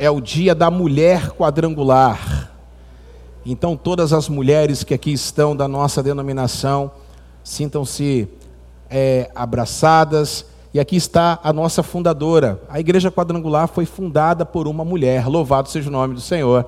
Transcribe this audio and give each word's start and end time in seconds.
é 0.00 0.10
o 0.10 0.18
dia 0.18 0.54
da 0.54 0.70
mulher 0.70 1.28
quadrangular. 1.32 2.50
Então, 3.44 3.76
todas 3.76 4.14
as 4.14 4.30
mulheres 4.30 4.82
que 4.82 4.94
aqui 4.94 5.12
estão 5.12 5.54
da 5.54 5.68
nossa 5.68 6.02
denominação, 6.02 6.90
sintam-se 7.44 8.26
é, 8.88 9.30
abraçadas. 9.34 10.46
E 10.72 10.80
aqui 10.80 10.96
está 10.96 11.38
a 11.42 11.52
nossa 11.52 11.82
fundadora. 11.82 12.62
A 12.70 12.80
Igreja 12.80 13.12
Quadrangular 13.12 13.68
foi 13.68 13.84
fundada 13.84 14.46
por 14.46 14.66
uma 14.66 14.86
mulher. 14.86 15.26
Louvado 15.28 15.68
seja 15.68 15.90
o 15.90 15.92
nome 15.92 16.14
do 16.14 16.20
Senhor. 16.22 16.66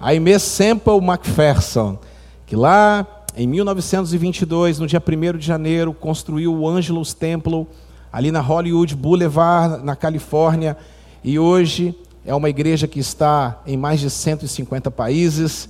A 0.00 0.08
Aimee 0.08 0.40
Semple 0.40 1.02
MacPherson, 1.02 1.98
que 2.46 2.56
lá 2.56 3.06
em 3.36 3.46
1922, 3.46 4.78
no 4.78 4.86
dia 4.86 5.02
1 5.06 5.36
de 5.36 5.46
janeiro, 5.46 5.92
construiu 5.92 6.54
o 6.54 6.66
Angelus 6.66 7.12
Temple 7.12 7.66
ali 8.10 8.32
na 8.32 8.40
Hollywood 8.40 8.96
Boulevard, 8.96 9.84
na 9.84 9.94
Califórnia, 9.94 10.78
e 11.22 11.38
hoje 11.38 11.94
é 12.26 12.34
uma 12.34 12.48
igreja 12.48 12.88
que 12.88 12.98
está 12.98 13.60
em 13.66 13.76
mais 13.76 14.00
de 14.00 14.08
150 14.08 14.90
países, 14.90 15.68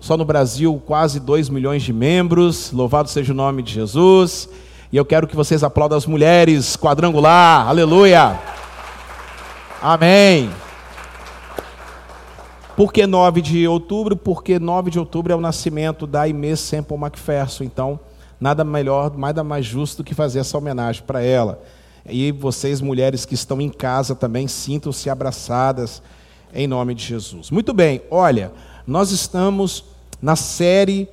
só 0.00 0.16
no 0.16 0.24
Brasil 0.24 0.82
quase 0.84 1.20
2 1.20 1.48
milhões 1.48 1.82
de 1.82 1.92
membros, 1.92 2.72
louvado 2.72 3.08
seja 3.08 3.32
o 3.32 3.36
nome 3.36 3.62
de 3.62 3.72
Jesus. 3.72 4.48
E 4.92 4.96
eu 4.96 5.04
quero 5.04 5.26
que 5.26 5.36
vocês 5.36 5.62
aplaudam 5.62 5.96
as 5.96 6.06
mulheres, 6.06 6.76
quadrangular, 6.76 7.68
aleluia. 7.68 8.38
Amém. 9.80 10.50
Por 12.76 12.92
que 12.92 13.06
9 13.06 13.40
de 13.40 13.68
outubro? 13.68 14.16
Porque 14.16 14.58
9 14.58 14.90
de 14.90 14.98
outubro 14.98 15.32
é 15.32 15.36
o 15.36 15.40
nascimento 15.40 16.06
da 16.06 16.22
Aimee 16.22 16.56
Semple 16.56 16.98
MacPherson. 16.98 17.62
Então, 17.64 18.00
nada 18.40 18.64
melhor, 18.64 19.16
nada 19.16 19.44
mais 19.44 19.64
justo 19.64 19.98
do 19.98 20.04
que 20.04 20.14
fazer 20.14 20.40
essa 20.40 20.58
homenagem 20.58 21.02
para 21.06 21.22
ela. 21.22 21.62
E 22.06 22.32
vocês, 22.32 22.80
mulheres 22.80 23.24
que 23.24 23.34
estão 23.34 23.60
em 23.60 23.70
casa 23.70 24.14
também, 24.14 24.46
sintam-se 24.46 25.08
abraçadas 25.08 26.02
em 26.52 26.66
nome 26.66 26.94
de 26.94 27.04
Jesus. 27.04 27.50
Muito 27.50 27.72
bem, 27.72 28.02
olha, 28.10 28.52
nós 28.86 29.10
estamos 29.10 29.84
na 30.20 30.36
série 30.36 31.08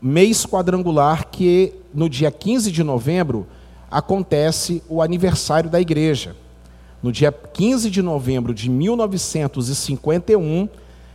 Mês 0.00 0.44
Quadrangular, 0.44 1.28
que 1.28 1.72
no 1.92 2.08
dia 2.08 2.30
15 2.30 2.70
de 2.70 2.84
novembro 2.84 3.46
acontece 3.90 4.82
o 4.88 5.00
aniversário 5.00 5.70
da 5.70 5.80
igreja. 5.80 6.36
No 7.02 7.10
dia 7.10 7.32
15 7.32 7.90
de 7.90 8.02
novembro 8.02 8.52
de 8.52 8.68
1951, 8.68 10.68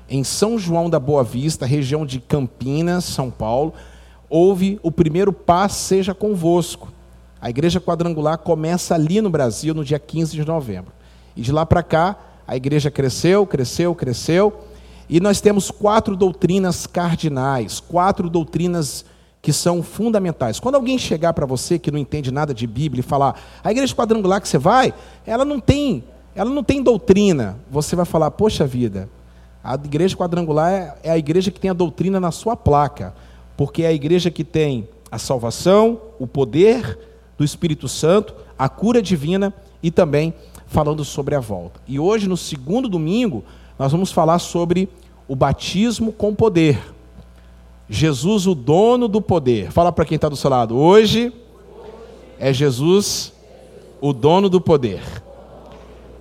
em 0.09 0.23
São 0.23 0.57
João 0.57 0.89
da 0.89 0.99
Boa 0.99 1.23
Vista, 1.23 1.65
região 1.65 2.05
de 2.05 2.19
Campinas, 2.19 3.05
São 3.05 3.29
Paulo, 3.29 3.73
houve 4.29 4.79
o 4.81 4.91
primeiro 4.91 5.31
Paz 5.31 5.73
Seja 5.73 6.13
Convosco. 6.13 6.91
A 7.41 7.49
igreja 7.49 7.81
quadrangular 7.81 8.37
começa 8.37 8.93
ali 8.93 9.19
no 9.19 9.29
Brasil 9.29 9.73
no 9.73 9.83
dia 9.83 9.97
15 9.97 10.35
de 10.35 10.45
novembro. 10.45 10.93
E 11.35 11.41
de 11.41 11.51
lá 11.51 11.65
para 11.65 11.81
cá, 11.81 12.15
a 12.47 12.55
igreja 12.55 12.91
cresceu, 12.91 13.47
cresceu, 13.47 13.95
cresceu. 13.95 14.53
E 15.09 15.19
nós 15.19 15.41
temos 15.41 15.71
quatro 15.71 16.15
doutrinas 16.15 16.85
cardinais, 16.85 17.79
quatro 17.79 18.29
doutrinas 18.29 19.03
que 19.41 19.51
são 19.51 19.81
fundamentais. 19.81 20.59
Quando 20.59 20.75
alguém 20.75 20.99
chegar 20.99 21.33
para 21.33 21.47
você 21.47 21.79
que 21.79 21.89
não 21.89 21.97
entende 21.97 22.29
nada 22.29 22.53
de 22.53 22.67
Bíblia 22.67 22.99
e 22.99 23.03
falar, 23.03 23.41
a 23.63 23.71
igreja 23.71 23.95
quadrangular 23.95 24.39
que 24.39 24.47
você 24.47 24.59
vai, 24.59 24.93
ela 25.25 25.43
não 25.43 25.59
tem, 25.59 26.03
ela 26.35 26.49
não 26.49 26.63
tem 26.63 26.83
doutrina. 26.83 27.57
Você 27.71 27.95
vai 27.95 28.05
falar, 28.05 28.29
poxa 28.29 28.67
vida, 28.67 29.09
a 29.63 29.73
igreja 29.73 30.15
quadrangular 30.15 30.71
é, 30.71 30.95
é 31.03 31.11
a 31.11 31.17
igreja 31.17 31.49
que 31.49 31.59
tem 31.59 31.71
a 31.71 31.73
doutrina 31.73 32.19
na 32.19 32.31
sua 32.31 32.55
placa, 32.55 33.15
porque 33.57 33.81
é 33.81 33.87
a 33.87 33.93
igreja 33.93 34.29
que 34.29 34.43
tem 34.43 34.87
a 35.11 35.17
salvação, 35.17 35.99
o 36.19 36.27
poder 36.27 37.10
do 37.41 37.45
Espírito 37.45 37.87
Santo, 37.87 38.35
a 38.57 38.69
cura 38.69 39.01
divina 39.01 39.51
e 39.81 39.89
também 39.89 40.31
falando 40.67 41.03
sobre 41.03 41.33
a 41.33 41.39
volta. 41.39 41.81
E 41.87 41.99
hoje, 41.99 42.29
no 42.29 42.37
segundo 42.37 42.87
domingo, 42.87 43.43
nós 43.79 43.91
vamos 43.91 44.11
falar 44.11 44.37
sobre 44.37 44.87
o 45.27 45.35
batismo 45.35 46.13
com 46.13 46.35
poder. 46.35 46.79
Jesus, 47.89 48.45
o 48.45 48.53
dono 48.53 49.07
do 49.07 49.19
poder. 49.23 49.71
Fala 49.71 49.91
para 49.91 50.05
quem 50.05 50.17
está 50.17 50.29
do 50.29 50.35
seu 50.35 50.51
lado. 50.51 50.77
Hoje 50.77 51.33
é 52.37 52.53
Jesus, 52.53 53.33
o 53.99 54.13
dono 54.13 54.47
do 54.47 54.61
poder. 54.61 55.01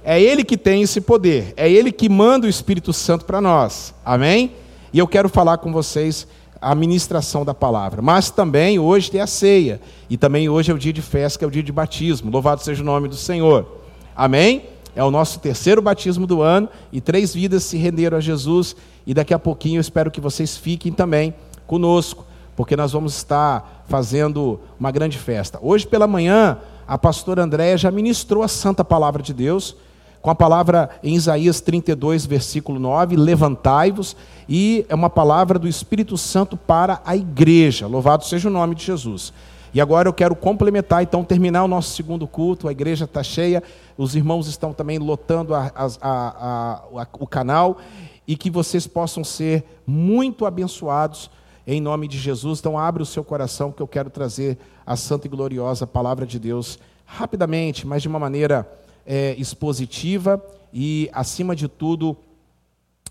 É 0.03 0.19
Ele 0.21 0.43
que 0.43 0.57
tem 0.57 0.81
esse 0.81 1.03
poder, 1.03 1.53
é 1.55 1.71
Ele 1.71 1.93
que 1.93 2.09
manda 2.09 2.47
o 2.47 2.51
Espírito 2.51 2.95
Santo 2.95 3.27
para 3.27 3.43
nós, 3.43 3.95
amém? 4.03 4.53
E 4.91 4.99
eu 4.99 5.07
quero 5.07 5.29
falar 5.29 5.59
com 5.59 5.71
vocês 5.71 6.27
a 6.61 6.75
ministração 6.75 7.45
da 7.45 7.55
palavra, 7.55 8.03
mas 8.03 8.31
também 8.31 8.79
hoje 8.79 9.11
tem 9.11 9.21
a 9.21 9.27
ceia, 9.27 9.81
e 10.09 10.17
também 10.17 10.49
hoje 10.49 10.71
é 10.71 10.75
o 10.75 10.79
dia 10.79 10.93
de 10.93 11.01
festa, 11.01 11.39
que 11.39 11.45
é 11.45 11.49
o 11.49 11.51
dia 11.51 11.63
de 11.63 11.73
batismo, 11.73 12.31
louvado 12.31 12.63
seja 12.63 12.83
o 12.83 12.85
nome 12.85 13.09
do 13.09 13.17
Senhor, 13.17 13.67
amém? 14.15 14.65
É 14.95 15.03
o 15.03 15.11
nosso 15.11 15.39
terceiro 15.39 15.81
batismo 15.81 16.27
do 16.27 16.43
ano, 16.43 16.69
e 16.93 17.01
três 17.01 17.33
vidas 17.33 17.65
se 17.65 17.77
renderam 17.77 18.19
a 18.19 18.21
Jesus, 18.21 18.77
e 19.07 19.15
daqui 19.15 19.33
a 19.33 19.39
pouquinho 19.39 19.79
eu 19.79 19.81
espero 19.81 20.11
que 20.11 20.21
vocês 20.21 20.57
fiquem 20.57 20.93
também 20.93 21.35
conosco, 21.67 22.27
porque 22.57 22.77
nós 22.77 22.93
vamos 22.93 23.17
estar 23.17 23.85
fazendo 23.89 24.61
uma 24.79 24.91
grande 24.91 25.17
festa. 25.17 25.59
Hoje 25.63 25.87
pela 25.87 26.07
manhã, 26.07 26.59
a 26.87 26.99
pastora 26.99 27.43
Andréia 27.43 27.79
já 27.79 27.91
ministrou 27.91 28.43
a 28.43 28.49
santa 28.49 28.85
palavra 28.85 29.23
de 29.23 29.33
Deus, 29.33 29.77
com 30.23 30.31
a 30.31 30.35
palavra 30.35 30.91
em 31.03 31.15
Isaías 31.15 31.61
32, 31.61 32.27
versículo 32.27 32.79
9: 32.79 33.17
Levantai-vos, 33.17 34.17
e 34.49 34.85
é 34.89 34.95
uma 34.95 35.11
palavra 35.11 35.59
do 35.59 35.69
Espírito 35.69 36.17
Santo 36.19 36.57
para 36.57 37.01
a 37.05 37.17
igreja. 37.17 37.87
Louvado 37.87 38.25
seja 38.25 38.49
o 38.49 38.53
nome 38.53 38.75
de 38.75 38.85
Jesus. 38.85 39.33
E 39.73 39.81
agora 39.81 40.09
eu 40.09 40.13
quero 40.13 40.35
complementar, 40.35 41.03
então, 41.03 41.23
terminar 41.23 41.63
o 41.63 41.69
nosso 41.69 41.95
segundo 41.95 42.27
culto. 42.27 42.67
A 42.67 42.73
igreja 42.73 43.05
está 43.05 43.23
cheia, 43.23 43.63
os 43.97 44.17
irmãos 44.17 44.49
estão 44.49 44.73
também 44.73 44.99
lotando 44.99 45.55
a, 45.55 45.71
a, 45.75 45.87
a, 46.03 47.07
o 47.19 47.27
canal, 47.27 47.79
e 48.27 48.37
que 48.37 48.51
vocês 48.51 48.87
possam 48.87 49.23
ser 49.23 49.65
muito 49.87 50.45
abençoados 50.45 51.31
em 51.67 51.81
nome 51.81 52.09
de 52.09 52.19
Jesus. 52.19 52.59
Então, 52.59 52.77
abre 52.77 53.03
o 53.03 53.07
seu 53.07 53.23
coração, 53.23 53.71
que 53.71 53.81
eu 53.81 53.87
quero 53.87 54.11
trazer 54.11 54.59
a 54.85 54.97
santa 54.97 55.29
e 55.29 55.31
gloriosa 55.31 55.87
palavra 55.87 56.27
de 56.27 56.39
Deus 56.39 56.79
rapidamente, 57.05 57.87
mas 57.87 58.03
de 58.03 58.09
uma 58.09 58.19
maneira 58.19 58.69
é, 59.07 59.35
expositiva 59.39 60.43
e, 60.73 61.11
acima 61.13 61.55
de 61.55 61.69
tudo, 61.69 62.17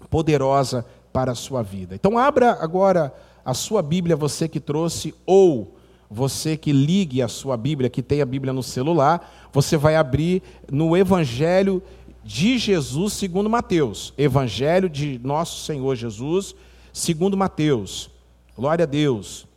poderosa 0.09 0.85
para 1.11 1.31
a 1.31 1.35
sua 1.35 1.61
vida. 1.61 1.95
Então, 1.95 2.17
abra 2.17 2.57
agora 2.61 3.13
a 3.43 3.53
sua 3.53 3.81
Bíblia, 3.81 4.15
você 4.15 4.47
que 4.47 4.59
trouxe, 4.59 5.13
ou 5.25 5.75
você 6.09 6.57
que 6.57 6.71
ligue 6.71 7.21
a 7.21 7.27
sua 7.27 7.55
Bíblia, 7.55 7.89
que 7.89 8.01
tem 8.01 8.21
a 8.21 8.25
Bíblia 8.25 8.53
no 8.53 8.63
celular, 8.63 9.49
você 9.51 9.77
vai 9.77 9.95
abrir 9.95 10.41
no 10.71 10.95
Evangelho 10.97 11.83
de 12.23 12.57
Jesus 12.57 13.13
segundo 13.13 13.49
Mateus. 13.49 14.13
Evangelho 14.17 14.89
de 14.89 15.19
nosso 15.23 15.65
Senhor 15.65 15.95
Jesus 15.95 16.55
segundo 16.91 17.37
Mateus. 17.37 18.09
Glória 18.55 18.83
a 18.83 18.87
Deus. 18.87 19.47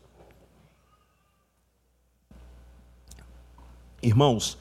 Irmãos, 4.03 4.59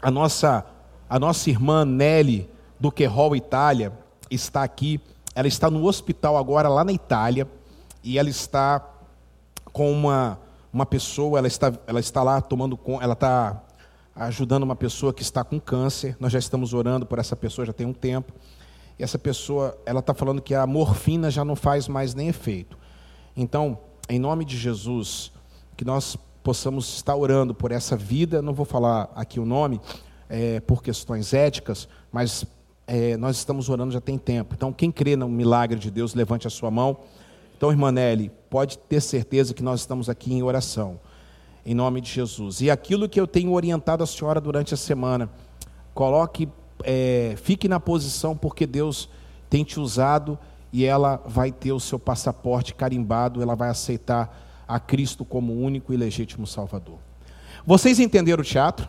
a 0.00 0.10
nossa 0.10 0.64
a 1.08 1.18
nossa 1.18 1.48
irmã 1.48 1.84
Nelly, 1.84 2.48
do 2.78 2.92
Querol, 2.92 3.34
Itália, 3.34 3.92
está 4.30 4.62
aqui. 4.62 5.00
Ela 5.34 5.48
está 5.48 5.70
no 5.70 5.84
hospital 5.86 6.36
agora, 6.36 6.68
lá 6.68 6.84
na 6.84 6.92
Itália, 6.92 7.48
e 8.04 8.18
ela 8.18 8.28
está 8.28 8.84
com 9.72 9.90
uma, 9.90 10.38
uma 10.72 10.84
pessoa, 10.84 11.38
ela 11.38 11.46
está, 11.46 11.72
ela 11.86 12.00
está 12.00 12.22
lá 12.22 12.40
tomando 12.40 12.78
ela 13.00 13.14
está 13.14 13.62
ajudando 14.14 14.64
uma 14.64 14.76
pessoa 14.76 15.14
que 15.14 15.22
está 15.22 15.42
com 15.42 15.58
câncer. 15.58 16.16
Nós 16.20 16.32
já 16.32 16.38
estamos 16.38 16.74
orando 16.74 17.06
por 17.06 17.18
essa 17.18 17.36
pessoa 17.36 17.64
já 17.64 17.72
tem 17.72 17.86
um 17.86 17.92
tempo. 17.92 18.32
E 18.98 19.02
essa 19.02 19.18
pessoa, 19.18 19.78
ela 19.86 20.00
está 20.00 20.12
falando 20.12 20.42
que 20.42 20.54
a 20.54 20.66
morfina 20.66 21.30
já 21.30 21.44
não 21.44 21.54
faz 21.54 21.86
mais 21.86 22.14
nem 22.14 22.28
efeito. 22.28 22.76
Então, 23.36 23.78
em 24.08 24.18
nome 24.18 24.44
de 24.44 24.58
Jesus, 24.58 25.32
que 25.76 25.84
nós 25.84 26.16
possamos 26.48 26.94
estar 26.94 27.14
orando 27.14 27.52
por 27.52 27.70
essa 27.72 27.94
vida, 27.94 28.40
não 28.40 28.54
vou 28.54 28.64
falar 28.64 29.10
aqui 29.14 29.38
o 29.38 29.44
nome, 29.44 29.78
é, 30.30 30.60
por 30.60 30.82
questões 30.82 31.34
éticas, 31.34 31.86
mas 32.10 32.46
é, 32.86 33.18
nós 33.18 33.36
estamos 33.36 33.68
orando 33.68 33.92
já 33.92 34.00
tem 34.00 34.16
tempo. 34.16 34.54
Então, 34.54 34.72
quem 34.72 34.90
crê 34.90 35.14
no 35.14 35.28
milagre 35.28 35.78
de 35.78 35.90
Deus, 35.90 36.14
levante 36.14 36.46
a 36.46 36.50
sua 36.50 36.70
mão. 36.70 37.00
Então, 37.54 37.70
irmã 37.70 37.92
Nelly, 37.92 38.30
pode 38.48 38.78
ter 38.78 39.02
certeza 39.02 39.52
que 39.52 39.62
nós 39.62 39.80
estamos 39.80 40.08
aqui 40.08 40.32
em 40.32 40.42
oração, 40.42 40.98
em 41.66 41.74
nome 41.74 42.00
de 42.00 42.10
Jesus. 42.10 42.62
E 42.62 42.70
aquilo 42.70 43.10
que 43.10 43.20
eu 43.20 43.26
tenho 43.26 43.52
orientado 43.52 44.02
a 44.02 44.06
senhora 44.06 44.40
durante 44.40 44.72
a 44.72 44.76
semana, 44.78 45.28
coloque, 45.92 46.48
é, 46.82 47.34
fique 47.36 47.68
na 47.68 47.78
posição, 47.78 48.34
porque 48.34 48.66
Deus 48.66 49.10
tem 49.50 49.64
te 49.64 49.78
usado 49.78 50.38
e 50.72 50.86
ela 50.86 51.22
vai 51.26 51.52
ter 51.52 51.72
o 51.72 51.78
seu 51.78 51.98
passaporte 51.98 52.74
carimbado, 52.74 53.42
ela 53.42 53.54
vai 53.54 53.68
aceitar 53.68 54.47
a 54.68 54.78
Cristo 54.78 55.24
como 55.24 55.54
único 55.54 55.92
e 55.92 55.96
legítimo 55.96 56.46
Salvador. 56.46 56.98
Vocês 57.66 57.98
entenderam 57.98 58.42
o 58.42 58.44
teatro? 58.44 58.88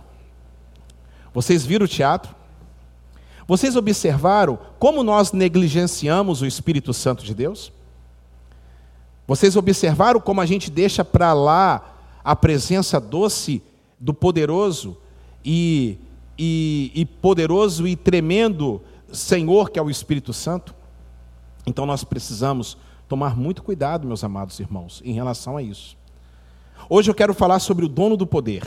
Vocês 1.33 1.65
viram 1.65 1.85
o 1.85 1.87
teatro? 1.87 2.35
Vocês 3.47 3.75
observaram 3.75 4.59
como 4.77 5.01
nós 5.01 5.31
negligenciamos 5.31 6.41
o 6.41 6.45
Espírito 6.45 6.93
Santo 6.93 7.23
de 7.23 7.33
Deus? 7.33 7.71
Vocês 9.25 9.55
observaram 9.55 10.19
como 10.19 10.41
a 10.41 10.45
gente 10.45 10.69
deixa 10.69 11.05
para 11.05 11.33
lá 11.33 11.97
a 12.23 12.35
presença 12.35 12.99
doce 12.99 13.63
do 13.99 14.13
poderoso 14.13 14.97
e, 15.43 15.97
e, 16.37 16.91
e 16.93 17.05
poderoso 17.05 17.87
e 17.87 17.95
tremendo 17.95 18.81
Senhor, 19.11 19.69
que 19.69 19.79
é 19.79 19.81
o 19.81 19.89
Espírito 19.89 20.33
Santo. 20.33 20.75
Então 21.65 21.85
nós 21.85 22.03
precisamos 22.03 22.77
tomar 23.09 23.35
muito 23.35 23.63
cuidado, 23.63 24.07
meus 24.07 24.23
amados 24.23 24.59
irmãos, 24.59 25.01
em 25.03 25.11
relação 25.11 25.57
a 25.57 25.63
isso. 25.63 25.97
Hoje 26.87 27.09
eu 27.09 27.15
quero 27.15 27.33
falar 27.33 27.57
sobre 27.59 27.83
o 27.83 27.89
dono 27.89 28.15
do 28.15 28.27
poder. 28.27 28.63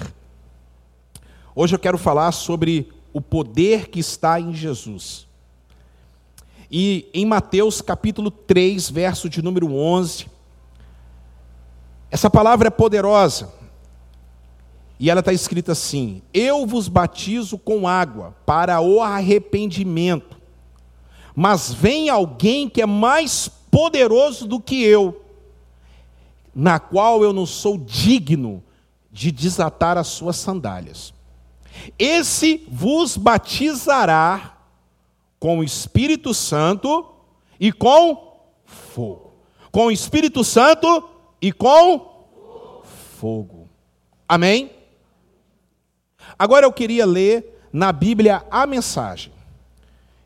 Hoje 1.54 1.76
eu 1.76 1.78
quero 1.78 1.96
falar 1.96 2.32
sobre 2.32 2.92
o 3.12 3.20
poder 3.20 3.88
que 3.88 4.00
está 4.00 4.40
em 4.40 4.52
Jesus. 4.52 5.28
E 6.68 7.08
em 7.14 7.24
Mateus 7.24 7.80
capítulo 7.80 8.32
3, 8.32 8.90
verso 8.90 9.28
de 9.28 9.40
número 9.40 9.72
11, 9.72 10.26
essa 12.10 12.28
palavra 12.28 12.66
é 12.66 12.70
poderosa. 12.70 13.52
E 14.98 15.08
ela 15.08 15.20
está 15.20 15.32
escrita 15.32 15.70
assim: 15.72 16.20
Eu 16.34 16.66
vos 16.66 16.88
batizo 16.88 17.58
com 17.58 17.86
água 17.86 18.34
para 18.44 18.80
o 18.80 19.00
arrependimento, 19.00 20.36
mas 21.34 21.72
vem 21.72 22.08
alguém 22.08 22.68
que 22.68 22.82
é 22.82 22.86
mais 22.86 23.61
poderoso 23.72 24.46
do 24.46 24.60
que 24.60 24.84
eu, 24.84 25.24
na 26.54 26.78
qual 26.78 27.24
eu 27.24 27.32
não 27.32 27.46
sou 27.46 27.78
digno 27.78 28.62
de 29.10 29.32
desatar 29.32 29.96
as 29.96 30.08
suas 30.08 30.36
sandálias. 30.36 31.14
Esse 31.98 32.66
vos 32.70 33.16
batizará 33.16 34.58
com 35.40 35.60
o 35.60 35.64
Espírito 35.64 36.34
Santo 36.34 37.06
e 37.58 37.72
com 37.72 38.36
fogo. 38.66 39.32
Com 39.70 39.86
o 39.86 39.90
Espírito 39.90 40.44
Santo 40.44 41.08
e 41.40 41.50
com 41.50 42.84
fogo. 43.18 43.70
Amém? 44.28 44.70
Agora 46.38 46.66
eu 46.66 46.72
queria 46.72 47.06
ler 47.06 47.58
na 47.72 47.90
Bíblia 47.90 48.44
a 48.50 48.66
mensagem. 48.66 49.32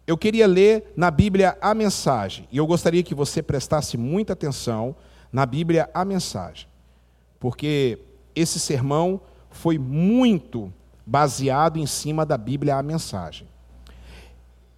Eu 0.06 0.16
queria 0.16 0.46
ler 0.46 0.92
na 0.96 1.10
Bíblia 1.10 1.58
a 1.60 1.74
mensagem. 1.74 2.46
E 2.52 2.58
eu 2.58 2.66
gostaria 2.66 3.02
que 3.02 3.14
você 3.14 3.42
prestasse 3.42 3.96
muita 3.96 4.34
atenção 4.34 4.94
na 5.32 5.44
Bíblia 5.44 5.90
a 5.92 6.04
mensagem. 6.04 6.68
Porque 7.40 7.98
esse 8.34 8.60
sermão 8.60 9.20
foi 9.50 9.78
muito 9.78 10.72
baseado 11.04 11.78
em 11.78 11.86
cima 11.86 12.24
da 12.24 12.38
Bíblia 12.38 12.76
a 12.76 12.82
mensagem. 12.82 13.48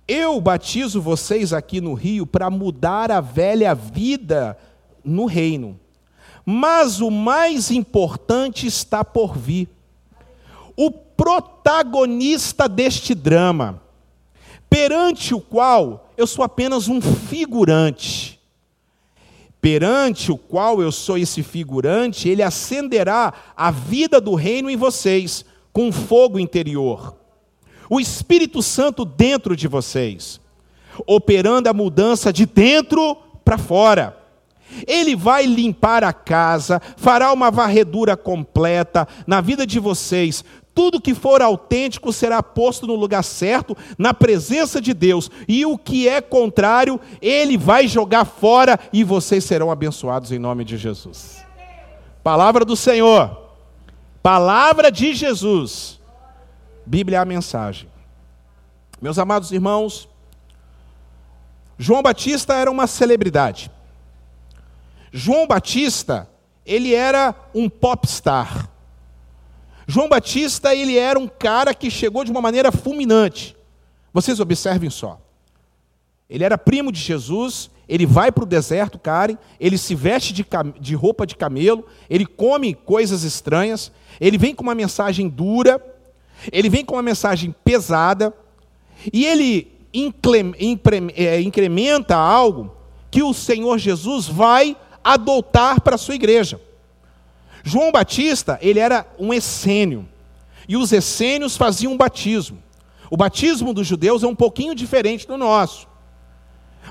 Eu 0.07 0.41
batizo 0.41 1.03
vocês 1.03 1.53
aqui 1.53 1.81
no 1.81 1.93
Rio 1.93 2.27
para 2.27 2.49
mudar 2.49 3.11
a 3.11 3.21
velha 3.21 3.75
vida 3.75 4.57
no 5.05 5.27
reino. 5.27 5.79
Mas 6.47 7.01
o 7.01 7.11
mais 7.11 7.71
importante 7.71 8.67
está 8.67 9.05
por 9.05 9.37
vir. 9.37 9.69
O 10.75 10.91
protagonista 10.91 12.67
deste 12.67 13.15
drama, 13.15 13.83
perante 14.69 15.35
o 15.35 15.41
qual 15.41 16.13
eu 16.17 16.27
sou 16.27 16.45
apenas 16.45 16.89
um 16.89 17.01
figurante. 17.01 18.39
Perante 19.61 20.31
o 20.31 20.39
qual 20.39 20.81
eu 20.81 20.93
sou 20.93 21.19
esse 21.19 21.43
figurante, 21.43 22.29
ele 22.29 22.43
acenderá 22.43 23.33
a 23.57 23.71
vida 23.71 24.21
do 24.21 24.35
reino 24.35 24.71
em 24.71 24.77
vocês 24.77 25.45
com 25.73 25.91
fogo 25.91 26.39
interior. 26.39 27.17
O 27.91 27.99
Espírito 27.99 28.63
Santo 28.63 29.05
dentro 29.05 29.57
de 29.57 29.67
vocês, 29.67 30.41
operando 31.07 31.69
a 31.69 31.73
mudança 31.73 32.33
de 32.33 32.47
dentro 32.47 33.17
para 33.45 33.59
fora. 33.59 34.17
Ele 34.87 35.17
vai 35.17 35.47
limpar 35.47 36.05
a 36.05 36.13
casa, 36.13 36.81
fará 36.97 37.33
uma 37.33 37.51
varredura 37.51 38.17
completa 38.17 39.09
na 39.27 39.41
vida 39.41 39.67
de 39.67 39.81
vocês. 39.81 40.45
Tudo 40.79 41.01
que 41.01 41.13
for 41.13 41.43
autêntico 41.43 42.13
será 42.13 42.41
posto 42.41 42.87
no 42.87 42.95
lugar 42.95 43.25
certo, 43.25 43.77
na 43.99 44.15
presença 44.15 44.81
de 44.81 44.95
Deus. 44.95 45.29
E 45.49 45.67
o 45.67 45.77
que 45.77 46.09
é 46.09 46.21
contrário, 46.21 47.01
ele 47.21 47.59
vai 47.59 47.89
jogar 47.89 48.25
fora 48.25 48.79
e 48.93 49.03
vocês 49.03 49.43
serão 49.43 49.73
abençoados 49.73 50.31
em 50.31 50.39
nome 50.39 50.65
de 50.65 50.77
Jesus. 50.77 51.45
Palavra 52.23 52.65
do 52.65 52.77
Senhor. 52.77 53.57
Palavra 54.23 54.89
de 54.93 55.15
Jesus. 55.15 55.99
Bíblia 56.87 57.19
é 57.19 57.21
a 57.23 57.25
mensagem. 57.25 57.89
Meus 59.03 59.19
amados 59.19 59.51
irmãos, 59.51 60.09
João 61.77 62.05
Batista 62.05 62.55
era 62.55 62.71
uma 62.71 62.87
celebridade. 62.87 63.69
João 65.11 65.45
Batista, 65.45 66.31
ele 66.65 66.95
era 66.95 67.35
um 67.53 67.69
popstar. 67.69 68.78
João 69.91 70.07
Batista, 70.07 70.75
ele 70.75 70.99
era 70.99 71.19
um 71.19 71.27
cara 71.27 71.73
que 71.73 71.91
chegou 71.91 72.23
de 72.23 72.31
uma 72.31 72.43
maneira 72.43 72.71
fulminante. 72.71 73.57
Vocês 74.13 74.39
observem 74.39 74.91
só. 74.91 75.19
Ele 76.29 76.45
era 76.45 76.59
primo 76.59 76.93
de 76.93 77.01
Jesus, 77.01 77.71
ele 77.89 78.05
vai 78.05 78.31
para 78.31 78.45
o 78.45 78.47
deserto, 78.47 78.99
Karen, 78.99 79.39
ele 79.59 79.79
se 79.79 79.95
veste 79.95 80.35
de, 80.35 80.45
de 80.79 80.95
roupa 80.95 81.27
de 81.27 81.35
camelo, 81.35 81.87
ele 82.11 82.27
come 82.27 82.75
coisas 82.75 83.23
estranhas, 83.23 83.91
ele 84.21 84.37
vem 84.37 84.55
com 84.55 84.63
uma 84.63 84.75
mensagem 84.75 85.27
dura, 85.27 85.83
ele 86.53 86.69
vem 86.69 86.85
com 86.85 86.97
uma 86.97 87.03
mensagem 87.03 87.55
pesada, 87.65 88.35
e 89.11 89.25
ele 89.25 89.73
é, 91.17 91.41
incrementa 91.41 92.15
algo 92.15 92.75
que 93.11 93.23
o 93.23 93.33
Senhor 93.33 93.79
Jesus 93.79 94.27
vai 94.27 94.77
adotar 95.03 95.81
para 95.81 95.95
a 95.95 95.99
sua 95.99 96.15
igreja. 96.15 96.61
João 97.69 97.93
Batista, 97.93 98.59
ele 98.63 98.79
era 98.79 99.07
um 99.19 99.33
essênio. 99.33 100.09
E 100.69 100.77
os 100.77 100.93
essênios 100.93 101.57
faziam 101.57 101.93
um 101.93 101.97
batismo. 101.97 102.63
O 103.11 103.17
batismo 103.17 103.73
dos 103.73 103.87
judeus 103.87 104.23
é 104.23 104.27
um 104.27 104.35
pouquinho 104.35 104.75
diferente 104.75 105.27
do 105.27 105.37
nosso. 105.37 105.87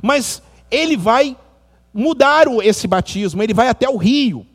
Mas 0.02 0.42
ele 0.70 0.96
vai 0.96 1.36
mudar 1.94 2.48
esse 2.64 2.88
batismo, 2.88 3.42
ele 3.42 3.54
vai 3.54 3.68
até 3.68 3.90
o 3.90 3.98
rio. 3.98 4.46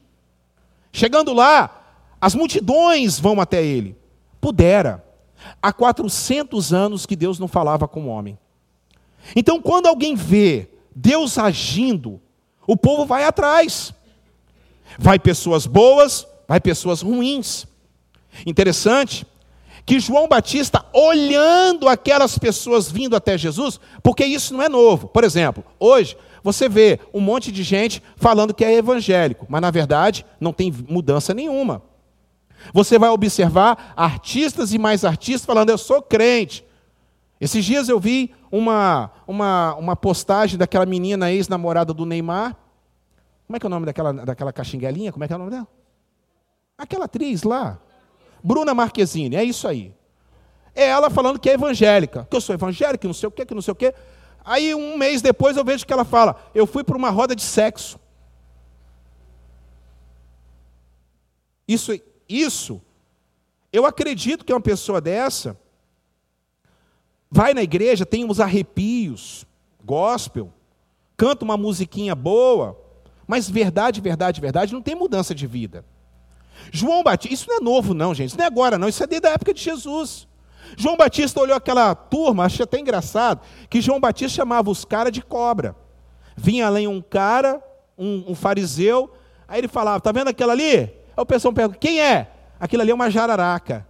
Chegando 0.92 1.32
lá, 1.32 1.98
as 2.20 2.34
multidões 2.34 3.18
vão 3.18 3.40
até 3.40 3.64
ele. 3.64 3.96
Pudera. 4.40 5.04
Há 5.60 5.72
400 5.72 6.72
anos 6.72 7.06
que 7.06 7.16
Deus 7.16 7.38
não 7.38 7.48
falava 7.48 7.88
com 7.88 8.04
o 8.04 8.08
homem. 8.08 8.38
Então, 9.34 9.60
quando 9.60 9.86
alguém 9.86 10.14
vê 10.14 10.68
Deus 10.94 11.38
agindo 11.38 12.20
o 12.66 12.76
povo 12.76 13.04
vai 13.04 13.24
atrás. 13.24 13.92
Vai 14.98 15.18
pessoas 15.18 15.66
boas, 15.66 16.26
vai 16.48 16.60
pessoas 16.60 17.02
ruins. 17.02 17.66
Interessante 18.46 19.26
que 19.84 19.98
João 19.98 20.28
Batista, 20.28 20.84
olhando 20.92 21.88
aquelas 21.88 22.38
pessoas 22.38 22.90
vindo 22.90 23.16
até 23.16 23.36
Jesus, 23.36 23.80
porque 24.02 24.24
isso 24.24 24.54
não 24.54 24.62
é 24.62 24.68
novo. 24.68 25.08
Por 25.08 25.24
exemplo, 25.24 25.64
hoje 25.78 26.16
você 26.42 26.68
vê 26.68 27.00
um 27.12 27.20
monte 27.20 27.50
de 27.50 27.62
gente 27.62 28.02
falando 28.16 28.54
que 28.54 28.64
é 28.64 28.74
evangélico, 28.74 29.46
mas 29.48 29.60
na 29.60 29.70
verdade 29.70 30.24
não 30.40 30.52
tem 30.52 30.72
mudança 30.88 31.34
nenhuma. 31.34 31.82
Você 32.72 32.98
vai 32.98 33.10
observar 33.10 33.92
artistas 33.96 34.72
e 34.72 34.78
mais 34.78 35.04
artistas 35.04 35.44
falando, 35.44 35.70
eu 35.70 35.78
sou 35.78 36.00
crente. 36.00 36.64
Esses 37.40 37.64
dias 37.64 37.88
eu 37.88 37.98
vi 37.98 38.32
uma, 38.52 39.10
uma, 39.26 39.74
uma 39.74 39.96
postagem 39.96 40.56
daquela 40.56 40.86
menina 40.86 41.32
ex-namorada 41.32 41.92
do 41.92 42.06
Neymar. 42.06 42.56
Como 43.52 43.56
é 43.58 43.60
que 43.60 43.66
é 43.66 43.68
o 43.68 43.70
nome 43.70 43.84
daquela, 43.84 44.12
daquela 44.14 44.50
caxinguelinha? 44.50 45.12
Como 45.12 45.22
é 45.22 45.26
que 45.26 45.32
é 45.34 45.36
o 45.36 45.38
nome 45.38 45.50
dela? 45.50 45.68
Aquela 46.78 47.04
atriz 47.04 47.42
lá. 47.42 47.78
Bruna 48.42 48.72
Marquezine, 48.72 49.36
é 49.36 49.44
isso 49.44 49.68
aí. 49.68 49.94
É 50.74 50.86
ela 50.86 51.10
falando 51.10 51.38
que 51.38 51.50
é 51.50 51.52
evangélica, 51.52 52.26
que 52.30 52.34
eu 52.34 52.40
sou 52.40 52.54
evangélica, 52.54 52.96
que 52.96 53.06
não 53.06 53.12
sei 53.12 53.28
o 53.28 53.30
quê, 53.30 53.44
que 53.44 53.54
não 53.54 53.60
sei 53.60 53.72
o 53.72 53.74
quê. 53.74 53.94
Aí 54.42 54.74
um 54.74 54.96
mês 54.96 55.20
depois 55.20 55.54
eu 55.58 55.64
vejo 55.66 55.86
que 55.86 55.92
ela 55.92 56.02
fala: 56.02 56.42
Eu 56.54 56.66
fui 56.66 56.82
para 56.82 56.96
uma 56.96 57.10
roda 57.10 57.36
de 57.36 57.42
sexo. 57.42 58.00
Isso, 61.68 61.92
isso, 62.26 62.80
eu 63.70 63.84
acredito 63.84 64.46
que 64.46 64.52
uma 64.54 64.62
pessoa 64.62 64.98
dessa 64.98 65.60
vai 67.30 67.52
na 67.52 67.62
igreja, 67.62 68.06
tem 68.06 68.24
uns 68.24 68.40
arrepios, 68.40 69.44
gospel, 69.84 70.50
canta 71.18 71.44
uma 71.44 71.58
musiquinha 71.58 72.14
boa, 72.14 72.81
mas 73.32 73.48
verdade, 73.48 73.98
verdade, 73.98 74.42
verdade, 74.42 74.74
não 74.74 74.82
tem 74.82 74.94
mudança 74.94 75.34
de 75.34 75.46
vida. 75.46 75.86
João 76.70 77.02
Batista, 77.02 77.32
isso 77.32 77.48
não 77.48 77.56
é 77.56 77.60
novo, 77.60 77.94
não, 77.94 78.14
gente, 78.14 78.28
isso 78.28 78.36
não 78.36 78.44
é 78.44 78.46
agora, 78.46 78.76
não, 78.76 78.90
isso 78.90 79.02
é 79.02 79.06
desde 79.06 79.26
a 79.26 79.30
época 79.30 79.54
de 79.54 79.62
Jesus. 79.62 80.28
João 80.76 80.98
Batista 80.98 81.40
olhou 81.40 81.56
aquela 81.56 81.94
turma, 81.94 82.44
achei 82.44 82.62
até 82.62 82.78
engraçado, 82.78 83.40
que 83.70 83.80
João 83.80 83.98
Batista 83.98 84.36
chamava 84.36 84.68
os 84.68 84.84
caras 84.84 85.10
de 85.10 85.22
cobra. 85.22 85.74
Vinha 86.36 86.66
além 86.66 86.86
um 86.86 87.00
cara, 87.00 87.62
um, 87.96 88.22
um 88.28 88.34
fariseu, 88.34 89.10
aí 89.48 89.60
ele 89.60 89.68
falava: 89.68 89.96
Está 89.96 90.12
vendo 90.12 90.28
aquela 90.28 90.52
ali? 90.52 90.76
Aí 90.76 90.92
o 91.16 91.24
pessoal 91.24 91.54
pergunta: 91.54 91.78
Quem 91.78 92.02
é? 92.02 92.30
Aquilo 92.60 92.82
ali 92.82 92.90
é 92.90 92.94
uma 92.94 93.10
jararaca. 93.10 93.86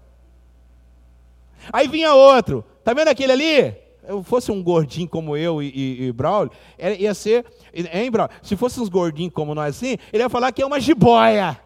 Aí 1.72 1.88
vinha 1.88 2.14
outro: 2.14 2.64
Está 2.78 2.94
vendo 2.94 3.08
aquele 3.08 3.32
ali? 3.32 3.76
Eu 4.06 4.22
fosse 4.22 4.50
um 4.50 4.62
gordinho 4.62 5.08
como 5.08 5.36
eu 5.36 5.62
e, 5.62 5.68
e, 5.68 6.06
e 6.06 6.12
Braulio, 6.12 6.50
ia 6.98 7.14
ser, 7.14 7.44
hein, 7.72 8.10
Braulio? 8.10 8.34
Se 8.42 8.56
fosse 8.56 8.80
uns 8.80 8.88
gordinhos 8.88 9.32
como 9.32 9.54
nós 9.54 9.76
assim, 9.76 9.96
ele 10.12 10.22
ia 10.22 10.28
falar 10.28 10.50
que 10.50 10.60
é 10.60 10.66
uma 10.66 10.80
jiboia. 10.80 11.60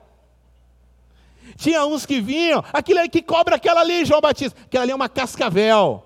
Tinha 1.56 1.86
uns 1.86 2.04
que 2.04 2.20
vinham, 2.20 2.62
aquilo 2.72 3.00
ali 3.00 3.08
que 3.08 3.22
cobra 3.22 3.56
aquela 3.56 3.80
ali, 3.80 4.04
João 4.04 4.20
Batista, 4.20 4.58
aquela 4.66 4.84
ali 4.84 4.92
é 4.92 4.94
uma 4.94 5.08
cascavel. 5.08 6.02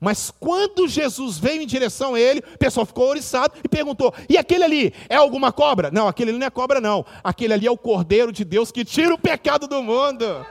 Mas 0.00 0.30
quando 0.30 0.86
Jesus 0.88 1.38
veio 1.38 1.62
em 1.62 1.66
direção 1.66 2.14
a 2.14 2.20
ele, 2.20 2.40
o 2.40 2.58
pessoal 2.58 2.84
ficou 2.84 3.08
oriçado 3.08 3.54
e 3.62 3.68
perguntou: 3.68 4.12
e 4.28 4.36
aquele 4.36 4.64
ali 4.64 4.94
é 5.08 5.16
alguma 5.16 5.52
cobra? 5.52 5.90
Não, 5.90 6.06
aquele 6.06 6.30
ali 6.30 6.38
não 6.38 6.46
é 6.46 6.50
cobra, 6.50 6.80
não. 6.80 7.04
Aquele 7.24 7.54
ali 7.54 7.66
é 7.66 7.70
o 7.70 7.78
Cordeiro 7.78 8.30
de 8.30 8.44
Deus 8.44 8.70
que 8.70 8.84
tira 8.84 9.14
o 9.14 9.18
pecado 9.18 9.66
do 9.66 9.82
mundo. 9.82 10.46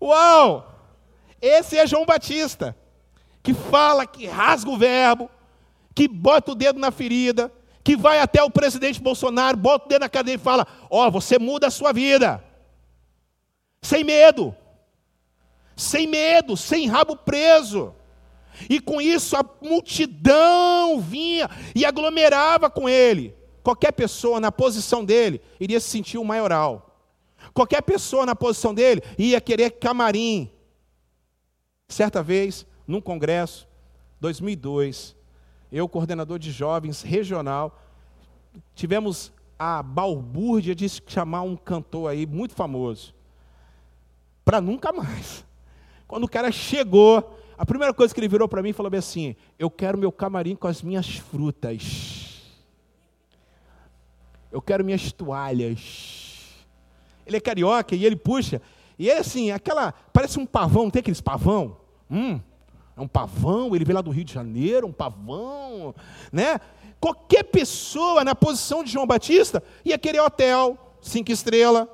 Uau! 0.00 0.69
Esse 1.40 1.78
é 1.78 1.86
João 1.86 2.04
Batista, 2.04 2.76
que 3.42 3.54
fala, 3.54 4.06
que 4.06 4.26
rasga 4.26 4.70
o 4.70 4.76
verbo, 4.76 5.30
que 5.94 6.06
bota 6.06 6.52
o 6.52 6.54
dedo 6.54 6.78
na 6.78 6.90
ferida, 6.90 7.52
que 7.82 7.96
vai 7.96 8.20
até 8.20 8.42
o 8.42 8.50
presidente 8.50 9.00
Bolsonaro, 9.00 9.56
bota 9.56 9.86
o 9.86 9.88
dedo 9.88 10.02
na 10.02 10.08
cadeia 10.08 10.36
e 10.36 10.38
fala: 10.38 10.66
Ó, 10.90 11.06
oh, 11.06 11.10
você 11.10 11.38
muda 11.38 11.68
a 11.68 11.70
sua 11.70 11.92
vida, 11.92 12.44
sem 13.82 14.04
medo 14.04 14.54
sem 15.80 16.06
medo, 16.06 16.56
sem 16.56 16.86
rabo 16.86 17.16
preso. 17.16 17.94
E 18.68 18.78
com 18.78 19.00
isso 19.00 19.36
a 19.36 19.44
multidão 19.62 21.00
vinha 21.00 21.48
e 21.74 21.84
aglomerava 21.84 22.68
com 22.68 22.88
ele. 22.88 23.34
Qualquer 23.62 23.92
pessoa 23.92 24.38
na 24.38 24.52
posição 24.52 25.04
dele 25.04 25.40
iria 25.58 25.80
se 25.80 25.88
sentir 25.88 26.18
o 26.18 26.22
um 26.22 26.24
maioral. 26.24 26.86
Qualquer 27.54 27.82
pessoa 27.82 28.26
na 28.26 28.36
posição 28.36 28.74
dele 28.74 29.02
ia 29.18 29.40
querer 29.40 29.70
camarim. 29.70 30.50
Certa 31.90 32.22
vez, 32.22 32.64
num 32.86 33.00
congresso, 33.00 33.66
2002, 34.20 35.16
eu, 35.72 35.88
coordenador 35.88 36.38
de 36.38 36.52
jovens 36.52 37.02
regional, 37.02 37.82
tivemos 38.76 39.32
a 39.58 39.82
balbúrdia 39.82 40.72
de 40.72 40.88
chamar 41.04 41.42
um 41.42 41.56
cantor 41.56 42.08
aí 42.08 42.26
muito 42.26 42.54
famoso. 42.54 43.12
Para 44.44 44.60
nunca 44.60 44.92
mais. 44.92 45.44
Quando 46.06 46.24
o 46.24 46.28
cara 46.28 46.52
chegou, 46.52 47.36
a 47.58 47.66
primeira 47.66 47.92
coisa 47.92 48.14
que 48.14 48.20
ele 48.20 48.28
virou 48.28 48.46
para 48.46 48.62
mim 48.62 48.72
falou 48.72 48.96
assim: 48.96 49.34
Eu 49.58 49.68
quero 49.68 49.98
meu 49.98 50.12
camarim 50.12 50.54
com 50.54 50.68
as 50.68 50.82
minhas 50.82 51.16
frutas. 51.16 52.40
Eu 54.52 54.62
quero 54.62 54.84
minhas 54.84 55.10
toalhas. 55.10 56.54
Ele 57.26 57.36
é 57.36 57.40
carioca 57.40 57.96
e 57.96 58.04
ele 58.04 58.16
puxa. 58.16 58.62
E 58.96 59.08
ele 59.08 59.18
assim, 59.18 59.50
aquela. 59.50 59.92
Parece 60.12 60.38
um 60.38 60.46
pavão, 60.46 60.88
tem 60.88 61.00
aqueles 61.00 61.20
pavão? 61.20 61.79
Hum, 62.10 62.40
é 62.96 63.00
um 63.00 63.08
pavão, 63.08 63.74
ele 63.74 63.84
veio 63.84 63.96
lá 63.96 64.02
do 64.02 64.10
Rio 64.10 64.24
de 64.24 64.32
Janeiro, 64.32 64.86
um 64.86 64.92
pavão, 64.92 65.94
né? 66.32 66.60
Qualquer 67.00 67.44
pessoa 67.44 68.24
na 68.24 68.34
posição 68.34 68.84
de 68.84 68.90
João 68.90 69.06
Batista 69.06 69.62
ia 69.84 69.96
querer 69.96 70.20
hotel, 70.20 70.76
cinco 71.00 71.32
estrelas 71.32 71.86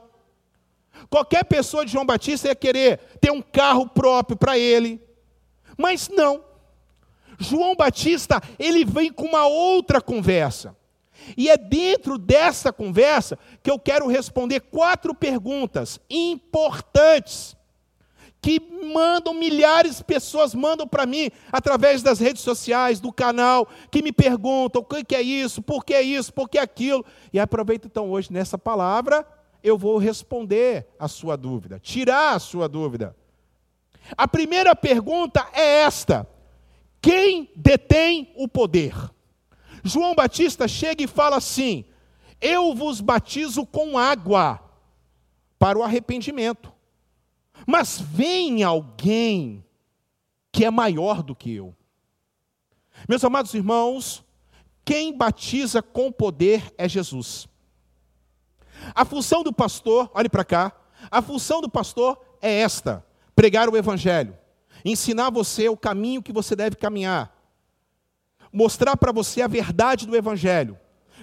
Qualquer 1.08 1.44
pessoa 1.44 1.84
de 1.84 1.92
João 1.92 2.06
Batista 2.06 2.48
ia 2.48 2.54
querer 2.54 2.98
ter 3.20 3.30
um 3.30 3.42
carro 3.42 3.88
próprio 3.88 4.36
para 4.36 4.58
ele. 4.58 5.00
Mas 5.76 6.08
não. 6.08 6.44
João 7.38 7.76
Batista, 7.76 8.40
ele 8.58 8.84
vem 8.84 9.12
com 9.12 9.26
uma 9.26 9.46
outra 9.46 10.00
conversa. 10.00 10.74
E 11.36 11.48
é 11.48 11.56
dentro 11.56 12.18
dessa 12.18 12.72
conversa 12.72 13.38
que 13.62 13.70
eu 13.70 13.78
quero 13.78 14.06
responder 14.06 14.60
quatro 14.60 15.14
perguntas 15.14 16.00
importantes 16.08 17.55
que 18.40 18.60
mandam 18.92 19.34
milhares 19.34 19.96
de 19.96 20.04
pessoas 20.04 20.54
mandam 20.54 20.86
para 20.86 21.04
mim 21.06 21.30
através 21.50 22.02
das 22.02 22.20
redes 22.20 22.42
sociais, 22.42 23.00
do 23.00 23.12
canal, 23.12 23.68
que 23.90 24.02
me 24.02 24.12
perguntam 24.12 24.82
o 24.82 25.04
que 25.04 25.14
é 25.14 25.22
isso, 25.22 25.60
por 25.60 25.84
que 25.84 25.94
é 25.94 26.02
isso, 26.02 26.32
por 26.32 26.48
que 26.48 26.58
é 26.58 26.62
aquilo. 26.62 27.04
E 27.32 27.40
aproveito 27.40 27.86
então 27.86 28.10
hoje 28.10 28.32
nessa 28.32 28.56
palavra 28.56 29.26
eu 29.62 29.76
vou 29.76 29.98
responder 29.98 30.86
a 30.98 31.08
sua 31.08 31.36
dúvida, 31.36 31.80
tirar 31.80 32.34
a 32.34 32.38
sua 32.38 32.68
dúvida. 32.68 33.16
A 34.16 34.28
primeira 34.28 34.76
pergunta 34.76 35.48
é 35.52 35.82
esta: 35.82 36.26
quem 37.00 37.50
detém 37.56 38.32
o 38.36 38.46
poder? 38.46 38.94
João 39.82 40.14
Batista 40.14 40.68
chega 40.68 41.02
e 41.02 41.08
fala 41.08 41.36
assim: 41.36 41.84
Eu 42.40 42.74
vos 42.74 43.00
batizo 43.00 43.66
com 43.66 43.98
água 43.98 44.60
para 45.58 45.78
o 45.78 45.82
arrependimento, 45.82 46.72
mas 47.66 48.00
vem 48.00 48.64
alguém 48.64 49.64
que 50.50 50.64
é 50.64 50.70
maior 50.70 51.22
do 51.22 51.34
que 51.34 51.54
eu. 51.54 51.74
Meus 53.08 53.22
amados 53.22 53.54
irmãos, 53.54 54.24
quem 54.84 55.16
batiza 55.16 55.82
com 55.82 56.10
poder 56.10 56.72
é 56.76 56.88
Jesus. 56.88 57.46
A 58.94 59.04
função 59.04 59.42
do 59.42 59.52
pastor, 59.52 60.10
olhe 60.14 60.28
para 60.28 60.44
cá, 60.44 60.72
a 61.10 61.20
função 61.22 61.60
do 61.60 61.68
pastor 61.68 62.18
é 62.40 62.60
esta: 62.60 63.04
pregar 63.34 63.68
o 63.68 63.76
evangelho, 63.76 64.36
ensinar 64.84 65.30
você 65.30 65.68
o 65.68 65.76
caminho 65.76 66.22
que 66.22 66.32
você 66.32 66.56
deve 66.56 66.76
caminhar, 66.76 67.36
mostrar 68.52 68.96
para 68.96 69.12
você 69.12 69.42
a 69.42 69.48
verdade 69.48 70.06
do 70.06 70.16
evangelho. 70.16 70.78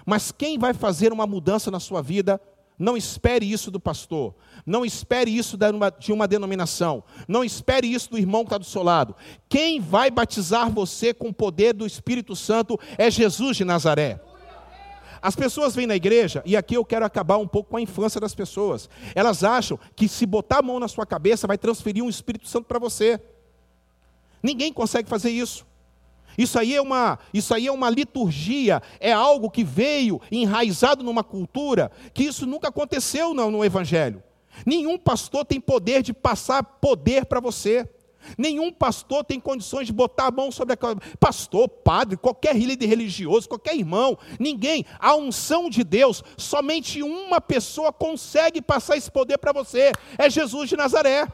Mas 0.05 0.31
quem 0.31 0.57
vai 0.57 0.73
fazer 0.73 1.13
uma 1.13 1.25
mudança 1.25 1.71
na 1.71 1.79
sua 1.79 2.01
vida 2.01 2.41
não 2.77 2.97
espere 2.97 3.49
isso 3.49 3.69
do 3.69 3.79
pastor, 3.79 4.33
não 4.65 4.85
espere 4.85 5.35
isso 5.35 5.57
de 5.99 6.11
uma 6.11 6.27
denominação, 6.27 7.03
não 7.27 7.43
espere 7.43 7.87
isso 7.91 8.09
do 8.09 8.17
irmão 8.17 8.43
que 8.43 8.47
está 8.47 8.57
do 8.57 8.65
seu 8.65 8.83
lado. 8.83 9.15
Quem 9.47 9.79
vai 9.79 10.09
batizar 10.09 10.69
você 10.69 11.13
com 11.13 11.29
o 11.29 11.33
poder 11.33 11.73
do 11.73 11.85
Espírito 11.85 12.35
Santo 12.35 12.79
é 12.97 13.09
Jesus 13.11 13.57
de 13.57 13.65
Nazaré. 13.65 14.19
As 15.21 15.37
pessoas 15.37 15.73
vêm 15.73 15.87
na 15.87 15.95
igreja, 15.95 16.43
e 16.45 16.57
aqui 16.57 16.75
eu 16.75 16.83
quero 16.83 17.05
acabar 17.05 17.37
um 17.37 17.47
pouco 17.47 17.69
com 17.69 17.77
a 17.77 17.81
infância 17.81 18.19
das 18.19 18.35
pessoas. 18.35 18.89
Elas 19.15 19.41
acham 19.41 19.79
que 19.95 20.09
se 20.09 20.25
botar 20.25 20.59
a 20.59 20.61
mão 20.61 20.81
na 20.81 20.89
sua 20.89 21.05
cabeça 21.05 21.47
vai 21.47 21.57
transferir 21.57 22.03
um 22.03 22.09
Espírito 22.09 22.45
Santo 22.47 22.65
para 22.65 22.77
você. 22.77 23.21
Ninguém 24.41 24.73
consegue 24.73 25.07
fazer 25.07 25.29
isso. 25.29 25.65
Isso 26.37 26.57
aí, 26.57 26.75
é 26.75 26.81
uma, 26.81 27.19
isso 27.33 27.53
aí 27.53 27.67
é 27.67 27.71
uma 27.71 27.89
liturgia, 27.89 28.81
é 28.99 29.11
algo 29.11 29.49
que 29.49 29.63
veio 29.63 30.19
enraizado 30.31 31.03
numa 31.03 31.23
cultura 31.23 31.91
que 32.13 32.23
isso 32.23 32.45
nunca 32.45 32.69
aconteceu 32.69 33.33
no, 33.33 33.51
no 33.51 33.65
Evangelho. 33.65 34.23
Nenhum 34.65 34.97
pastor 34.97 35.45
tem 35.45 35.59
poder 35.59 36.01
de 36.01 36.13
passar 36.13 36.63
poder 36.63 37.25
para 37.25 37.39
você. 37.39 37.87
Nenhum 38.37 38.71
pastor 38.71 39.23
tem 39.23 39.39
condições 39.39 39.87
de 39.87 39.93
botar 39.93 40.27
a 40.27 40.31
mão 40.31 40.51
sobre 40.51 40.73
aquela. 40.73 40.95
Pastor, 41.19 41.67
padre, 41.67 42.17
qualquer 42.17 42.55
líder 42.55 42.87
religioso, 42.87 43.49
qualquer 43.49 43.75
irmão, 43.75 44.17
ninguém. 44.39 44.85
A 44.99 45.15
unção 45.15 45.69
de 45.69 45.83
Deus, 45.83 46.23
somente 46.37 47.03
uma 47.03 47.41
pessoa 47.41 47.91
consegue 47.91 48.61
passar 48.61 48.95
esse 48.95 49.11
poder 49.11 49.37
para 49.37 49.51
você: 49.51 49.91
é 50.17 50.29
Jesus 50.29 50.69
de 50.69 50.77
Nazaré. 50.77 51.27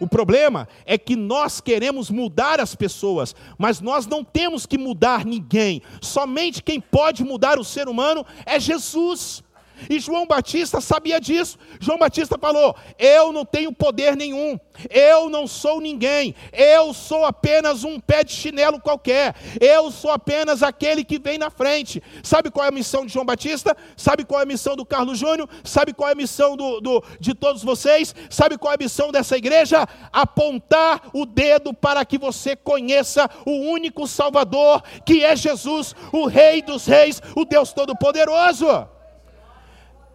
O 0.00 0.06
problema 0.06 0.68
é 0.86 0.96
que 0.96 1.16
nós 1.16 1.60
queremos 1.60 2.10
mudar 2.10 2.60
as 2.60 2.74
pessoas, 2.74 3.34
mas 3.56 3.80
nós 3.80 4.06
não 4.06 4.22
temos 4.22 4.66
que 4.66 4.78
mudar 4.78 5.24
ninguém. 5.24 5.82
Somente 6.00 6.62
quem 6.62 6.80
pode 6.80 7.24
mudar 7.24 7.58
o 7.58 7.64
ser 7.64 7.88
humano 7.88 8.24
é 8.46 8.60
Jesus. 8.60 9.42
E 9.88 9.98
João 9.98 10.26
Batista 10.26 10.80
sabia 10.80 11.20
disso. 11.20 11.58
João 11.80 11.98
Batista 11.98 12.36
falou: 12.38 12.74
Eu 12.98 13.32
não 13.32 13.44
tenho 13.44 13.72
poder 13.72 14.16
nenhum, 14.16 14.58
eu 14.90 15.28
não 15.28 15.46
sou 15.46 15.80
ninguém, 15.80 16.34
eu 16.52 16.94
sou 16.94 17.24
apenas 17.24 17.84
um 17.84 17.98
pé 18.00 18.24
de 18.24 18.32
chinelo 18.32 18.80
qualquer, 18.80 19.34
eu 19.60 19.90
sou 19.90 20.10
apenas 20.10 20.62
aquele 20.62 21.04
que 21.04 21.18
vem 21.18 21.38
na 21.38 21.50
frente. 21.50 22.02
Sabe 22.22 22.50
qual 22.50 22.64
é 22.64 22.68
a 22.68 22.72
missão 22.72 23.04
de 23.04 23.12
João 23.12 23.24
Batista? 23.24 23.76
Sabe 23.96 24.24
qual 24.24 24.40
é 24.40 24.44
a 24.44 24.46
missão 24.46 24.76
do 24.76 24.84
Carlos 24.84 25.18
Júnior? 25.18 25.48
Sabe 25.64 25.92
qual 25.92 26.08
é 26.08 26.12
a 26.12 26.16
missão 26.16 26.56
do, 26.56 26.80
do, 26.80 27.04
de 27.20 27.34
todos 27.34 27.62
vocês? 27.62 28.14
Sabe 28.30 28.58
qual 28.58 28.72
é 28.72 28.76
a 28.76 28.82
missão 28.82 29.10
dessa 29.10 29.36
igreja? 29.36 29.86
Apontar 30.12 31.02
o 31.12 31.26
dedo 31.26 31.72
para 31.74 32.04
que 32.04 32.18
você 32.18 32.56
conheça 32.56 33.28
o 33.44 33.52
único 33.52 34.06
Salvador, 34.06 34.82
que 35.04 35.24
é 35.24 35.34
Jesus, 35.36 35.94
o 36.12 36.26
Rei 36.26 36.62
dos 36.62 36.86
Reis, 36.86 37.20
o 37.36 37.44
Deus 37.44 37.72
Todo-Poderoso. 37.72 38.97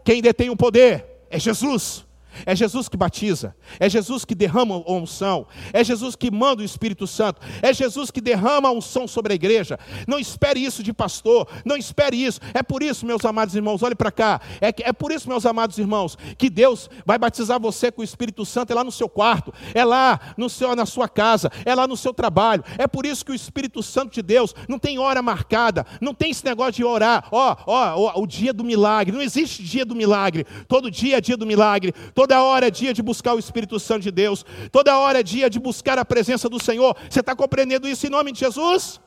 Quem 0.03 0.21
detém 0.21 0.49
o 0.49 0.57
poder 0.57 1.05
é 1.29 1.39
Jesus. 1.39 2.05
É 2.45 2.55
Jesus 2.55 2.87
que 2.87 2.97
batiza, 2.97 3.55
é 3.79 3.89
Jesus 3.89 4.25
que 4.25 4.35
derrama 4.35 4.75
a 4.75 4.91
unção, 4.91 5.47
é 5.71 5.83
Jesus 5.83 6.15
que 6.15 6.31
manda 6.31 6.61
o 6.61 6.65
Espírito 6.65 7.07
Santo, 7.07 7.41
é 7.61 7.73
Jesus 7.73 8.11
que 8.11 8.21
derrama 8.21 8.69
a 8.69 8.71
unção 8.71 9.07
sobre 9.07 9.33
a 9.33 9.35
igreja. 9.35 9.79
Não 10.07 10.19
espere 10.19 10.63
isso 10.63 10.83
de 10.83 10.93
pastor, 10.93 11.47
não 11.65 11.75
espere 11.77 12.17
isso. 12.17 12.39
É 12.53 12.63
por 12.63 12.83
isso, 12.83 13.05
meus 13.05 13.23
amados 13.25 13.55
irmãos, 13.55 13.83
olhe 13.83 13.95
para 13.95 14.11
cá. 14.11 14.41
É, 14.61 14.73
é 14.89 14.93
por 14.93 15.11
isso, 15.11 15.27
meus 15.29 15.45
amados 15.45 15.77
irmãos, 15.77 16.17
que 16.37 16.49
Deus 16.49 16.89
vai 17.05 17.17
batizar 17.17 17.59
você 17.59 17.91
com 17.91 18.01
o 18.01 18.05
Espírito 18.05 18.45
Santo 18.45 18.71
é 18.71 18.75
lá 18.75 18.83
no 18.83 18.91
seu 18.91 19.09
quarto, 19.09 19.53
é 19.73 19.83
lá 19.83 20.19
no 20.37 20.49
seu, 20.49 20.75
na 20.75 20.85
sua 20.85 21.07
casa, 21.07 21.51
é 21.65 21.73
lá 21.75 21.87
no 21.87 21.97
seu 21.97 22.13
trabalho. 22.13 22.63
É 22.77 22.87
por 22.87 23.05
isso 23.05 23.25
que 23.25 23.31
o 23.31 23.35
Espírito 23.35 23.81
Santo 23.83 24.13
de 24.13 24.21
Deus 24.21 24.53
não 24.67 24.79
tem 24.79 24.99
hora 24.99 25.21
marcada, 25.21 25.85
não 25.99 26.13
tem 26.13 26.31
esse 26.31 26.45
negócio 26.45 26.73
de 26.73 26.83
orar, 26.83 27.27
ó, 27.31 27.55
ó, 27.65 28.13
ó 28.15 28.21
o 28.21 28.27
dia 28.27 28.53
do 28.53 28.63
milagre. 28.63 29.15
Não 29.15 29.21
existe 29.21 29.63
dia 29.63 29.85
do 29.85 29.95
milagre. 29.95 30.45
Todo 30.67 30.89
dia 30.89 31.17
é 31.17 31.21
dia 31.21 31.37
do 31.37 31.45
milagre. 31.45 31.93
Todo 32.13 32.22
Toda 32.23 32.41
hora 32.41 32.67
é 32.67 32.71
dia 32.71 32.93
de 32.93 33.01
buscar 33.03 33.33
o 33.33 33.39
Espírito 33.39 33.77
Santo 33.77 34.03
de 34.03 34.09
Deus. 34.09 34.45
Toda 34.71 34.97
hora 34.97 35.19
é 35.19 35.23
dia 35.23 35.49
de 35.49 35.59
buscar 35.59 35.99
a 35.99 36.05
presença 36.05 36.47
do 36.47 36.57
Senhor. 36.57 36.95
Você 37.09 37.19
está 37.19 37.35
compreendendo 37.35 37.85
isso 37.85 38.07
em 38.07 38.09
nome 38.09 38.31
de 38.31 38.39
Jesus? 38.39 39.01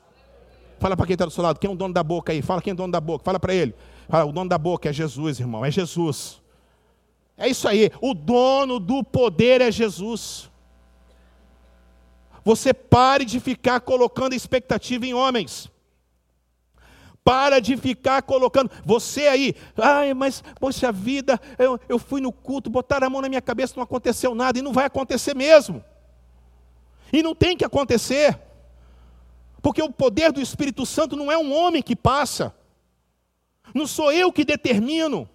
Fala 0.77 0.95
para 0.95 1.07
quem 1.07 1.13
está 1.15 1.25
do 1.25 1.31
seu 1.31 1.41
lado, 1.43 1.59
quem 1.59 1.67
é 1.67 1.73
o 1.73 1.75
dono 1.75 1.95
da 1.95 2.03
boca 2.03 2.31
aí? 2.31 2.43
Fala 2.43 2.61
quem 2.61 2.69
é 2.69 2.73
o 2.75 2.77
dono 2.77 2.91
da 2.91 3.01
boca, 3.01 3.25
fala 3.25 3.39
para 3.39 3.55
ele. 3.55 3.73
Fala, 4.07 4.25
o 4.25 4.31
dono 4.31 4.47
da 4.47 4.57
boca 4.59 4.87
é 4.87 4.93
Jesus, 4.93 5.39
irmão, 5.39 5.65
é 5.65 5.71
Jesus. 5.71 6.39
É 7.35 7.47
isso 7.49 7.67
aí, 7.67 7.89
o 7.99 8.13
dono 8.13 8.79
do 8.79 9.03
poder 9.03 9.61
é 9.61 9.71
Jesus. 9.71 10.51
você 12.45 12.71
pare 12.71 13.25
de 13.25 13.39
ficar 13.39 13.79
colocando 13.79 14.33
expectativa 14.33 15.07
em 15.07 15.13
homens. 15.15 15.71
Para 17.27 17.59
de 17.59 17.75
ficar 17.75 18.21
colocando. 18.21 18.71
Você 18.85 19.27
aí, 19.27 19.53
ai, 19.75 20.13
mas, 20.13 20.41
poxa 20.61 20.93
vida, 20.93 21.37
eu, 21.59 21.77
eu 21.89 21.99
fui 21.99 22.21
no 22.21 22.31
culto, 22.31 22.69
botaram 22.69 23.05
a 23.05 23.09
mão 23.09 23.21
na 23.21 23.27
minha 23.27 23.41
cabeça, 23.41 23.73
não 23.75 23.83
aconteceu 23.83 24.33
nada, 24.33 24.57
e 24.57 24.61
não 24.61 24.71
vai 24.71 24.85
acontecer 24.85 25.35
mesmo. 25.35 25.83
E 27.11 27.21
não 27.21 27.35
tem 27.35 27.57
que 27.57 27.65
acontecer. 27.65 28.39
Porque 29.61 29.81
o 29.81 29.91
poder 29.91 30.31
do 30.31 30.39
Espírito 30.39 30.85
Santo 30.85 31.17
não 31.17 31.29
é 31.29 31.37
um 31.37 31.53
homem 31.53 31.83
que 31.83 31.97
passa. 31.97 32.55
Não 33.75 33.85
sou 33.85 34.09
eu 34.09 34.31
que 34.31 34.45
determino. 34.45 35.29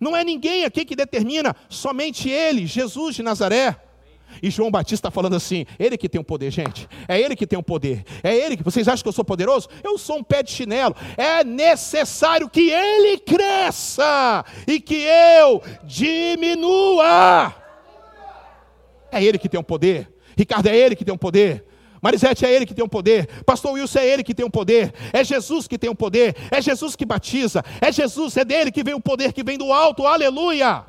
Não 0.00 0.16
é 0.16 0.24
ninguém 0.24 0.64
aqui 0.64 0.86
que 0.86 0.96
determina, 0.96 1.54
somente 1.68 2.30
Ele, 2.30 2.64
Jesus 2.64 3.14
de 3.14 3.22
Nazaré. 3.22 3.78
E 4.42 4.50
João 4.50 4.70
Batista 4.70 5.08
está 5.08 5.10
falando 5.10 5.36
assim: 5.36 5.66
ele 5.78 5.96
que 5.96 6.08
tem 6.08 6.20
o 6.20 6.24
poder, 6.24 6.50
gente. 6.50 6.88
É 7.08 7.20
ele 7.20 7.36
que 7.36 7.46
tem 7.46 7.58
o 7.58 7.62
poder. 7.62 8.04
É 8.22 8.34
ele 8.34 8.56
que. 8.56 8.62
Vocês 8.62 8.88
acham 8.88 9.02
que 9.02 9.08
eu 9.08 9.12
sou 9.12 9.24
poderoso? 9.24 9.68
Eu 9.82 9.98
sou 9.98 10.18
um 10.18 10.22
pé 10.22 10.42
de 10.42 10.50
chinelo. 10.50 10.94
É 11.16 11.44
necessário 11.44 12.48
que 12.48 12.70
ele 12.70 13.18
cresça 13.18 14.44
e 14.66 14.80
que 14.80 15.04
eu 15.40 15.62
diminua. 15.84 17.54
É 19.10 19.22
ele 19.22 19.38
que 19.38 19.48
tem 19.48 19.58
o 19.58 19.64
poder. 19.64 20.12
Ricardo 20.36 20.66
é 20.66 20.76
ele 20.76 20.94
que 20.94 21.04
tem 21.04 21.14
o 21.14 21.18
poder. 21.18 21.64
Marisete 22.02 22.44
é 22.44 22.52
ele 22.52 22.66
que 22.66 22.74
tem 22.74 22.84
o 22.84 22.88
poder. 22.88 23.26
Pastor 23.44 23.72
Wilson 23.72 23.98
é 23.98 24.06
ele 24.06 24.22
que 24.22 24.34
tem 24.34 24.44
o 24.44 24.50
poder. 24.50 24.92
É 25.12 25.24
Jesus 25.24 25.66
que 25.66 25.78
tem 25.78 25.90
o 25.90 25.94
poder. 25.94 26.36
É 26.50 26.60
Jesus 26.60 26.94
que 26.94 27.04
batiza. 27.04 27.64
É 27.80 27.90
Jesus, 27.90 28.36
é 28.36 28.44
dele 28.44 28.70
que 28.70 28.84
vem 28.84 28.94
o 28.94 29.00
poder 29.00 29.32
que 29.32 29.42
vem 29.42 29.58
do 29.58 29.72
alto. 29.72 30.06
Aleluia. 30.06 30.84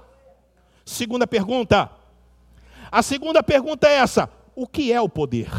Segunda 0.86 1.25
pergunta. 1.25 1.89
A 2.91 3.01
segunda 3.01 3.44
pergunta 3.44 3.88
é 3.88 3.96
essa: 3.96 4.29
o 4.56 4.67
que 4.67 4.91
é 4.91 5.00
o 5.01 5.10
poder? 5.10 5.50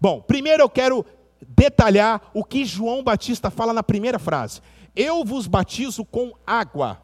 Bom, 0.00 0.20
primeiro 0.20 0.62
eu 0.62 0.68
quero 0.68 1.04
detalhar 1.48 2.30
o 2.34 2.44
que 2.44 2.64
João 2.64 3.02
Batista 3.02 3.50
fala 3.50 3.72
na 3.72 3.82
primeira 3.82 4.18
frase: 4.18 4.60
Eu 4.94 5.24
vos 5.24 5.46
batizo 5.46 6.04
com 6.04 6.32
água 6.46 7.02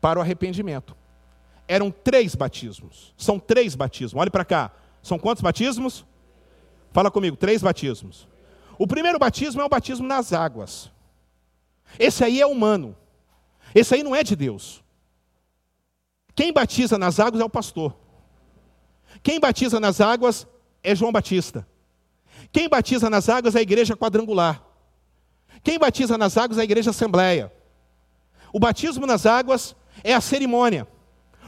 para 0.00 0.18
o 0.18 0.22
arrependimento. 0.22 0.96
Eram 1.68 1.90
três 1.90 2.34
batismos. 2.34 3.14
São 3.16 3.38
três 3.38 3.74
batismos. 3.74 4.20
Olhe 4.20 4.30
para 4.30 4.44
cá. 4.44 4.72
São 5.02 5.18
quantos 5.18 5.42
batismos? 5.42 6.04
Fala 6.92 7.10
comigo, 7.10 7.36
três 7.36 7.62
batismos. 7.62 8.26
O 8.76 8.86
primeiro 8.86 9.18
batismo 9.18 9.60
é 9.60 9.64
o 9.64 9.68
batismo 9.68 10.06
nas 10.06 10.32
águas. 10.32 10.90
Esse 11.98 12.24
aí 12.24 12.40
é 12.40 12.46
humano. 12.46 12.96
Esse 13.74 13.94
aí 13.94 14.02
não 14.02 14.16
é 14.16 14.24
de 14.24 14.34
Deus. 14.34 14.82
Quem 16.40 16.54
batiza 16.54 16.96
nas 16.96 17.20
águas 17.20 17.42
é 17.42 17.44
o 17.44 17.50
pastor. 17.50 17.94
Quem 19.22 19.38
batiza 19.38 19.78
nas 19.78 20.00
águas 20.00 20.46
é 20.82 20.94
João 20.94 21.12
Batista. 21.12 21.68
Quem 22.50 22.66
batiza 22.66 23.10
nas 23.10 23.28
águas 23.28 23.54
é 23.54 23.58
a 23.58 23.62
igreja 23.62 23.94
quadrangular. 23.94 24.64
Quem 25.62 25.78
batiza 25.78 26.16
nas 26.16 26.38
águas 26.38 26.56
é 26.56 26.62
a 26.62 26.64
igreja 26.64 26.92
assembleia. 26.92 27.52
O 28.54 28.58
batismo 28.58 29.06
nas 29.06 29.26
águas 29.26 29.76
é 30.02 30.14
a 30.14 30.20
cerimônia. 30.22 30.88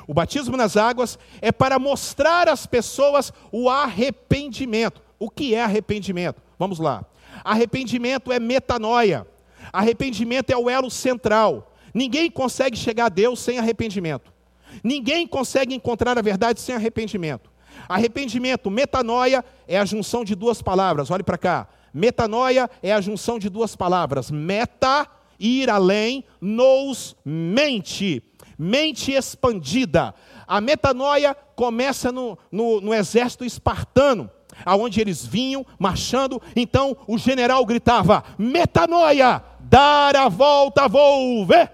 O 0.06 0.12
batismo 0.12 0.58
nas 0.58 0.76
águas 0.76 1.18
é 1.40 1.50
para 1.50 1.78
mostrar 1.78 2.46
às 2.46 2.66
pessoas 2.66 3.32
o 3.50 3.70
arrependimento. 3.70 5.00
O 5.18 5.30
que 5.30 5.54
é 5.54 5.62
arrependimento? 5.62 6.42
Vamos 6.58 6.78
lá. 6.78 7.02
Arrependimento 7.42 8.30
é 8.30 8.38
metanoia. 8.38 9.26
Arrependimento 9.72 10.50
é 10.50 10.56
o 10.58 10.68
elo 10.68 10.90
central. 10.90 11.72
Ninguém 11.94 12.30
consegue 12.30 12.76
chegar 12.76 13.06
a 13.06 13.08
Deus 13.08 13.40
sem 13.40 13.58
arrependimento. 13.58 14.30
Ninguém 14.82 15.26
consegue 15.26 15.74
encontrar 15.74 16.18
a 16.18 16.22
verdade 16.22 16.60
sem 16.60 16.74
arrependimento. 16.74 17.50
Arrependimento, 17.88 18.70
metanoia, 18.70 19.44
é 19.66 19.78
a 19.78 19.84
junção 19.84 20.24
de 20.24 20.34
duas 20.34 20.62
palavras. 20.62 21.10
Olhe 21.10 21.22
para 21.22 21.38
cá. 21.38 21.68
Metanoia 21.92 22.70
é 22.82 22.92
a 22.92 23.00
junção 23.00 23.38
de 23.38 23.48
duas 23.48 23.76
palavras. 23.76 24.30
Meta, 24.30 25.06
ir 25.38 25.68
além, 25.68 26.24
nos, 26.40 27.16
mente. 27.24 28.22
Mente 28.58 29.12
expandida. 29.12 30.14
A 30.46 30.61
metanoia 30.61 31.35
começa 31.54 32.12
no, 32.12 32.38
no, 32.50 32.80
no 32.80 32.94
exército 32.94 33.44
espartano 33.44 34.30
aonde 34.64 35.00
eles 35.00 35.24
vinham 35.24 35.64
marchando, 35.78 36.40
então 36.54 36.96
o 37.06 37.16
general 37.18 37.64
gritava: 37.64 38.22
metanoia, 38.38 39.42
dar 39.61 40.16
a 40.16 40.28
volta, 40.28 40.88
vou 40.88 41.44
ver. 41.46 41.70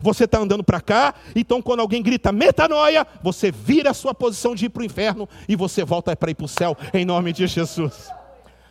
Você 0.00 0.24
está 0.24 0.38
andando 0.38 0.64
para 0.64 0.80
cá, 0.80 1.14
então 1.34 1.62
quando 1.62 1.80
alguém 1.80 2.02
grita 2.02 2.32
metanoia, 2.32 3.06
você 3.22 3.50
vira 3.50 3.90
a 3.90 3.94
sua 3.94 4.14
posição 4.14 4.54
de 4.54 4.66
ir 4.66 4.68
para 4.68 4.82
o 4.82 4.84
inferno 4.84 5.28
e 5.48 5.56
você 5.56 5.84
volta 5.84 6.14
para 6.16 6.30
ir 6.30 6.34
para 6.34 6.44
o 6.44 6.48
céu, 6.48 6.76
em 6.92 7.04
nome 7.04 7.32
de 7.32 7.46
Jesus. 7.46 8.10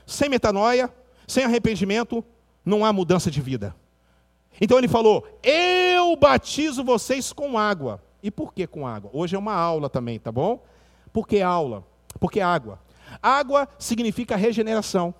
Sem 0.05 0.29
metanoia, 0.29 0.91
sem 1.27 1.43
arrependimento, 1.43 2.23
não 2.63 2.85
há 2.85 2.93
mudança 2.93 3.31
de 3.31 3.41
vida. 3.41 3.75
Então 4.59 4.77
ele 4.77 4.87
falou: 4.87 5.27
Eu 5.43 6.15
batizo 6.15 6.83
vocês 6.83 7.33
com 7.33 7.57
água. 7.57 8.01
E 8.23 8.31
por 8.31 8.53
que 8.53 8.65
com 8.65 8.87
água? 8.87 9.11
Hoje 9.13 9.35
é 9.35 9.39
uma 9.39 9.53
aula 9.53 9.89
também, 9.89 10.19
tá 10.19 10.31
bom? 10.31 10.63
Por 11.13 11.27
que 11.27 11.41
aula? 11.41 11.83
Porque 12.19 12.41
água. 12.41 12.79
Água 13.21 13.67
significa 13.77 14.35
regeneração. 14.35 15.13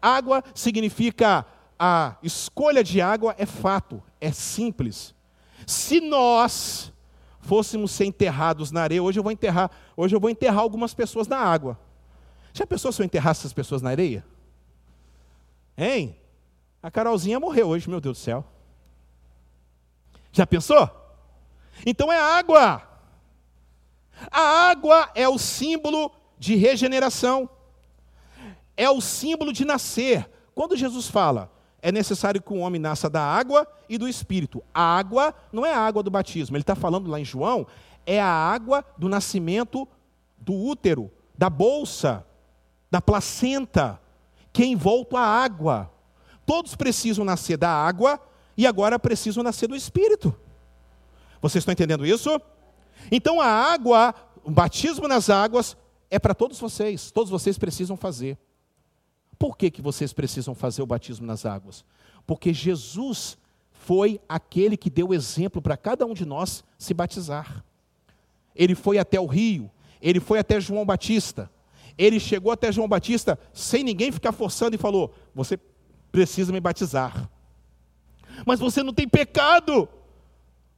Água 0.00 0.44
significa 0.54 1.44
a 1.84 2.16
escolha 2.22 2.84
de 2.84 3.00
água 3.00 3.34
é 3.36 3.44
fato, 3.44 4.00
é 4.20 4.30
simples. 4.30 5.12
Se 5.66 6.00
nós 6.00 6.92
fôssemos 7.40 7.90
ser 7.90 8.04
enterrados 8.04 8.70
na 8.70 8.82
areia, 8.82 9.02
hoje 9.02 9.18
eu 9.18 9.22
vou 9.24 9.32
enterrar, 9.32 9.68
hoje 9.96 10.14
eu 10.14 10.20
vou 10.20 10.30
enterrar 10.30 10.60
algumas 10.60 10.94
pessoas 10.94 11.26
na 11.26 11.38
água. 11.38 11.76
Já 12.52 12.64
pensou 12.64 12.92
se 12.92 13.02
eu 13.02 13.04
enterrasse 13.04 13.40
essas 13.40 13.52
pessoas 13.52 13.82
na 13.82 13.90
areia? 13.90 14.24
Hein? 15.76 16.16
A 16.80 16.88
Carolzinha 16.88 17.40
morreu 17.40 17.70
hoje, 17.70 17.90
meu 17.90 18.00
Deus 18.00 18.16
do 18.16 18.22
céu. 18.22 18.44
Já 20.30 20.46
pensou? 20.46 20.88
Então 21.84 22.12
é 22.12 22.20
água. 22.20 22.80
A 24.30 24.70
água 24.70 25.10
é 25.16 25.28
o 25.28 25.36
símbolo 25.36 26.12
de 26.38 26.54
regeneração. 26.54 27.50
É 28.76 28.88
o 28.88 29.00
símbolo 29.00 29.52
de 29.52 29.64
nascer. 29.64 30.30
Quando 30.54 30.76
Jesus 30.76 31.08
fala, 31.08 31.50
é 31.82 31.90
necessário 31.90 32.40
que 32.40 32.52
o 32.52 32.58
homem 32.58 32.80
nasça 32.80 33.10
da 33.10 33.20
água 33.20 33.66
e 33.88 33.98
do 33.98 34.08
espírito. 34.08 34.62
A 34.72 34.96
água 34.96 35.34
não 35.52 35.66
é 35.66 35.74
a 35.74 35.80
água 35.80 36.02
do 36.02 36.10
batismo, 36.10 36.56
ele 36.56 36.62
está 36.62 36.76
falando 36.76 37.10
lá 37.10 37.18
em 37.18 37.24
João, 37.24 37.66
é 38.06 38.20
a 38.20 38.26
água 38.26 38.84
do 38.96 39.08
nascimento 39.08 39.86
do 40.38 40.54
útero, 40.54 41.10
da 41.36 41.50
bolsa, 41.50 42.24
da 42.88 43.00
placenta, 43.00 44.00
que 44.52 44.62
é 44.62 44.66
envolto 44.66 45.16
a 45.16 45.22
água. 45.22 45.90
Todos 46.46 46.76
precisam 46.76 47.24
nascer 47.24 47.56
da 47.56 47.70
água 47.70 48.20
e 48.56 48.66
agora 48.66 48.98
precisam 48.98 49.42
nascer 49.42 49.66
do 49.66 49.74
espírito. 49.74 50.34
Vocês 51.40 51.62
estão 51.62 51.72
entendendo 51.72 52.06
isso? 52.06 52.40
Então 53.10 53.40
a 53.40 53.46
água, 53.46 54.14
o 54.44 54.50
batismo 54.50 55.08
nas 55.08 55.28
águas, 55.28 55.76
é 56.08 56.18
para 56.18 56.34
todos 56.34 56.60
vocês, 56.60 57.10
todos 57.10 57.30
vocês 57.30 57.58
precisam 57.58 57.96
fazer. 57.96 58.38
Por 59.42 59.58
que, 59.58 59.72
que 59.72 59.82
vocês 59.82 60.12
precisam 60.12 60.54
fazer 60.54 60.82
o 60.82 60.86
batismo 60.86 61.26
nas 61.26 61.44
águas? 61.44 61.84
Porque 62.24 62.54
Jesus 62.54 63.36
foi 63.72 64.20
aquele 64.28 64.76
que 64.76 64.88
deu 64.88 65.12
exemplo 65.12 65.60
para 65.60 65.76
cada 65.76 66.06
um 66.06 66.14
de 66.14 66.24
nós 66.24 66.62
se 66.78 66.94
batizar. 66.94 67.64
Ele 68.54 68.76
foi 68.76 68.98
até 68.98 69.18
o 69.18 69.26
rio, 69.26 69.68
ele 70.00 70.20
foi 70.20 70.38
até 70.38 70.60
João 70.60 70.86
Batista. 70.86 71.50
Ele 71.98 72.20
chegou 72.20 72.52
até 72.52 72.70
João 72.70 72.86
Batista 72.86 73.36
sem 73.52 73.82
ninguém 73.82 74.12
ficar 74.12 74.30
forçando 74.30 74.76
e 74.76 74.78
falou: 74.78 75.12
Você 75.34 75.58
precisa 76.12 76.52
me 76.52 76.60
batizar. 76.60 77.28
Mas 78.46 78.60
você 78.60 78.80
não 78.80 78.94
tem 78.94 79.08
pecado. 79.08 79.88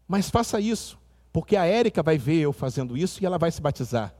Mas 0.09 0.31
faça 0.31 0.59
isso, 0.59 0.98
porque 1.31 1.55
a 1.55 1.66
Érica 1.66 2.03
vai 2.03 2.16
ver 2.16 2.40
eu 2.40 2.50
fazendo 2.50 2.96
isso 2.96 3.22
e 3.22 3.27
ela 3.27 3.37
vai 3.37 3.50
se 3.50 3.61
batizar. 3.61 4.14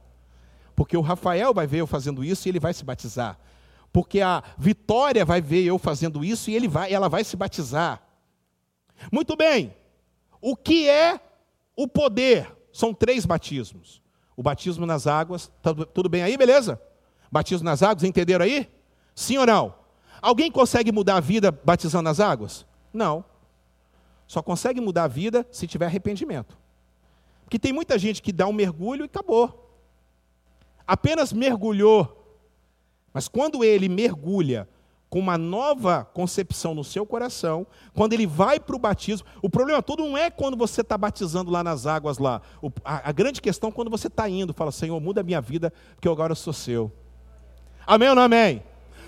Porque 0.75 0.95
o 0.95 1.01
Rafael 1.01 1.51
vai 1.51 1.65
ver 1.65 1.79
eu 1.79 1.87
fazendo 1.87 2.23
isso 2.23 2.47
e 2.47 2.49
ele 2.51 2.59
vai 2.59 2.75
se 2.75 2.85
batizar 2.85 3.39
porque 3.95 4.19
a 4.19 4.43
Vitória 4.57 5.23
vai 5.23 5.39
ver 5.39 5.63
eu 5.63 5.79
fazendo 5.79 6.21
isso 6.21 6.51
e 6.51 6.53
ele 6.53 6.67
vai, 6.67 6.91
ela 6.91 7.07
vai 7.07 7.23
se 7.23 7.37
batizar. 7.37 8.03
Muito 9.09 9.37
bem. 9.37 9.73
O 10.41 10.53
que 10.53 10.89
é 10.89 11.17
o 11.77 11.87
poder? 11.87 12.53
São 12.73 12.93
três 12.93 13.25
batismos. 13.25 14.01
O 14.35 14.43
batismo 14.43 14.85
nas 14.85 15.07
águas, 15.07 15.49
tá 15.61 15.73
tudo 15.73 16.09
bem 16.09 16.23
aí, 16.23 16.35
beleza? 16.35 16.77
Batismo 17.31 17.63
nas 17.63 17.81
águas, 17.81 18.03
entenderam 18.03 18.43
aí? 18.43 18.69
Sim 19.15 19.37
ou 19.37 19.45
não? 19.45 19.73
Alguém 20.21 20.51
consegue 20.51 20.91
mudar 20.91 21.15
a 21.15 21.21
vida 21.21 21.49
batizando 21.49 22.03
nas 22.03 22.19
águas? 22.19 22.65
Não. 22.91 23.23
Só 24.27 24.41
consegue 24.41 24.81
mudar 24.81 25.05
a 25.05 25.07
vida 25.07 25.47
se 25.49 25.67
tiver 25.67 25.85
arrependimento. 25.85 26.57
Porque 27.45 27.57
tem 27.57 27.71
muita 27.71 27.97
gente 27.97 28.21
que 28.21 28.33
dá 28.33 28.45
um 28.45 28.51
mergulho 28.51 29.05
e 29.05 29.05
acabou. 29.05 29.73
Apenas 30.85 31.31
mergulhou 31.31 32.24
mas 33.15 33.29
quando 33.29 33.63
ele 33.63 33.87
mergulha 33.87 34.67
com 35.09 35.19
uma 35.19 35.37
nova 35.37 36.03
concepção 36.03 36.75
no 36.75 36.83
seu 36.83 37.05
coração, 37.05 37.65
quando 37.93 38.11
ele 38.11 38.27
vai 38.27 38.59
para 38.59 38.75
o 38.75 38.79
batismo, 38.79 39.25
o 39.41 39.49
problema 39.49 39.81
todo 39.81 40.03
não 40.03 40.17
é 40.17 40.29
quando 40.29 40.57
você 40.57 40.81
está 40.81 40.97
batizando 40.97 41.49
lá 41.49 41.63
nas 41.63 41.85
águas 41.85 42.17
lá. 42.17 42.41
O, 42.61 42.69
a, 42.83 43.07
a, 43.07 43.13
grande 43.13 43.41
questão 43.41 43.69
é 43.69 43.71
quando 43.71 43.89
você 43.89 44.07
está 44.07 44.27
indo, 44.27 44.53
fala, 44.53 44.69
Senhor, 44.69 44.99
muda 44.99 45.21
a 45.21 45.23
minha 45.23 45.39
vida, 45.39 45.71
porque 45.95 46.09
eu 46.09 46.11
agora 46.11 46.35
sou 46.35 46.51
seu. 46.51 46.91
Amém 47.87 48.09
ou 48.09 48.15
não 48.15 48.23
amém? 48.23 48.61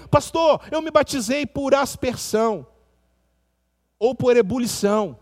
Pastor, 0.10 0.62
eu 0.72 0.82
me 0.82 0.90
batizei 0.90 1.46
por 1.46 1.76
aspersão 1.76 2.66
ou 4.00 4.16
por 4.16 4.38
ebulição. 4.38 5.20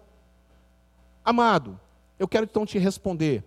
Amado, 1.23 1.79
eu 2.19 2.27
quero 2.27 2.43
então 2.43 2.67
te 2.67 2.77
responder. 2.77 3.43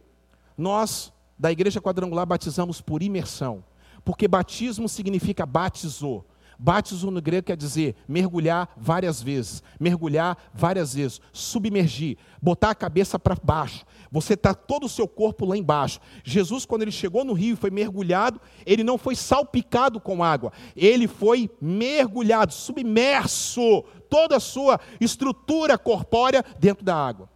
Nós, 0.57 1.13
da 1.39 1.53
Igreja 1.53 1.81
Quadrangular, 1.81 2.27
batizamos 2.27 2.81
por 2.81 3.05
imersão, 3.05 3.63
porque 4.09 4.27
batismo 4.27 4.89
significa 4.89 5.45
batizou. 5.45 6.25
Batizo 6.59 7.11
no 7.11 7.21
grego 7.21 7.49
quer 7.49 7.59
dizer 7.59 7.95
mergulhar 8.09 8.73
várias 8.75 9.23
vezes, 9.23 9.63
mergulhar 9.79 10.35
várias 10.55 10.95
vezes, 10.95 11.21
submergir, 11.31 12.17
botar 12.41 12.71
a 12.71 12.75
cabeça 12.75 13.19
para 13.19 13.37
baixo. 13.43 13.85
Você 14.11 14.33
está 14.33 14.55
todo 14.55 14.87
o 14.87 14.89
seu 14.89 15.07
corpo 15.07 15.45
lá 15.45 15.59
embaixo. 15.59 16.01
Jesus, 16.25 16.65
quando 16.65 16.81
ele 16.81 16.91
chegou 16.91 17.23
no 17.23 17.35
rio 17.35 17.53
e 17.53 17.57
foi 17.57 17.71
mergulhado, 17.71 18.41
ele 18.65 18.83
não 18.83 18.97
foi 18.97 19.15
salpicado 19.15 20.01
com 20.01 20.25
água, 20.25 20.55
ele 20.75 21.07
foi 21.07 21.51
mergulhado, 21.61 22.55
submerso, 22.55 23.85
toda 24.09 24.39
a 24.39 24.41
sua 24.41 24.81
estrutura 24.99 25.77
corpórea 25.77 26.43
dentro 26.59 26.83
da 26.83 26.97
água. 26.97 27.29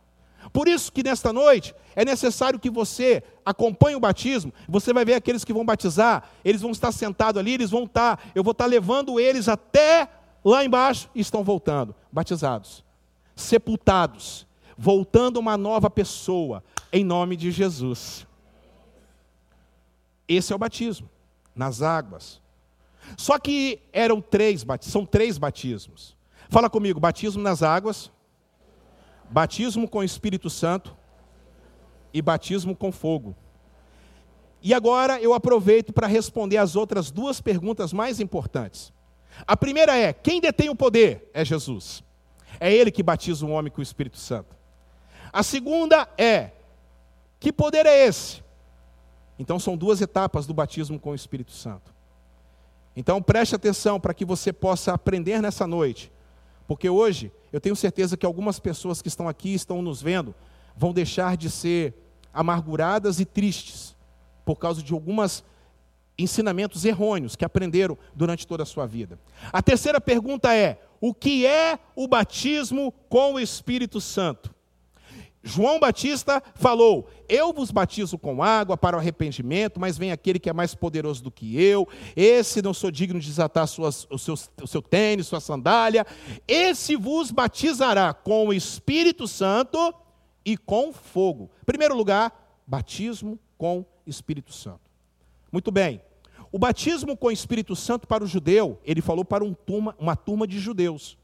Por 0.52 0.68
isso 0.68 0.92
que 0.92 1.02
nesta 1.02 1.32
noite 1.32 1.74
é 1.96 2.04
necessário 2.04 2.58
que 2.58 2.68
você 2.68 3.22
acompanhe 3.44 3.96
o 3.96 4.00
batismo. 4.00 4.52
Você 4.68 4.92
vai 4.92 5.04
ver 5.04 5.14
aqueles 5.14 5.44
que 5.44 5.52
vão 5.52 5.64
batizar, 5.64 6.30
eles 6.44 6.60
vão 6.60 6.70
estar 6.70 6.92
sentados 6.92 7.40
ali, 7.40 7.54
eles 7.54 7.70
vão 7.70 7.84
estar, 7.84 8.30
eu 8.34 8.44
vou 8.44 8.52
estar 8.52 8.66
levando 8.66 9.18
eles 9.18 9.48
até 9.48 10.08
lá 10.44 10.64
embaixo 10.64 11.08
e 11.14 11.20
estão 11.20 11.42
voltando, 11.42 11.94
batizados, 12.10 12.84
sepultados, 13.34 14.46
voltando 14.76 15.38
uma 15.38 15.56
nova 15.56 15.88
pessoa, 15.88 16.62
em 16.92 17.04
nome 17.04 17.36
de 17.36 17.50
Jesus. 17.50 18.26
Esse 20.28 20.52
é 20.52 20.56
o 20.56 20.58
batismo, 20.58 21.08
nas 21.54 21.80
águas. 21.80 22.40
Só 23.16 23.38
que 23.38 23.80
eram 23.92 24.20
três, 24.20 24.64
são 24.82 25.06
três 25.06 25.38
batismos. 25.38 26.16
Fala 26.48 26.68
comigo, 26.68 27.00
batismo 27.00 27.42
nas 27.42 27.62
águas, 27.62 28.10
batismo 29.33 29.88
com 29.88 29.99
o 29.99 30.05
Espírito 30.05 30.51
Santo 30.51 30.97
e 32.12 32.21
batismo 32.21 32.77
com 32.77 32.92
fogo. 32.92 33.35
E 34.61 34.75
agora 34.75 35.21
eu 35.21 35.33
aproveito 35.33 35.92
para 35.92 36.07
responder 36.07 36.59
as 36.59 36.77
outras 36.77 37.11
duas 37.11 37.40
perguntas 37.40 37.92
mais 37.92 38.21
importantes. 38.21 38.92
A 39.47 39.57
primeira 39.57 39.97
é: 39.97 40.12
quem 40.12 40.40
detém 40.40 40.68
o 40.68 40.77
poder? 40.77 41.31
É 41.33 41.45
Jesus. 41.45 42.05
É 42.61 42.73
Ele 42.73 42.90
que 42.90 43.03
batiza 43.03 43.47
o 43.47 43.51
homem 43.51 43.73
com 43.73 43.81
o 43.81 43.83
Espírito 43.83 44.18
Santo. 44.18 44.55
A 45.33 45.42
segunda 45.42 46.07
é: 46.18 46.51
que 47.40 47.53
poder 47.53 47.87
é 47.87 48.07
esse? 48.07 48.42
Então 49.38 49.59
são 49.59 49.77
duas 49.77 50.01
etapas 50.01 50.47
do 50.47 50.53
batismo 50.53 51.01
com 51.01 51.11
o 51.11 51.14
Espírito 51.14 51.53
Santo. 51.53 51.92
Então 52.95 53.23
preste 53.23 53.55
atenção 53.55 53.99
para 53.99 54.12
que 54.12 54.25
você 54.25 54.53
possa 54.53 54.92
aprender 54.92 55.40
nessa 55.40 55.66
noite 55.66 56.12
porque 56.66 56.88
hoje 56.88 57.31
eu 57.52 57.60
tenho 57.60 57.76
certeza 57.76 58.16
que 58.16 58.24
algumas 58.24 58.58
pessoas 58.58 59.02
que 59.02 59.08
estão 59.08 59.28
aqui, 59.28 59.52
estão 59.52 59.82
nos 59.82 60.00
vendo, 60.00 60.34
vão 60.76 60.92
deixar 60.92 61.36
de 61.36 61.50
ser 61.50 61.94
amarguradas 62.32 63.20
e 63.20 63.24
tristes 63.24 63.94
por 64.44 64.56
causa 64.56 64.82
de 64.82 64.92
alguns 64.92 65.44
ensinamentos 66.18 66.84
errôneos 66.84 67.36
que 67.36 67.44
aprenderam 67.44 67.96
durante 68.14 68.46
toda 68.46 68.62
a 68.62 68.66
sua 68.66 68.86
vida. 68.86 69.18
A 69.52 69.62
terceira 69.62 70.00
pergunta 70.00 70.54
é: 70.54 70.80
o 71.00 71.12
que 71.12 71.46
é 71.46 71.78
o 71.94 72.08
batismo 72.08 72.92
com 73.08 73.34
o 73.34 73.40
Espírito 73.40 74.00
Santo? 74.00 74.51
João 75.42 75.81
Batista 75.81 76.42
falou: 76.55 77.09
Eu 77.28 77.52
vos 77.52 77.70
batizo 77.70 78.16
com 78.16 78.42
água 78.42 78.76
para 78.76 78.96
o 78.96 79.00
arrependimento, 79.00 79.81
mas 79.81 79.98
vem 79.98 80.12
aquele 80.12 80.38
que 80.38 80.48
é 80.48 80.52
mais 80.52 80.74
poderoso 80.74 81.22
do 81.22 81.31
que 81.31 81.61
eu. 81.61 81.88
Esse 82.14 82.62
não 82.62 82.72
sou 82.72 82.90
digno 82.90 83.18
de 83.18 83.26
desatar 83.26 83.66
suas, 83.66 84.07
o, 84.11 84.18
seu, 84.18 84.35
o 84.62 84.66
seu 84.66 84.81
tênis, 84.81 85.26
sua 85.26 85.40
sandália. 85.40 86.07
Esse 86.46 86.94
vos 86.94 87.31
batizará 87.31 88.14
com 88.14 88.48
o 88.48 88.52
Espírito 88.55 89.26
Santo 89.26 89.92
e 90.44 90.57
com 90.57 90.92
fogo. 90.92 91.50
Primeiro 91.66 91.96
lugar, 91.96 92.61
batismo 92.66 93.38
com 93.59 93.85
Espírito 94.07 94.52
Santo. 94.52 94.90
Muito 95.50 95.70
bem. 95.72 96.00
O 96.52 96.59
batismo 96.59 97.16
com 97.16 97.31
Espírito 97.31 97.74
Santo 97.74 98.07
para 98.07 98.22
o 98.22 98.26
judeu, 98.26 98.78
ele 98.85 99.00
falou 99.00 99.24
para 99.24 99.42
um 99.42 99.55
turma, 99.55 99.96
uma 99.98 100.14
turma 100.14 100.46
de 100.46 100.59
judeus. 100.59 101.16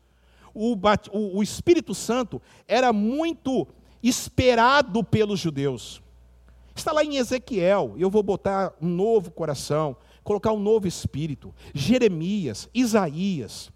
O, 0.54 0.74
o, 0.74 1.38
o 1.38 1.42
Espírito 1.42 1.94
Santo 1.94 2.40
era 2.66 2.92
muito 2.92 3.68
esperado 4.02 5.02
pelos 5.02 5.40
judeus. 5.40 6.02
Está 6.74 6.92
lá 6.92 7.02
em 7.02 7.16
Ezequiel, 7.16 7.94
eu 7.98 8.08
vou 8.08 8.22
botar 8.22 8.72
um 8.80 8.88
novo 8.88 9.30
coração, 9.30 9.96
colocar 10.22 10.52
um 10.52 10.60
novo 10.60 10.86
espírito. 10.86 11.52
Jeremias, 11.74 12.68
Isaías. 12.72 13.70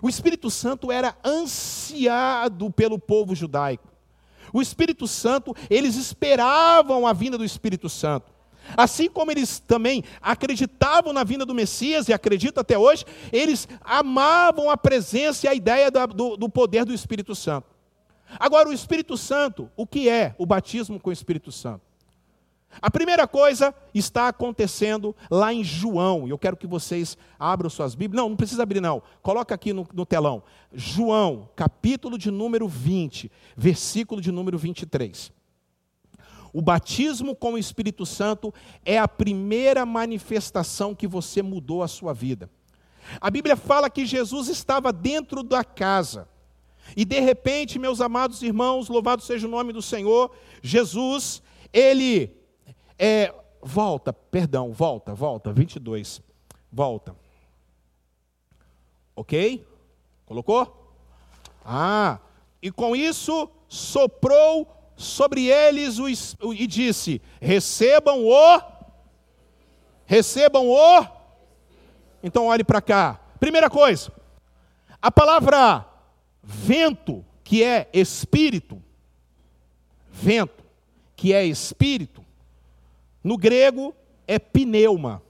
O 0.00 0.08
Espírito 0.08 0.50
Santo 0.50 0.90
era 0.90 1.16
ansiado 1.24 2.70
pelo 2.70 2.98
povo 2.98 3.34
judaico. 3.34 3.88
O 4.52 4.62
Espírito 4.62 5.06
Santo, 5.06 5.54
eles 5.68 5.96
esperavam 5.96 7.06
a 7.06 7.12
vinda 7.12 7.36
do 7.36 7.44
Espírito 7.44 7.88
Santo. 7.88 8.32
Assim 8.76 9.08
como 9.08 9.30
eles 9.30 9.60
também 9.60 10.02
acreditavam 10.20 11.12
na 11.12 11.22
vinda 11.24 11.44
do 11.44 11.54
Messias 11.54 12.08
e 12.08 12.12
acreditam 12.12 12.60
até 12.60 12.76
hoje, 12.78 13.04
eles 13.32 13.68
amavam 13.82 14.70
a 14.70 14.76
presença 14.76 15.46
e 15.46 15.48
a 15.48 15.54
ideia 15.54 15.90
do, 15.90 16.36
do 16.36 16.48
poder 16.48 16.84
do 16.84 16.94
Espírito 16.94 17.34
Santo. 17.34 17.75
Agora, 18.38 18.68
o 18.68 18.72
Espírito 18.72 19.16
Santo, 19.16 19.70
o 19.76 19.86
que 19.86 20.08
é 20.08 20.34
o 20.38 20.46
batismo 20.46 20.98
com 20.98 21.10
o 21.10 21.12
Espírito 21.12 21.52
Santo? 21.52 21.86
A 22.82 22.90
primeira 22.90 23.26
coisa 23.26 23.74
está 23.94 24.28
acontecendo 24.28 25.16
lá 25.30 25.52
em 25.52 25.64
João, 25.64 26.26
e 26.26 26.30
eu 26.30 26.38
quero 26.38 26.56
que 26.56 26.66
vocês 26.66 27.16
abram 27.38 27.70
suas 27.70 27.94
Bíblias. 27.94 28.22
Não, 28.22 28.28
não 28.28 28.36
precisa 28.36 28.62
abrir, 28.62 28.80
não. 28.80 29.02
Coloca 29.22 29.54
aqui 29.54 29.72
no, 29.72 29.86
no 29.92 30.04
telão. 30.04 30.42
João, 30.72 31.48
capítulo 31.56 32.18
de 32.18 32.30
número 32.30 32.68
20, 32.68 33.30
versículo 33.56 34.20
de 34.20 34.30
número 34.30 34.58
23. 34.58 35.32
O 36.52 36.60
batismo 36.60 37.34
com 37.34 37.52
o 37.52 37.58
Espírito 37.58 38.04
Santo 38.04 38.52
é 38.84 38.98
a 38.98 39.08
primeira 39.08 39.86
manifestação 39.86 40.94
que 40.94 41.06
você 41.06 41.42
mudou 41.42 41.82
a 41.82 41.88
sua 41.88 42.12
vida. 42.12 42.50
A 43.20 43.30
Bíblia 43.30 43.56
fala 43.56 43.88
que 43.88 44.04
Jesus 44.04 44.48
estava 44.48 44.92
dentro 44.92 45.42
da 45.42 45.62
casa. 45.62 46.28
E 46.94 47.04
de 47.04 47.20
repente, 47.20 47.78
meus 47.78 48.00
amados 48.00 48.42
irmãos, 48.42 48.88
louvado 48.88 49.22
seja 49.22 49.46
o 49.46 49.50
nome 49.50 49.72
do 49.72 49.82
Senhor, 49.82 50.30
Jesus, 50.62 51.42
ele 51.72 52.36
é, 52.98 53.34
volta, 53.62 54.12
perdão, 54.12 54.72
volta, 54.72 55.14
volta, 55.14 55.52
22, 55.52 56.22
volta. 56.70 57.16
Ok? 59.14 59.66
Colocou? 60.26 60.94
Ah, 61.64 62.18
e 62.62 62.70
com 62.70 62.94
isso 62.94 63.50
soprou 63.68 64.68
sobre 64.96 65.46
eles 65.46 65.98
o, 65.98 66.08
e 66.52 66.66
disse: 66.66 67.20
recebam 67.40 68.24
o, 68.24 68.62
recebam 70.04 70.68
o. 70.68 71.06
Então 72.22 72.46
olhe 72.46 72.64
para 72.64 72.80
cá. 72.80 73.20
Primeira 73.38 73.68
coisa, 73.68 74.12
a 75.00 75.10
palavra 75.10 75.84
vento, 76.46 77.24
que 77.42 77.64
é 77.64 77.90
espírito, 77.92 78.80
vento, 80.08 80.64
que 81.16 81.32
é 81.32 81.44
espírito, 81.44 82.24
no 83.22 83.36
grego 83.36 83.92
é 84.28 84.38
pneuma. 84.38 85.20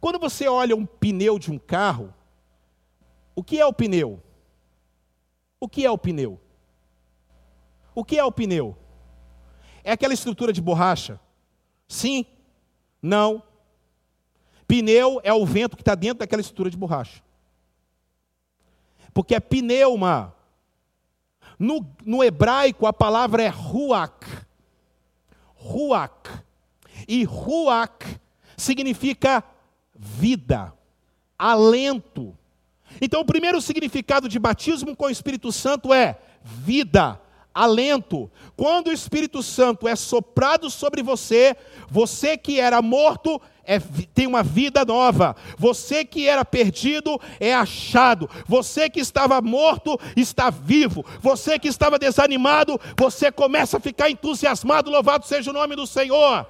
Quando 0.00 0.20
você 0.20 0.46
olha 0.46 0.76
um 0.76 0.86
pneu 0.86 1.38
de 1.38 1.50
um 1.50 1.58
carro, 1.58 2.14
o 3.34 3.42
que 3.42 3.58
é 3.58 3.66
o 3.66 3.72
pneu? 3.72 4.22
O 5.58 5.68
que 5.68 5.84
é 5.84 5.90
o 5.90 5.98
pneu? 5.98 6.40
O 7.92 8.04
que 8.04 8.16
é 8.16 8.24
o 8.24 8.30
pneu? 8.30 8.76
É 9.82 9.90
aquela 9.90 10.14
estrutura 10.14 10.52
de 10.52 10.60
borracha? 10.60 11.18
Sim? 11.88 12.24
Não? 13.02 13.42
Pneu 14.68 15.20
é 15.24 15.32
o 15.32 15.44
vento 15.44 15.76
que 15.76 15.82
está 15.82 15.94
dentro 15.94 16.18
daquela 16.18 16.40
estrutura 16.40 16.70
de 16.70 16.76
borracha. 16.76 17.22
Porque 19.12 19.34
é 19.34 19.40
pneuma. 19.40 20.35
No, 21.58 21.86
no 22.04 22.22
hebraico, 22.22 22.86
a 22.86 22.92
palavra 22.92 23.42
é 23.42 23.48
ruach. 23.48 24.26
Ruach. 25.54 26.42
E 27.08 27.24
ruach 27.24 28.20
significa 28.56 29.42
vida, 29.94 30.72
alento. 31.38 32.36
Então, 33.00 33.20
o 33.20 33.26
primeiro 33.26 33.60
significado 33.60 34.28
de 34.28 34.38
batismo 34.38 34.96
com 34.96 35.06
o 35.06 35.10
Espírito 35.10 35.52
Santo 35.52 35.92
é 35.92 36.18
vida, 36.42 37.20
alento. 37.52 38.30
Quando 38.56 38.88
o 38.88 38.92
Espírito 38.92 39.42
Santo 39.42 39.88
é 39.88 39.96
soprado 39.96 40.70
sobre 40.70 41.02
você, 41.02 41.56
você 41.88 42.36
que 42.36 42.60
era 42.60 42.80
morto 42.80 43.40
é, 43.66 43.80
tem 44.14 44.26
uma 44.26 44.42
vida 44.42 44.84
nova. 44.84 45.34
Você 45.58 46.04
que 46.04 46.28
era 46.28 46.44
perdido 46.44 47.20
é 47.40 47.52
achado. 47.52 48.30
Você 48.46 48.88
que 48.88 49.00
estava 49.00 49.40
morto 49.42 49.98
está 50.16 50.50
vivo. 50.50 51.04
Você 51.20 51.58
que 51.58 51.68
estava 51.68 51.98
desanimado, 51.98 52.80
você 52.96 53.30
começa 53.32 53.76
a 53.76 53.80
ficar 53.80 54.08
entusiasmado. 54.08 54.90
Louvado 54.90 55.26
seja 55.26 55.50
o 55.50 55.54
nome 55.54 55.74
do 55.74 55.86
Senhor. 55.86 56.46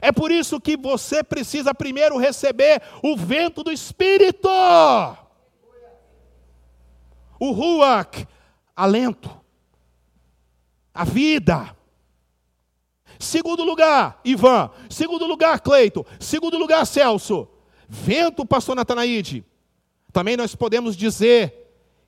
É 0.00 0.12
por 0.12 0.30
isso 0.30 0.60
que 0.60 0.76
você 0.76 1.24
precisa 1.24 1.74
primeiro 1.74 2.18
receber 2.18 2.80
o 3.02 3.16
vento 3.16 3.64
do 3.64 3.72
Espírito. 3.72 4.48
O 7.40 7.50
Ruach, 7.50 8.26
alento, 8.76 9.30
a 10.94 11.04
vida. 11.04 11.74
Segundo 13.18 13.64
lugar, 13.64 14.20
Ivan. 14.24 14.70
Segundo 14.88 15.26
lugar, 15.26 15.60
Cleito. 15.60 16.04
Segundo 16.18 16.58
lugar, 16.58 16.86
Celso. 16.86 17.48
Vento, 17.88 18.44
pastor 18.46 18.74
Natanaide. 18.74 19.44
Também 20.12 20.36
nós 20.36 20.54
podemos 20.54 20.96
dizer 20.96 21.64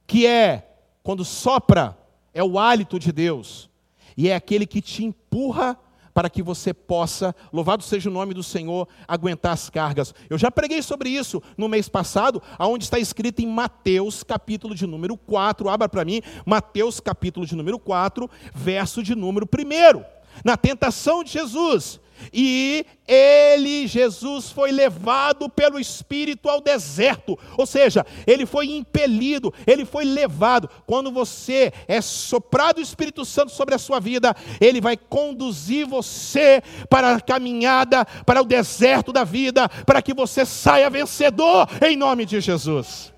que 0.07 0.27
é, 0.27 0.69
quando 1.03 1.25
sopra, 1.25 1.97
é 2.33 2.43
o 2.43 2.59
hálito 2.59 2.99
de 2.99 3.11
Deus. 3.13 3.69
E 4.17 4.29
é 4.29 4.35
aquele 4.35 4.67
que 4.67 4.81
te 4.81 5.05
empurra 5.05 5.79
para 6.17 6.31
que 6.31 6.43
você 6.43 6.73
possa, 6.73 7.37
louvado 7.53 7.83
seja 7.83 8.09
o 8.09 8.13
nome 8.13 8.33
do 8.33 8.43
Senhor, 8.43 8.89
aguentar 9.07 9.53
as 9.53 9.69
cargas. 9.69 10.15
Eu 10.31 10.39
já 10.39 10.51
preguei 10.51 10.81
sobre 10.81 11.11
isso 11.11 11.43
no 11.59 11.69
mês 11.69 11.91
passado, 11.91 12.43
aonde 12.59 12.85
está 12.85 12.99
escrito 12.99 13.41
em 13.41 13.47
Mateus, 13.47 14.23
capítulo 14.23 14.75
de 14.75 14.87
número 14.87 15.15
4, 15.15 15.69
abra 15.69 15.91
para 15.91 16.07
mim, 16.07 16.23
Mateus, 16.47 17.01
capítulo 17.01 17.45
de 17.45 17.55
número 17.55 17.79
4, 17.79 18.31
verso 18.55 19.03
de 19.03 19.15
número 19.15 19.47
1. 19.47 20.16
Na 20.45 20.57
tentação 20.57 21.23
de 21.23 21.33
Jesus, 21.33 22.01
e 22.33 22.85
ele, 23.07 23.87
Jesus, 23.87 24.51
foi 24.51 24.73
levado 24.73 25.49
pelo 25.49 25.79
Espírito 25.79 26.49
ao 26.49 26.61
deserto, 26.61 27.39
ou 27.57 27.67
seja, 27.67 28.05
ele 28.27 28.47
foi 28.47 28.67
impelido, 28.67 29.53
ele 29.67 29.85
foi 29.85 30.05
levado. 30.05 30.69
Quando 30.87 31.13
você 31.13 31.73
é 31.87 32.01
soprado 32.01 32.79
o 32.79 32.83
Espírito 32.83 33.25
Santo 33.25 33.53
sobre 33.53 33.75
a 33.75 33.79
sua 33.79 34.01
vida, 34.01 34.35
ele 34.61 34.81
vai 34.81 34.97
conduzir 34.97 35.87
você 35.87 36.63
para 36.89 37.15
a 37.15 37.21
caminhada, 37.21 38.05
para 38.05 38.43
o 38.43 38.47
deserto 38.47 39.13
da 39.13 39.25
vida, 39.25 39.69
para 39.69 40.03
que 40.03 40.15
você 40.15 40.45
saia 40.45 40.91
vencedor, 40.91 41.69
em 41.83 41.97
nome 41.97 42.25
de 42.25 42.41
Jesus. 42.41 43.13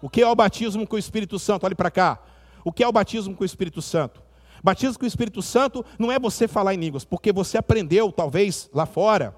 O 0.00 0.08
que 0.08 0.22
é 0.22 0.28
o 0.28 0.34
batismo 0.34 0.86
com 0.86 0.96
o 0.96 0.98
Espírito 0.98 1.38
Santo? 1.38 1.66
Olhe 1.66 1.74
para 1.74 1.90
cá. 1.90 2.20
O 2.64 2.72
que 2.72 2.84
é 2.84 2.88
o 2.88 2.92
batismo 2.92 3.34
com 3.34 3.42
o 3.42 3.46
Espírito 3.46 3.82
Santo? 3.82 4.27
Batismo 4.62 4.98
com 4.98 5.04
o 5.04 5.08
Espírito 5.08 5.42
Santo 5.42 5.84
não 5.98 6.10
é 6.10 6.18
você 6.18 6.48
falar 6.48 6.74
em 6.74 6.78
línguas, 6.78 7.04
porque 7.04 7.32
você 7.32 7.58
aprendeu, 7.58 8.10
talvez, 8.12 8.68
lá 8.72 8.86
fora, 8.86 9.36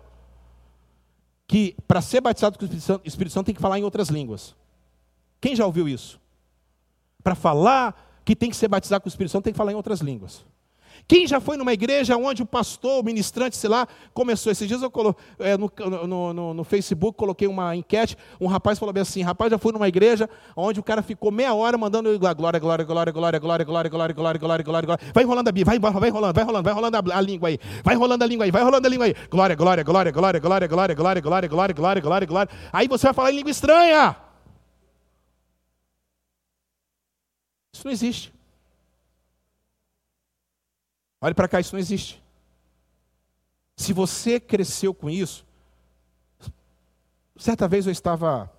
que 1.46 1.76
para 1.86 2.00
ser 2.00 2.20
batizado 2.20 2.58
com 2.58 2.64
o 2.64 2.66
Espírito 2.66 2.84
Santo, 2.84 3.06
Espírito 3.06 3.32
Santo 3.32 3.46
tem 3.46 3.54
que 3.54 3.60
falar 3.60 3.78
em 3.78 3.84
outras 3.84 4.08
línguas. 4.08 4.54
Quem 5.40 5.56
já 5.56 5.66
ouviu 5.66 5.88
isso? 5.88 6.20
Para 7.22 7.34
falar 7.34 8.20
que 8.24 8.36
tem 8.36 8.50
que 8.50 8.56
ser 8.56 8.68
batizado 8.68 9.02
com 9.02 9.08
o 9.08 9.10
Espírito 9.10 9.32
Santo, 9.32 9.44
tem 9.44 9.52
que 9.52 9.58
falar 9.58 9.72
em 9.72 9.76
outras 9.76 10.00
línguas. 10.00 10.44
Quem 11.06 11.26
já 11.26 11.40
foi 11.40 11.56
numa 11.56 11.72
igreja 11.72 12.16
onde 12.16 12.42
o 12.42 12.46
pastor, 12.46 13.00
o 13.00 13.04
ministrante, 13.04 13.56
sei 13.56 13.68
lá, 13.70 13.86
começou? 14.14 14.52
Esses 14.52 14.66
dias 14.66 14.82
eu 14.82 14.90
colo, 14.90 15.16
é, 15.38 15.56
no, 15.56 15.70
no, 16.06 16.32
no, 16.32 16.54
no, 16.54 16.64
Facebook 16.64 17.16
coloquei 17.16 17.48
uma 17.48 17.74
enquete, 17.74 18.16
um 18.40 18.46
rapaz 18.46 18.78
falou 18.78 18.92
bem 18.92 19.02
assim, 19.02 19.22
rapaz, 19.22 19.50
já 19.50 19.58
fui 19.58 19.72
numa 19.72 19.88
igreja 19.88 20.28
onde 20.56 20.80
o 20.80 20.82
cara 20.82 21.02
ficou 21.02 21.30
meia 21.30 21.54
hora 21.54 21.76
mandando 21.76 22.16
glória, 22.18 22.34
glória, 22.34 22.60
glória, 22.60 23.12
glória, 23.12 23.12
glória, 23.12 23.38
glória, 23.38 23.64
glória, 23.64 23.90
glória, 23.90 24.14
glória, 24.14 24.38
glória, 24.38 24.64
glória, 24.64 24.86
glória. 24.86 25.12
Vai 25.14 25.24
enrolando 25.24 25.48
a 25.48 25.52
Bíblia, 25.52 25.78
vai, 25.78 25.92
vai 25.92 26.10
rolando, 26.10 26.34
vai 26.34 26.44
rolando, 26.44 26.64
vai 26.64 26.74
rolando 26.74 26.96
a, 26.96 27.16
a 27.16 27.20
língua 27.20 27.48
aí. 27.48 27.58
Vai 27.84 27.96
rolando 27.96 28.24
a 28.24 28.26
língua 28.26 28.44
aí, 28.44 28.50
vai 28.50 28.62
rolando 28.62 28.86
a 28.86 28.90
língua 28.90 29.06
aí. 29.06 29.14
Glória, 29.30 29.56
glória, 29.56 29.84
glória, 29.84 30.12
glória, 30.12 30.40
glória, 30.40 30.68
glória, 30.68 30.94
glória, 30.94 31.20
glória, 31.20 31.48
glória, 31.48 31.74
glória, 31.74 32.02
glória, 32.02 32.26
glória. 32.26 32.50
Aí 32.72 32.88
você 32.88 33.06
vai 33.06 33.14
falar 33.14 33.32
em 33.32 33.36
língua 33.36 33.50
estranha. 33.50 34.16
Isso 37.72 37.84
não 37.84 37.92
existe. 37.92 38.39
Olhe 41.20 41.34
para 41.34 41.48
cá, 41.48 41.60
isso 41.60 41.74
não 41.74 41.80
existe. 41.80 42.22
Se 43.76 43.92
você 43.92 44.40
cresceu 44.40 44.94
com 44.94 45.10
isso, 45.10 45.44
certa 47.36 47.68
vez 47.68 47.86
eu 47.86 47.92
estava, 47.92 48.50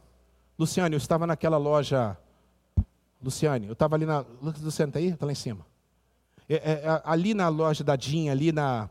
Luciane, 0.58 0.96
eu 0.96 0.98
estava 0.98 1.26
naquela 1.26 1.58
loja, 1.58 2.18
Luciane, 3.22 3.68
eu 3.68 3.74
estava 3.74 3.96
ali 3.96 4.06
na, 4.06 4.26
Luciane 4.42 4.90
está 4.90 5.00
aí? 5.00 5.08
Está 5.08 5.26
lá 5.26 5.32
em 5.32 5.36
cima. 5.36 5.66
É, 6.48 6.56
é, 6.56 6.72
é, 6.84 7.02
ali 7.04 7.34
na 7.34 7.48
loja 7.48 7.84
da 7.84 7.96
Dinha, 7.96 8.32
ali 8.32 8.52
na, 8.52 8.90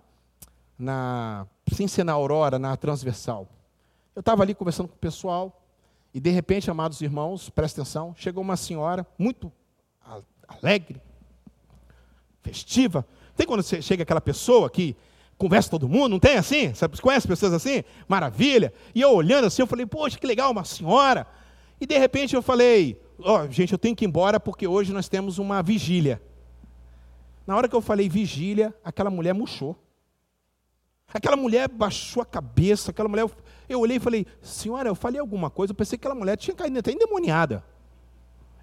na, 0.79 1.47
sem 1.73 1.87
ser 1.87 2.05
na 2.05 2.13
Aurora, 2.13 2.59
na 2.59 2.77
Transversal. 2.77 3.49
Eu 4.15 4.21
estava 4.21 4.43
ali 4.43 4.55
conversando 4.55 4.89
com 4.89 4.95
o 4.95 4.99
pessoal, 4.99 5.63
e 6.13 6.19
de 6.19 6.31
repente, 6.31 6.71
amados 6.71 7.01
irmãos, 7.01 7.51
presta 7.51 7.83
atenção, 7.83 8.15
chegou 8.17 8.43
uma 8.43 8.57
senhora 8.57 9.07
muito 9.17 9.53
alegre, 10.49 11.01
festiva, 12.43 13.07
tem 13.37 13.47
quando 13.47 13.63
chega 13.63 14.03
aquela 14.03 14.21
pessoa 14.21 14.69
que 14.69 14.97
conversa 15.37 15.71
todo 15.71 15.89
mundo, 15.89 16.11
não 16.11 16.19
tem 16.19 16.37
assim? 16.37 16.73
Você 16.75 16.87
conhece 17.01 17.27
pessoas 17.27 17.53
assim? 17.53 17.83
Maravilha. 18.07 18.73
E 18.95 19.01
eu 19.01 19.11
olhando 19.13 19.47
assim, 19.47 19.63
eu 19.63 19.67
falei, 19.67 19.87
poxa, 19.87 20.19
que 20.19 20.27
legal, 20.27 20.51
uma 20.51 20.65
senhora. 20.65 21.27
E 21.81 21.87
de 21.87 21.97
repente 21.97 22.37
eu 22.37 22.43
falei, 22.43 23.01
ó, 23.19 23.43
oh, 23.43 23.51
gente, 23.51 23.73
eu 23.73 23.79
tenho 23.79 23.97
que 23.97 24.05
ir 24.05 24.09
embora 24.09 24.39
porque 24.39 24.67
hoje 24.67 24.93
nós 24.93 25.09
temos 25.09 25.39
uma 25.39 25.63
vigília. 25.63 26.21
Na 27.47 27.57
hora 27.57 27.67
que 27.67 27.75
eu 27.75 27.81
falei 27.81 28.09
vigília, 28.09 28.75
aquela 28.85 29.09
mulher 29.09 29.33
murchou. 29.33 29.77
Aquela 31.13 31.37
mulher 31.37 31.69
baixou 31.69 32.23
a 32.23 32.27
cabeça, 32.27 32.91
aquela 32.91 33.09
mulher. 33.09 33.27
Eu 33.69 33.81
olhei 33.81 33.97
e 33.97 34.01
falei, 34.01 34.27
senhora, 34.43 34.89
eu 34.89 34.95
falei 34.95 35.19
alguma 35.21 35.51
coisa, 35.51 35.73
eu 35.73 35.75
pensei 35.75 35.99
que 35.99 36.07
aquela 36.07 36.15
mulher 36.15 36.37
tinha 36.37 36.55
caído 36.55 36.79
até 36.79 36.93
endemoniada. 36.93 37.65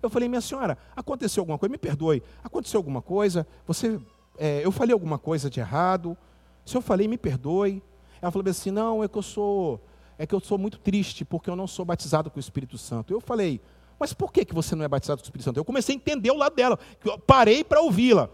Eu 0.01 0.09
falei, 0.09 0.29
minha 0.29 0.41
senhora, 0.41 0.77
aconteceu 0.95 1.41
alguma 1.41 1.57
coisa? 1.57 1.71
Me 1.71 1.77
perdoe. 1.77 2.21
Aconteceu 2.43 2.77
alguma 2.77 3.01
coisa? 3.01 3.47
Você 3.65 3.99
é, 4.37 4.65
eu 4.65 4.71
falei 4.71 4.93
alguma 4.93 5.17
coisa 5.17 5.49
de 5.49 5.59
errado? 5.59 6.17
Se 6.65 6.75
eu 6.75 6.81
falei, 6.81 7.07
me 7.07 7.17
perdoe. 7.17 7.81
Ela 8.21 8.31
falou 8.31 8.47
assim, 8.49 8.71
não, 8.71 9.03
é 9.03 9.07
que 9.07 9.17
eu 9.17 9.21
sou, 9.21 9.81
é 10.17 10.25
que 10.25 10.33
eu 10.33 10.39
sou 10.39 10.57
muito 10.57 10.79
triste 10.79 11.23
porque 11.23 11.49
eu 11.49 11.55
não 11.55 11.67
sou 11.67 11.85
batizado 11.85 12.29
com 12.29 12.37
o 12.37 12.39
Espírito 12.39 12.77
Santo. 12.77 13.13
Eu 13.13 13.21
falei, 13.21 13.61
mas 13.99 14.13
por 14.13 14.31
que, 14.31 14.45
que 14.45 14.53
você 14.53 14.75
não 14.75 14.83
é 14.83 14.87
batizado 14.87 15.21
com 15.21 15.25
o 15.25 15.27
Espírito 15.27 15.45
Santo? 15.45 15.57
Eu 15.57 15.65
comecei 15.65 15.95
a 15.95 15.97
entender 15.97 16.31
o 16.31 16.37
lado 16.37 16.55
dela, 16.55 16.77
parei 17.25 17.63
para 17.63 17.81
ouvi-la. 17.81 18.29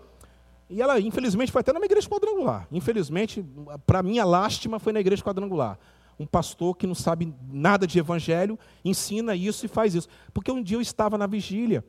E 0.69 0.81
ela, 0.81 0.99
infelizmente, 0.99 1.51
foi 1.51 1.61
até 1.61 1.71
numa 1.71 1.85
igreja 1.85 2.09
quadrangular. 2.09 2.67
Infelizmente, 2.71 3.45
para 3.85 4.01
minha 4.01 4.25
lástima, 4.25 4.79
foi 4.79 4.91
na 4.91 4.99
igreja 4.99 5.23
quadrangular. 5.23 5.77
Um 6.19 6.25
pastor 6.25 6.75
que 6.75 6.87
não 6.87 6.95
sabe 6.95 7.33
nada 7.51 7.85
de 7.85 7.99
evangelho 7.99 8.57
ensina 8.83 9.35
isso 9.35 9.65
e 9.65 9.69
faz 9.69 9.93
isso. 9.93 10.07
Porque 10.33 10.51
um 10.51 10.63
dia 10.63 10.77
eu 10.77 10.81
estava 10.81 11.17
na 11.17 11.27
vigília 11.27 11.83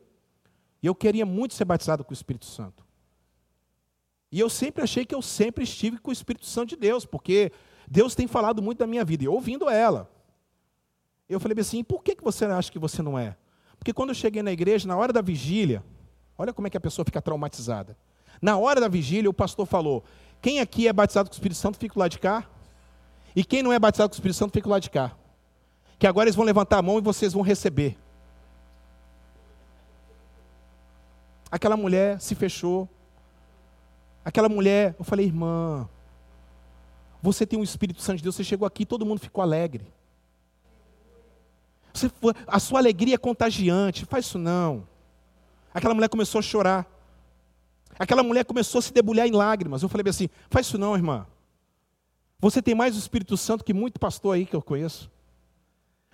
e 0.83 0.87
eu 0.87 0.93
queria 0.93 1.25
muito 1.25 1.53
ser 1.53 1.65
batizado 1.65 2.03
com 2.03 2.11
o 2.11 2.13
Espírito 2.13 2.45
Santo. 2.45 2.84
E 4.35 4.39
eu 4.41 4.49
sempre 4.49 4.83
achei 4.83 5.05
que 5.05 5.15
eu 5.15 5.21
sempre 5.21 5.63
estive 5.63 5.97
com 5.97 6.09
o 6.09 6.13
Espírito 6.13 6.45
Santo 6.45 6.71
de 6.71 6.75
Deus, 6.75 7.05
porque 7.05 7.53
Deus 7.87 8.13
tem 8.13 8.27
falado 8.27 8.61
muito 8.61 8.79
da 8.79 8.85
minha 8.85 9.05
vida, 9.05 9.23
e 9.23 9.29
ouvindo 9.29 9.69
ela. 9.69 10.11
Eu 11.29 11.39
falei 11.39 11.57
assim, 11.57 11.81
por 11.85 12.03
que 12.03 12.17
você 12.21 12.43
acha 12.43 12.69
que 12.69 12.77
você 12.77 13.01
não 13.01 13.17
é? 13.17 13.37
Porque 13.79 13.93
quando 13.93 14.09
eu 14.09 14.13
cheguei 14.13 14.43
na 14.43 14.51
igreja, 14.51 14.89
na 14.89 14.97
hora 14.97 15.13
da 15.13 15.21
vigília, 15.21 15.81
olha 16.37 16.51
como 16.51 16.67
é 16.67 16.69
que 16.69 16.75
a 16.75 16.81
pessoa 16.81 17.05
fica 17.05 17.21
traumatizada. 17.21 17.97
Na 18.41 18.57
hora 18.57 18.81
da 18.81 18.89
vigília, 18.89 19.29
o 19.29 19.33
pastor 19.33 19.65
falou: 19.65 20.03
quem 20.41 20.59
aqui 20.59 20.85
é 20.85 20.91
batizado 20.91 21.29
com 21.29 21.33
o 21.33 21.37
Espírito 21.37 21.57
Santo, 21.57 21.77
fica 21.77 21.97
lado 21.97 22.11
de 22.11 22.19
cá. 22.19 22.45
E 23.33 23.41
quem 23.41 23.63
não 23.63 23.71
é 23.71 23.79
batizado 23.79 24.09
com 24.09 24.15
o 24.15 24.17
Espírito 24.17 24.35
Santo, 24.35 24.51
fica 24.51 24.67
lado 24.67 24.81
de 24.81 24.89
cá. 24.89 25.15
Que 25.97 26.05
agora 26.05 26.27
eles 26.27 26.35
vão 26.35 26.43
levantar 26.43 26.79
a 26.79 26.81
mão 26.81 26.97
e 26.97 27.01
vocês 27.01 27.31
vão 27.31 27.41
receber. 27.41 27.97
Aquela 31.49 31.77
mulher 31.77 32.19
se 32.19 32.35
fechou, 32.35 32.89
Aquela 34.25 34.49
mulher, 34.49 34.95
eu 34.97 35.05
falei, 35.05 35.27
irmã, 35.27 35.87
você 37.21 37.45
tem 37.45 37.59
um 37.59 37.63
Espírito 37.63 38.01
Santo 38.01 38.17
de 38.17 38.23
Deus, 38.23 38.35
você 38.35 38.43
chegou 38.43 38.65
aqui, 38.65 38.85
todo 38.85 39.05
mundo 39.05 39.21
ficou 39.21 39.43
alegre. 39.43 39.85
Você, 41.93 42.11
a 42.47 42.59
sua 42.59 42.79
alegria 42.79 43.15
é 43.15 43.17
contagiante, 43.19 44.03
faz 44.05 44.25
isso 44.25 44.39
não. 44.39 44.87
Aquela 45.71 45.93
mulher 45.93 46.09
começou 46.09 46.39
a 46.39 46.41
chorar. 46.41 46.87
Aquela 47.97 48.23
mulher 48.23 48.43
começou 48.43 48.79
a 48.79 48.81
se 48.81 48.91
debulhar 48.91 49.27
em 49.27 49.31
lágrimas. 49.31 49.83
Eu 49.83 49.89
falei 49.89 50.09
assim: 50.09 50.27
faz 50.49 50.65
isso 50.65 50.77
não, 50.77 50.95
irmã. 50.95 51.25
Você 52.39 52.61
tem 52.61 52.75
mais 52.75 52.95
o 52.95 52.99
Espírito 52.99 53.37
Santo 53.37 53.63
que 53.63 53.73
muito 53.73 53.99
pastor 53.99 54.35
aí 54.35 54.45
que 54.45 54.55
eu 54.55 54.61
conheço. 54.61 55.09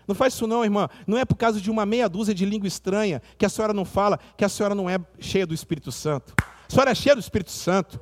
Não 0.08 0.15
faz 0.15 0.34
isso 0.34 0.45
não, 0.45 0.63
irmã. 0.63 0.89
Não 1.08 1.17
é 1.17 1.26
por 1.26 1.36
causa 1.36 1.60
de 1.60 1.71
uma 1.71 1.86
meia 1.86 2.10
dúzia 2.10 2.34
de 2.34 2.45
língua 2.45 2.67
estranha 2.67 3.21
que 3.38 3.45
a 3.45 3.50
senhora 3.50 3.74
não 3.74 3.86
fala, 3.86 4.19
que 4.36 4.43
a 4.43 4.50
senhora 4.50 4.76
não 4.76 4.89
é 4.89 5.00
cheia 5.19 5.47
do 5.47 5.54
Espírito 5.54 5.91
Santo. 5.91 6.34
A 6.71 6.73
senhora 6.73 6.91
é 6.91 6.95
cheia 6.95 7.15
do 7.15 7.19
Espírito 7.19 7.51
Santo. 7.51 7.99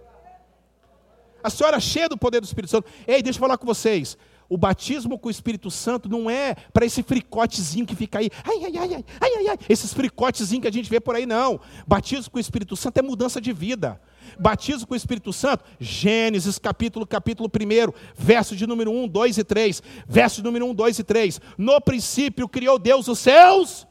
A 1.44 1.50
senhora 1.50 1.78
é 1.78 1.80
cheia 1.80 2.08
do 2.08 2.16
poder 2.16 2.40
do 2.40 2.46
Espírito 2.46 2.70
Santo. 2.70 2.88
Ei, 3.08 3.24
deixa 3.24 3.38
eu 3.38 3.42
falar 3.42 3.58
com 3.58 3.66
vocês. 3.66 4.16
O 4.48 4.58
batismo 4.58 5.18
com 5.18 5.28
o 5.28 5.32
Espírito 5.32 5.72
Santo 5.72 6.08
não 6.08 6.30
é 6.30 6.54
para 6.72 6.86
esse 6.86 7.02
fricotezinho 7.02 7.84
que 7.84 7.96
fica 7.96 8.20
aí, 8.20 8.30
ai, 8.44 8.66
ai, 8.66 8.78
ai, 8.78 8.94
ai, 8.94 9.32
ai, 9.38 9.48
ai, 9.48 9.58
esses 9.68 9.92
fricotezinhos 9.92 10.62
que 10.62 10.68
a 10.68 10.72
gente 10.72 10.88
vê 10.88 11.00
por 11.00 11.16
aí, 11.16 11.26
não. 11.26 11.60
Batismo 11.88 12.30
com 12.30 12.38
o 12.38 12.42
Espírito 12.42 12.76
Santo 12.76 13.00
é 13.00 13.02
mudança 13.02 13.42
de 13.42 13.52
vida. 13.52 14.00
Batismo 14.40 14.86
com 14.86 14.94
o 14.94 14.98
Espírito 14.98 15.34
Santo, 15.34 15.66
Gênesis 15.80 16.60
capítulo, 16.60 17.08
capítulo 17.08 17.50
1, 17.50 17.92
verso 18.16 18.56
de 18.56 18.68
número 18.68 18.92
1, 18.92 19.08
2 19.08 19.38
e 19.40 19.44
3. 19.44 19.82
Verso 20.08 20.36
de 20.38 20.44
número 20.44 20.68
1, 20.68 20.76
2 20.76 21.00
e 21.00 21.04
3. 21.04 21.42
No 21.58 21.82
princípio 21.82 22.48
criou 22.48 22.78
Deus 22.78 23.08
os 23.08 23.18
céus 23.18 23.89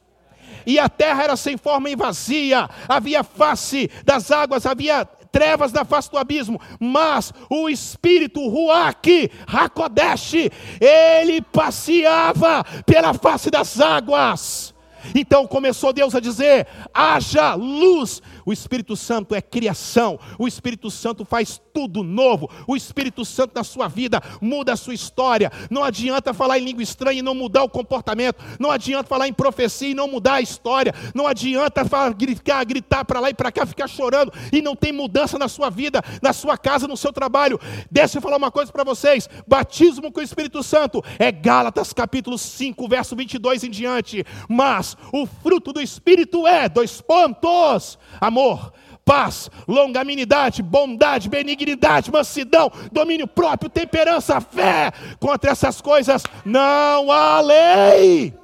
e 0.68 0.78
a 0.78 0.86
terra 0.86 1.24
era 1.24 1.34
sem 1.34 1.56
forma 1.56 1.88
e 1.88 1.96
vazia, 1.96 2.68
havia 2.86 3.24
face 3.24 3.90
das 4.04 4.30
águas, 4.30 4.66
havia 4.66 5.02
trevas 5.32 5.72
na 5.72 5.82
face 5.82 6.10
do 6.10 6.18
abismo, 6.18 6.60
mas 6.78 7.32
o 7.48 7.70
espírito 7.70 8.46
Ruach, 8.46 9.30
Hakodesh, 9.46 10.34
ele 10.78 11.40
passeava 11.40 12.62
pela 12.84 13.14
face 13.14 13.50
das 13.50 13.80
águas. 13.80 14.74
Então 15.14 15.46
começou 15.46 15.90
Deus 15.90 16.14
a 16.14 16.20
dizer: 16.20 16.66
haja 16.92 17.54
luz. 17.54 18.20
O 18.44 18.52
Espírito 18.52 18.96
Santo 18.96 19.34
é 19.34 19.42
criação, 19.42 20.18
o 20.38 20.48
Espírito 20.48 20.90
Santo 20.90 21.24
faz 21.24 21.60
tudo 21.78 22.02
novo, 22.02 22.50
o 22.66 22.74
Espírito 22.74 23.24
Santo 23.24 23.52
na 23.54 23.62
sua 23.62 23.86
vida 23.86 24.20
muda 24.40 24.72
a 24.72 24.76
sua 24.76 24.94
história. 24.94 25.52
Não 25.70 25.84
adianta 25.84 26.34
falar 26.34 26.58
em 26.58 26.64
língua 26.64 26.82
estranha 26.82 27.20
e 27.20 27.22
não 27.22 27.36
mudar 27.36 27.62
o 27.62 27.68
comportamento, 27.68 28.44
não 28.58 28.68
adianta 28.68 29.08
falar 29.08 29.28
em 29.28 29.32
profecia 29.32 29.90
e 29.90 29.94
não 29.94 30.08
mudar 30.08 30.34
a 30.34 30.40
história, 30.40 30.92
não 31.14 31.24
adianta 31.24 31.84
falar, 31.84 32.12
gritar, 32.14 32.64
gritar 32.64 33.04
para 33.04 33.20
lá 33.20 33.30
e 33.30 33.34
para 33.34 33.52
cá, 33.52 33.64
ficar 33.64 33.86
chorando 33.86 34.32
e 34.52 34.60
não 34.60 34.74
tem 34.74 34.90
mudança 34.90 35.38
na 35.38 35.46
sua 35.46 35.70
vida, 35.70 36.02
na 36.20 36.32
sua 36.32 36.58
casa, 36.58 36.88
no 36.88 36.96
seu 36.96 37.12
trabalho. 37.12 37.60
Deixa 37.88 38.18
eu 38.18 38.22
falar 38.22 38.38
uma 38.38 38.50
coisa 38.50 38.72
para 38.72 38.82
vocês: 38.82 39.30
batismo 39.46 40.10
com 40.10 40.18
o 40.18 40.24
Espírito 40.24 40.64
Santo 40.64 41.00
é 41.16 41.30
Gálatas 41.30 41.92
capítulo 41.92 42.36
5, 42.36 42.88
verso 42.88 43.14
22 43.14 43.62
em 43.62 43.70
diante. 43.70 44.26
Mas 44.48 44.96
o 45.12 45.26
fruto 45.26 45.72
do 45.72 45.80
Espírito 45.80 46.44
é, 46.44 46.68
dois 46.68 47.00
pontos, 47.00 47.96
amor, 48.20 48.72
paz, 49.08 49.50
longanimidade, 49.66 50.62
bondade, 50.62 51.30
benignidade, 51.30 52.12
mansidão, 52.12 52.70
domínio 52.92 53.26
próprio, 53.26 53.70
temperança, 53.70 54.38
fé. 54.38 54.92
Contra 55.18 55.50
essas 55.50 55.80
coisas 55.80 56.22
não 56.44 57.10
há 57.10 57.40
lei. 57.40 58.34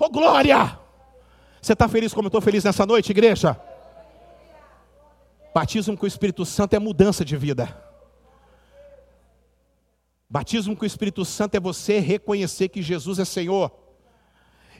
Oh 0.00 0.10
glória! 0.10 0.76
Você 1.62 1.74
está 1.74 1.86
feliz 1.86 2.12
como 2.12 2.26
eu 2.26 2.28
estou 2.28 2.40
feliz 2.40 2.64
nessa 2.64 2.84
noite, 2.84 3.10
igreja? 3.10 3.56
Batismo 5.54 5.96
com 5.96 6.06
o 6.06 6.08
Espírito 6.08 6.44
Santo 6.44 6.74
é 6.74 6.78
mudança 6.80 7.24
de 7.24 7.36
vida. 7.36 7.82
Batismo 10.28 10.76
com 10.76 10.82
o 10.82 10.86
Espírito 10.86 11.24
Santo 11.24 11.54
é 11.54 11.60
você 11.60 12.00
reconhecer 12.00 12.68
que 12.68 12.82
Jesus 12.82 13.20
é 13.20 13.24
Senhor. 13.24 13.70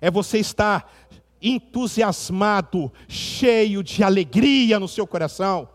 É 0.00 0.10
você 0.10 0.38
estar 0.38 0.92
entusiasmado, 1.40 2.92
cheio 3.08 3.82
de 3.82 4.02
alegria 4.02 4.80
no 4.80 4.88
seu 4.88 5.06
coração. 5.06 5.68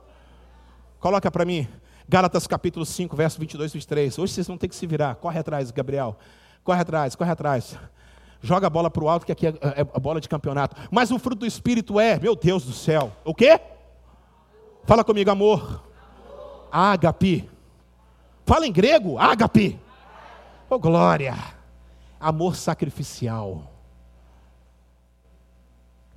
Coloca 1.00 1.32
para 1.32 1.46
mim, 1.46 1.68
Gálatas 2.08 2.46
capítulo 2.46 2.86
5, 2.86 3.16
verso 3.16 3.40
22 3.40 3.72
e 3.72 3.74
23. 3.76 4.20
Hoje 4.20 4.34
vocês 4.34 4.48
vão 4.48 4.58
ter 4.58 4.68
que 4.68 4.76
se 4.76 4.86
virar. 4.86 5.16
Corre 5.16 5.40
atrás, 5.40 5.72
Gabriel. 5.72 6.18
Corre 6.64 6.82
atrás, 6.82 7.16
corre 7.16 7.32
atrás. 7.32 7.78
Joga 8.42 8.68
a 8.68 8.70
bola 8.70 8.90
para 8.90 9.04
o 9.04 9.08
alto, 9.08 9.26
que 9.26 9.32
aqui 9.32 9.48
é, 9.48 9.50
é, 9.50 9.82
a 9.82 10.00
bola 10.00 10.20
de 10.20 10.28
campeonato. 10.28 10.76
Mas 10.92 11.10
o 11.12 11.18
fruto 11.18 11.40
do 11.40 11.46
Espírito 11.46 12.00
é, 12.00 12.20
meu 12.20 12.36
Deus 12.36 12.66
do 12.66 12.74
céu, 12.74 13.12
o 13.24 13.34
quê? 13.34 13.60
Fala 14.84 15.04
comigo, 15.04 15.30
amor. 15.30 15.84
Ágape. 16.72 17.50
Fala 18.46 18.68
em 18.68 18.72
grego, 18.72 19.18
ágape. 19.18 19.80
Oh, 20.70 20.80
glória. 20.80 21.36
Amor 22.20 22.56
sacrificial. 22.56 23.71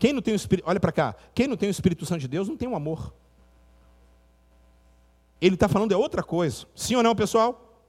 Quem 0.04 0.12
não 0.12 0.20
tem 0.20 0.34
o 0.34 0.36
Espírito, 0.36 0.68
olha 0.68 0.78
para 0.78 0.92
cá, 0.92 1.16
quem 1.34 1.46
não 1.48 1.56
tem 1.56 1.66
o 1.66 1.70
Espírito 1.70 2.04
Santo 2.04 2.20
de 2.20 2.28
Deus 2.28 2.46
não 2.46 2.58
tem 2.58 2.68
um 2.68 2.76
amor. 2.76 3.14
Ele 5.40 5.54
está 5.54 5.66
falando 5.66 5.92
é 5.92 5.96
outra 5.96 6.22
coisa. 6.22 6.66
Sim 6.74 6.96
ou 6.96 7.02
não, 7.02 7.16
pessoal? 7.16 7.82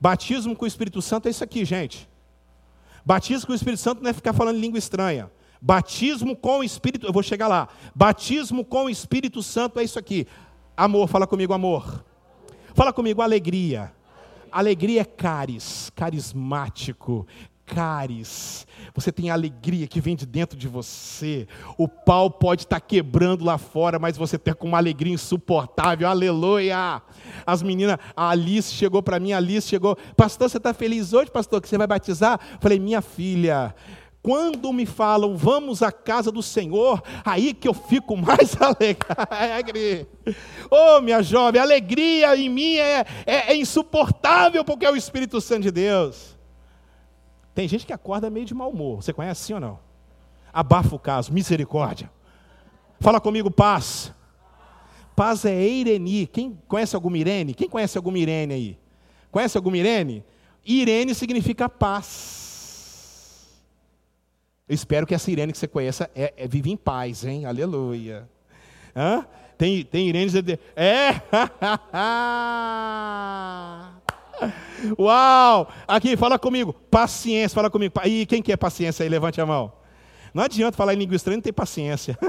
Batismo 0.00 0.56
com 0.56 0.64
o 0.64 0.66
Espírito 0.66 1.00
Santo 1.00 1.28
é 1.28 1.30
isso 1.30 1.44
aqui, 1.44 1.64
gente. 1.64 2.08
Batismo 3.06 3.46
com 3.46 3.52
o 3.52 3.54
Espírito 3.54 3.78
Santo 3.78 4.02
não 4.02 4.10
é 4.10 4.12
ficar 4.12 4.32
falando 4.32 4.58
língua 4.58 4.80
estranha. 4.80 5.30
Batismo 5.62 6.34
com 6.34 6.58
o 6.58 6.64
Espírito, 6.64 7.06
eu 7.06 7.12
vou 7.12 7.22
chegar 7.22 7.46
lá. 7.46 7.68
Batismo 7.94 8.64
com 8.64 8.86
o 8.86 8.90
Espírito 8.90 9.40
Santo 9.40 9.78
é 9.78 9.84
isso 9.84 9.96
aqui. 9.96 10.26
Amor, 10.76 11.06
fala 11.06 11.24
comigo, 11.24 11.52
amor. 11.52 12.04
Fala 12.74 12.92
comigo, 12.92 13.22
alegria. 13.22 13.92
Alegria 14.50 15.02
é 15.02 15.04
caris, 15.04 15.88
carismático, 15.94 17.28
Você 18.94 19.12
tem 19.12 19.30
alegria 19.30 19.86
que 19.86 20.00
vem 20.00 20.16
de 20.16 20.26
dentro 20.26 20.58
de 20.58 20.66
você. 20.66 21.46
O 21.76 21.86
pau 21.86 22.30
pode 22.30 22.62
estar 22.62 22.80
quebrando 22.80 23.44
lá 23.44 23.58
fora, 23.58 23.98
mas 23.98 24.16
você 24.16 24.38
tem 24.38 24.54
com 24.54 24.68
uma 24.68 24.78
alegria 24.78 25.12
insuportável. 25.12 26.08
Aleluia! 26.08 27.02
As 27.46 27.62
meninas, 27.62 27.98
a 28.16 28.30
Alice 28.30 28.72
chegou 28.74 29.02
para 29.02 29.20
mim, 29.20 29.32
a 29.32 29.36
Alice 29.36 29.68
chegou. 29.68 29.96
Pastor, 30.16 30.48
você 30.48 30.56
está 30.56 30.74
feliz 30.74 31.12
hoje, 31.12 31.30
pastor, 31.30 31.60
que 31.60 31.68
você 31.68 31.78
vai 31.78 31.86
batizar? 31.86 32.40
Falei, 32.60 32.78
minha 32.78 33.00
filha, 33.00 33.74
quando 34.22 34.72
me 34.72 34.84
falam, 34.84 35.36
vamos 35.36 35.82
à 35.82 35.92
casa 35.92 36.30
do 36.30 36.42
Senhor, 36.42 37.02
aí 37.24 37.54
que 37.54 37.68
eu 37.68 37.74
fico 37.74 38.16
mais 38.16 38.56
alegre. 38.60 40.06
Oh, 40.70 41.00
minha 41.00 41.22
jovem, 41.22 41.60
a 41.60 41.64
alegria 41.64 42.36
em 42.36 42.48
mim 42.48 42.76
é, 42.76 43.06
é, 43.24 43.52
é 43.52 43.56
insuportável, 43.56 44.64
porque 44.64 44.84
é 44.84 44.90
o 44.90 44.96
Espírito 44.96 45.40
Santo 45.40 45.62
de 45.62 45.70
Deus. 45.70 46.37
Tem 47.58 47.66
gente 47.66 47.84
que 47.84 47.92
acorda 47.92 48.30
meio 48.30 48.46
de 48.46 48.54
mau 48.54 48.70
humor. 48.70 49.02
Você 49.02 49.12
conhece 49.12 49.42
sim 49.42 49.52
ou 49.52 49.58
não? 49.58 49.80
Abafa 50.52 50.94
o 50.94 50.98
caso, 50.98 51.32
misericórdia. 51.32 52.08
Fala 53.00 53.20
comigo, 53.20 53.50
paz. 53.50 54.14
Paz 55.16 55.44
é 55.44 55.60
Eireni. 55.60 56.28
Quem 56.28 56.56
conhece 56.68 56.94
alguma 56.94 57.18
Irene? 57.18 57.54
Quem 57.54 57.68
conhece 57.68 57.98
alguma 57.98 58.16
Irene 58.16 58.54
aí? 58.54 58.78
Conhece 59.32 59.56
alguma 59.56 59.76
Irene? 59.76 60.24
Irene 60.64 61.12
significa 61.16 61.68
paz. 61.68 63.48
Eu 64.68 64.76
espero 64.76 65.04
que 65.04 65.12
essa 65.12 65.28
Irene 65.28 65.50
que 65.50 65.58
você 65.58 65.66
conheça 65.66 66.08
é, 66.14 66.32
é 66.36 66.46
vive 66.46 66.70
em 66.70 66.76
paz, 66.76 67.24
hein? 67.24 67.44
Aleluia. 67.44 68.28
Hã? 68.94 69.26
Tem, 69.58 69.84
tem 69.84 70.08
Irene. 70.08 70.30
É! 70.76 71.10
Uau! 74.98 75.68
Aqui, 75.86 76.16
fala 76.16 76.38
comigo. 76.38 76.72
Paciência, 76.90 77.54
fala 77.54 77.70
comigo. 77.70 77.92
E 78.04 78.26
quem 78.26 78.42
quer 78.42 78.56
paciência 78.56 79.02
aí? 79.02 79.08
Levante 79.08 79.40
a 79.40 79.46
mão. 79.46 79.72
Não 80.32 80.44
adianta 80.44 80.76
falar 80.76 80.94
em 80.94 80.98
língua 80.98 81.16
estranha 81.16 81.36
e 81.36 81.38
não 81.38 81.42
ter 81.42 81.52
paciência. 81.52 82.18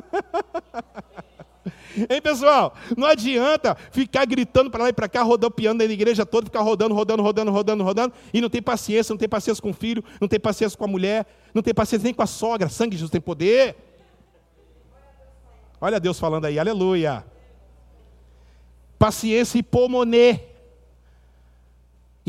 Hein, 2.10 2.22
pessoal? 2.22 2.74
Não 2.96 3.08
adianta 3.08 3.76
ficar 3.92 4.26
gritando 4.26 4.70
para 4.70 4.84
lá 4.84 4.90
e 4.90 4.94
para 4.94 5.10
cá, 5.10 5.22
rodando 5.24 5.52
piano 5.52 5.78
na 5.78 5.84
igreja 5.84 6.26
toda, 6.26 6.46
ficar 6.46 6.62
rodando, 6.62 6.94
rodando, 6.94 7.22
rodando, 7.22 7.52
rodando, 7.52 7.84
rodando, 7.84 8.14
e 8.34 8.40
não 8.40 8.50
tem 8.50 8.62
paciência, 8.62 9.12
não 9.12 9.18
tem 9.18 9.28
paciência 9.28 9.62
com 9.62 9.72
o 9.72 9.74
filho, 9.74 10.04
não 10.22 10.28
tem 10.28 10.40
paciência 10.40 10.78
com 10.78 10.86
a 10.86 10.88
mulher, 10.88 11.26
não 11.54 11.62
tem 11.62 11.74
paciência 11.74 12.06
nem 12.06 12.14
com 12.14 12.22
a 12.22 12.28
sogra. 12.28 12.70
Sangue 12.70 12.92
de 12.92 12.98
Jesus 12.98 13.12
tem 13.12 13.20
poder. 13.20 13.76
Olha 15.82 16.00
Deus 16.00 16.20
falando 16.20 16.46
aí, 16.46 16.60
aleluia. 16.60 17.26
Paciência 18.98 19.58
e 19.58 19.64
pomonê. 19.64 20.42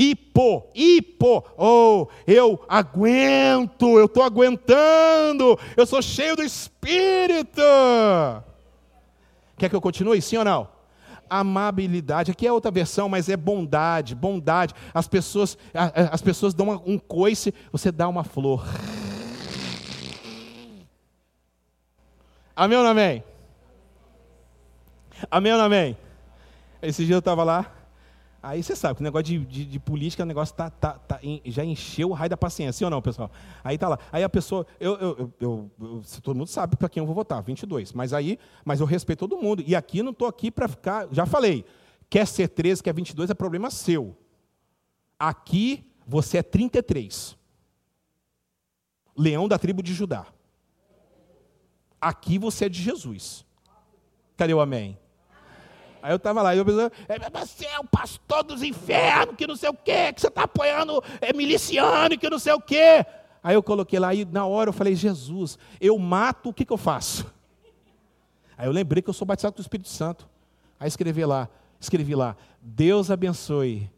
Hipo, 0.02 0.66
hipo, 0.74 1.44
oh, 1.58 2.06
eu 2.26 2.58
aguento, 2.66 3.98
eu 3.98 4.06
estou 4.06 4.22
aguentando, 4.22 5.58
eu 5.76 5.84
sou 5.84 6.00
cheio 6.00 6.34
do 6.34 6.42
Espírito. 6.42 7.60
Quer 9.58 9.68
que 9.68 9.76
eu 9.76 9.80
continue, 9.80 10.22
sim 10.22 10.38
ou 10.38 10.44
não? 10.44 10.68
Amabilidade, 11.28 12.30
aqui 12.30 12.46
é 12.46 12.52
outra 12.52 12.70
versão, 12.70 13.10
mas 13.10 13.28
é 13.28 13.36
bondade, 13.36 14.14
bondade. 14.14 14.74
As 14.94 15.06
pessoas, 15.06 15.58
as 16.10 16.22
pessoas 16.22 16.54
dão 16.54 16.82
um 16.86 16.98
coice, 16.98 17.52
você 17.70 17.92
dá 17.92 18.08
uma 18.08 18.24
flor. 18.24 18.66
Amém 22.56 22.78
ou 22.78 22.84
não 22.84 22.90
amém? 22.92 23.22
Amém 25.30 25.52
ou 25.52 25.58
não 25.58 25.66
amém? 25.66 25.94
Esse 26.80 27.04
dia 27.04 27.16
eu 27.16 27.18
estava 27.18 27.44
lá, 27.44 27.70
Aí 28.42 28.62
você 28.62 28.74
sabe 28.74 28.94
que 28.94 29.02
o 29.02 29.04
negócio 29.04 29.24
de, 29.24 29.38
de, 29.44 29.64
de 29.66 29.78
política, 29.78 30.22
o 30.22 30.26
negócio 30.26 30.54
tá, 30.54 30.70
tá, 30.70 30.94
tá, 30.94 31.20
já 31.44 31.62
encheu 31.62 32.08
o 32.08 32.12
raio 32.12 32.30
da 32.30 32.36
paciência, 32.38 32.72
sim 32.72 32.84
ou 32.84 32.90
não, 32.90 33.02
pessoal? 33.02 33.30
Aí 33.62 33.76
tá 33.76 33.88
lá. 33.88 33.98
Aí 34.10 34.24
a 34.24 34.30
pessoa, 34.30 34.66
eu, 34.78 34.96
eu, 34.96 35.32
eu, 35.38 35.70
eu 35.78 36.02
todo 36.22 36.36
mundo 36.36 36.48
sabe 36.48 36.74
para 36.74 36.88
quem 36.88 37.02
eu 37.02 37.06
vou 37.06 37.14
votar, 37.14 37.42
22. 37.42 37.92
Mas 37.92 38.14
aí, 38.14 38.38
mas 38.64 38.80
eu 38.80 38.86
respeito 38.86 39.28
todo 39.28 39.36
mundo. 39.36 39.62
E 39.66 39.76
aqui 39.76 40.02
não 40.02 40.12
estou 40.12 40.26
aqui 40.26 40.50
para 40.50 40.68
ficar, 40.68 41.06
já 41.12 41.26
falei, 41.26 41.66
quer 42.08 42.26
ser 42.26 42.48
13, 42.48 42.82
quer 42.82 42.94
22, 42.94 43.28
é 43.28 43.34
problema 43.34 43.70
seu. 43.70 44.16
Aqui 45.18 45.86
você 46.06 46.38
é 46.38 46.42
33. 46.42 47.36
Leão 49.14 49.46
da 49.46 49.58
tribo 49.58 49.82
de 49.82 49.92
Judá. 49.92 50.26
Aqui 52.00 52.38
você 52.38 52.64
é 52.64 52.68
de 52.70 52.82
Jesus. 52.82 53.44
Cadê 54.34 54.54
o 54.54 54.60
amém? 54.60 54.98
Aí 56.02 56.12
eu 56.12 56.16
estava 56.16 56.42
lá, 56.42 56.54
e 56.54 56.58
eu 56.58 56.64
pensava, 56.64 56.92
é, 57.08 57.30
você 57.30 57.66
é 57.66 57.78
o 57.78 57.84
pastor 57.84 58.42
dos 58.42 58.62
infernos, 58.62 59.36
que 59.36 59.46
não 59.46 59.56
sei 59.56 59.68
o 59.68 59.74
quê, 59.74 60.12
que 60.12 60.20
você 60.20 60.28
está 60.28 60.44
apoiando 60.44 61.02
é, 61.20 61.32
miliciano, 61.32 62.16
que 62.16 62.30
não 62.30 62.38
sei 62.38 62.52
o 62.52 62.60
quê. 62.60 63.04
Aí 63.42 63.54
eu 63.54 63.62
coloquei 63.62 63.98
lá, 63.98 64.14
e 64.14 64.24
na 64.24 64.46
hora 64.46 64.70
eu 64.70 64.72
falei, 64.72 64.94
Jesus, 64.94 65.58
eu 65.80 65.98
mato, 65.98 66.50
o 66.50 66.54
que, 66.54 66.64
que 66.64 66.72
eu 66.72 66.78
faço? 66.78 67.26
Aí 68.56 68.66
eu 68.66 68.72
lembrei 68.72 69.02
que 69.02 69.08
eu 69.08 69.14
sou 69.14 69.26
batizado 69.26 69.54
com 69.54 69.60
o 69.60 69.62
Espírito 69.62 69.88
Santo. 69.88 70.28
Aí 70.78 70.88
escrevi 70.88 71.24
lá, 71.24 71.48
escrevi 71.78 72.14
lá, 72.14 72.36
Deus 72.60 73.10
abençoe. 73.10 73.90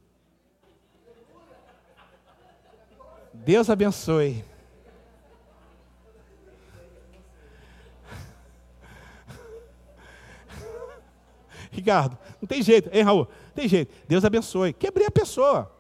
Deus 3.33 3.69
abençoe. 3.69 4.45
Ricardo, 11.73 12.17
não 12.41 12.47
tem 12.47 12.63
jeito. 12.63 12.91
Hein, 12.93 13.03
Raul? 13.03 13.27
Não 13.47 13.55
tem 13.55 13.67
jeito. 13.67 13.93
Deus 14.07 14.25
abençoe. 14.25 14.75
Quebrei 14.75 15.07
a 15.07 15.11
pessoa. 15.11 15.75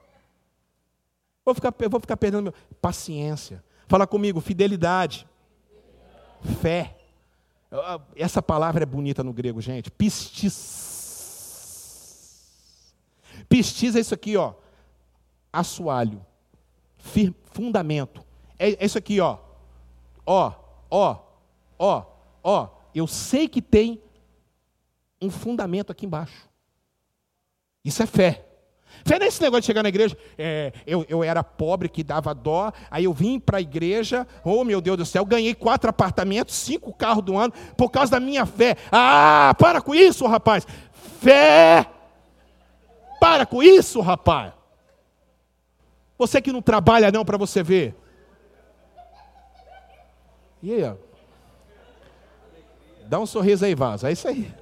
Vou 1.45 1.55
ficar, 1.55 1.73
vou 1.91 2.01
ficar 2.01 2.17
perdendo 2.17 2.45
meu. 2.45 2.55
Paciência. 2.81 3.63
Fala 3.87 4.07
comigo, 4.07 4.41
fidelidade. 4.41 5.29
Fé. 6.63 6.97
Essa 8.17 8.41
palavra 8.41 8.85
é 8.85 8.87
bonita 8.87 9.23
no 9.23 9.35
grego, 9.35 9.61
gente. 9.61 9.91
Pistis. 9.91 10.81
Pistis 13.49 13.95
é 13.95 14.01
isso 14.01 14.15
aqui, 14.15 14.35
ó. 14.35 14.55
Assoalho. 15.53 16.25
Fir, 16.97 17.35
fundamento. 17.53 18.25
É, 18.59 18.83
é 18.83 18.87
isso 18.87 18.97
aqui, 18.97 19.21
ó. 19.21 19.37
Ó, 20.25 20.53
ó, 20.91 21.19
ó, 21.79 22.05
ó. 22.43 22.69
Eu 22.95 23.07
sei 23.07 23.47
que 23.47 23.61
tem 23.61 24.01
um 25.23 25.31
fundamento 25.31 25.93
aqui 25.93 26.05
embaixo. 26.05 26.49
Isso 27.85 28.03
é 28.03 28.07
fé. 28.07 28.45
Fé 29.05 29.19
nesse 29.19 29.41
negócio 29.41 29.63
de 29.63 29.67
chegar 29.67 29.83
na 29.83 29.89
igreja. 29.89 30.17
É, 30.37 30.73
eu, 30.87 31.05
eu 31.09 31.25
era 31.25 31.43
pobre 31.43 31.89
que 31.89 32.05
dava 32.05 32.35
dó, 32.35 32.73
aí 32.91 33.05
eu 33.05 33.13
vim 33.13 33.41
para 33.41 33.59
a 33.59 33.61
igreja, 33.61 34.27
oh 34.45 34.65
meu 34.65 34.81
Deus 34.81 34.97
do 34.99 35.07
céu, 35.07 35.25
ganhei 35.25 35.55
quatro 35.55 35.89
apartamentos, 35.89 36.55
cinco 36.55 36.93
carros 36.93 37.25
do 37.25 37.37
ano, 37.37 37.53
por 37.77 37.91
causa 37.91 38.13
da 38.13 38.21
minha 38.21 38.45
fé. 38.45 38.77
Ah, 38.91 39.55
para 39.59 39.81
com 39.81 39.95
isso, 39.95 40.27
rapaz. 40.27 40.67
Fé. 41.21 41.87
Para 43.21 43.47
com 43.47 43.63
isso, 43.63 44.01
rapaz. 44.01 44.53
Você 46.19 46.41
que 46.41 46.53
não 46.53 46.63
trabalha 46.63 47.11
não 47.11 47.25
para 47.25 47.39
você 47.39 47.63
ver. 47.63 47.97
E 50.63 50.73
aí, 50.73 50.85
ó. 50.85 50.95
Dá 53.09 53.19
um 53.19 53.27
sorriso 53.27 53.65
aí, 53.65 53.75
vaso. 53.75 54.07
É 54.07 54.13
isso 54.13 54.29
aí. 54.29 54.62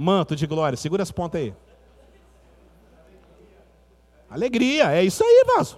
Manto 0.00 0.36
de 0.36 0.46
glória, 0.46 0.76
segura 0.76 1.02
as 1.02 1.10
pontas 1.10 1.40
aí. 1.40 1.52
Alegria, 4.30 4.92
é 4.92 5.02
isso 5.02 5.24
aí, 5.24 5.44
vaso. 5.44 5.76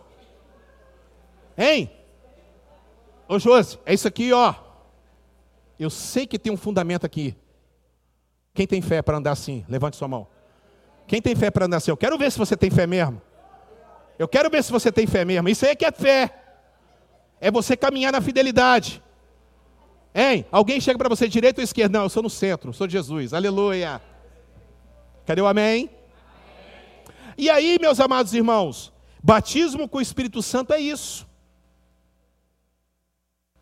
Hein? 1.57 1.91
Ô 3.27 3.39
Josi, 3.39 3.79
é 3.87 3.95
isso 3.95 4.07
aqui, 4.07 4.31
ó. 4.31 4.55
Eu 5.79 5.89
sei 5.89 6.27
que 6.27 6.39
tem 6.39 6.53
um 6.53 6.57
fundamento 6.59 7.07
aqui. 7.07 7.35
Quem 8.53 8.67
tem 8.67 8.83
fé 8.83 9.01
para 9.01 9.17
andar 9.17 9.31
assim? 9.33 9.65
Levante 9.67 9.97
sua 9.97 10.07
mão. 10.07 10.27
Quem 11.07 11.23
tem 11.23 11.35
fé 11.35 11.51
para 11.51 11.65
andar 11.65 11.79
assim? 11.79 11.91
Eu 11.91 11.97
quero 11.97 12.19
ver 12.19 12.31
se 12.31 12.39
você 12.39 12.55
tem 12.55 12.71
fé 12.71 12.87
mesmo. 12.87 13.23
Eu 14.19 14.29
quero 14.29 14.51
ver 14.51 14.63
se 14.63 14.71
você 14.71 14.93
tem 14.93 15.07
fé 15.07 15.25
mesmo. 15.25 15.49
Isso 15.49 15.65
aí 15.65 15.71
é 15.71 15.75
que 15.75 15.87
é 15.87 15.93
fé. 15.93 16.43
É 17.41 17.51
você 17.51 17.75
caminhar 17.75 18.13
na 18.13 18.21
fidelidade. 18.21 19.03
Hein? 20.15 20.45
Alguém 20.51 20.81
chega 20.81 20.99
para 20.99 21.09
você 21.09 21.29
direita 21.29 21.61
ou 21.61 21.65
esquerda? 21.65 21.99
Não, 21.99 22.05
eu 22.05 22.11
sou 22.11 22.23
no 22.23 22.31
centro, 22.31 22.73
sou 22.73 22.87
de 22.87 22.93
Jesus. 22.93 23.33
Aleluia. 23.33 24.03
Cadê 25.25 25.41
o 25.41 25.47
amém? 25.47 25.89
E 27.39 27.49
aí, 27.49 27.79
meus 27.81 28.01
amados 28.01 28.35
irmãos, 28.35 28.93
batismo 29.23 29.89
com 29.89 29.99
o 29.99 30.03
Espírito 30.03 30.43
Santo 30.43 30.73
é 30.73 30.81
isso. 30.81 31.27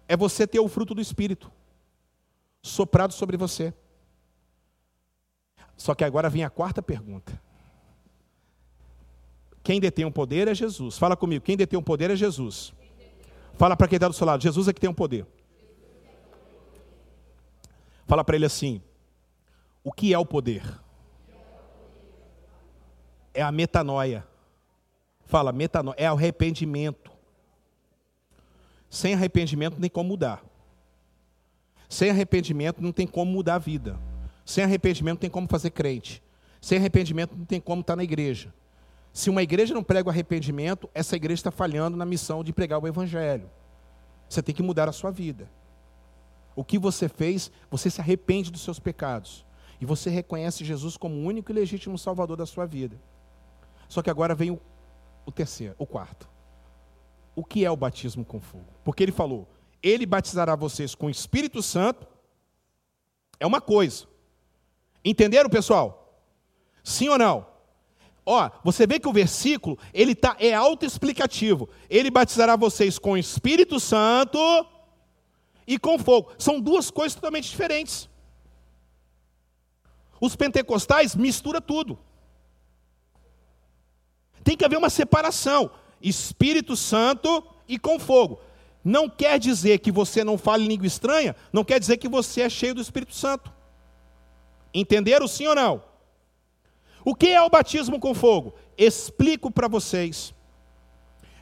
É 0.08 0.16
você 0.16 0.46
ter 0.46 0.58
o 0.58 0.68
fruto 0.68 0.94
do 0.94 1.00
Espírito 1.00 1.52
soprado 2.62 3.12
sobre 3.12 3.36
você. 3.36 3.74
Só 5.76 5.94
que 5.94 6.02
agora 6.02 6.30
vem 6.30 6.42
a 6.42 6.50
quarta 6.50 6.82
pergunta. 6.82 7.40
Quem 9.62 9.78
detém 9.78 10.06
o 10.06 10.10
poder 10.10 10.48
é 10.48 10.54
Jesus. 10.54 10.96
Fala 10.96 11.14
comigo, 11.14 11.44
quem 11.44 11.56
detém 11.56 11.78
o 11.78 11.82
poder 11.82 12.10
é 12.10 12.16
Jesus. 12.16 12.72
Fala 13.58 13.76
para 13.76 13.86
quem 13.86 13.96
está 13.96 14.08
do 14.08 14.14
seu 14.14 14.26
lado, 14.26 14.42
Jesus 14.42 14.66
é 14.66 14.72
que 14.72 14.80
tem 14.80 14.88
o 14.88 14.94
poder. 14.94 15.26
Fala 18.08 18.24
para 18.24 18.34
ele 18.34 18.46
assim: 18.46 18.82
o 19.84 19.92
que 19.92 20.12
é 20.12 20.18
o 20.18 20.26
poder? 20.26 20.64
é 23.38 23.42
a 23.42 23.52
metanoia. 23.52 24.26
Fala, 25.24 25.52
metanoia, 25.52 25.94
é 25.96 26.06
arrependimento. 26.06 27.12
Sem 28.90 29.14
arrependimento 29.14 29.74
não 29.74 29.80
tem 29.82 29.90
como 29.90 30.08
mudar. 30.08 30.42
Sem 31.88 32.10
arrependimento 32.10 32.82
não 32.82 32.90
tem 32.90 33.06
como 33.06 33.30
mudar 33.30 33.54
a 33.54 33.58
vida. 33.58 33.96
Sem 34.44 34.64
arrependimento 34.64 35.14
não 35.14 35.20
tem 35.20 35.30
como 35.30 35.46
fazer 35.46 35.70
crente. 35.70 36.20
Sem 36.60 36.78
arrependimento 36.78 37.36
não 37.36 37.44
tem 37.44 37.60
como 37.60 37.80
estar 37.82 37.94
na 37.94 38.02
igreja. 38.02 38.52
Se 39.12 39.30
uma 39.30 39.42
igreja 39.42 39.72
não 39.72 39.84
prega 39.84 40.08
o 40.08 40.10
arrependimento, 40.10 40.90
essa 40.92 41.14
igreja 41.14 41.40
está 41.40 41.50
falhando 41.52 41.96
na 41.96 42.04
missão 42.04 42.42
de 42.42 42.52
pregar 42.52 42.82
o 42.82 42.88
evangelho. 42.88 43.48
Você 44.28 44.42
tem 44.42 44.54
que 44.54 44.62
mudar 44.64 44.88
a 44.88 44.92
sua 44.92 45.12
vida. 45.12 45.48
O 46.58 46.64
que 46.64 46.76
você 46.76 47.08
fez, 47.08 47.52
você 47.70 47.88
se 47.88 48.00
arrepende 48.00 48.50
dos 48.50 48.62
seus 48.62 48.80
pecados. 48.80 49.46
E 49.80 49.86
você 49.86 50.10
reconhece 50.10 50.64
Jesus 50.64 50.96
como 50.96 51.14
o 51.14 51.22
único 51.22 51.52
e 51.52 51.54
legítimo 51.54 51.96
salvador 51.96 52.36
da 52.36 52.44
sua 52.44 52.66
vida. 52.66 53.00
Só 53.88 54.02
que 54.02 54.10
agora 54.10 54.34
vem 54.34 54.50
o, 54.50 54.60
o 55.24 55.30
terceiro, 55.30 55.76
o 55.78 55.86
quarto. 55.86 56.28
O 57.36 57.44
que 57.44 57.64
é 57.64 57.70
o 57.70 57.76
batismo 57.76 58.24
com 58.24 58.40
fogo? 58.40 58.66
Porque 58.82 59.04
ele 59.04 59.12
falou: 59.12 59.46
Ele 59.80 60.04
batizará 60.04 60.56
vocês 60.56 60.96
com 60.96 61.06
o 61.06 61.10
Espírito 61.10 61.62
Santo. 61.62 62.04
É 63.38 63.46
uma 63.46 63.60
coisa. 63.60 64.06
Entenderam, 65.04 65.48
pessoal? 65.48 66.20
Sim 66.82 67.08
ou 67.08 67.18
não? 67.18 67.46
Ó, 68.26 68.50
você 68.64 68.84
vê 68.84 68.98
que 68.98 69.06
o 69.06 69.12
versículo, 69.12 69.78
ele 69.94 70.12
tá 70.12 70.36
é 70.40 70.54
autoexplicativo. 70.54 71.68
Ele 71.88 72.10
batizará 72.10 72.56
vocês 72.56 72.98
com 72.98 73.12
o 73.12 73.16
Espírito 73.16 73.78
Santo 73.78 74.40
e 75.68 75.78
com 75.78 75.98
fogo. 75.98 76.32
São 76.38 76.58
duas 76.58 76.90
coisas 76.90 77.14
totalmente 77.14 77.50
diferentes. 77.50 78.08
Os 80.18 80.34
pentecostais 80.34 81.14
mistura 81.14 81.60
tudo. 81.60 81.98
Tem 84.42 84.56
que 84.56 84.64
haver 84.64 84.78
uma 84.78 84.88
separação. 84.88 85.70
Espírito 86.00 86.74
Santo 86.74 87.44
e 87.68 87.78
com 87.78 87.98
fogo. 87.98 88.40
Não 88.82 89.10
quer 89.10 89.38
dizer 89.38 89.80
que 89.80 89.92
você 89.92 90.24
não 90.24 90.38
fale 90.38 90.66
língua 90.66 90.86
estranha, 90.86 91.36
não 91.52 91.62
quer 91.62 91.78
dizer 91.78 91.98
que 91.98 92.08
você 92.08 92.42
é 92.42 92.48
cheio 92.48 92.74
do 92.74 92.80
Espírito 92.80 93.14
Santo. 93.14 93.52
Entenderam 94.72 95.28
sim 95.28 95.46
ou 95.46 95.54
não? 95.54 95.84
O 97.04 97.14
que 97.14 97.28
é 97.28 97.42
o 97.42 97.50
batismo 97.50 98.00
com 98.00 98.14
fogo? 98.14 98.54
Explico 98.76 99.50
para 99.50 99.68
vocês. 99.68 100.32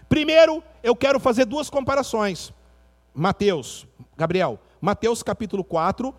Primeiro, 0.08 0.62
eu 0.82 0.96
quero 0.96 1.20
fazer 1.20 1.44
duas 1.44 1.70
comparações. 1.70 2.52
Mateus, 3.14 3.86
Gabriel, 4.16 4.58
Mateus 4.80 5.22
capítulo 5.22 5.62
4, 5.62 6.14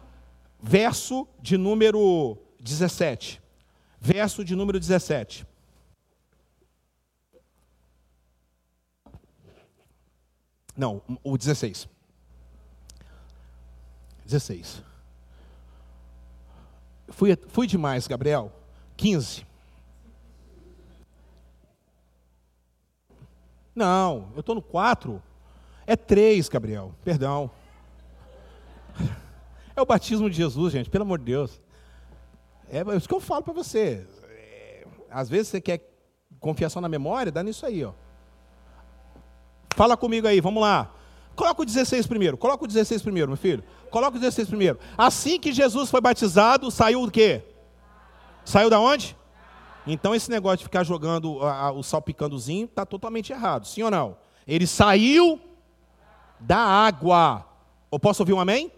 verso 0.60 1.28
de 1.42 1.58
número 1.58 2.38
17. 2.60 3.42
Verso 4.00 4.44
de 4.44 4.56
número 4.56 4.80
17. 4.80 5.46
Não, 10.76 11.02
o 11.24 11.36
16. 11.38 11.90
16. 14.26 14.84
Fui, 17.10 17.36
fui 17.48 17.66
demais, 17.66 18.06
Gabriel. 18.06 18.52
15. 18.96 19.48
Não, 23.74 24.32
eu 24.36 24.42
estou 24.42 24.54
no 24.54 24.62
4. 24.62 25.22
É 25.88 25.96
3, 25.96 26.48
Gabriel. 26.50 26.94
Perdão. 27.04 27.50
É 29.78 29.82
o 29.82 29.86
batismo 29.86 30.28
de 30.28 30.36
Jesus, 30.36 30.74
gente, 30.74 30.90
pelo 30.90 31.04
amor 31.04 31.20
de 31.20 31.26
Deus. 31.26 31.62
É 32.68 32.82
isso 32.98 33.08
que 33.08 33.14
eu 33.14 33.20
falo 33.20 33.44
para 33.44 33.54
você. 33.54 34.08
É, 34.28 34.88
às 35.12 35.30
vezes 35.30 35.50
você 35.50 35.62
quer 35.62 35.88
confiar 36.40 36.72
só 36.72 36.82
na 36.82 36.90
memória, 36.90 37.32
dá 37.32 37.44
nisso 37.44 37.64
aí, 37.64 37.86
ó. 37.86 37.92
Fala 39.76 39.96
comigo 39.96 40.28
aí, 40.28 40.42
vamos 40.42 40.64
lá. 40.64 40.92
Coloca 41.36 41.62
o 41.62 41.66
16 41.66 42.08
primeiro. 42.08 42.36
Coloca 42.40 42.64
o 42.64 42.68
16 42.68 43.04
primeiro, 43.04 43.30
meu 43.30 43.38
filho. 43.38 43.64
Coloca 43.92 44.18
o 44.18 44.20
16 44.20 44.48
primeiro. 44.48 44.80
Assim 44.98 45.40
que 45.40 45.54
Jesus 45.54 45.92
foi 45.92 46.02
batizado, 46.02 46.72
saiu 46.72 47.04
o 47.04 47.12
quê? 47.12 47.44
Saiu 48.44 48.72
da 48.72 48.80
onde? 48.80 49.16
Então 49.86 50.16
esse 50.16 50.32
negócio 50.32 50.58
de 50.58 50.64
ficar 50.64 50.84
jogando 50.84 51.40
a, 51.44 51.66
a, 51.66 51.72
o 51.72 51.84
salpicandozinho 51.84 52.66
está 52.66 52.84
totalmente 52.84 53.32
errado, 53.32 53.68
sim 53.68 53.84
ou 53.84 53.92
não? 53.92 54.18
Ele 54.48 54.66
saiu 54.66 55.40
da 56.40 56.58
água. 56.58 57.46
Eu 57.92 58.00
posso 58.00 58.24
ouvir 58.24 58.34
um 58.34 58.40
amém? 58.40 58.72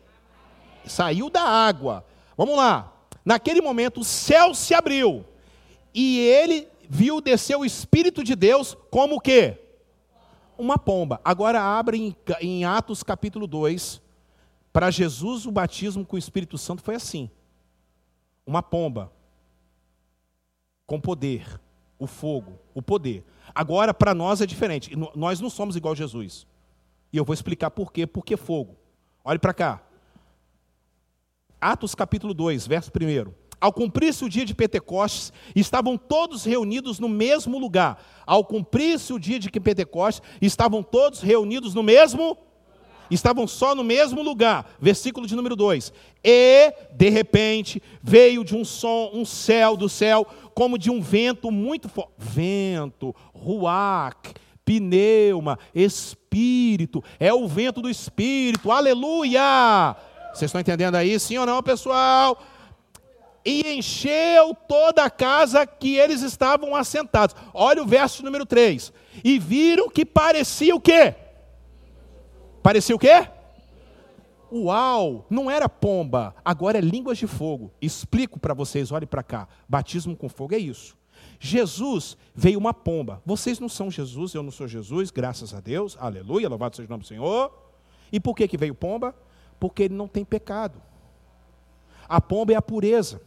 Saiu 0.86 1.30
da 1.30 1.42
água. 1.42 2.06
Vamos 2.38 2.58
lá. 2.58 2.94
Naquele 3.24 3.62
momento 3.62 4.02
o 4.02 4.04
céu 4.04 4.54
se 4.54 4.74
abriu 4.74 5.26
e 5.94 6.20
ele 6.20 6.68
viu 6.90 7.22
descer 7.22 7.56
o 7.56 7.66
Espírito 7.66 8.24
de 8.24 8.36
Deus 8.36 8.76
como 8.90 9.16
o 9.16 9.20
quê? 9.20 9.58
uma 10.60 10.78
pomba. 10.78 11.22
Agora 11.24 11.62
abre 11.62 11.98
em, 11.98 12.16
em 12.42 12.66
Atos 12.66 13.02
capítulo 13.02 13.48
2, 13.48 14.02
Para 14.74 14.92
Jesus, 14.92 15.46
o 15.46 15.52
batismo 15.52 16.06
com 16.06 16.18
o 16.18 16.20
Espírito 16.20 16.58
Santo 16.58 16.84
foi 16.84 16.96
assim: 16.96 17.32
uma 18.46 18.62
pomba, 18.62 19.12
com 20.86 21.00
poder, 21.00 21.60
o 21.98 22.06
fogo, 22.06 22.60
o 22.76 22.82
poder. 22.82 23.24
Agora, 23.56 23.94
para 23.94 24.14
nós 24.14 24.42
é 24.42 24.46
diferente. 24.46 24.92
Nós 25.16 25.40
não 25.40 25.50
somos 25.50 25.76
igual 25.76 25.94
a 25.94 25.98
Jesus. 25.98 26.46
E 27.12 27.18
eu 27.18 27.26
vou 27.26 27.34
explicar 27.34 27.72
por 27.72 27.92
quê. 27.92 28.06
Por 28.06 28.24
que 28.24 28.38
fogo? 28.38 28.76
Olhe 29.24 29.40
para 29.40 29.54
cá. 29.54 29.82
Atos 31.62 31.94
capítulo 31.94 32.34
2, 32.34 32.68
verso 32.68 32.92
1. 32.92 33.32
Ao 33.62 33.74
cumprir-se 33.74 34.24
o 34.24 34.30
dia 34.30 34.46
de 34.46 34.56
Pentecostes, 34.56 35.34
estavam 35.54 35.98
todos 35.98 36.46
reunidos 36.46 37.00
no 37.00 37.10
mesmo 37.10 37.60
lugar. 37.60 38.02
Ao 38.26 38.44
cumprir-se 38.44 39.12
o 39.12 39.20
dia 39.20 39.38
de 39.38 39.50
Pentecostes, 39.52 40.22
estavam 40.42 40.82
todos 40.82 41.22
reunidos 41.22 41.74
no 41.74 41.84
mesmo 41.84 42.38
Estavam 43.10 43.48
só 43.48 43.74
no 43.74 43.84
mesmo 43.84 44.22
lugar. 44.22 44.70
Versículo 44.80 45.26
de 45.26 45.36
número 45.36 45.56
2. 45.56 45.92
E, 46.24 46.74
de 46.94 47.10
repente, 47.10 47.82
veio 48.04 48.44
de 48.44 48.56
um 48.56 48.64
som, 48.64 49.10
um 49.14 49.26
céu 49.26 49.76
do 49.76 49.90
céu, 49.90 50.26
como 50.54 50.78
de 50.78 50.92
um 50.92 51.02
vento 51.02 51.50
muito 51.50 51.90
forte. 51.90 52.12
Vento, 52.18 53.16
ruach, 53.34 54.34
pneuma, 54.64 55.58
espírito. 55.74 57.04
É 57.20 57.34
o 57.34 57.48
vento 57.48 57.82
do 57.82 57.90
espírito. 57.90 58.72
Aleluia! 58.72 59.96
Vocês 60.40 60.50
estão 60.50 60.62
entendendo 60.62 60.96
aí? 60.96 61.20
Sim 61.20 61.38
ou 61.38 61.46
não, 61.46 61.62
pessoal? 61.62 62.42
e 63.46 63.74
encheu 63.74 64.54
toda 64.68 65.04
a 65.04 65.10
casa 65.10 65.66
que 65.66 65.96
eles 65.96 66.22
estavam 66.22 66.76
assentados. 66.76 67.36
Olha 67.54 67.82
o 67.82 67.86
verso 67.86 68.24
número 68.24 68.46
3. 68.46 68.92
E 69.24 69.40
viram 69.40 69.90
que 69.90 70.06
parecia 70.06 70.76
o 70.76 70.80
quê? 70.80 71.16
Parecia 72.62 72.96
o 72.96 73.00
quê? 73.00 73.28
Uau, 74.52 75.26
não 75.30 75.50
era 75.50 75.70
pomba, 75.70 76.36
agora 76.44 76.78
é 76.78 76.82
línguas 76.82 77.18
de 77.18 77.28
fogo. 77.28 77.72
Explico 77.82 78.40
para 78.40 78.54
vocês, 78.54 78.92
olhe 78.92 79.06
para 79.06 79.24
cá. 79.24 79.48
Batismo 79.68 80.16
com 80.16 80.28
fogo 80.28 80.56
é 80.56 80.58
isso. 80.58 80.98
Jesus 81.40 82.18
veio 82.36 82.60
uma 82.60 82.74
pomba. 82.74 83.22
Vocês 83.26 83.60
não 83.60 83.70
são 83.70 83.90
Jesus, 83.90 84.34
eu 84.34 84.44
não 84.44 84.52
sou 84.52 84.68
Jesus, 84.68 85.12
graças 85.12 85.54
a 85.54 85.60
Deus. 85.60 85.98
Aleluia, 86.00 86.50
louvado 86.50 86.76
seja 86.76 86.88
o 86.88 86.90
nome 86.92 87.04
do 87.04 87.08
Senhor. 87.08 87.52
E 88.12 88.20
por 88.20 88.36
que 88.36 88.48
que 88.48 88.58
veio 88.58 88.74
pomba? 88.76 89.16
Porque 89.60 89.84
ele 89.84 89.94
não 89.94 90.08
tem 90.08 90.24
pecado. 90.24 90.82
A 92.08 92.20
pomba 92.20 92.54
é 92.54 92.56
a 92.56 92.62
pureza 92.62 93.22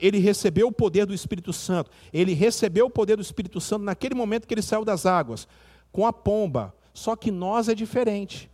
ele 0.00 0.18
recebeu 0.18 0.68
o 0.68 0.72
poder 0.72 1.04
do 1.04 1.14
Espírito 1.14 1.52
Santo. 1.52 1.90
Ele 2.12 2.32
recebeu 2.32 2.86
o 2.86 2.90
poder 2.90 3.16
do 3.16 3.22
Espírito 3.22 3.60
Santo 3.60 3.84
naquele 3.84 4.14
momento 4.14 4.48
que 4.48 4.54
ele 4.54 4.62
saiu 4.62 4.84
das 4.84 5.04
águas, 5.04 5.46
com 5.92 6.06
a 6.06 6.12
pomba. 6.12 6.74
Só 6.94 7.14
que 7.14 7.30
nós 7.30 7.68
é 7.68 7.74
diferente. 7.74 8.49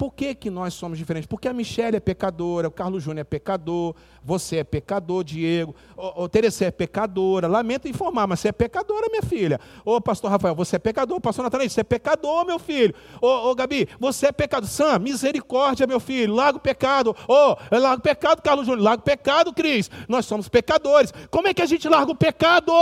Por 0.00 0.14
que, 0.14 0.34
que 0.34 0.48
nós 0.48 0.72
somos 0.72 0.96
diferentes? 0.96 1.26
Porque 1.26 1.46
a 1.46 1.52
Michelle 1.52 1.98
é 1.98 2.00
pecadora, 2.00 2.68
o 2.68 2.70
Carlos 2.70 3.02
Júnior 3.02 3.20
é 3.20 3.24
pecador, 3.24 3.94
você 4.24 4.56
é 4.56 4.64
pecador, 4.64 5.22
Diego, 5.22 5.76
o, 5.94 6.24
o 6.24 6.30
é 6.64 6.70
pecadora. 6.70 7.46
Lamento 7.46 7.86
informar, 7.86 8.26
mas 8.26 8.40
você 8.40 8.48
é 8.48 8.52
pecadora, 8.52 9.08
minha 9.10 9.20
filha. 9.20 9.60
Ô, 9.84 10.00
pastor 10.00 10.30
Rafael, 10.30 10.54
você 10.54 10.76
é 10.76 10.78
pecador. 10.78 11.20
Pastor 11.20 11.42
Natanael, 11.42 11.68
você 11.68 11.82
é 11.82 11.84
pecador, 11.84 12.46
meu 12.46 12.58
filho. 12.58 12.94
Ô, 13.20 13.50
ô, 13.50 13.54
Gabi, 13.54 13.86
você 13.98 14.28
é 14.28 14.32
pecador. 14.32 14.70
Sam, 14.70 15.00
misericórdia, 15.00 15.86
meu 15.86 16.00
filho. 16.00 16.34
Larga 16.34 16.56
o 16.56 16.62
pecado. 16.62 17.14
Ô, 17.28 17.58
larga 17.70 17.98
o 17.98 18.00
pecado, 18.00 18.40
Carlos 18.40 18.64
Júnior. 18.64 18.82
Larga 18.82 19.02
o 19.02 19.04
pecado, 19.04 19.52
Cris. 19.52 19.90
Nós 20.08 20.24
somos 20.24 20.48
pecadores. 20.48 21.12
Como 21.30 21.46
é 21.46 21.52
que 21.52 21.60
a 21.60 21.66
gente 21.66 21.86
larga 21.86 22.10
o 22.10 22.16
pecado? 22.16 22.72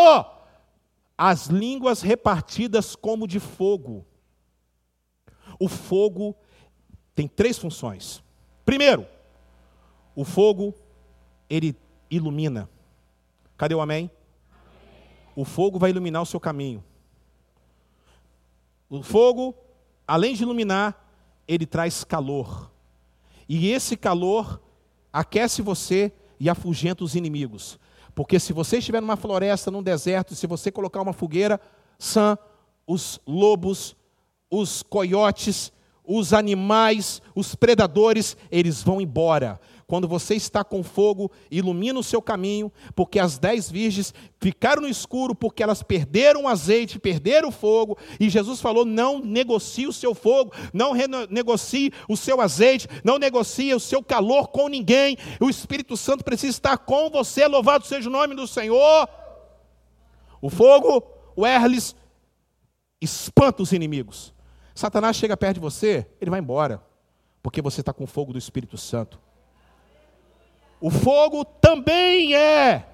As 1.19 1.49
línguas 1.49 2.01
repartidas 2.01 2.95
como 2.95 3.27
de 3.27 3.41
fogo. 3.41 4.07
O 5.59 5.69
fogo 5.69 6.37
tem 7.19 7.27
três 7.27 7.59
funções. 7.59 8.23
Primeiro, 8.65 9.05
o 10.15 10.25
fogo, 10.25 10.73
ele 11.51 11.75
ilumina. 12.09 12.71
Cadê 13.57 13.75
o 13.75 13.81
amém? 13.81 14.09
O 15.35 15.45
fogo 15.45 15.81
vai 15.81 15.91
iluminar 15.91 16.23
o 16.23 16.27
seu 16.27 16.39
caminho. 16.39 16.85
O 18.89 19.03
fogo, 19.03 19.53
além 20.07 20.33
de 20.33 20.45
iluminar, 20.45 21.11
ele 21.49 21.67
traz 21.67 22.05
calor. 22.05 22.71
E 23.49 23.69
esse 23.73 23.97
calor 23.97 24.63
aquece 25.13 25.61
você 25.61 26.13
e 26.39 26.49
afugenta 26.49 27.03
os 27.03 27.17
inimigos. 27.17 27.81
Porque 28.15 28.39
se 28.39 28.53
você 28.53 28.79
estiver 28.79 29.01
numa 29.01 29.17
floresta, 29.17 29.73
num 29.73 29.83
deserto, 29.83 30.37
se 30.37 30.47
você 30.47 30.71
colocar 30.71 31.03
uma 31.03 31.13
fogueira, 31.13 31.61
sã, 31.99 32.39
os 32.87 33.21
lobos, 33.27 33.97
os 34.49 34.85
coiotes, 34.85 35.73
os 36.09 36.33
animais, 36.33 37.21
os 37.35 37.55
predadores, 37.55 38.35
eles 38.51 38.83
vão 38.83 38.99
embora. 38.99 39.61
Quando 39.87 40.09
você 40.09 40.35
está 40.35 40.63
com 40.65 40.83
fogo, 40.83 41.31
ilumina 41.51 41.99
o 41.99 42.03
seu 42.03 42.21
caminho, 42.21 42.73
porque 42.95 43.19
as 43.19 43.39
dez 43.39 43.71
virgens 43.71 44.13
ficaram 44.39 44.83
no 44.83 44.89
escuro, 44.89 45.35
porque 45.35 45.63
elas 45.63 45.83
perderam 45.83 46.45
o 46.45 46.49
azeite, 46.49 46.99
perderam 46.99 47.49
o 47.49 47.53
fogo, 47.53 47.97
e 48.19 48.29
Jesus 48.29 48.61
falou: 48.61 48.85
não 48.85 49.19
negocie 49.19 49.87
o 49.87 49.93
seu 49.93 50.15
fogo, 50.15 50.53
não 50.73 50.95
negocie 51.31 51.93
o 52.09 52.17
seu 52.17 52.41
azeite, 52.41 52.87
não 53.05 53.19
negocie 53.19 53.75
o 53.75 53.81
seu 53.81 54.03
calor 54.03 54.49
com 54.49 54.69
ninguém. 54.69 55.17
O 55.41 55.49
Espírito 55.49 55.97
Santo 55.97 56.25
precisa 56.25 56.51
estar 56.51 56.79
com 56.79 57.09
você, 57.11 57.47
louvado 57.47 57.87
seja 57.87 58.09
o 58.09 58.13
nome 58.13 58.35
do 58.35 58.47
Senhor. 58.47 59.09
O 60.41 60.51
fogo, 60.51 61.03
o 61.35 61.47
Erles, 61.47 61.97
espanta 63.01 63.63
os 63.63 63.73
inimigos. 63.73 64.35
Satanás 64.79 65.17
chega 65.17 65.37
perto 65.37 65.55
de 65.55 65.61
você, 65.61 66.07
ele 66.21 66.31
vai 66.31 66.39
embora, 66.39 66.81
porque 67.43 67.61
você 67.61 67.81
está 67.81 67.93
com 67.93 68.05
o 68.05 68.07
fogo 68.07 68.33
do 68.33 68.39
Espírito 68.39 68.79
Santo. 68.79 69.19
O 70.81 70.89
fogo 70.89 71.45
também 71.45 72.37
é 72.37 72.87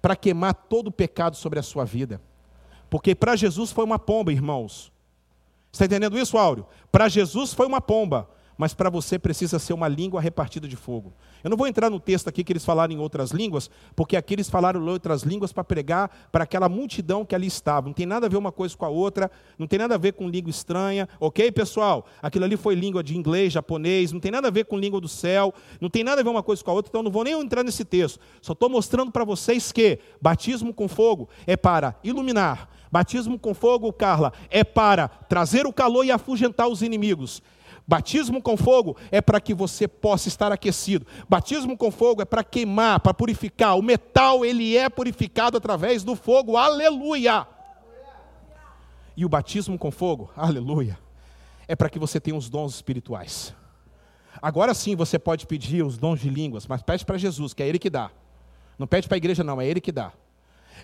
para 0.00 0.14
queimar 0.14 0.54
todo 0.54 0.86
o 0.86 0.92
pecado 0.92 1.36
sobre 1.36 1.58
a 1.58 1.64
sua 1.64 1.84
vida. 1.84 2.20
Porque 2.88 3.12
para 3.12 3.34
Jesus 3.34 3.72
foi 3.72 3.84
uma 3.84 3.98
pomba, 3.98 4.32
irmãos. 4.32 4.92
Está 5.72 5.84
entendendo 5.84 6.16
isso, 6.16 6.38
Áureo? 6.38 6.64
Para 6.92 7.08
Jesus 7.08 7.52
foi 7.52 7.66
uma 7.66 7.80
pomba, 7.80 8.30
mas 8.60 8.74
para 8.74 8.90
você 8.90 9.18
precisa 9.18 9.58
ser 9.58 9.72
uma 9.72 9.88
língua 9.88 10.20
repartida 10.20 10.68
de 10.68 10.76
fogo. 10.76 11.14
Eu 11.42 11.48
não 11.48 11.56
vou 11.56 11.66
entrar 11.66 11.88
no 11.88 11.98
texto 11.98 12.28
aqui 12.28 12.44
que 12.44 12.52
eles 12.52 12.62
falaram 12.62 12.92
em 12.92 12.98
outras 12.98 13.30
línguas, 13.30 13.70
porque 13.96 14.18
aqui 14.18 14.34
eles 14.34 14.50
falaram 14.50 14.84
outras 14.86 15.22
línguas 15.22 15.50
para 15.50 15.64
pregar 15.64 16.28
para 16.30 16.44
aquela 16.44 16.68
multidão 16.68 17.24
que 17.24 17.34
ali 17.34 17.46
estava. 17.46 17.86
Não 17.86 17.94
tem 17.94 18.04
nada 18.04 18.26
a 18.26 18.28
ver 18.28 18.36
uma 18.36 18.52
coisa 18.52 18.76
com 18.76 18.84
a 18.84 18.90
outra, 18.90 19.30
não 19.58 19.66
tem 19.66 19.78
nada 19.78 19.94
a 19.94 19.98
ver 19.98 20.12
com 20.12 20.28
língua 20.28 20.50
estranha, 20.50 21.08
ok, 21.18 21.50
pessoal? 21.50 22.04
Aquilo 22.20 22.44
ali 22.44 22.54
foi 22.54 22.74
língua 22.74 23.02
de 23.02 23.16
inglês, 23.16 23.50
japonês, 23.50 24.12
não 24.12 24.20
tem 24.20 24.30
nada 24.30 24.48
a 24.48 24.50
ver 24.50 24.66
com 24.66 24.78
língua 24.78 25.00
do 25.00 25.08
céu, 25.08 25.54
não 25.80 25.88
tem 25.88 26.04
nada 26.04 26.20
a 26.20 26.22
ver 26.22 26.28
uma 26.28 26.42
coisa 26.42 26.62
com 26.62 26.70
a 26.70 26.74
outra, 26.74 26.90
então 26.90 27.02
não 27.02 27.10
vou 27.10 27.24
nem 27.24 27.32
entrar 27.40 27.64
nesse 27.64 27.82
texto. 27.82 28.20
Só 28.42 28.52
estou 28.52 28.68
mostrando 28.68 29.10
para 29.10 29.24
vocês 29.24 29.72
que 29.72 30.00
batismo 30.20 30.74
com 30.74 30.86
fogo 30.86 31.30
é 31.46 31.56
para 31.56 31.94
iluminar, 32.04 32.68
batismo 32.92 33.38
com 33.38 33.54
fogo, 33.54 33.90
Carla, 33.90 34.34
é 34.50 34.62
para 34.62 35.08
trazer 35.08 35.66
o 35.66 35.72
calor 35.72 36.04
e 36.04 36.10
afugentar 36.10 36.68
os 36.68 36.82
inimigos. 36.82 37.42
Batismo 37.90 38.40
com 38.40 38.56
fogo 38.56 38.96
é 39.10 39.20
para 39.20 39.40
que 39.40 39.52
você 39.52 39.88
possa 39.88 40.28
estar 40.28 40.52
aquecido. 40.52 41.04
Batismo 41.28 41.76
com 41.76 41.90
fogo 41.90 42.22
é 42.22 42.24
para 42.24 42.44
queimar, 42.44 43.00
para 43.00 43.12
purificar. 43.12 43.76
O 43.76 43.82
metal, 43.82 44.44
ele 44.44 44.76
é 44.76 44.88
purificado 44.88 45.56
através 45.56 46.04
do 46.04 46.14
fogo. 46.14 46.56
Aleluia! 46.56 47.48
E 49.16 49.24
o 49.24 49.28
batismo 49.28 49.76
com 49.76 49.90
fogo, 49.90 50.30
aleluia, 50.38 50.96
é 51.66 51.74
para 51.74 51.90
que 51.90 51.98
você 51.98 52.20
tenha 52.20 52.36
os 52.36 52.48
dons 52.48 52.76
espirituais. 52.76 53.52
Agora 54.40 54.72
sim 54.72 54.94
você 54.94 55.18
pode 55.18 55.44
pedir 55.44 55.84
os 55.84 55.98
dons 55.98 56.20
de 56.20 56.30
línguas, 56.30 56.68
mas 56.68 56.82
pede 56.82 57.04
para 57.04 57.18
Jesus, 57.18 57.52
que 57.52 57.60
é 57.60 57.66
Ele 57.66 57.80
que 57.80 57.90
dá. 57.90 58.12
Não 58.78 58.86
pede 58.86 59.08
para 59.08 59.16
a 59.16 59.18
igreja, 59.18 59.42
não, 59.42 59.60
é 59.60 59.66
Ele 59.66 59.80
que 59.80 59.90
dá. 59.90 60.12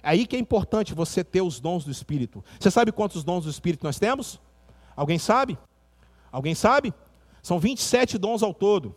Aí 0.02 0.26
que 0.26 0.34
é 0.34 0.40
importante 0.40 0.92
você 0.92 1.22
ter 1.22 1.40
os 1.40 1.60
dons 1.60 1.84
do 1.84 1.90
Espírito. 1.92 2.44
Você 2.58 2.68
sabe 2.68 2.90
quantos 2.90 3.22
dons 3.22 3.44
do 3.44 3.50
Espírito 3.50 3.84
nós 3.84 3.96
temos? 3.96 4.40
Alguém 4.96 5.20
sabe? 5.20 5.56
Alguém 6.30 6.54
sabe? 6.54 6.92
São 7.42 7.58
27 7.58 8.18
dons 8.18 8.42
ao 8.42 8.52
todo. 8.52 8.94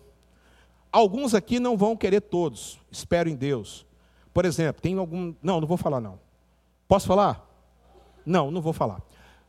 Alguns 0.91 1.33
aqui 1.33 1.59
não 1.59 1.77
vão 1.77 1.95
querer 1.95 2.21
todos. 2.21 2.79
Espero 2.91 3.29
em 3.29 3.35
Deus. 3.35 3.85
Por 4.33 4.45
exemplo, 4.45 4.81
tem 4.81 4.97
algum. 4.97 5.33
Não, 5.41 5.61
não 5.61 5.67
vou 5.67 5.77
falar, 5.77 5.99
não. 5.99 6.19
Posso 6.87 7.07
falar? 7.07 7.47
Não, 8.25 8.49
não 8.49 8.61
vou 8.61 8.73
falar. 8.73 9.01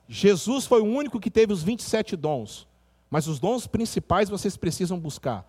Jesus 0.06 0.66
foi 0.66 0.80
o 0.80 0.86
único 0.86 1.20
que 1.20 1.30
teve 1.30 1.52
os 1.52 1.62
27 1.62 2.16
dons. 2.16 2.68
Mas 3.08 3.26
os 3.26 3.40
dons 3.40 3.66
principais 3.66 4.28
vocês 4.28 4.56
precisam 4.56 4.98
buscar 4.98 5.44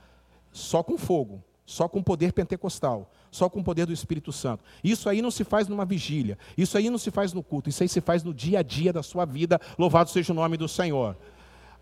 só 0.51 0.83
com 0.83 0.97
fogo, 0.97 1.43
só 1.65 1.87
com 1.87 2.01
poder 2.01 2.33
pentecostal, 2.33 3.09
só 3.29 3.47
com 3.49 3.59
o 3.59 3.63
poder 3.63 3.85
do 3.85 3.93
Espírito 3.93 4.31
Santo. 4.31 4.63
Isso 4.83 5.07
aí 5.07 5.21
não 5.21 5.31
se 5.31 5.43
faz 5.43 5.67
numa 5.67 5.85
vigília, 5.85 6.37
isso 6.57 6.77
aí 6.77 6.89
não 6.89 6.97
se 6.97 7.11
faz 7.11 7.33
no 7.33 7.43
culto, 7.43 7.69
isso 7.69 7.83
aí 7.83 7.87
se 7.87 8.01
faz 8.01 8.23
no 8.23 8.33
dia 8.33 8.59
a 8.59 8.63
dia 8.63 8.91
da 8.91 9.03
sua 9.03 9.25
vida. 9.25 9.59
Louvado 9.77 10.09
seja 10.09 10.33
o 10.33 10.35
nome 10.35 10.57
do 10.57 10.67
Senhor. 10.67 11.15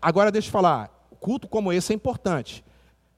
Agora 0.00 0.30
deixa 0.30 0.48
eu 0.48 0.52
falar, 0.52 0.88
culto 1.20 1.46
como 1.46 1.72
esse 1.72 1.92
é 1.92 1.96
importante. 1.96 2.64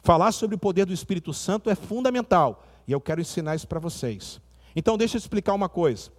Falar 0.02 0.32
sobre 0.32 0.56
o 0.56 0.58
poder 0.58 0.84
do 0.84 0.92
Espírito 0.92 1.32
Santo 1.32 1.70
é 1.70 1.74
fundamental. 1.74 2.64
E 2.86 2.92
eu 2.92 3.00
quero 3.00 3.20
ensinar 3.20 3.54
isso 3.54 3.68
para 3.68 3.78
vocês. 3.78 4.40
Então 4.74 4.98
deixa 4.98 5.16
eu 5.16 5.20
explicar 5.20 5.54
uma 5.54 5.68
coisa. 5.68 6.10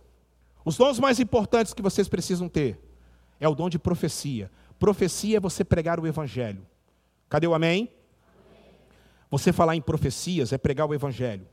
Os 0.64 0.78
dons 0.78 1.00
mais 1.00 1.20
importantes 1.20 1.74
que 1.74 1.82
vocês 1.82 2.08
precisam 2.08 2.48
ter 2.48 2.80
é 3.40 3.48
o 3.48 3.56
dom 3.56 3.70
de 3.70 3.78
profecia. 3.78 4.50
Profecia 4.80 5.38
é 5.38 5.40
você 5.40 5.64
pregar 5.64 6.00
o 6.00 6.08
evangelho. 6.08 6.66
Cadê 7.30 7.46
o 7.48 7.54
amém? 7.54 7.90
amém. 8.50 8.70
Você 9.30 9.52
falar 9.52 9.76
em 9.76 9.82
profecias 9.82 10.54
é 10.54 10.58
pregar 10.58 10.88
o 10.88 10.94
evangelho. 10.94 11.46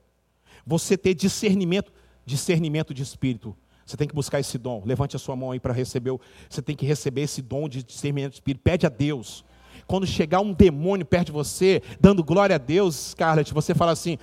Você 0.64 0.96
ter 0.96 1.14
discernimento, 1.14 1.92
discernimento 2.24 2.94
de 2.94 3.02
espírito. 3.02 3.56
Você 3.84 3.96
tem 3.96 4.06
que 4.06 4.14
buscar 4.14 4.38
esse 4.38 4.56
dom. 4.56 4.82
Levante 4.84 5.16
a 5.16 5.18
sua 5.18 5.34
mão 5.34 5.50
aí 5.50 5.60
para 5.60 5.72
receber. 5.72 6.12
Você 6.48 6.62
tem 6.62 6.76
que 6.76 6.86
receber 6.86 7.22
esse 7.22 7.42
dom 7.42 7.68
de 7.68 7.82
discernimento 7.82 8.30
de 8.30 8.36
espírito. 8.36 8.62
Pede 8.62 8.86
a 8.86 8.88
Deus. 8.88 9.44
Quando 9.86 10.06
chegar 10.06 10.40
um 10.40 10.52
demônio 10.52 11.04
perto 11.04 11.26
de 11.26 11.32
você, 11.32 11.82
dando 12.00 12.22
glória 12.22 12.54
a 12.54 12.58
Deus, 12.58 13.10
Scarlett, 13.10 13.52
você 13.52 13.74
fala 13.74 13.90
assim: 13.90 14.18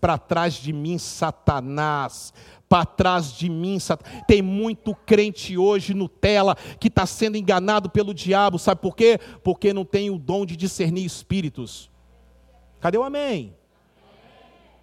para 0.00 0.18
trás 0.18 0.54
de 0.54 0.72
mim, 0.72 0.98
Satanás. 0.98 2.34
Para 2.68 2.84
trás 2.84 3.32
de 3.32 3.48
mim, 3.48 3.78
Satanás. 3.78 4.24
Tem 4.26 4.42
muito 4.42 4.94
crente 4.94 5.56
hoje 5.56 5.94
no 5.94 6.08
tela 6.08 6.56
que 6.80 6.88
está 6.88 7.06
sendo 7.06 7.36
enganado 7.36 7.88
pelo 7.88 8.12
diabo. 8.12 8.58
Sabe 8.58 8.80
por 8.80 8.96
quê? 8.96 9.20
Porque 9.44 9.72
não 9.72 9.84
tem 9.84 10.10
o 10.10 10.18
dom 10.18 10.44
de 10.44 10.56
discernir 10.56 11.04
espíritos. 11.04 11.88
Cadê 12.80 12.98
o 12.98 13.04
amém? 13.04 13.54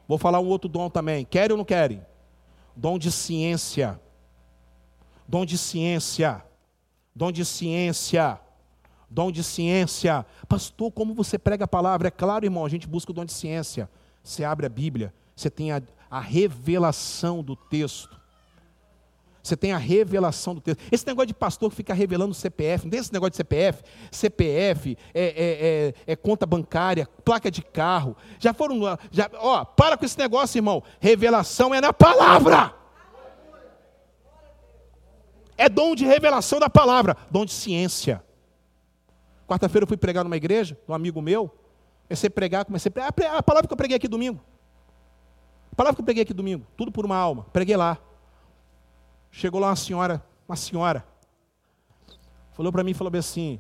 Vou 0.08 0.18
falar 0.18 0.40
um 0.40 0.48
outro 0.48 0.70
dom 0.70 0.90
também. 0.90 1.26
Querem 1.26 1.52
ou 1.52 1.58
não 1.58 1.66
querem? 1.66 2.02
Dom 2.76 2.98
de 2.98 3.12
ciência. 3.12 4.00
Dom 5.30 5.46
de 5.46 5.60
ciência. 5.60 6.44
Dom 7.16 7.32
de 7.32 7.46
ciência. 7.46 8.40
Dom 9.08 9.32
de 9.32 9.44
ciência. 9.44 10.26
Pastor, 10.48 10.92
como 10.92 11.14
você 11.14 11.38
prega 11.38 11.66
a 11.66 11.68
palavra? 11.68 12.08
É 12.08 12.12
claro, 12.12 12.48
irmão, 12.48 12.66
a 12.66 12.70
gente 12.70 12.88
busca 12.88 13.12
o 13.12 13.14
dom 13.14 13.24
de 13.24 13.32
ciência. 13.32 13.88
Você 14.24 14.44
abre 14.44 14.66
a 14.66 14.70
Bíblia, 14.70 15.14
você 15.36 15.48
tem 15.48 15.72
a, 15.72 15.84
a 16.10 16.20
revelação 16.20 17.44
do 17.44 17.56
texto. 17.56 18.20
Você 19.44 19.56
tem 19.56 19.72
a 19.72 19.78
revelação 19.78 20.56
do 20.56 20.62
texto. 20.62 20.82
Esse 20.92 21.06
negócio 21.06 21.28
de 21.28 21.36
pastor 21.36 21.70
que 21.70 21.76
fica 21.76 21.94
revelando 21.94 22.34
CPF, 22.34 22.86
não 22.86 22.90
tem 22.90 23.00
esse 23.00 23.14
negócio 23.14 23.30
de 23.30 23.38
CPF? 23.38 23.84
CPF 24.12 24.98
é, 25.14 25.24
é, 25.24 25.28
é, 25.28 25.94
é, 26.08 26.16
conta 26.16 26.48
bancária, 26.48 27.08
placa 27.24 27.52
de 27.52 27.62
carro. 27.62 28.18
Já 28.40 28.52
foram. 28.52 28.80
Já, 29.12 29.30
ó, 29.36 29.64
para 29.64 29.96
com 29.96 30.06
esse 30.06 30.18
negócio, 30.18 30.58
irmão. 30.58 30.82
Revelação 31.00 31.72
é 31.72 31.80
na 31.80 31.94
palavra. 31.94 32.79
É 35.60 35.68
dom 35.68 35.94
de 35.94 36.06
revelação 36.06 36.58
da 36.58 36.70
palavra, 36.70 37.18
dom 37.30 37.44
de 37.44 37.52
ciência. 37.52 38.24
Quarta-feira 39.46 39.84
eu 39.84 39.88
fui 39.90 39.98
pregar 39.98 40.24
numa 40.24 40.38
igreja, 40.38 40.80
um 40.88 40.94
amigo 40.94 41.22
meu. 41.22 41.54
Comecei 42.08 42.30
a 42.30 42.32
pregar, 42.32 42.64
comecei 42.64 42.90
a 42.96 43.12
pregar. 43.12 43.36
A 43.36 43.44
palavra 43.44 43.68
que 43.68 43.74
eu 43.74 43.78
preguei 43.78 43.98
aqui 43.98 44.08
domingo. 44.08 44.40
A 45.74 45.76
palavra 45.76 45.98
que 45.98 46.02
eu 46.02 46.06
preguei 46.06 46.24
aqui 46.24 46.34
domingo, 46.34 46.66
tudo 46.78 46.94
por 46.94 47.06
uma 47.06 47.18
alma. 47.18 47.44
Preguei 47.52 47.76
lá. 47.76 47.98
Chegou 49.30 49.60
lá 49.60 49.68
uma 49.68 49.76
senhora, 49.76 50.24
uma 50.48 50.56
senhora. 50.56 51.06
Falou 52.54 52.72
para 52.72 52.82
mim, 52.82 52.94
falou 52.94 53.14
assim: 53.18 53.60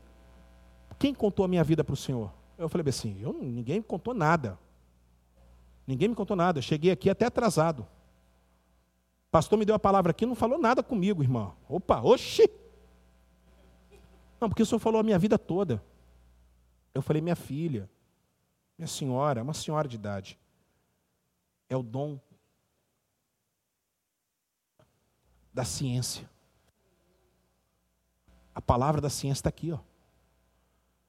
Quem 0.97 1.14
contou 1.14 1.43
a 1.43 1.50
minha 1.50 1.66
vida 1.66 1.84
para 1.84 1.93
o 1.93 1.97
senhor? 1.97 2.32
Eu 2.58 2.70
falei 2.70 2.88
assim: 2.88 3.18
eu, 3.20 3.34
ninguém 3.34 3.80
me 3.80 3.84
contou 3.84 4.14
nada. 4.14 4.58
Ninguém 5.86 6.08
me 6.08 6.16
contou 6.16 6.38
nada. 6.38 6.60
Eu 6.60 6.64
cheguei 6.64 6.91
aqui 6.91 7.10
até 7.10 7.26
atrasado 7.26 7.86
pastor 9.32 9.58
me 9.58 9.66
deu 9.66 9.76
a 9.76 9.80
palavra 9.80 10.12
aqui, 10.12 10.26
não 10.26 10.36
falou 10.36 10.58
nada 10.58 10.82
comigo, 10.82 11.22
irmão. 11.22 11.56
Opa, 11.68 12.02
oxi! 12.02 12.50
Não, 14.40 14.50
porque 14.50 14.64
o 14.64 14.66
senhor 14.66 14.80
falou 14.80 15.00
a 15.00 15.04
minha 15.04 15.20
vida 15.20 15.38
toda. 15.38 15.84
Eu 16.94 17.02
falei, 17.02 17.22
minha 17.22 17.36
filha, 17.36 17.90
minha 18.78 18.88
senhora, 18.88 19.44
uma 19.44 19.54
senhora 19.54 19.88
de 19.88 19.96
idade. 19.96 20.40
É 21.70 21.76
o 21.76 21.84
dom 21.84 22.20
da 25.54 25.66
ciência. 25.66 26.30
A 28.56 28.62
palavra 28.62 29.00
da 29.02 29.10
ciência 29.10 29.42
está 29.42 29.50
aqui, 29.50 29.72
ó. 29.72 29.80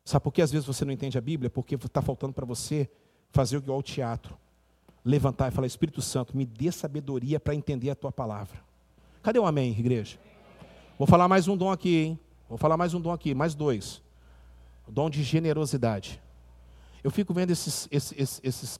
Sabe 0.05 0.23
por 0.23 0.33
que 0.33 0.43
às 0.43 0.51
vezes 0.51 0.67
você 0.67 0.85
não 0.85 0.93
entende 0.93 1.17
a 1.17 1.21
Bíblia? 1.21 1.49
Porque 1.49 1.77
está 1.77 2.03
faltando 2.03 2.33
para 2.33 2.45
você 2.45 2.91
fazer 3.31 3.57
igual 3.57 3.77
ao 3.77 3.83
teatro 3.83 4.37
levantar 5.05 5.49
e 5.49 5.51
falar: 5.51 5.67
Espírito 5.67 6.03
Santo, 6.03 6.37
me 6.37 6.45
dê 6.45 6.71
sabedoria 6.71 7.41
para 7.41 7.55
entender 7.55 7.91
a 7.91 7.95
tua 7.95 8.13
palavra. 8.13 8.59
Cadê 9.23 9.39
o 9.39 9.47
amém, 9.47 9.71
igreja? 9.71 10.19
Vou 10.99 11.07
falar 11.07 11.29
mais 11.29 11.49
um 11.49 11.57
dom 11.57 11.71
aqui, 11.71 11.97
hein? 11.97 12.19
Vou 12.49 12.59
falar 12.59 12.77
mais 12.77 12.95
um 12.95 13.01
dom 13.01 13.13
aqui, 13.13 13.35
mais 13.35 13.55
dois. 13.55 14.03
O 14.87 14.93
dom 14.93 15.09
de 15.09 15.23
generosidade. 15.23 16.21
Eu 17.03 17.11
fico 17.11 17.33
vendo 17.33 17.51
esses, 17.51 17.89
esses, 17.91 18.15
esses, 18.17 18.41
esses 18.43 18.79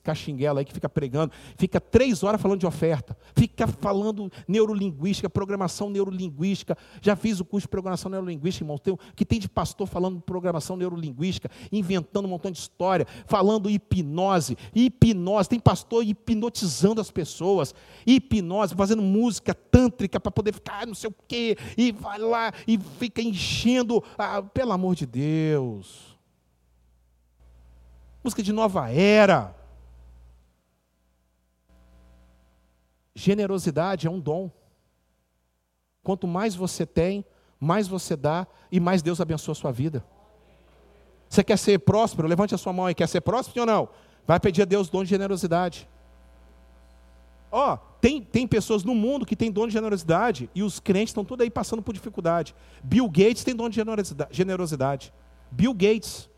aí 0.57 0.65
que 0.65 0.73
fica 0.73 0.89
pregando, 0.89 1.31
fica 1.57 1.79
três 1.79 2.23
horas 2.23 2.41
falando 2.41 2.59
de 2.59 2.65
oferta, 2.65 3.17
fica 3.35 3.67
falando 3.67 4.31
neurolinguística, 4.47 5.29
programação 5.29 5.89
neurolinguística. 5.89 6.77
Já 7.01 7.15
fiz 7.15 7.39
o 7.39 7.45
curso 7.45 7.65
de 7.65 7.69
programação 7.69 8.11
neurolinguística, 8.11 8.63
irmão. 8.63 8.77
Tem, 8.77 8.97
que 9.15 9.25
tem 9.25 9.39
de 9.39 9.49
pastor 9.49 9.87
falando 9.87 10.17
de 10.17 10.23
programação 10.23 10.75
neurolinguística, 10.75 11.49
inventando 11.71 12.25
um 12.25 12.29
montão 12.29 12.51
de 12.51 12.59
história, 12.59 13.07
falando 13.25 13.69
hipnose, 13.69 14.57
hipnose. 14.73 15.49
Tem 15.49 15.59
pastor 15.59 16.03
hipnotizando 16.03 17.01
as 17.01 17.09
pessoas, 17.09 17.73
hipnose, 18.05 18.75
fazendo 18.75 19.01
música 19.01 19.53
tântrica 19.53 20.19
para 20.19 20.31
poder 20.31 20.53
ficar 20.53 20.85
não 20.85 20.95
sei 20.95 21.09
o 21.09 21.15
quê, 21.27 21.57
e 21.77 21.91
vai 21.91 22.19
lá 22.19 22.51
e 22.67 22.77
fica 22.99 23.21
enchendo. 23.21 24.03
Ah, 24.17 24.41
pelo 24.41 24.71
amor 24.71 24.95
de 24.95 25.05
Deus 25.05 26.10
música 28.23 28.43
de 28.43 28.53
nova 28.53 28.91
era. 28.91 29.55
Generosidade 33.13 34.07
é 34.07 34.09
um 34.09 34.19
dom. 34.19 34.49
Quanto 36.03 36.27
mais 36.27 36.55
você 36.55 36.85
tem, 36.85 37.25
mais 37.59 37.87
você 37.87 38.15
dá 38.15 38.47
e 38.71 38.79
mais 38.79 39.01
Deus 39.01 39.21
abençoa 39.21 39.51
a 39.51 39.55
sua 39.55 39.71
vida. 39.71 40.03
Você 41.29 41.43
quer 41.43 41.57
ser 41.57 41.79
próspero? 41.79 42.27
Levante 42.27 42.55
a 42.55 42.57
sua 42.57 42.73
mão 42.73 42.85
aí. 42.85 42.95
Quer 42.95 43.07
ser 43.07 43.21
próspero 43.21 43.61
ou 43.61 43.65
não? 43.65 43.89
Vai 44.25 44.39
pedir 44.39 44.63
a 44.63 44.65
Deus 44.65 44.89
dom 44.89 45.03
de 45.03 45.09
generosidade. 45.09 45.87
Ó, 47.51 47.73
oh, 47.73 47.77
tem, 47.99 48.21
tem 48.21 48.47
pessoas 48.47 48.83
no 48.83 48.95
mundo 48.95 49.25
que 49.25 49.35
têm 49.35 49.51
dom 49.51 49.67
de 49.67 49.73
generosidade 49.73 50.49
e 50.55 50.63
os 50.63 50.79
crentes 50.79 51.09
estão 51.09 51.25
tudo 51.25 51.43
aí 51.43 51.49
passando 51.49 51.81
por 51.81 51.93
dificuldade. 51.93 52.55
Bill 52.83 53.07
Gates 53.07 53.43
tem 53.43 53.55
dom 53.55 53.69
de 53.69 53.81
generosidade. 54.31 55.13
Bill 55.51 55.73
Gates. 55.73 56.29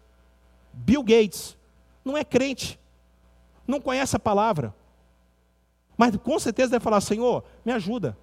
Bill 0.74 1.04
Gates 1.04 1.56
não 2.04 2.18
é 2.18 2.24
crente, 2.24 2.80
não 3.68 3.80
conhece 3.80 4.16
a 4.16 4.20
palavra, 4.20 4.74
mas 5.98 6.16
com 6.18 6.38
certeza 6.40 6.72
deve 6.72 6.84
falar: 6.84 7.02
Senhor, 7.02 7.44
me 7.64 7.72
ajuda 7.72 8.18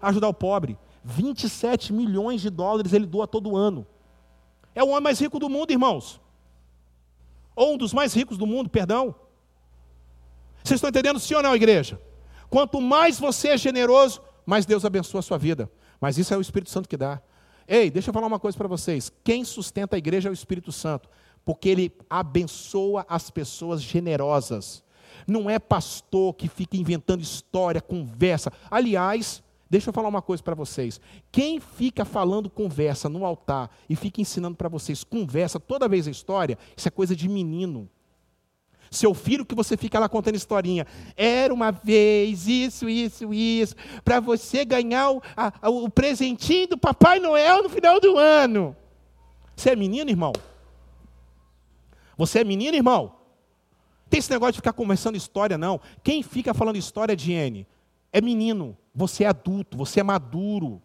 ajudar 0.00 0.28
o 0.28 0.34
pobre. 0.34 0.78
27 1.04 1.92
milhões 1.92 2.40
de 2.40 2.50
dólares 2.50 2.92
ele 2.92 3.06
doa 3.06 3.26
todo 3.26 3.56
ano. 3.56 3.86
É 4.74 4.82
o 4.82 4.88
homem 4.88 5.02
mais 5.02 5.20
rico 5.20 5.38
do 5.38 5.48
mundo, 5.48 5.70
irmãos. 5.70 6.20
Ou 7.54 7.74
um 7.74 7.76
dos 7.76 7.94
mais 7.94 8.12
ricos 8.12 8.36
do 8.36 8.46
mundo, 8.46 8.68
perdão. 8.68 9.14
Vocês 10.62 10.78
estão 10.78 10.90
entendendo 10.90 11.20
sim 11.20 11.34
ou 11.34 11.42
não, 11.42 11.54
igreja? 11.54 12.00
Quanto 12.50 12.80
mais 12.80 13.18
você 13.18 13.48
é 13.48 13.58
generoso, 13.58 14.20
mais 14.44 14.66
Deus 14.66 14.84
abençoa 14.84 15.20
a 15.20 15.22
sua 15.22 15.38
vida. 15.38 15.70
Mas 16.00 16.18
isso 16.18 16.34
é 16.34 16.36
o 16.36 16.40
Espírito 16.40 16.70
Santo 16.70 16.88
que 16.88 16.96
dá. 16.96 17.20
Ei, 17.66 17.90
deixa 17.90 18.10
eu 18.10 18.14
falar 18.14 18.26
uma 18.26 18.38
coisa 18.38 18.58
para 18.58 18.68
vocês. 18.68 19.10
Quem 19.24 19.44
sustenta 19.44 19.96
a 19.96 19.98
igreja 19.98 20.28
é 20.28 20.30
o 20.30 20.34
Espírito 20.34 20.70
Santo 20.70 21.08
porque 21.46 21.68
ele 21.68 21.92
abençoa 22.10 23.06
as 23.08 23.30
pessoas 23.30 23.80
generosas. 23.80 24.82
Não 25.28 25.48
é 25.48 25.60
pastor 25.60 26.34
que 26.34 26.48
fica 26.48 26.76
inventando 26.76 27.22
história, 27.22 27.80
conversa. 27.80 28.52
Aliás, 28.68 29.40
deixa 29.70 29.88
eu 29.88 29.92
falar 29.92 30.08
uma 30.08 30.20
coisa 30.20 30.42
para 30.42 30.56
vocês. 30.56 31.00
Quem 31.30 31.60
fica 31.60 32.04
falando 32.04 32.50
conversa 32.50 33.08
no 33.08 33.24
altar 33.24 33.70
e 33.88 33.94
fica 33.94 34.20
ensinando 34.20 34.56
para 34.56 34.68
vocês 34.68 35.04
conversa 35.04 35.60
toda 35.60 35.88
vez 35.88 36.08
a 36.08 36.10
história, 36.10 36.58
isso 36.76 36.88
é 36.88 36.90
coisa 36.90 37.14
de 37.14 37.28
menino. 37.28 37.88
Seu 38.90 39.14
filho 39.14 39.46
que 39.46 39.54
você 39.54 39.76
fica 39.76 40.00
lá 40.00 40.08
contando 40.08 40.34
historinha. 40.34 40.84
Era 41.16 41.54
uma 41.54 41.70
vez 41.70 42.48
isso, 42.48 42.88
isso, 42.88 43.32
isso, 43.32 43.76
para 44.04 44.18
você 44.18 44.64
ganhar 44.64 45.10
o, 45.12 45.22
a, 45.36 45.70
o 45.70 45.88
presentinho 45.88 46.68
do 46.68 46.78
Papai 46.78 47.20
Noel 47.20 47.62
no 47.62 47.68
final 47.68 48.00
do 48.00 48.18
ano. 48.18 48.76
Você 49.54 49.70
é 49.70 49.76
menino, 49.76 50.10
irmão? 50.10 50.32
Você 52.16 52.40
é 52.40 52.44
menino, 52.44 52.76
irmão? 52.76 53.12
Tem 54.08 54.18
esse 54.18 54.30
negócio 54.30 54.52
de 54.52 54.58
ficar 54.58 54.72
conversando 54.72 55.16
história, 55.16 55.58
não. 55.58 55.80
Quem 56.02 56.22
fica 56.22 56.54
falando 56.54 56.76
história 56.76 57.16
de 57.16 57.32
N 57.32 57.66
é 58.12 58.20
menino. 58.20 58.76
Você 58.94 59.24
é 59.24 59.28
adulto, 59.28 59.76
você 59.76 60.00
é 60.00 60.02
maduro. 60.02 60.80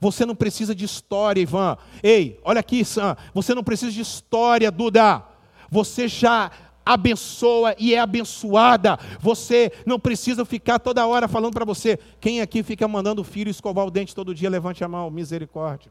Você 0.00 0.24
não 0.24 0.34
precisa 0.34 0.74
de 0.74 0.84
história, 0.84 1.40
Ivan. 1.40 1.76
Ei, 2.02 2.40
olha 2.44 2.60
aqui, 2.60 2.84
Sam. 2.84 3.16
Você 3.34 3.54
não 3.54 3.62
precisa 3.62 3.92
de 3.92 4.00
história, 4.00 4.70
Duda. 4.70 5.22
Você 5.70 6.08
já 6.08 6.50
abençoa 6.84 7.74
e 7.78 7.94
é 7.94 7.98
abençoada. 7.98 8.98
Você 9.20 9.72
não 9.84 9.98
precisa 9.98 10.44
ficar 10.44 10.78
toda 10.78 11.06
hora 11.06 11.26
falando 11.26 11.52
para 11.52 11.64
você. 11.64 11.98
Quem 12.20 12.40
aqui 12.40 12.62
fica 12.62 12.86
mandando 12.86 13.22
o 13.22 13.24
filho 13.24 13.50
escovar 13.50 13.84
o 13.84 13.90
dente 13.90 14.14
todo 14.14 14.34
dia, 14.34 14.48
levante 14.48 14.84
a 14.84 14.88
mão. 14.88 15.10
Misericórdia. 15.10 15.90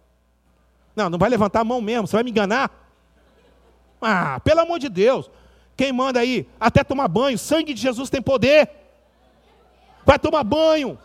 Não, 0.95 1.09
não 1.09 1.19
vai 1.19 1.29
levantar 1.29 1.59
a 1.59 1.65
mão 1.65 1.81
mesmo. 1.81 2.07
Você 2.07 2.15
vai 2.15 2.23
me 2.23 2.31
enganar? 2.31 2.84
Ah, 4.01 4.39
pelo 4.39 4.61
amor 4.61 4.79
de 4.79 4.89
Deus. 4.89 5.29
Quem 5.75 5.91
manda 5.91 6.19
aí? 6.19 6.47
Até 6.59 6.83
tomar 6.83 7.07
banho. 7.07 7.37
Sangue 7.37 7.73
de 7.73 7.81
Jesus 7.81 8.09
tem 8.09 8.21
poder. 8.21 8.69
Vai 10.05 10.19
tomar 10.19 10.43
banho. 10.43 10.97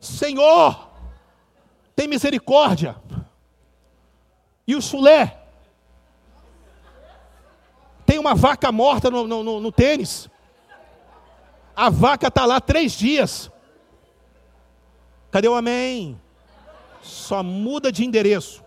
Senhor, 0.00 0.88
tem 1.94 2.08
misericórdia. 2.08 2.96
E 4.66 4.74
o 4.74 4.82
chulé? 4.82 5.38
Tem 8.06 8.18
uma 8.18 8.34
vaca 8.34 8.72
morta 8.72 9.10
no, 9.10 9.26
no, 9.26 9.60
no 9.60 9.72
tênis. 9.72 10.28
A 11.76 11.90
vaca 11.90 12.28
está 12.28 12.44
lá 12.44 12.60
três 12.60 12.92
dias. 12.92 13.50
Cadê 15.30 15.46
o 15.46 15.54
amém? 15.54 16.18
Só 17.08 17.42
muda 17.42 17.90
de 17.90 18.04
endereço. 18.04 18.62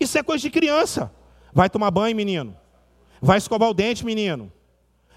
Isso 0.00 0.16
é 0.16 0.22
coisa 0.22 0.42
de 0.42 0.50
criança. 0.50 1.12
Vai 1.52 1.68
tomar 1.68 1.90
banho, 1.90 2.16
menino. 2.16 2.56
Vai 3.20 3.38
escovar 3.38 3.68
o 3.68 3.74
dente, 3.74 4.04
menino. 4.04 4.50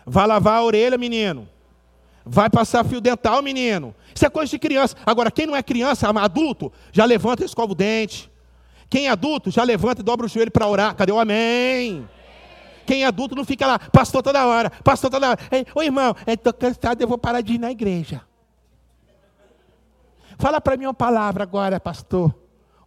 Vai 0.05 0.27
lavar 0.27 0.57
a 0.57 0.63
orelha, 0.63 0.97
menino. 0.97 1.47
Vai 2.25 2.49
passar 2.49 2.83
fio 2.83 2.99
dental, 2.99 3.41
menino. 3.41 3.95
Isso 4.13 4.25
é 4.25 4.29
coisa 4.29 4.49
de 4.49 4.59
criança. 4.59 4.95
Agora, 5.05 5.31
quem 5.31 5.45
não 5.45 5.55
é 5.55 5.63
criança, 5.63 6.09
adulto, 6.09 6.71
já 6.91 7.05
levanta 7.05 7.43
e 7.43 7.45
escova 7.45 7.71
o 7.71 7.75
dente. 7.75 8.29
Quem 8.89 9.07
é 9.07 9.09
adulto, 9.09 9.49
já 9.49 9.63
levanta 9.63 10.01
e 10.01 10.03
dobra 10.03 10.25
o 10.25 10.29
joelho 10.29 10.51
para 10.51 10.67
orar. 10.67 10.95
Cadê 10.95 11.11
o 11.11 11.19
amém? 11.19 12.07
Quem 12.85 13.03
é 13.03 13.05
adulto 13.05 13.35
não 13.35 13.45
fica 13.45 13.67
lá, 13.67 13.79
pastor 13.79 14.23
toda 14.23 14.45
hora, 14.45 14.69
pastor 14.83 15.09
toda 15.09 15.29
hora. 15.29 15.39
Ô 15.75 15.81
irmão, 15.81 16.15
estou 16.25 16.51
cansado, 16.51 17.01
eu 17.01 17.07
vou 17.07 17.17
parar 17.17 17.41
de 17.41 17.53
ir 17.53 17.59
na 17.59 17.71
igreja. 17.71 18.28
Fala 20.39 20.61
para 20.61 20.77
mim 20.77 20.85
uma 20.85 20.93
palavra 20.93 21.43
agora, 21.43 21.81
pastor. 21.81 22.33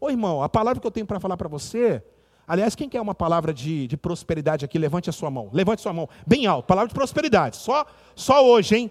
Ô 0.00 0.08
irmão, 0.08 0.42
a 0.42 0.48
palavra 0.48 0.80
que 0.80 0.86
eu 0.86 0.90
tenho 0.90 1.04
para 1.04 1.20
falar 1.20 1.36
para 1.36 1.50
você. 1.50 2.02
Aliás, 2.48 2.74
quem 2.74 2.88
quer 2.88 3.00
uma 3.00 3.14
palavra 3.14 3.52
de, 3.52 3.86
de 3.86 3.94
prosperidade 3.94 4.64
aqui, 4.64 4.78
levante 4.78 5.10
a 5.10 5.12
sua 5.12 5.30
mão. 5.30 5.50
Levante 5.52 5.80
a 5.80 5.82
sua 5.82 5.92
mão, 5.92 6.08
bem 6.26 6.46
alto. 6.46 6.66
Palavra 6.66 6.88
de 6.88 6.94
prosperidade. 6.94 7.58
Só, 7.58 7.84
só 8.16 8.42
hoje, 8.42 8.74
hein? 8.74 8.90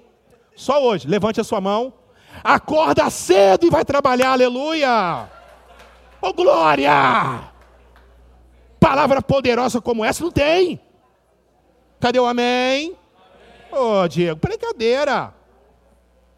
Só 0.56 0.82
hoje. 0.86 1.08
Levante 1.08 1.42
a 1.42 1.44
sua 1.44 1.60
mão. 1.60 1.92
Acorda 2.44 3.10
cedo 3.10 3.66
e 3.66 3.70
vai 3.72 3.84
trabalhar, 3.84 4.34
aleluia. 4.34 5.28
Oh, 6.22 6.32
glória! 6.32 7.52
Palavra 8.80 9.24
poderosa 9.24 9.82
como 9.82 10.06
essa 10.06 10.24
não 10.24 10.32
tem. 10.32 10.80
Cadê 12.00 12.20
o 12.20 12.28
amém? 12.28 12.96
Ô 13.72 14.04
oh, 14.04 14.08
Diego, 14.08 14.40
brincadeira. 14.40 15.34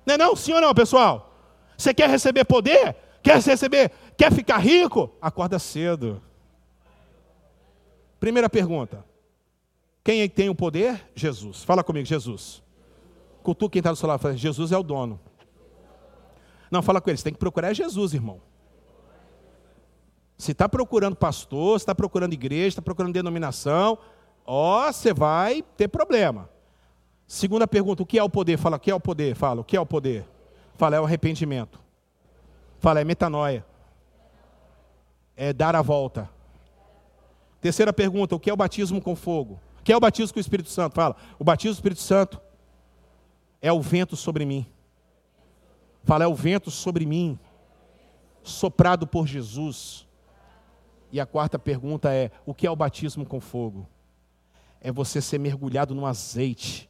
Não 0.06 0.16
é 0.16 0.18
não? 0.18 0.38
Sim 0.38 0.54
ou 0.54 0.62
não, 0.62 0.74
pessoal? 0.74 1.33
Você 1.78 1.94
quer 1.94 2.10
receber 2.10 2.46
poder? 2.46 2.96
Quer 3.22 3.42
receber? 3.42 3.92
Quer 4.18 4.32
ficar 4.32 4.58
rico? 4.58 5.12
Acorda 5.22 5.58
cedo. 5.58 6.22
Primeira 8.20 8.50
pergunta. 8.50 9.06
Quem 10.04 10.22
é 10.22 10.28
que 10.28 10.36
tem 10.36 10.50
o 10.50 10.56
poder? 10.56 11.10
Jesus. 11.16 11.64
Fala 11.64 11.84
comigo, 11.84 12.06
Jesus. 12.06 12.62
Cultua 13.42 13.70
quem 13.70 13.80
está 13.80 13.92
do 13.92 13.98
seu 13.98 14.08
lado. 14.08 14.20
Fala, 14.20 14.36
Jesus 14.36 14.72
é 14.72 14.78
o 14.78 14.84
dono. 14.84 15.20
Não, 16.70 16.82
fala 16.82 17.00
com 17.00 17.10
eles. 17.10 17.24
Tem 17.24 17.32
que 17.32 17.40
procurar 17.40 17.74
Jesus, 17.74 18.14
irmão. 18.14 18.42
Se 20.38 20.52
está 20.52 20.68
procurando 20.68 21.16
pastor, 21.16 21.80
se 21.80 21.84
está 21.84 21.96
procurando 21.96 22.34
igreja, 22.34 22.70
está 22.70 22.82
procurando 22.82 23.14
denominação, 23.14 23.98
ó, 24.46 24.92
você 24.92 25.14
vai 25.14 25.62
ter 25.78 25.88
problema. 25.88 26.50
Segunda 27.28 27.68
pergunta, 27.68 28.04
o 28.04 28.06
que 28.06 28.20
é 28.20 28.24
o 28.24 28.30
poder? 28.30 28.58
Fala, 28.58 28.78
o 28.78 28.80
que 28.80 28.92
é 28.92 28.96
o 28.96 29.00
poder? 29.00 29.36
Fala, 29.36 29.62
o 29.62 29.64
que 29.64 29.78
é 29.78 29.80
o 29.80 29.86
poder? 29.86 30.26
Fala, 30.76 30.96
é 30.96 31.00
o 31.00 31.06
arrependimento. 31.06 31.80
Fala, 32.80 33.02
é 33.02 33.04
metanoia. 33.04 33.66
É 35.36 35.54
dar 35.54 35.76
a 35.76 35.82
volta. 35.82 36.30
Terceira 37.62 37.94
pergunta, 37.94 38.36
o 38.36 38.40
que 38.40 38.50
é 38.50 38.54
o 38.54 38.58
batismo 38.58 39.02
com 39.02 39.16
fogo? 39.16 39.60
O 39.80 39.84
que 39.84 39.92
é 39.92 39.98
o 39.98 40.00
batismo 40.00 40.34
com 40.34 40.40
o 40.40 40.42
Espírito 40.42 40.70
Santo? 40.70 40.96
Fala, 40.96 41.16
o 41.40 41.44
batismo 41.44 41.74
do 41.74 41.78
Espírito 41.78 42.02
Santo 42.02 42.42
é 43.62 43.72
o 43.72 43.82
vento 43.82 44.16
sobre 44.16 44.46
mim. 44.46 44.66
Fala, 46.04 46.26
é 46.26 46.28
o 46.28 46.36
vento 46.36 46.70
sobre 46.70 47.06
mim, 47.06 47.40
soprado 48.44 49.08
por 49.08 49.26
Jesus. 49.26 50.06
E 51.12 51.20
a 51.20 51.26
quarta 51.26 51.58
pergunta 51.58 52.14
é: 52.14 52.32
o 52.46 52.54
que 52.54 52.68
é 52.68 52.72
o 52.72 52.76
batismo 52.76 53.26
com 53.26 53.40
fogo? 53.40 53.88
É 54.82 54.92
você 54.92 55.22
ser 55.22 55.38
mergulhado 55.38 55.96
no 55.96 56.06
azeite. 56.06 56.90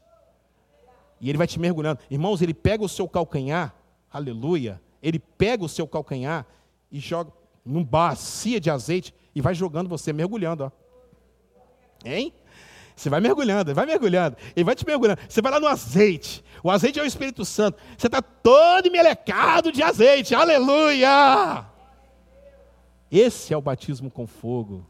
E 1.24 1.30
ele 1.30 1.38
vai 1.38 1.47
te 1.47 1.57
mergulhando. 1.57 2.01
Irmãos, 2.11 2.41
ele 2.41 2.53
pega 2.53 2.84
o 2.84 2.89
seu 2.89 3.07
calcanhar, 3.07 3.74
aleluia. 4.11 4.82
Ele 5.01 5.17
pega 5.17 5.63
o 5.63 5.69
seu 5.69 5.88
calcanhar 5.88 6.45
e 6.91 6.99
joga 6.99 7.32
num 7.65 7.82
bacia 7.82 8.59
de 8.59 8.69
azeite 8.69 9.15
e 9.34 9.39
vai 9.39 9.55
jogando 9.55 9.88
você, 9.88 10.11
mergulhando. 10.11 10.65
Ó. 10.65 10.71
Hein? 12.03 12.34
Você 12.93 13.09
vai 13.09 13.21
mergulhando, 13.21 13.74
vai 13.74 13.86
mergulhando, 13.86 14.36
ele 14.53 14.65
vai 14.65 14.76
te 14.76 14.86
mergulhando. 14.86 15.21
Você 15.30 15.41
vai 15.41 15.53
lá 15.53 15.61
no 15.61 15.67
azeite. 15.67 16.43
O 16.61 16.69
azeite 16.69 16.99
é 16.99 17.03
o 17.03 17.05
Espírito 17.05 17.45
Santo. 17.45 17.82
Você 17.97 18.07
está 18.07 18.21
todo 18.21 18.91
melecado 18.91 19.71
de 19.71 19.82
azeite. 19.82 20.36
Aleluia! 20.36 21.65
Esse 23.09 23.53
é 23.53 23.57
o 23.57 23.61
batismo 23.61 24.11
com 24.11 24.28
fogo. 24.28 24.86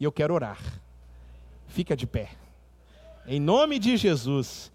E 0.00 0.04
eu 0.04 0.10
quero 0.10 0.32
orar. 0.32 0.58
Fica 1.66 1.94
de 1.94 2.06
pé. 2.06 2.30
Em 3.26 3.38
nome 3.38 3.78
de 3.78 3.98
Jesus. 3.98 4.71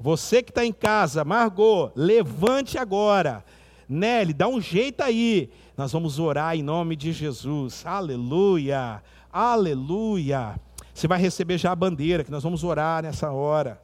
Você 0.00 0.42
que 0.42 0.50
está 0.50 0.64
em 0.64 0.72
casa, 0.72 1.24
Margot, 1.24 1.90
levante 1.96 2.78
agora. 2.78 3.44
Nelly, 3.88 4.32
dá 4.32 4.46
um 4.46 4.60
jeito 4.60 5.02
aí. 5.02 5.50
Nós 5.76 5.92
vamos 5.92 6.18
orar 6.18 6.54
em 6.54 6.62
nome 6.62 6.94
de 6.94 7.12
Jesus. 7.12 7.84
Aleluia. 7.84 9.02
Aleluia. 9.32 10.58
Você 10.94 11.08
vai 11.08 11.18
receber 11.18 11.58
já 11.58 11.72
a 11.72 11.76
bandeira, 11.76 12.22
que 12.22 12.30
nós 12.30 12.42
vamos 12.42 12.62
orar 12.62 13.02
nessa 13.02 13.30
hora. 13.30 13.80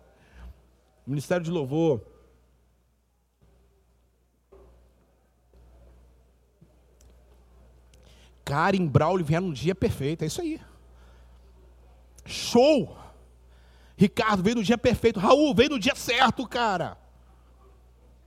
Ministério 1.07 1.45
de 1.45 1.51
Louvor. 1.51 2.01
Karen 8.45 8.87
Braulio 8.87 9.25
vieram 9.25 9.49
no 9.49 9.55
dia 9.55 9.75
perfeito, 9.75 10.23
é 10.23 10.27
isso 10.27 10.41
aí. 10.41 10.61
Show! 12.27 13.04
Ricardo 13.97 14.43
veio 14.43 14.57
no 14.57 14.63
dia 14.63 14.79
perfeito. 14.79 15.21
Raul 15.21 15.55
veio 15.55 15.71
no 15.71 15.79
dia 15.79 15.95
certo, 15.95 16.47
cara. 16.47 16.99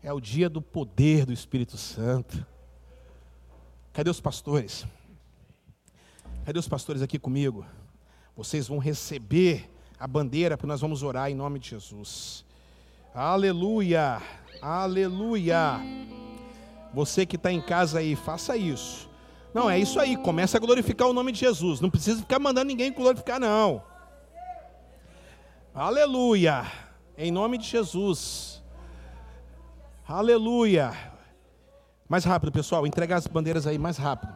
É 0.02 0.14
o 0.14 0.22
dia 0.22 0.50
do 0.50 0.62
poder 0.62 1.26
do 1.26 1.34
Espírito 1.34 1.78
Santo. 1.78 2.46
Cadê 3.92 4.10
os 4.10 4.22
pastores? 4.22 4.86
Cadê 6.46 6.58
os 6.58 6.68
pastores 6.68 7.02
aqui 7.02 7.20
comigo? 7.20 7.66
Vocês 8.36 8.68
vão 8.68 8.78
receber 8.78 9.70
a 10.00 10.08
bandeira, 10.08 10.56
porque 10.56 10.68
nós 10.68 10.80
vamos 10.80 11.04
orar 11.04 11.30
em 11.30 11.36
nome 11.36 11.60
de 11.60 11.70
Jesus. 11.72 12.46
Aleluia! 13.14 14.22
Aleluia! 14.62 15.80
Você 16.94 17.26
que 17.26 17.36
está 17.36 17.52
em 17.52 17.62
casa 17.62 18.00
aí, 18.00 18.16
faça 18.16 18.56
isso. 18.56 19.10
Não, 19.54 19.70
é 19.70 19.80
isso 19.80 20.00
aí, 20.00 20.16
começa 20.16 20.58
a 20.58 20.60
glorificar 20.60 21.08
o 21.08 21.14
nome 21.14 21.32
de 21.32 21.40
Jesus. 21.40 21.82
Não 21.82 21.90
precisa 21.90 22.22
ficar 22.22 22.38
mandando 22.38 22.68
ninguém 22.68 22.94
glorificar, 22.94 23.40
não. 23.40 23.82
Aleluia! 25.78 26.66
Em 27.16 27.30
nome 27.30 27.56
de 27.56 27.68
Jesus. 27.68 28.64
Aleluia! 30.08 30.92
Mais 32.10 32.26
rápido, 32.26 32.52
pessoal, 32.52 32.88
entrega 32.88 33.16
as 33.16 33.28
bandeiras 33.28 33.68
aí 33.68 33.78
mais 33.78 33.96
rápido. 33.96 34.34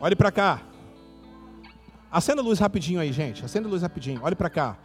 Olhe 0.00 0.16
para 0.16 0.32
cá. 0.32 0.62
Acenda 2.10 2.40
a 2.40 2.44
luz 2.44 2.58
rapidinho 2.58 2.98
aí, 2.98 3.12
gente. 3.12 3.44
Acenda 3.44 3.68
a 3.68 3.70
luz 3.70 3.82
rapidinho. 3.82 4.22
Olhe 4.24 4.34
para 4.34 4.48
cá. 4.48 4.78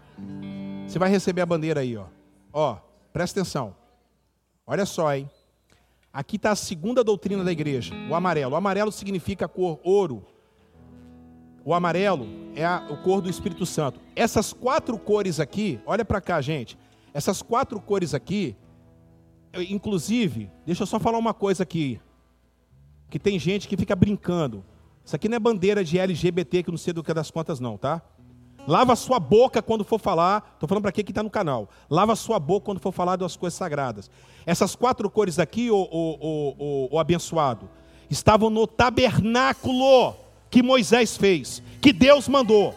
Você 0.85 0.99
vai 0.99 1.09
receber 1.09 1.39
a 1.39 1.45
bandeira 1.45 1.79
aí, 1.79 1.95
ó. 1.95 2.07
Ó, 2.51 2.75
presta 3.13 3.39
atenção. 3.39 3.73
Olha 4.67 4.85
só, 4.85 5.15
hein? 5.15 5.31
Aqui 6.11 6.35
está 6.35 6.51
a 6.51 6.57
segunda 6.57 7.05
doutrina 7.05 7.41
da 7.41 7.53
igreja, 7.53 7.95
o 8.09 8.15
amarelo. 8.15 8.51
O 8.51 8.57
amarelo 8.57 8.91
significa 8.91 9.45
a 9.45 9.47
cor 9.47 9.79
ouro. 9.81 10.27
O 11.65 11.73
amarelo 11.73 12.27
é 12.55 12.65
a, 12.65 12.85
o 12.89 12.97
cor 12.97 13.21
do 13.21 13.29
Espírito 13.29 13.65
Santo. 13.65 13.99
Essas 14.15 14.51
quatro 14.51 14.97
cores 14.97 15.39
aqui, 15.39 15.79
olha 15.85 16.03
para 16.03 16.19
cá, 16.19 16.41
gente. 16.41 16.77
Essas 17.13 17.41
quatro 17.41 17.79
cores 17.79 18.13
aqui, 18.13 18.55
inclusive, 19.69 20.51
deixa 20.65 20.83
eu 20.83 20.87
só 20.87 20.99
falar 20.99 21.17
uma 21.17 21.33
coisa 21.33 21.63
aqui. 21.63 22.01
Que 23.09 23.19
tem 23.19 23.39
gente 23.39 23.67
que 23.67 23.77
fica 23.77 23.95
brincando. 23.95 24.63
Isso 25.05 25.15
aqui 25.15 25.29
não 25.29 25.35
é 25.35 25.39
bandeira 25.39 25.83
de 25.83 25.99
LGBT 25.99 26.63
que 26.63 26.71
não 26.71 26.77
sei 26.77 26.93
do 26.93 27.03
que 27.03 27.11
é 27.11 27.13
das 27.13 27.29
contas, 27.29 27.59
não, 27.59 27.77
tá? 27.77 28.01
Lava 28.67 28.95
sua 28.95 29.19
boca 29.19 29.61
quando 29.61 29.83
for 29.83 29.99
falar. 29.99 30.53
Estou 30.53 30.67
falando 30.67 30.83
para 30.83 30.91
quem 30.91 31.03
está 31.07 31.21
no 31.21 31.29
canal. 31.29 31.69
Lava 31.89 32.15
sua 32.15 32.39
boca 32.39 32.65
quando 32.65 32.79
for 32.79 32.91
falar 32.91 33.17
das 33.17 33.35
coisas 33.35 33.57
sagradas. 33.57 34.09
Essas 34.45 34.75
quatro 34.75 35.09
cores 35.09 35.37
aqui, 35.37 35.69
o 35.71 36.97
abençoado, 36.99 37.69
estavam 38.09 38.49
no 38.49 38.65
tabernáculo 38.65 40.15
que 40.53 40.61
Moisés 40.61 41.17
fez, 41.17 41.63
que 41.81 41.91
Deus 41.91 42.27
mandou. 42.27 42.75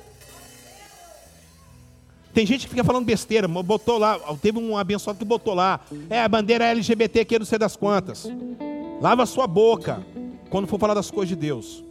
Tem 2.33 2.47
gente 2.47 2.63
que 2.63 2.71
fica 2.71 2.83
falando 2.83 3.05
besteira, 3.05 3.47
botou 3.47 3.99
lá, 3.99 4.19
teve 4.41 4.59
um 4.59 4.79
abençoado 4.79 5.19
que 5.19 5.27
botou 5.27 5.53
lá, 5.53 5.81
é 6.09 6.23
a 6.23 6.27
bandeira 6.27 6.65
LGBT 6.65 7.27
que 7.27 7.39
não 7.39 7.45
sei 7.45 7.59
das 7.59 7.77
quantas. 7.77 8.27
Lava 8.99 9.27
sua 9.27 9.47
boca 9.47 10.03
quando 10.49 10.67
for 10.67 10.81
falar 10.81 10.95
das 10.95 11.11
coisas 11.11 11.29
de 11.29 11.37
Deus. 11.37 11.85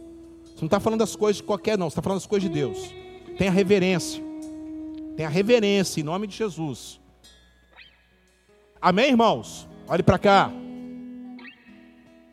Você 0.44 0.62
não 0.62 0.66
está 0.66 0.80
falando 0.80 0.98
das 0.98 1.14
coisas 1.14 1.36
de 1.36 1.44
qualquer, 1.44 1.78
não, 1.78 1.88
você 1.88 1.92
está 1.92 2.02
falando 2.02 2.18
das 2.18 2.26
coisas 2.26 2.50
de 2.50 2.52
Deus. 2.52 2.92
Tenha 3.38 3.52
reverência. 3.52 4.20
Tenha 5.16 5.28
reverência 5.28 6.00
em 6.00 6.04
nome 6.04 6.26
de 6.26 6.36
Jesus. 6.36 6.98
Amém, 8.82 9.10
irmãos? 9.10 9.68
Olhe 9.86 10.02
para 10.02 10.18
cá. 10.18 10.50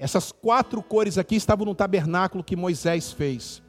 Essas 0.04 0.34
quatro 0.34 0.84
cores 0.84 1.18
aqui 1.18 1.38
estavam 1.38 1.66
no 1.66 1.74
tabernáculo 1.74 2.44
que 2.44 2.58
Moisés 2.58 3.14
fez. 3.14 3.64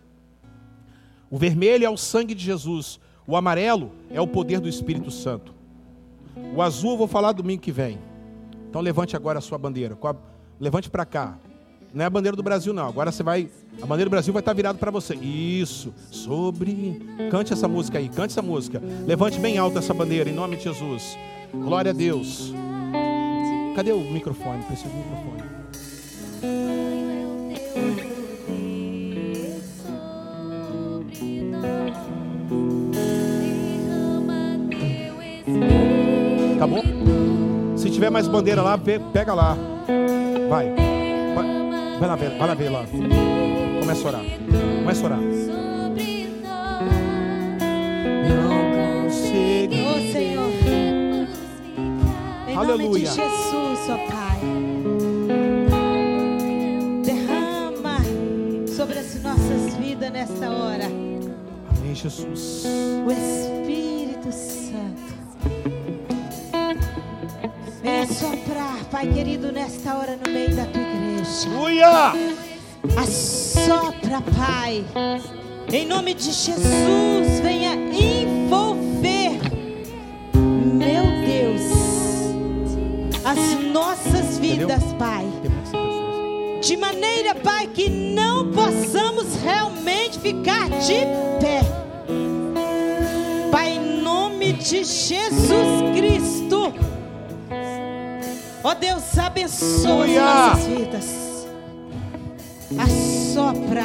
O 1.30 1.38
vermelho 1.38 1.86
é 1.86 1.88
o 1.88 1.96
sangue 1.96 2.34
de 2.34 2.42
Jesus, 2.42 2.98
o 3.24 3.36
amarelo 3.36 3.92
é 4.10 4.20
o 4.20 4.26
poder 4.26 4.58
do 4.58 4.68
Espírito 4.68 5.12
Santo. 5.12 5.54
O 6.52 6.60
azul 6.60 6.90
eu 6.90 6.96
vou 6.96 7.06
falar 7.06 7.30
domingo 7.30 7.62
que 7.62 7.70
vem. 7.70 8.00
Então 8.68 8.80
levante 8.80 9.14
agora 9.14 9.38
a 9.38 9.40
sua 9.40 9.56
bandeira. 9.56 9.96
Levante 10.58 10.90
para 10.90 11.04
cá. 11.04 11.38
Não 11.92 12.02
é 12.02 12.06
a 12.06 12.10
bandeira 12.10 12.36
do 12.36 12.42
Brasil, 12.42 12.74
não. 12.74 12.88
Agora 12.88 13.12
você 13.12 13.22
vai. 13.22 13.48
A 13.80 13.86
bandeira 13.86 14.08
do 14.08 14.10
Brasil 14.10 14.32
vai 14.32 14.40
estar 14.40 14.54
virada 14.54 14.76
para 14.76 14.90
você. 14.90 15.14
Isso. 15.14 15.94
Sobre. 16.10 17.00
Cante 17.30 17.52
essa 17.52 17.68
música 17.68 17.98
aí. 17.98 18.08
Cante 18.08 18.32
essa 18.32 18.42
música. 18.42 18.82
Levante 19.06 19.38
bem 19.38 19.56
alto 19.56 19.78
essa 19.78 19.94
bandeira, 19.94 20.28
em 20.28 20.34
nome 20.34 20.56
de 20.56 20.64
Jesus. 20.64 21.16
Glória 21.52 21.92
a 21.92 21.94
Deus. 21.94 22.52
Cadê 23.76 23.92
o 23.92 24.00
microfone? 24.00 24.64
Preciso 24.64 24.88
do 24.88 24.96
microfone. 24.96 25.64
Acabou? 36.56 36.82
Se 37.76 37.90
tiver 37.90 38.10
mais 38.10 38.26
bandeira 38.26 38.62
lá, 38.62 38.78
pega 38.78 39.34
lá. 39.34 39.56
Vai. 40.48 40.72
Vai 41.98 42.08
lá 42.08 42.16
ver, 42.16 42.30
vai 42.38 42.48
lá 42.48 42.54
ver 42.54 42.68
lá. 42.70 42.84
Começa 43.80 44.04
a 44.04 44.08
orar. 44.08 44.22
Começa 44.78 45.02
a 45.02 45.06
orar. 45.06 45.20
Não 48.28 49.04
consigo. 49.04 49.74
Oh, 49.74 50.12
Senhor. 50.12 50.50
Em 52.48 52.56
Aleluia. 52.56 52.88
nome 52.88 53.00
de 53.00 53.06
Jesus, 53.06 53.90
ó 53.90 53.96
Pai. 54.10 54.23
Jesus. 62.04 62.64
O 63.06 63.10
Espírito 63.10 64.30
Santo. 64.30 65.14
Venha 67.82 68.06
soprar, 68.06 68.84
Pai 68.90 69.10
querido, 69.10 69.50
nesta 69.50 69.96
hora 69.96 70.18
no 70.22 70.30
meio 70.30 70.54
da 70.54 70.66
tua 70.66 70.82
igreja. 70.82 71.48
Aleluia! 71.48 72.12
Assopra, 72.98 74.20
Pai. 74.36 74.84
Em 75.72 75.86
nome 75.86 76.12
de 76.12 76.30
Jesus, 76.30 77.40
venha 77.42 77.72
envolver, 77.74 79.40
meu 80.34 81.04
Deus, 81.24 81.62
as 83.24 83.72
nossas 83.72 84.38
vidas, 84.38 84.82
Pai. 84.98 85.24
De 86.60 86.76
maneira, 86.76 87.34
Pai, 87.34 87.66
que 87.66 87.88
não 87.88 88.52
possamos 88.52 89.36
realmente 89.42 90.18
ficar 90.18 90.68
de 90.68 91.33
de 94.64 94.82
Jesus 94.82 95.28
Cristo. 95.94 96.72
Ó 98.62 98.70
oh 98.70 98.74
Deus, 98.74 99.18
abençoa 99.18 100.06
as 100.06 100.10
nossas 100.10 100.66
vidas. 100.66 101.46
Assopra, 102.78 103.84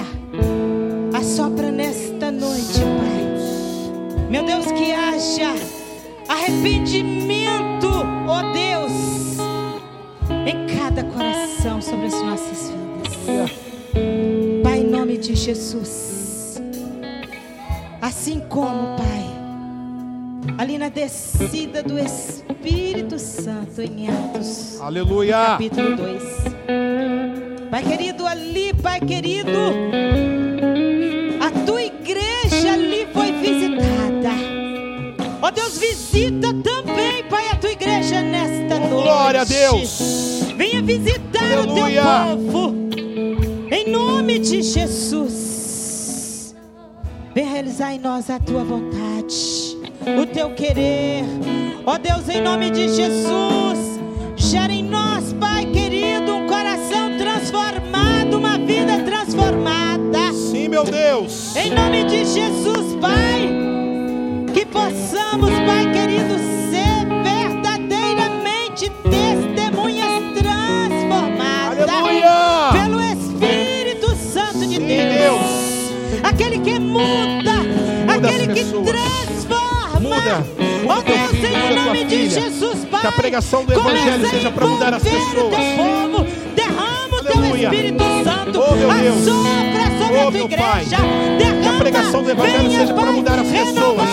assopra 1.13 1.69
nesta 1.69 2.31
noite, 2.31 2.79
Pai. 2.79 4.29
Meu 4.29 4.45
Deus, 4.45 4.67
que 4.67 4.93
haja 4.93 5.53
arrependimento, 6.29 7.89
ó 8.25 8.39
oh 8.39 8.53
Deus, 8.53 8.93
em 10.47 10.77
cada 10.77 11.03
coração 11.03 11.81
sobre 11.81 12.05
as 12.05 12.23
nossas 12.23 12.71
vidas. 12.71 13.51
Pai, 14.63 14.79
em 14.79 14.89
nome 14.89 15.17
de 15.17 15.35
Jesus. 15.35 16.61
Assim 18.01 18.39
como, 18.47 18.95
Pai 18.95 19.38
ali 20.59 20.77
na 20.77 20.89
descida 20.89 21.81
do 21.81 21.97
Espírito 21.97 23.17
Santo 23.17 23.81
em 23.81 24.09
Atos. 24.09 24.77
Aleluia. 24.81 25.37
Capítulo 25.37 25.95
2. 25.95 26.23
Pai 27.71 27.81
querido, 27.81 28.27
ali, 28.27 28.73
Pai 28.73 28.99
querido, 28.99 29.57
a 31.39 31.65
tua 31.65 31.81
igreja 31.81 32.73
ali 32.73 33.07
foi 33.13 33.31
visitada. 33.31 34.31
Ó 35.41 35.47
oh, 35.47 35.51
Deus, 35.51 35.77
visita 35.77 36.53
também, 36.55 37.23
Pai, 37.29 37.47
a 37.51 37.55
tua 37.55 37.71
igreja 37.71 38.21
nesta 38.21 38.75
oh, 38.75 38.79
noite. 38.89 39.03
Glória 39.03 39.41
a 39.41 39.45
Deus. 39.45 40.43
Venha 40.57 40.81
visitar 40.81 41.41
Aleluia. 41.41 42.03
o 42.03 42.35
teu 42.35 42.51
povo. 42.51 42.75
Em 43.71 43.89
nome 43.89 44.39
de 44.39 44.61
Jesus. 44.61 46.53
Venha 47.33 47.49
realizar 47.49 47.93
em 47.93 47.99
nós 47.99 48.29
a 48.29 48.37
tua 48.39 48.65
vontade 48.65 49.58
o 50.17 50.25
teu 50.25 50.49
querer. 50.51 51.23
Ó 51.85 51.97
Deus, 51.97 52.29
em 52.29 52.41
nome 52.41 52.69
de 52.69 52.87
Jesus, 52.89 53.99
gera 54.35 54.71
em 54.71 54.83
nós, 54.83 55.33
Pai 55.33 55.65
querido, 55.65 56.35
um 56.35 56.47
coração 56.47 57.17
transformado, 57.17 58.37
uma 58.37 58.57
vida 58.57 58.99
transformada. 59.03 60.31
Sim, 60.33 60.69
meu 60.69 60.83
Deus. 60.83 61.55
Em 61.55 61.71
nome 61.71 62.03
de 62.05 62.25
Jesus, 62.25 62.95
Pai, 63.01 63.49
que 64.53 64.65
possamos, 64.65 65.49
Pai 65.65 65.91
querido, 65.91 66.35
ser 66.69 67.05
verdadeiramente 67.23 68.89
testemunhas 68.89 70.23
transformadas 70.37 71.89
Aleluia. 71.89 72.71
pelo 72.73 73.01
Espírito 73.01 74.15
Santo 74.15 74.59
de 74.59 74.75
Sim, 74.75 74.87
Deus. 74.87 75.17
Deus. 75.17 76.23
Aquele 76.23 76.59
que 76.59 76.79
muda, 76.79 77.53
muda 77.53 78.13
aquele 78.13 78.47
que 78.53 78.63
transforma 78.63 79.38
Muda. 80.19 80.45
Muda 80.83 81.01
teu 81.03 81.27
filho, 81.29 81.57
muda 81.57 81.81
tua 81.81 81.95
filha. 81.95 82.29
Jesus, 82.29 82.87
que 83.01 83.07
a 83.07 83.11
pregação 83.11 83.63
do 83.63 83.73
Evangelho 83.73 84.29
seja 84.29 84.51
para 84.51 84.67
mudar 84.67 84.93
as 84.93 85.03
pessoas. 85.03 85.55
Povo, 85.77 86.27
derrama 86.55 87.17
o 87.17 87.23
teu 87.23 87.55
Espírito 87.55 88.03
Santo. 88.23 88.61
Oh, 88.61 88.75
meu 88.75 88.89
Deus. 88.89 89.27
Assopra 89.27 89.97
sobre 89.97 90.17
oh, 90.17 90.27
a 90.27 90.31
tua 90.31 90.41
igreja. 90.41 90.97
Derrama, 91.37 91.61
que 91.61 91.67
a 91.67 91.73
pregação 91.79 92.23
do 92.23 92.31
Evangelho 92.31 92.71
seja 92.71 92.93
para 92.93 93.11
mudar 93.11 93.39
as 93.39 93.47
pessoas. 93.47 94.09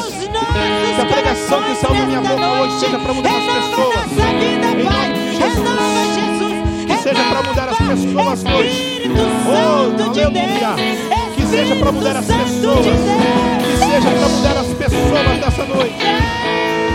Que 0.94 1.02
a 1.02 1.06
pregação 1.06 1.62
que 1.62 1.74
saiu 1.74 1.94
da 1.94 2.06
minha 2.06 2.20
boca 2.20 2.48
hoje 2.62 2.80
seja 2.80 2.98
para 2.98 3.12
mudar 3.12 3.30
as 3.30 3.44
pessoas. 3.44 4.06
Vida, 4.38 4.66
em 4.66 4.84
nome 4.84 5.12
de 5.12 5.36
Jesus. 5.36 6.86
Que 6.86 7.02
seja 7.02 7.24
para 7.24 7.42
mudar 7.42 7.68
as 7.68 7.78
pessoas 7.78 8.44
hoje. 8.44 9.10
Oh, 9.48 10.02
aleluia 10.02 11.16
que 11.36 11.46
seja 11.46 11.76
para 11.76 11.92
mudar 11.92 12.16
as 12.16 12.26
pessoas, 12.26 12.86
que 12.86 13.76
seja 13.78 14.10
para 14.10 14.28
mudar 14.28 14.56
as 14.58 14.65
pessoas 14.88 15.38
dessa 15.40 15.64
noite, 15.64 15.96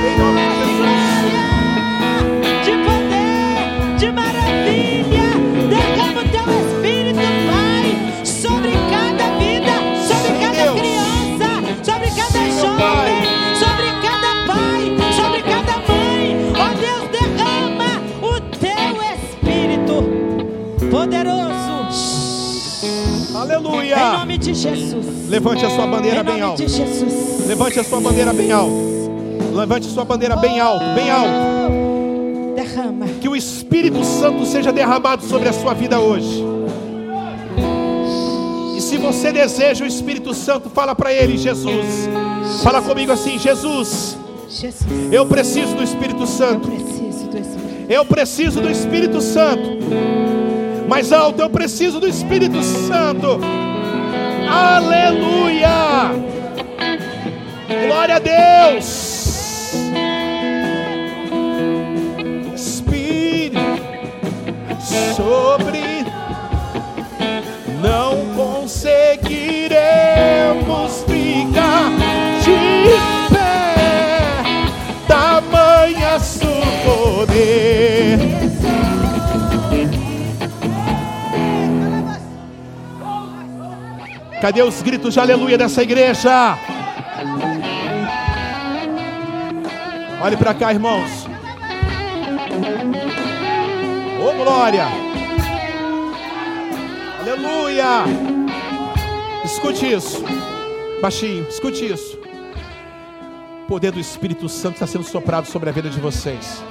em 0.08 0.18
nome 0.18 0.42
de 0.48 0.56
Jesus. 0.60 0.92
De 2.64 2.72
poder, 2.86 3.98
de 3.98 4.12
maravilha, 4.12 5.30
derrama 5.70 6.22
o 6.22 6.30
teu 6.30 6.48
Espírito, 6.62 7.20
Pai, 7.50 7.86
sobre 8.24 8.72
cada 8.90 9.26
vida, 9.38 9.74
sobre 10.08 10.32
cada 10.40 10.64
criança, 10.80 11.50
sobre 11.84 12.10
cada 12.12 12.42
jovem, 12.62 13.22
sobre 13.60 13.90
cada 14.02 14.32
pai, 14.48 14.82
sobre 15.14 15.42
cada 15.44 15.74
mãe. 15.86 16.24
Ó 16.56 16.68
Deus, 16.80 17.06
derrama 17.12 17.92
o 18.22 18.40
teu 18.58 18.94
Espírito 19.16 19.96
poderoso. 20.90 21.72
Aleluia. 23.36 23.98
De 24.42 24.56
Jesus. 24.56 25.30
Levante 25.30 25.64
a 25.66 25.70
sua 25.70 25.86
bandeira 25.86 26.24
bem 26.24 26.42
alto. 26.42 26.64
Levante 27.48 27.80
a 27.80 27.84
sua 27.84 28.02
bandeira 28.02 28.34
bem 28.34 28.52
alto. 28.52 28.74
Levante 29.54 29.88
a 29.88 29.92
sua 29.92 30.04
bandeira 30.04 30.36
bem 30.36 30.60
alto, 30.60 30.84
bem 30.96 31.12
alto. 31.12 32.56
Derrama. 32.56 33.06
Que 33.22 33.30
o 33.30 33.36
Espírito 33.36 34.04
Santo 34.04 34.44
seja 34.46 34.72
derramado 34.72 35.24
sobre 35.26 35.48
a 35.48 35.54
sua 35.54 35.76
vida 35.76 36.00
hoje. 36.00 36.44
E 38.76 38.82
se 38.82 38.98
você 38.98 39.32
deseja 39.32 39.86
o 39.86 39.88
Espírito 39.88 40.34
Santo, 40.34 40.72
fala 40.72 40.96
para 40.96 41.14
ele, 41.14 41.38
Jesus. 41.38 42.10
Fala 42.64 42.82
comigo 42.82 43.12
assim, 43.12 43.38
Jesus. 43.38 44.18
Eu 45.12 45.28
preciso 45.28 45.76
do 45.76 45.84
Espírito 45.84 46.26
Santo. 46.26 46.68
Eu 46.68 46.78
preciso 46.78 47.28
do 47.28 47.38
Espírito. 47.38 47.88
Eu 47.90 48.06
preciso 48.06 48.62
do 48.62 48.72
Espírito 48.72 49.22
Santo 49.22 49.82
mais 50.92 51.14
alto, 51.14 51.42
eu 51.42 51.50
preciso 51.50 52.02
do 52.02 52.08
Espírito 52.08 52.62
Santo. 52.62 53.40
Aleluia! 54.54 56.12
Glória 57.88 58.16
a 58.18 58.20
Deus! 58.20 58.86
Espírito 62.54 63.60
sobre 65.16 65.81
Cadê 84.42 84.64
os 84.64 84.82
gritos 84.82 85.14
de 85.14 85.20
aleluia 85.20 85.56
dessa 85.56 85.84
igreja? 85.84 86.58
Olhe 90.20 90.36
para 90.36 90.52
cá, 90.56 90.74
irmãos. 90.74 91.28
Ô 94.20 94.30
oh, 94.30 94.44
glória! 94.44 94.88
Aleluia! 97.20 98.06
Escute 99.46 99.94
isso. 99.94 100.24
Baixinho, 101.00 101.48
escute 101.48 101.86
isso. 101.86 102.18
O 103.64 103.68
poder 103.68 103.92
do 103.92 104.00
Espírito 104.00 104.50
Santo 104.50 104.74
está 104.74 104.88
sendo 104.88 105.04
soprado 105.04 105.46
sobre 105.46 105.70
a 105.70 105.72
vida 105.72 105.88
de 105.88 106.00
vocês. 106.00 106.64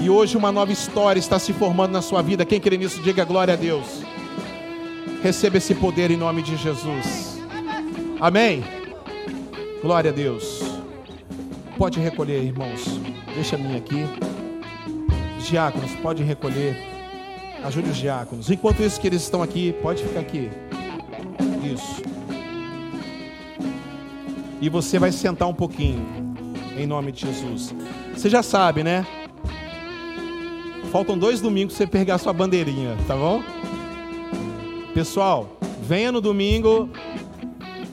E 0.00 0.10
hoje 0.10 0.36
uma 0.36 0.50
nova 0.50 0.72
história 0.72 1.20
está 1.20 1.38
se 1.38 1.52
formando 1.52 1.92
na 1.92 2.02
sua 2.02 2.22
vida. 2.22 2.44
Quem 2.44 2.58
crê 2.58 2.76
nisso, 2.76 3.00
diga 3.02 3.24
glória 3.24 3.54
a 3.54 3.56
Deus. 3.56 4.02
Receba 5.24 5.56
esse 5.56 5.74
poder 5.74 6.10
em 6.10 6.18
nome 6.18 6.42
de 6.42 6.54
Jesus. 6.54 7.40
Amém. 8.20 8.62
Glória 9.80 10.10
a 10.10 10.12
Deus. 10.14 10.60
Pode 11.78 11.98
recolher, 11.98 12.44
irmãos. 12.44 13.00
Deixa 13.34 13.56
a 13.56 13.58
minha 13.58 13.78
aqui. 13.78 14.04
Diáconos, 15.48 15.92
pode 16.02 16.22
recolher. 16.22 16.76
Ajude 17.64 17.88
os 17.88 17.96
diáconos. 17.96 18.50
Enquanto 18.50 18.82
isso 18.82 19.00
que 19.00 19.06
eles 19.06 19.22
estão 19.22 19.42
aqui, 19.42 19.74
pode 19.80 20.02
ficar 20.02 20.20
aqui. 20.20 20.50
Isso. 21.72 22.02
E 24.60 24.68
você 24.68 24.98
vai 24.98 25.10
sentar 25.10 25.48
um 25.48 25.54
pouquinho. 25.54 26.04
Em 26.76 26.86
nome 26.86 27.12
de 27.12 27.22
Jesus. 27.22 27.74
Você 28.14 28.28
já 28.28 28.42
sabe, 28.42 28.84
né? 28.84 29.06
Faltam 30.92 31.16
dois 31.16 31.40
domingos 31.40 31.74
para 31.74 31.86
você 31.86 31.90
pegar 31.90 32.18
sua 32.18 32.34
bandeirinha, 32.34 32.94
tá 33.06 33.16
bom? 33.16 33.53
Pessoal, 34.94 35.58
venha 35.82 36.12
no 36.12 36.20
domingo, 36.20 36.88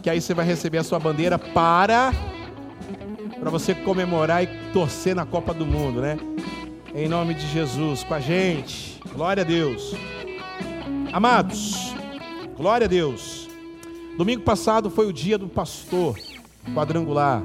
que 0.03 0.09
aí 0.09 0.21
você 0.21 0.35
vai 0.35 0.45
receber 0.45 0.77
a 0.77 0.83
sua 0.83 0.99
bandeira 0.99 1.39
para 1.39 2.13
para 3.39 3.49
você 3.49 3.73
comemorar 3.73 4.43
e 4.43 4.71
torcer 4.71 5.15
na 5.15 5.25
Copa 5.25 5.51
do 5.51 5.65
Mundo, 5.65 5.99
né? 5.99 6.19
Em 6.93 7.09
nome 7.09 7.33
de 7.33 7.47
Jesus, 7.47 8.03
com 8.03 8.13
a 8.13 8.19
gente. 8.19 9.01
Glória 9.15 9.41
a 9.41 9.43
Deus. 9.43 9.95
Amados, 11.11 11.91
glória 12.55 12.85
a 12.85 12.87
Deus. 12.87 13.49
Domingo 14.15 14.43
passado 14.43 14.91
foi 14.91 15.07
o 15.07 15.11
dia 15.11 15.39
do 15.39 15.47
pastor 15.49 16.15
quadrangular. 16.75 17.41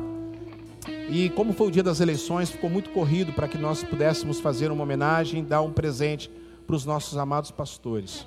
E 1.09 1.31
como 1.31 1.55
foi 1.55 1.69
o 1.69 1.71
dia 1.71 1.83
das 1.83 2.01
eleições, 2.01 2.51
ficou 2.51 2.69
muito 2.69 2.91
corrido 2.91 3.33
para 3.33 3.49
que 3.49 3.57
nós 3.57 3.83
pudéssemos 3.83 4.39
fazer 4.39 4.71
uma 4.71 4.83
homenagem, 4.83 5.43
dar 5.43 5.63
um 5.63 5.73
presente 5.73 6.31
para 6.67 6.77
os 6.77 6.85
nossos 6.85 7.17
amados 7.17 7.51
pastores. 7.51 8.27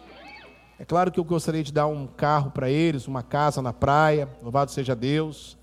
É 0.79 0.85
claro 0.85 1.11
que 1.11 1.19
eu 1.19 1.25
gostaria 1.25 1.61
de 1.61 1.73
dar 1.73 1.87
um 1.87 2.07
carro 2.07 2.51
para 2.51 2.69
eles, 2.69 3.05
uma 3.05 3.21
casa 3.21 3.61
na 3.61 3.73
praia, 3.73 4.29
louvado 4.41 4.71
seja 4.71 4.95
Deus. 4.95 5.57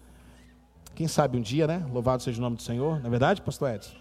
Quem 0.95 1.09
sabe 1.09 1.39
um 1.39 1.41
dia, 1.41 1.67
né? 1.67 1.87
Louvado 1.91 2.23
seja 2.23 2.37
o 2.39 2.43
nome 2.43 2.57
do 2.57 2.63
Senhor, 2.63 3.01
não 3.01 3.07
é 3.07 3.11
verdade, 3.11 3.41
pastor 3.41 3.71
Edson? 3.71 3.95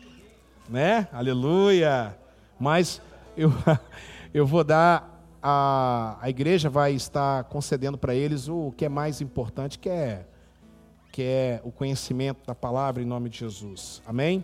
Né? 0.67 1.07
Aleluia! 1.13 2.17
Mas 2.59 3.01
eu, 3.37 3.49
eu 4.33 4.45
vou 4.45 4.61
dar, 4.61 5.25
a, 5.41 6.17
a 6.19 6.29
igreja 6.29 6.69
vai 6.69 6.91
estar 6.91 7.45
concedendo 7.45 7.97
para 7.97 8.13
eles 8.13 8.49
o 8.49 8.73
que 8.75 8.83
é 8.83 8.89
mais 8.89 9.21
importante, 9.21 9.79
que 9.79 9.87
é, 9.87 10.25
que 11.13 11.23
é 11.23 11.61
o 11.63 11.71
conhecimento 11.71 12.45
da 12.45 12.53
palavra 12.53 13.01
em 13.01 13.05
nome 13.05 13.29
de 13.29 13.39
Jesus. 13.39 14.01
Amém? 14.05 14.43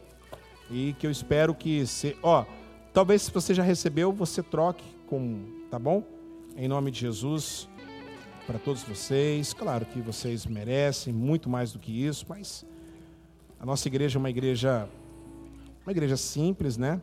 E 0.70 0.94
que 0.94 1.06
eu 1.06 1.12
espero 1.12 1.54
que, 1.54 1.86
se, 1.86 2.16
ó, 2.24 2.46
talvez 2.94 3.24
se 3.24 3.32
você 3.32 3.54
já 3.54 3.62
recebeu, 3.62 4.14
você 4.14 4.42
troque 4.42 4.86
com, 5.06 5.44
tá 5.70 5.78
bom? 5.78 6.21
Em 6.56 6.68
nome 6.68 6.92
de 6.92 7.00
Jesus, 7.00 7.70
para 8.46 8.60
todos 8.60 8.84
vocês. 8.84 9.54
Claro 9.54 9.86
que 9.86 10.02
vocês 10.02 10.46
merecem 10.46 11.14
muito 11.14 11.50
mais 11.50 11.72
do 11.72 11.80
que 11.80 11.92
isso, 12.06 12.26
mas 12.28 12.66
a 13.60 13.66
nossa 13.66 13.88
igreja 13.88 14.18
é 14.18 14.20
uma 14.20 14.30
igreja, 14.30 14.90
uma 15.86 15.92
igreja 15.92 16.18
simples, 16.18 16.78
né? 16.78 17.02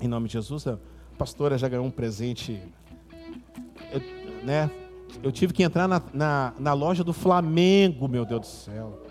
Em 0.00 0.08
nome 0.08 0.26
de 0.26 0.34
Jesus, 0.34 0.66
a 0.66 0.78
pastora 1.16 1.56
já 1.56 1.68
ganhou 1.68 1.86
um 1.86 1.90
presente, 1.90 2.60
eu, 3.92 4.00
né? 4.44 4.70
Eu 5.22 5.32
tive 5.32 5.52
que 5.52 5.62
entrar 5.62 5.88
na, 5.88 6.02
na, 6.12 6.52
na 6.58 6.72
loja 6.72 7.02
do 7.02 7.12
Flamengo, 7.12 8.06
meu 8.06 8.24
Deus 8.24 8.40
do 8.40 8.46
céu. 8.46 9.02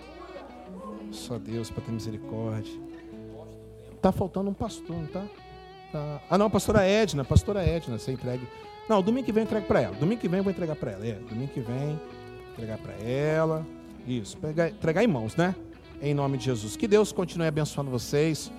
Só 1.12 1.40
Deus 1.40 1.72
para 1.72 1.84
ter 1.84 1.92
misericórdia. 1.92 2.80
Tá 4.02 4.12
faltando 4.12 4.50
um 4.50 4.54
pastor, 4.54 4.96
não 4.96 5.08
tá? 5.08 5.26
tá? 5.92 6.22
Ah, 6.30 6.38
não, 6.38 6.50
pastora 6.50 6.84
Edna, 6.84 7.24
pastora 7.26 7.66
Edna, 7.66 7.98
você 7.98 8.12
entregue 8.12 8.48
não, 8.88 9.02
domingo 9.02 9.26
que 9.26 9.32
vem 9.32 9.42
eu 9.42 9.46
entrego 9.46 9.66
para 9.66 9.82
ela. 9.82 9.96
Domingo 9.96 10.22
que 10.22 10.28
vem 10.28 10.38
eu 10.38 10.44
vou 10.44 10.52
entregar 10.52 10.76
para 10.76 10.92
ela. 10.92 11.06
É, 11.06 11.14
domingo 11.14 11.52
que 11.52 11.60
vem, 11.60 12.00
entregar 12.54 12.78
para 12.78 12.94
ela. 12.94 13.66
Isso, 14.08 14.38
pegar, 14.38 14.70
entregar 14.70 15.04
em 15.04 15.08
mãos, 15.08 15.36
né? 15.36 15.56
Em 16.02 16.14
nome 16.14 16.38
de 16.38 16.46
Jesus. 16.46 16.76
Que 16.76 16.88
Deus 16.88 17.12
continue 17.12 17.48
abençoando 17.48 17.90
vocês. 17.90 18.52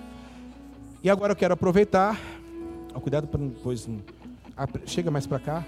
E 1.01 1.09
agora 1.09 1.31
eu 1.31 1.35
quero 1.35 1.53
aproveitar. 1.53 2.19
Ó, 2.93 2.99
cuidado 2.99 3.27
para 3.27 3.39
depois. 3.39 3.87
Chega 4.85 5.09
mais 5.09 5.25
para 5.25 5.39
cá. 5.39 5.65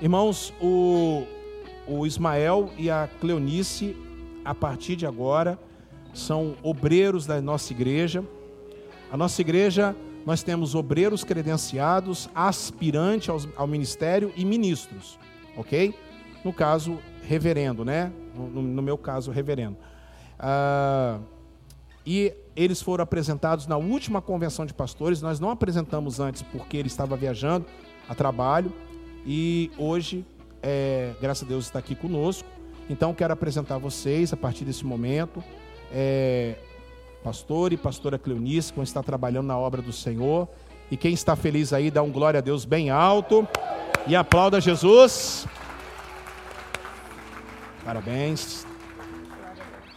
Irmãos, 0.00 0.52
o, 0.60 1.24
o 1.86 2.06
Ismael 2.06 2.70
e 2.76 2.90
a 2.90 3.08
Cleonice, 3.18 3.96
a 4.44 4.54
partir 4.54 4.94
de 4.94 5.06
agora, 5.06 5.58
são 6.12 6.54
obreiros 6.62 7.24
da 7.24 7.40
nossa 7.40 7.72
igreja. 7.72 8.22
A 9.10 9.16
nossa 9.16 9.40
igreja 9.40 9.96
nós 10.24 10.42
temos 10.42 10.74
obreiros 10.74 11.24
credenciados, 11.24 12.28
aspirantes 12.34 13.28
ao, 13.28 13.40
ao 13.56 13.66
ministério 13.66 14.32
e 14.36 14.44
ministros, 14.44 15.18
ok? 15.56 15.94
No 16.44 16.52
caso, 16.52 16.98
reverendo, 17.22 17.84
né? 17.84 18.12
No, 18.34 18.62
no 18.62 18.82
meu 18.82 18.98
caso, 18.98 19.30
reverendo. 19.30 19.76
Ah, 20.38 21.18
e 22.04 22.34
eles 22.56 22.82
foram 22.82 23.02
apresentados 23.02 23.66
na 23.66 23.76
última 23.76 24.20
convenção 24.20 24.66
de 24.66 24.74
pastores. 24.74 25.22
Nós 25.22 25.38
não 25.38 25.50
apresentamos 25.50 26.20
antes 26.20 26.42
porque 26.42 26.76
ele 26.76 26.88
estava 26.88 27.16
viajando 27.16 27.64
a 28.08 28.14
trabalho. 28.14 28.72
E 29.24 29.70
hoje, 29.78 30.26
é, 30.62 31.14
graças 31.20 31.44
a 31.44 31.48
Deus, 31.48 31.66
está 31.66 31.78
aqui 31.78 31.94
conosco. 31.94 32.48
Então, 32.90 33.14
quero 33.14 33.32
apresentar 33.32 33.76
a 33.76 33.78
vocês, 33.78 34.32
a 34.32 34.36
partir 34.36 34.64
desse 34.64 34.84
momento, 34.84 35.42
é, 35.92 36.56
pastor 37.22 37.72
e 37.72 37.76
pastora 37.76 38.18
Cleonice, 38.18 38.72
que 38.72 38.76
vão 38.76 38.84
estar 38.84 39.02
trabalhando 39.02 39.46
na 39.46 39.58
obra 39.58 39.80
do 39.80 39.92
Senhor. 39.92 40.48
E 40.90 40.96
quem 40.96 41.14
está 41.14 41.34
feliz 41.36 41.72
aí, 41.72 41.90
dá 41.90 42.02
um 42.02 42.10
glória 42.10 42.38
a 42.38 42.40
Deus 42.40 42.64
bem 42.64 42.90
alto 42.90 43.46
e 44.06 44.14
aplauda 44.14 44.60
Jesus. 44.60 45.46
Parabéns. 47.84 48.66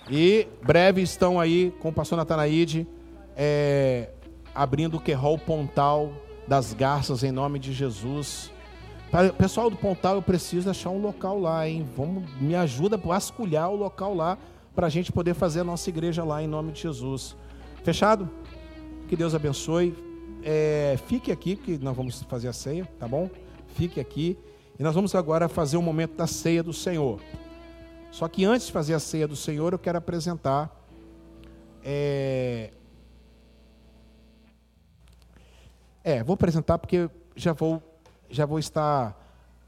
E 0.09 0.47
breve 0.61 1.01
estão 1.01 1.39
aí 1.39 1.73
com 1.79 1.89
o 1.89 1.93
pastor 1.93 2.17
Natanaide 2.17 2.87
é, 3.35 4.09
abrindo 4.53 4.97
o 4.97 4.99
Querol 4.99 5.37
Pontal 5.37 6.13
das 6.47 6.73
Garças 6.73 7.23
em 7.23 7.31
nome 7.31 7.59
de 7.59 7.73
Jesus. 7.73 8.51
Pessoal 9.37 9.69
do 9.69 9.77
Pontal, 9.77 10.15
eu 10.15 10.21
preciso 10.21 10.69
achar 10.69 10.89
um 10.89 11.01
local 11.01 11.39
lá, 11.39 11.67
hein? 11.67 11.87
Vamos, 11.95 12.23
me 12.39 12.55
ajuda 12.55 12.95
a 12.95 12.99
vasculhar 12.99 13.69
o 13.69 13.75
local 13.75 14.13
lá 14.13 14.37
para 14.75 14.87
a 14.87 14.89
gente 14.89 15.11
poder 15.11 15.33
fazer 15.33 15.61
a 15.61 15.63
nossa 15.63 15.89
igreja 15.89 16.23
lá 16.23 16.43
em 16.43 16.47
nome 16.47 16.73
de 16.73 16.81
Jesus. 16.81 17.35
Fechado? 17.83 18.29
Que 19.07 19.15
Deus 19.15 19.33
abençoe. 19.33 19.95
É, 20.43 20.99
fique 21.07 21.31
aqui, 21.31 21.55
que 21.55 21.77
nós 21.77 21.95
vamos 21.95 22.21
fazer 22.23 22.49
a 22.49 22.53
ceia, 22.53 22.85
tá 22.99 23.07
bom? 23.07 23.29
Fique 23.75 23.99
aqui. 23.99 24.37
E 24.77 24.83
nós 24.83 24.93
vamos 24.93 25.15
agora 25.15 25.47
fazer 25.47 25.77
o 25.77 25.81
momento 25.81 26.15
da 26.15 26.27
ceia 26.27 26.61
do 26.61 26.73
Senhor. 26.73 27.21
Só 28.11 28.27
que 28.27 28.43
antes 28.43 28.67
de 28.67 28.73
fazer 28.73 28.93
a 28.93 28.99
ceia 28.99 29.27
do 29.27 29.35
Senhor, 29.35 29.71
eu 29.71 29.79
quero 29.79 29.97
apresentar. 29.97 30.69
É, 31.81 32.71
é 36.03 36.23
vou 36.23 36.33
apresentar 36.33 36.77
porque 36.77 37.09
já 37.35 37.53
vou, 37.53 37.81
já 38.29 38.45
vou 38.45 38.59
estar 38.59 39.17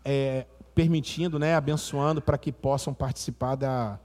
é, 0.03 0.45
permitindo, 0.75 1.39
né, 1.39 1.55
abençoando 1.55 2.21
para 2.21 2.37
que 2.37 2.51
possam 2.51 2.93
participar 2.93 3.55
da, 3.55 3.99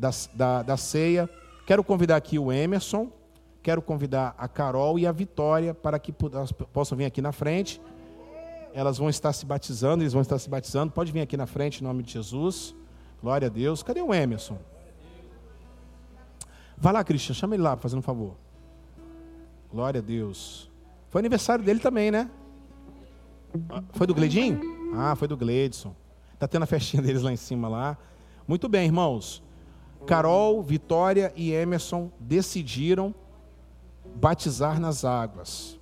da, 0.00 0.10
da, 0.32 0.62
da 0.62 0.76
ceia. 0.78 1.28
Quero 1.66 1.84
convidar 1.84 2.16
aqui 2.16 2.38
o 2.38 2.50
Emerson, 2.50 3.12
quero 3.62 3.82
convidar 3.82 4.34
a 4.38 4.48
Carol 4.48 4.98
e 4.98 5.06
a 5.06 5.12
Vitória 5.12 5.74
para 5.74 5.98
que 5.98 6.10
possam 6.10 6.96
vir 6.96 7.04
aqui 7.04 7.20
na 7.20 7.32
frente. 7.32 7.80
Elas 8.72 8.96
vão 8.96 9.10
estar 9.10 9.32
se 9.32 9.44
batizando, 9.44 10.02
eles 10.02 10.12
vão 10.12 10.22
estar 10.22 10.38
se 10.38 10.48
batizando. 10.48 10.92
Pode 10.92 11.12
vir 11.12 11.20
aqui 11.20 11.36
na 11.36 11.46
frente 11.46 11.80
em 11.80 11.84
nome 11.84 12.02
de 12.02 12.12
Jesus. 12.12 12.74
Glória 13.20 13.46
a 13.46 13.50
Deus. 13.50 13.82
Cadê 13.82 14.00
o 14.00 14.14
Emerson? 14.14 14.56
Vai 16.78 16.92
lá, 16.92 17.04
Cristian, 17.04 17.34
chama 17.34 17.54
ele 17.54 17.62
lá, 17.62 17.76
fazendo 17.76 17.98
um 17.98 18.02
favor. 18.02 18.36
Glória 19.70 19.98
a 19.98 20.02
Deus. 20.02 20.70
Foi 21.10 21.20
aniversário 21.20 21.64
dele 21.64 21.80
também, 21.80 22.10
né? 22.10 22.30
Foi 23.92 24.06
do 24.06 24.14
Gledinho? 24.14 24.60
Ah, 24.94 25.14
foi 25.14 25.28
do 25.28 25.36
Gledson. 25.36 25.94
Está 26.32 26.48
tendo 26.48 26.62
a 26.62 26.66
festinha 26.66 27.02
deles 27.02 27.22
lá 27.22 27.32
em 27.32 27.36
cima 27.36 27.68
lá. 27.68 27.98
Muito 28.48 28.68
bem, 28.68 28.86
irmãos. 28.86 29.42
Carol, 30.06 30.62
Vitória 30.62 31.32
e 31.36 31.52
Emerson 31.52 32.10
decidiram 32.18 33.14
batizar 34.16 34.80
nas 34.80 35.04
águas. 35.04 35.78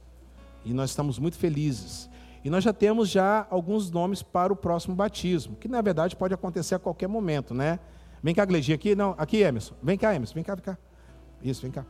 E 0.64 0.72
nós 0.72 0.90
estamos 0.90 1.18
muito 1.18 1.36
felizes. 1.36 2.08
E 2.44 2.50
nós 2.50 2.62
já 2.62 2.72
temos 2.72 3.08
já 3.08 3.46
alguns 3.50 3.90
nomes 3.90 4.22
para 4.22 4.52
o 4.52 4.56
próximo 4.56 4.94
batismo, 4.94 5.56
que 5.56 5.68
na 5.68 5.80
verdade 5.80 6.14
pode 6.14 6.34
acontecer 6.34 6.74
a 6.74 6.78
qualquer 6.78 7.08
momento, 7.08 7.54
né? 7.54 7.78
Vem 8.22 8.34
cá, 8.34 8.44
Gledinha, 8.44 8.74
aqui, 8.74 8.94
não, 8.94 9.14
aqui, 9.16 9.38
Emerson. 9.38 9.74
Vem 9.82 9.96
cá, 9.96 10.14
Emerson, 10.14 10.34
vem 10.34 10.44
cá, 10.44 10.54
vem 10.54 10.64
cá. 10.64 10.78
Isso, 11.42 11.62
vem 11.62 11.70
cá. 11.70 11.84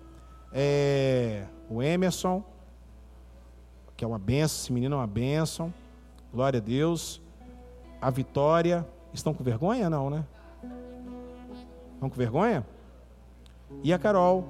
É, 0.53 1.45
o 1.69 1.83
Emerson, 1.83 2.43
que 3.97 4.05
é 4.05 4.09
uma 4.09 4.19
benção, 4.19 4.61
esse 4.63 4.73
menino 4.73 4.95
é 4.95 4.99
uma 4.99 5.07
benção. 5.07 5.73
Glória 6.33 6.59
a 6.59 6.63
Deus. 6.63 7.21
A 8.01 8.11
Vitória. 8.11 8.87
Estão 9.13 9.33
com 9.33 9.43
vergonha? 9.43 9.89
Não, 9.89 10.11
né? 10.11 10.25
Estão 11.99 12.09
com 12.09 12.17
vergonha? 12.17 12.65
E 13.83 13.93
a 13.93 13.99
Carol, 13.99 14.47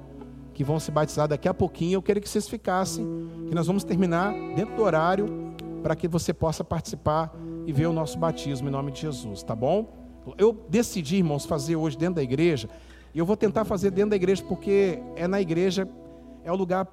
que 0.53 0.63
vão 0.63 0.79
se 0.79 0.91
batizar 0.91 1.27
daqui 1.27 1.47
a 1.47 1.53
pouquinho. 1.53 1.95
Eu 1.95 2.01
queria 2.01 2.21
que 2.21 2.29
vocês 2.29 2.47
ficassem, 2.47 3.03
que 3.47 3.55
nós 3.55 3.65
vamos 3.65 3.83
terminar 3.83 4.31
dentro 4.55 4.75
do 4.75 4.83
horário, 4.83 5.55
para 5.81 5.95
que 5.95 6.07
você 6.07 6.31
possa 6.31 6.63
participar 6.63 7.35
e 7.65 7.73
ver 7.73 7.87
o 7.87 7.91
nosso 7.93 8.19
batismo 8.19 8.67
em 8.67 8.71
nome 8.71 8.91
de 8.91 9.01
Jesus, 9.01 9.41
tá 9.41 9.55
bom? 9.55 9.91
Eu 10.37 10.55
decidi, 10.69 11.15
irmãos, 11.17 11.43
fazer 11.43 11.75
hoje 11.75 11.97
dentro 11.97 12.15
da 12.15 12.23
igreja, 12.23 12.69
e 13.15 13.17
eu 13.17 13.25
vou 13.25 13.35
tentar 13.35 13.65
fazer 13.65 13.89
dentro 13.89 14.11
da 14.11 14.15
igreja, 14.15 14.43
porque 14.47 14.99
é 15.15 15.27
na 15.27 15.41
igreja, 15.41 15.89
é 16.43 16.51
o 16.51 16.55
lugar, 16.55 16.87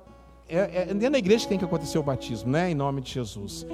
é, 0.48 0.82
é 0.82 0.86
dentro 0.86 1.10
da 1.10 1.18
igreja 1.18 1.42
que 1.42 1.50
tem 1.50 1.58
que 1.58 1.66
acontecer 1.66 1.98
o 1.98 2.02
batismo, 2.02 2.50
né? 2.50 2.70
Em 2.70 2.74
nome 2.74 3.02
de 3.02 3.12
Jesus. 3.12 3.66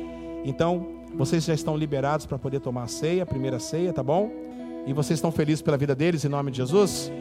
Então, 0.45 0.85
vocês 1.15 1.45
já 1.45 1.55
estão 1.55 1.77
liberados 1.77 2.27
para 2.27 2.39
poder 2.39 2.59
tomar 2.59 2.85
a 2.85 2.89
ceia, 2.89 3.23
a 3.23 3.27
primeira 3.27 3.61
ceia, 3.61 3.93
tá 3.93 4.03
bom? 4.03 4.33
E 4.87 4.93
vocês 4.93 5.19
estão 5.19 5.31
felizes 5.31 5.63
pela 5.63 5.77
vida 5.77 5.95
deles 5.95 6.25
em 6.25 6.29
nome 6.29 6.51
de 6.51 6.57
Jesus? 6.59 7.13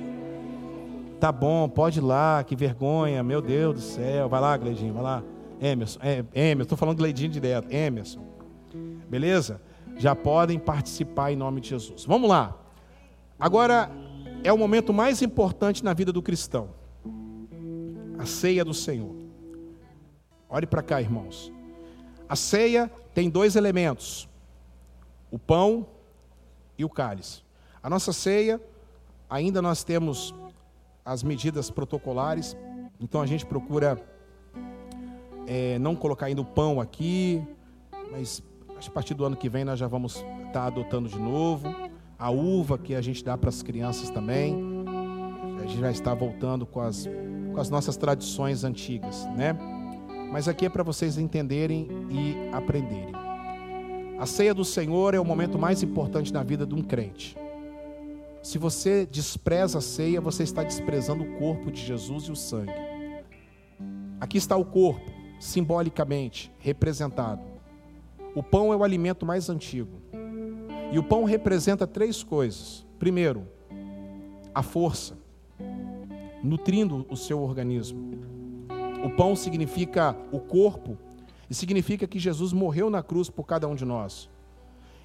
Tá 1.19 1.31
bom, 1.31 1.69
pode 1.69 1.99
ir 1.99 2.01
lá, 2.01 2.43
que 2.43 2.55
vergonha, 2.55 3.21
meu 3.21 3.41
Deus 3.41 3.75
do 3.75 3.81
céu. 3.81 4.27
Vai 4.27 4.41
lá, 4.41 4.57
Gleidinho, 4.57 4.93
vai 4.93 5.03
lá. 5.03 5.23
Emerson, 5.61 5.99
é, 6.01 6.25
Emerson, 6.33 6.63
estou 6.63 6.77
falando 6.77 6.97
Gleidinho 6.97 7.29
direto. 7.29 7.71
Emerson. 7.71 8.25
Beleza? 9.07 9.61
Já 9.97 10.15
podem 10.15 10.57
participar 10.57 11.31
em 11.31 11.35
nome 11.35 11.61
de 11.61 11.69
Jesus. 11.69 12.05
Vamos 12.05 12.27
lá. 12.27 12.57
Agora 13.39 13.91
é 14.43 14.51
o 14.51 14.57
momento 14.57 14.91
mais 14.91 15.21
importante 15.21 15.83
na 15.83 15.93
vida 15.93 16.11
do 16.11 16.21
cristão. 16.21 16.69
A 18.17 18.25
ceia 18.25 18.65
do 18.65 18.73
Senhor. 18.73 19.15
Olhe 20.49 20.65
para 20.65 20.81
cá, 20.81 20.99
irmãos. 20.99 21.51
A 22.27 22.35
ceia 22.35 22.89
tem 23.13 23.29
dois 23.29 23.55
elementos: 23.55 24.27
o 25.29 25.37
pão 25.37 25.85
e 26.77 26.83
o 26.83 26.89
cálice. 26.89 27.43
A 27.83 27.89
nossa 27.89 28.13
ceia, 28.13 28.61
ainda 29.27 29.59
nós 29.59 29.83
temos 29.83 30.35
as 31.03 31.23
medidas 31.23 31.71
protocolares, 31.71 32.55
então 32.99 33.21
a 33.21 33.25
gente 33.25 33.43
procura 33.43 33.99
é, 35.47 35.79
não 35.79 35.95
colocar 35.95 36.27
ainda 36.27 36.41
o 36.41 36.45
pão 36.45 36.79
aqui, 36.79 37.43
mas 38.11 38.43
a 38.85 38.91
partir 38.91 39.15
do 39.15 39.25
ano 39.25 39.35
que 39.35 39.49
vem 39.49 39.65
nós 39.65 39.79
já 39.79 39.87
vamos 39.87 40.17
estar 40.17 40.51
tá 40.51 40.65
adotando 40.65 41.09
de 41.09 41.17
novo. 41.17 41.67
A 42.19 42.29
uva 42.29 42.77
que 42.77 42.93
a 42.93 43.01
gente 43.01 43.23
dá 43.23 43.35
para 43.35 43.49
as 43.49 43.63
crianças 43.63 44.11
também. 44.11 44.55
A 45.57 45.65
gente 45.65 45.79
já 45.79 45.89
está 45.89 46.13
voltando 46.13 46.67
com 46.67 46.81
as, 46.81 47.09
com 47.51 47.59
as 47.59 47.69
nossas 47.71 47.97
tradições 47.97 48.63
antigas, 48.63 49.25
né? 49.35 49.57
Mas 50.31 50.47
aqui 50.47 50.67
é 50.67 50.69
para 50.69 50.83
vocês 50.83 51.17
entenderem 51.17 51.87
e 52.11 52.35
aprenderem. 52.53 53.11
A 54.19 54.25
ceia 54.27 54.53
do 54.53 54.63
Senhor 54.63 55.15
é 55.15 55.19
o 55.19 55.25
momento 55.25 55.57
mais 55.57 55.81
importante 55.81 56.31
na 56.31 56.43
vida 56.43 56.63
de 56.63 56.75
um 56.75 56.81
crente. 56.83 57.40
Se 58.43 58.57
você 58.57 59.05
despreza 59.05 59.77
a 59.77 59.81
ceia, 59.81 60.19
você 60.19 60.41
está 60.41 60.63
desprezando 60.63 61.23
o 61.23 61.37
corpo 61.37 61.71
de 61.71 61.79
Jesus 61.79 62.23
e 62.23 62.31
o 62.31 62.35
sangue. 62.35 62.73
Aqui 64.19 64.37
está 64.37 64.57
o 64.57 64.65
corpo, 64.65 65.11
simbolicamente 65.39 66.51
representado. 66.57 67.43
O 68.33 68.41
pão 68.41 68.73
é 68.73 68.75
o 68.75 68.83
alimento 68.83 69.25
mais 69.25 69.47
antigo. 69.49 70.01
E 70.91 70.97
o 70.97 71.03
pão 71.03 71.23
representa 71.23 71.85
três 71.85 72.23
coisas. 72.23 72.85
Primeiro, 72.97 73.47
a 74.55 74.63
força, 74.63 75.17
nutrindo 76.43 77.05
o 77.09 77.15
seu 77.15 77.41
organismo. 77.41 78.11
O 79.05 79.09
pão 79.11 79.35
significa 79.35 80.15
o 80.31 80.39
corpo 80.39 80.97
e 81.47 81.53
significa 81.53 82.07
que 82.07 82.17
Jesus 82.17 82.53
morreu 82.53 82.89
na 82.89 83.03
cruz 83.03 83.29
por 83.29 83.45
cada 83.45 83.67
um 83.67 83.75
de 83.75 83.85
nós. 83.85 84.30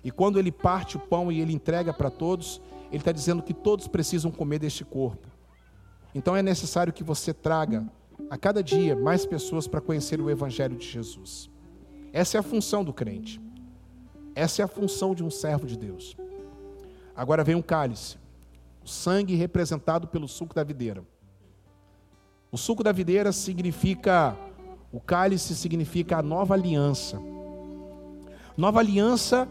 E 0.05 0.11
quando 0.11 0.39
ele 0.39 0.53
parte 0.53 0.97
o 0.97 1.01
pão 1.01 1.31
e 1.31 1.41
ele 1.41 1.53
entrega 1.53 1.93
para 1.93 2.11
todos, 2.11 2.61
ele 2.89 2.99
está 2.99 3.13
dizendo 3.13 3.43
que 3.43 3.53
todos 3.53 3.89
precisam 3.89 4.31
comer 4.31 4.59
deste 4.59 4.85
corpo. 4.85 5.29
Então 6.15 6.37
é 6.37 6.43
necessário 6.43 6.93
que 6.93 7.05
você 7.05 7.35
traga 7.35 7.87
a 8.31 8.37
cada 8.37 8.63
dia 8.63 8.97
mais 8.97 9.27
pessoas 9.27 9.67
para 9.67 9.81
conhecer 9.81 10.21
o 10.21 10.31
Evangelho 10.31 10.77
de 10.77 10.89
Jesus. 10.89 11.51
Essa 12.13 12.39
é 12.39 12.41
a 12.41 12.43
função 12.43 12.83
do 12.83 12.93
crente. 12.93 13.41
Essa 14.35 14.63
é 14.63 14.65
a 14.65 14.69
função 14.69 15.15
de 15.15 15.25
um 15.25 15.31
servo 15.31 15.67
de 15.67 15.77
Deus. 15.77 16.17
Agora 17.15 17.43
vem 17.43 17.55
um 17.55 17.63
cálice, 17.63 18.19
o 18.85 18.89
sangue 18.89 19.35
representado 19.35 20.07
pelo 20.07 20.29
suco 20.29 20.55
da 20.55 20.63
videira. 20.63 21.03
O 22.53 22.57
suco 22.59 22.83
da 22.85 22.93
videira 22.93 23.33
significa, 23.33 24.37
o 24.93 25.01
cálice 25.01 25.55
significa 25.55 26.19
a 26.19 26.23
nova 26.23 26.55
aliança. 26.55 27.21
Nova 28.57 28.81
aliança 28.81 29.49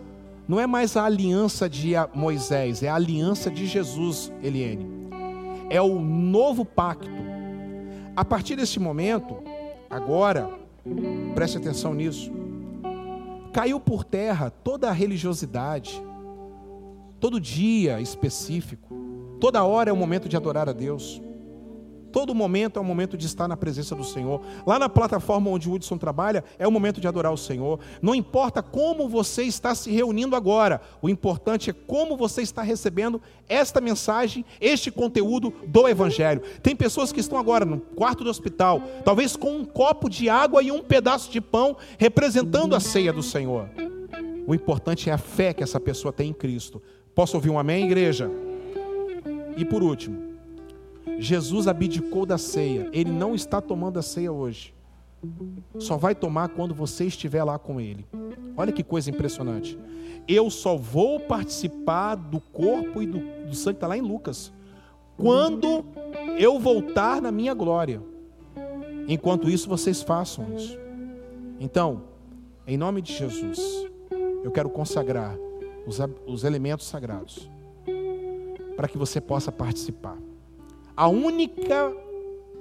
não 0.47 0.59
é 0.59 0.67
mais 0.67 0.95
a 0.95 1.05
aliança 1.05 1.69
de 1.69 1.93
Moisés, 2.13 2.83
é 2.83 2.89
a 2.89 2.95
aliança 2.95 3.49
de 3.49 3.65
Jesus, 3.65 4.31
Eliene. 4.43 4.85
É 5.69 5.81
o 5.81 5.99
novo 5.99 6.63
pacto. 6.63 7.09
A 8.15 8.23
partir 8.23 8.55
desse 8.55 8.79
momento, 8.79 9.43
agora, 9.89 10.49
preste 11.33 11.57
atenção 11.57 11.93
nisso, 11.93 12.31
caiu 13.51 13.79
por 13.79 14.03
terra 14.03 14.49
toda 14.49 14.89
a 14.89 14.93
religiosidade, 14.93 16.01
todo 17.19 17.39
dia 17.39 17.99
específico, 17.99 18.95
toda 19.39 19.63
hora 19.63 19.89
é 19.89 19.93
o 19.93 19.97
momento 19.97 20.29
de 20.29 20.37
adorar 20.37 20.69
a 20.69 20.73
Deus. 20.73 21.21
Todo 22.16 22.34
momento 22.34 22.80
é 22.80 22.82
o 22.82 22.86
momento 22.86 23.18
de 23.18 23.26
estar 23.26 23.45
na 23.45 23.57
presença 23.57 23.93
do 23.93 24.05
Senhor. 24.05 24.39
Lá 24.66 24.80
na 24.80 24.88
plataforma 24.88 25.49
onde 25.49 25.68
o 25.68 25.74
Hudson 25.74 25.97
trabalha, 25.97 26.45
é 26.57 26.66
o 26.66 26.72
momento 26.72 27.01
de 27.01 27.09
adorar 27.09 27.34
o 27.34 27.38
Senhor. 27.38 27.78
Não 28.01 28.16
importa 28.16 28.63
como 28.63 29.09
você 29.09 29.43
está 29.43 29.76
se 29.76 29.91
reunindo 29.91 30.34
agora, 30.34 30.80
o 31.01 31.09
importante 31.09 31.70
é 31.70 31.74
como 31.74 32.16
você 32.16 32.41
está 32.41 32.61
recebendo 32.61 33.22
esta 33.49 33.82
mensagem, 33.82 34.45
este 34.61 34.89
conteúdo 34.89 35.53
do 35.68 35.89
Evangelho. 35.89 36.41
Tem 36.63 36.74
pessoas 36.74 37.11
que 37.11 37.20
estão 37.20 37.38
agora 37.38 37.66
no 37.66 37.82
quarto 37.82 38.24
do 38.24 38.30
hospital, 38.30 38.82
talvez 39.03 39.36
com 39.36 39.51
um 39.53 39.66
copo 39.66 40.09
de 40.09 40.30
água 40.30 40.63
e 40.63 40.72
um 40.72 40.82
pedaço 40.82 41.30
de 41.30 41.41
pão, 41.41 41.76
representando 41.97 42.78
a 42.78 42.80
ceia 42.80 43.11
do 43.11 43.22
Senhor. 43.22 43.68
O 44.47 44.55
importante 44.55 45.09
é 45.09 45.13
a 45.13 45.18
fé 45.18 45.53
que 45.53 45.63
essa 45.63 45.82
pessoa 45.82 46.13
tem 46.13 46.30
em 46.30 46.34
Cristo. 46.34 46.82
Posso 47.13 47.36
ouvir 47.36 47.49
um 47.49 47.59
amém, 47.59 47.84
igreja? 47.84 48.32
E 49.57 49.66
por 49.66 49.84
último, 49.84 50.34
Jesus 51.18 51.68
abdicou 51.68 52.26
da 52.26 52.38
ceia. 52.38 52.89
Ele 52.91 53.11
não 53.11 53.36
está 53.36 53.61
tomando 53.61 53.99
a 53.99 54.01
ceia 54.01 54.32
hoje. 54.32 54.74
Só 55.80 55.97
vai 55.97 56.13
tomar 56.13 56.49
quando 56.49 56.74
você 56.74 57.05
estiver 57.05 57.44
lá 57.44 57.57
com 57.57 57.80
ele. 57.80 58.06
Olha 58.56 58.72
que 58.72 58.84
coisa 58.84 59.10
impressionante. 59.10 59.77
Eu 60.27 60.49
só 60.49 60.76
vou 60.76 61.19
participar 61.19 62.15
do 62.15 62.39
corpo 62.39 63.02
e 63.02 63.06
do, 63.06 63.19
do 63.48 63.56
sangue, 63.56 63.77
está 63.77 63.88
lá 63.88 63.98
em 63.98 64.02
Lucas. 64.02 64.52
Quando 65.18 65.85
eu 66.38 66.60
voltar 66.60 67.22
na 67.22 67.31
minha 67.31 67.53
glória. 67.53 68.02
Enquanto 69.07 69.49
isso, 69.49 69.69
vocês 69.69 70.02
façam 70.02 70.56
isso. 70.56 70.77
Então, 71.60 72.03
em 72.68 72.77
nome 72.77 73.02
de 73.02 73.14
Jesus, 73.14 73.60
eu 74.44 74.52
quero 74.52 74.69
consagrar 74.69 75.38
os, 75.85 75.99
os 76.26 76.44
elementos 76.44 76.88
sagrados 76.88 77.49
para 78.76 78.88
que 78.88 78.98
você 78.98 79.22
possa 79.22 79.52
participar. 79.52 80.18
A 80.95 81.07
única 81.07 81.93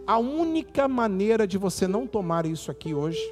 a 0.06 0.19
única 0.19 0.86
maneira 0.86 1.47
de 1.47 1.56
você 1.56 1.89
não 1.89 2.06
tomar 2.06 2.44
isso 2.44 2.70
aqui 2.70 2.93
hoje 2.93 3.23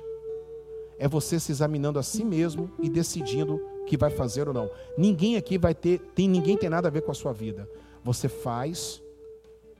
é 0.98 1.06
você 1.06 1.38
se 1.38 1.52
examinando 1.52 1.98
a 1.98 2.02
si 2.02 2.24
mesmo 2.24 2.70
e 2.80 2.88
decidindo 2.88 3.60
que 3.86 3.96
vai 3.96 4.10
fazer 4.10 4.48
ou 4.48 4.54
não. 4.54 4.70
Ninguém 4.96 5.36
aqui 5.36 5.58
vai 5.58 5.74
ter, 5.74 5.98
tem 6.14 6.28
ninguém 6.28 6.56
tem 6.56 6.70
nada 6.70 6.88
a 6.88 6.90
ver 6.90 7.02
com 7.02 7.10
a 7.10 7.14
sua 7.14 7.32
vida. 7.32 7.68
Você 8.04 8.28
faz, 8.28 9.02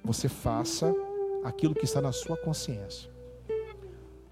você 0.04 0.28
faça 0.28 0.94
aquilo 1.44 1.74
que 1.74 1.84
está 1.84 2.00
na 2.00 2.12
sua 2.12 2.36
consciência. 2.36 3.10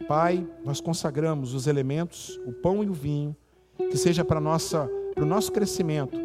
Pai, 0.07 0.47
nós 0.65 0.81
consagramos 0.81 1.55
os 1.55 1.67
elementos, 1.67 2.39
o 2.45 2.53
pão 2.53 2.83
e 2.83 2.89
o 2.89 2.93
vinho, 2.93 3.35
que 3.79 3.97
seja 3.97 4.25
para 4.25 4.41
nossa, 4.41 4.91
para 5.15 5.25
o 5.25 5.27
nosso 5.27 5.53
crescimento, 5.53 6.19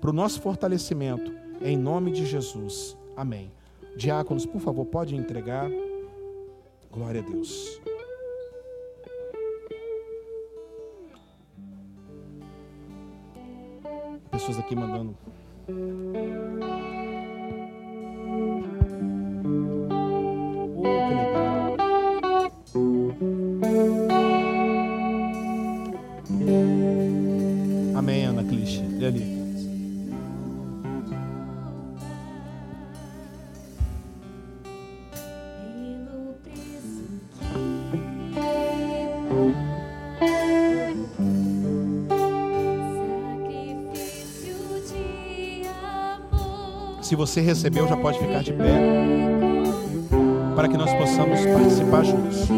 para 0.00 0.10
o 0.10 0.12
nosso 0.12 0.40
fortalecimento, 0.40 1.32
em 1.60 1.76
nome 1.76 2.10
de 2.12 2.24
Jesus. 2.24 2.96
Amém. 3.16 3.50
Diáconos, 3.96 4.44
por 4.46 4.60
favor, 4.60 4.84
pode 4.86 5.14
entregar. 5.14 5.70
Glória 6.90 7.20
a 7.20 7.24
Deus. 7.24 7.80
Pessoas 14.30 14.58
aqui 14.58 14.74
mandando. 14.74 15.16
Oh. 22.74 23.14
Amém, 27.96 28.24
Ana 28.26 28.42
Cliche. 28.44 28.82
E 29.00 29.06
ali. 29.06 29.33
Se 47.04 47.14
você 47.14 47.42
recebeu, 47.42 47.86
já 47.86 47.98
pode 47.98 48.18
ficar 48.18 48.42
de 48.42 48.50
pé 48.54 48.80
para 50.56 50.66
que 50.66 50.76
nós 50.78 50.90
possamos 50.94 51.38
participar 51.44 52.02
juntos. 52.02 52.48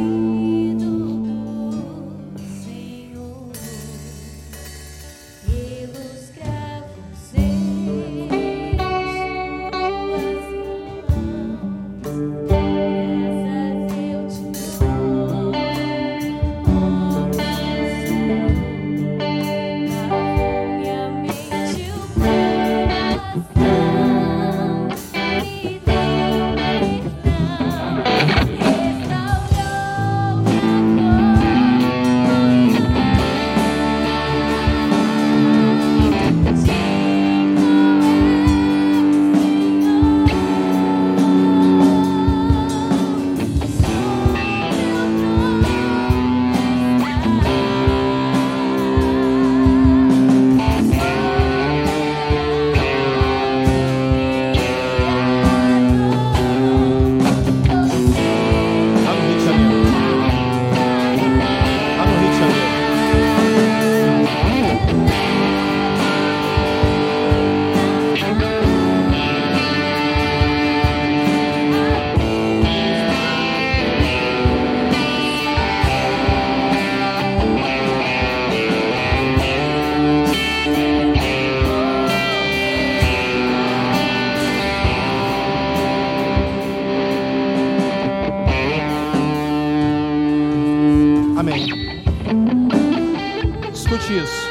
Escute 94.06 94.18
isso. 94.18 94.48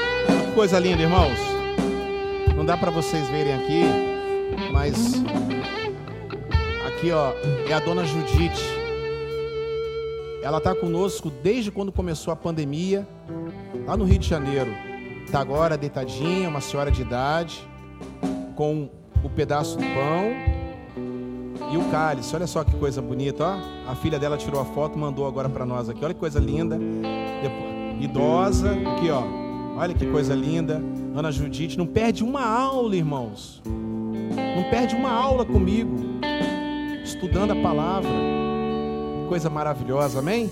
Que 0.48 0.52
coisa 0.54 0.78
linda, 0.80 1.02
irmãos. 1.02 1.40
Não 2.56 2.66
dá 2.66 2.76
para 2.76 2.92
vocês 2.92 3.30
verem 3.30 3.54
aqui, 3.54 3.84
mas 4.72 5.24
aqui, 6.88 7.12
ó, 7.12 7.32
é 7.70 7.74
a 7.74 7.80
dona 7.80 8.04
Judite. 8.04 8.62
Ela 10.44 10.60
tá 10.60 10.76
conosco 10.76 11.30
desde 11.30 11.72
quando 11.72 11.92
começou 11.92 12.34
a 12.34 12.36
pandemia, 12.36 13.08
lá 13.88 13.96
no 13.96 14.04
Rio 14.04 14.20
de 14.20 14.28
Janeiro. 14.28 14.72
Tá 15.32 15.40
agora 15.40 15.78
deitadinha, 15.78 16.50
uma 16.50 16.62
senhora 16.62 16.92
de 16.92 17.02
idade, 17.02 17.66
com 18.56 18.90
o 19.24 19.30
pedaço 19.30 19.78
do 19.78 19.84
pão 19.84 20.34
e 21.72 21.78
o 21.78 21.84
cálice. 21.92 22.36
Olha 22.36 22.48
só 22.48 22.64
que 22.64 22.76
coisa 22.76 23.02
bonita, 23.02 23.46
ó. 23.46 23.92
A 23.92 23.96
filha 23.96 24.20
dela 24.20 24.38
tirou 24.38 24.60
a 24.60 24.66
foto, 24.66 24.98
mandou 24.98 25.26
agora 25.26 25.48
para 25.48 25.66
nós 25.66 25.88
aqui. 25.88 26.04
Olha 26.04 26.14
que 26.14 26.20
coisa 26.20 26.40
linda. 26.40 26.78
Depois, 26.78 28.04
idosa, 28.04 28.72
aqui, 28.72 29.10
ó. 29.10 29.45
Olha 29.78 29.94
que 29.94 30.06
coisa 30.06 30.34
linda. 30.34 30.82
Ana 31.14 31.32
Judite, 31.32 31.78
não 31.78 31.86
perde 31.86 32.24
uma 32.24 32.46
aula, 32.46 32.96
irmãos. 32.96 33.62
Não 33.66 34.70
perde 34.70 34.96
uma 34.96 35.12
aula 35.12 35.46
comigo, 35.46 35.94
estudando 37.04 37.52
a 37.52 37.56
palavra. 37.56 38.10
Coisa 39.28 39.50
maravilhosa, 39.50 40.20
amém? 40.20 40.50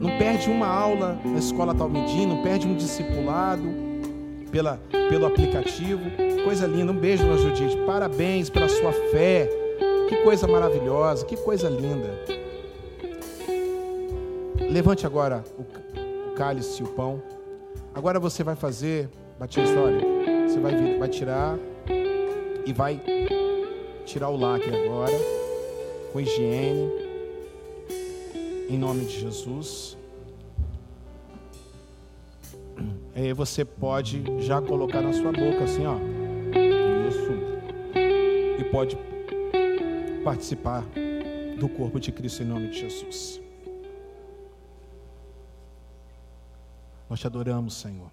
Não 0.00 0.18
perde 0.18 0.50
uma 0.50 0.66
aula 0.66 1.18
na 1.24 1.38
escola 1.38 1.74
Talmidim, 1.74 2.26
não 2.26 2.42
perde 2.42 2.66
um 2.66 2.74
discipulado 2.74 3.62
pela, 4.50 4.78
pelo 5.08 5.26
aplicativo. 5.26 6.02
Coisa 6.44 6.66
linda. 6.66 6.92
Um 6.92 6.96
beijo, 6.96 7.24
Ana 7.24 7.38
Judite. 7.38 7.76
Parabéns 7.86 8.50
pela 8.50 8.68
sua 8.68 8.92
fé. 8.92 9.48
Que 10.08 10.16
coisa 10.16 10.46
maravilhosa, 10.46 11.24
que 11.24 11.36
coisa 11.36 11.70
linda. 11.70 12.10
Levante 14.70 15.06
agora 15.06 15.42
o, 15.58 15.62
o 16.30 16.34
cálice 16.34 16.82
e 16.82 16.84
o 16.84 16.88
pão. 16.88 17.22
Agora 17.94 18.18
você 18.20 18.42
vai 18.42 18.54
fazer, 18.56 19.08
bati 19.38 19.60
a 19.60 19.64
história. 19.64 20.00
Você 20.48 20.58
vai, 20.60 20.74
vir- 20.74 20.98
vai 20.98 21.08
tirar 21.08 21.58
e 22.66 22.72
vai 22.72 23.00
tirar 24.04 24.28
o 24.30 24.36
lacre 24.36 24.74
agora, 24.74 25.12
com 26.12 26.20
higiene, 26.20 26.90
em 28.68 28.78
nome 28.78 29.04
de 29.04 29.20
Jesus. 29.20 29.96
Aí 33.14 33.32
você 33.32 33.64
pode 33.64 34.22
já 34.38 34.62
colocar 34.62 35.02
na 35.02 35.12
sua 35.12 35.32
boca 35.32 35.64
assim, 35.64 35.84
ó. 35.86 35.96
Isso. 37.08 37.30
E 38.60 38.64
pode 38.70 38.96
participar 40.24 40.84
do 41.58 41.68
corpo 41.68 41.98
de 42.00 42.12
Cristo 42.12 42.42
em 42.42 42.46
nome 42.46 42.68
de 42.68 42.78
Jesus. 42.80 43.40
Nós 47.10 47.18
te 47.18 47.26
adoramos, 47.26 47.74
Senhor. 47.74 48.08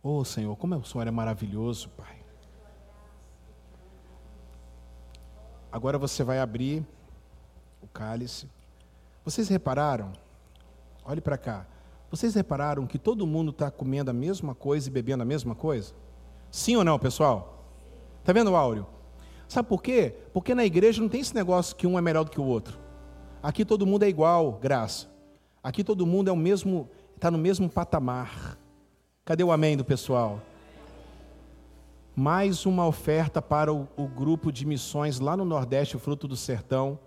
Oh, 0.00 0.24
Senhor, 0.24 0.54
como 0.56 0.76
o 0.76 0.84
Senhor 0.84 1.08
é 1.08 1.10
maravilhoso, 1.10 1.88
Pai. 1.90 2.24
Agora 5.72 5.98
você 5.98 6.22
vai 6.22 6.38
abrir 6.38 6.86
o 7.82 7.88
cálice. 7.88 8.48
Vocês 9.24 9.48
repararam? 9.48 10.12
Olhe 11.04 11.20
para 11.20 11.36
cá. 11.36 11.66
Vocês 12.12 12.32
repararam 12.34 12.86
que 12.86 12.98
todo 12.98 13.26
mundo 13.26 13.50
está 13.50 13.72
comendo 13.72 14.10
a 14.10 14.14
mesma 14.14 14.54
coisa 14.54 14.88
e 14.88 14.92
bebendo 14.92 15.24
a 15.24 15.26
mesma 15.26 15.56
coisa? 15.56 15.92
Sim 16.48 16.76
ou 16.76 16.84
não, 16.84 16.96
pessoal? 16.96 17.64
Tá 18.22 18.32
vendo, 18.32 18.54
Áureo? 18.54 18.86
Sabe 19.48 19.68
por 19.68 19.82
quê? 19.82 20.14
Porque 20.32 20.54
na 20.54 20.64
igreja 20.64 21.02
não 21.02 21.08
tem 21.08 21.20
esse 21.20 21.34
negócio 21.34 21.74
que 21.74 21.88
um 21.88 21.98
é 21.98 22.00
melhor 22.00 22.22
do 22.22 22.30
que 22.30 22.40
o 22.40 22.44
outro. 22.44 22.78
Aqui 23.42 23.64
todo 23.64 23.84
mundo 23.84 24.04
é 24.04 24.08
igual, 24.08 24.52
graça. 24.52 25.10
Aqui 25.62 25.84
todo 25.84 26.06
mundo 26.06 26.28
é 26.28 26.32
o 26.32 26.36
mesmo, 26.36 26.88
está 27.20 27.30
no 27.30 27.36
mesmo 27.36 27.68
patamar. 27.68 28.56
Cadê 29.26 29.44
o 29.44 29.52
amém 29.52 29.76
do 29.76 29.84
pessoal? 29.84 30.40
Mais 32.16 32.64
uma 32.64 32.86
oferta 32.86 33.42
para 33.42 33.70
o, 33.70 33.86
o 33.94 34.08
grupo 34.08 34.50
de 34.50 34.64
missões 34.64 35.20
lá 35.20 35.36
no 35.36 35.44
Nordeste, 35.44 35.96
o 35.96 35.98
Fruto 35.98 36.26
do 36.26 36.34
Sertão, 36.34 36.98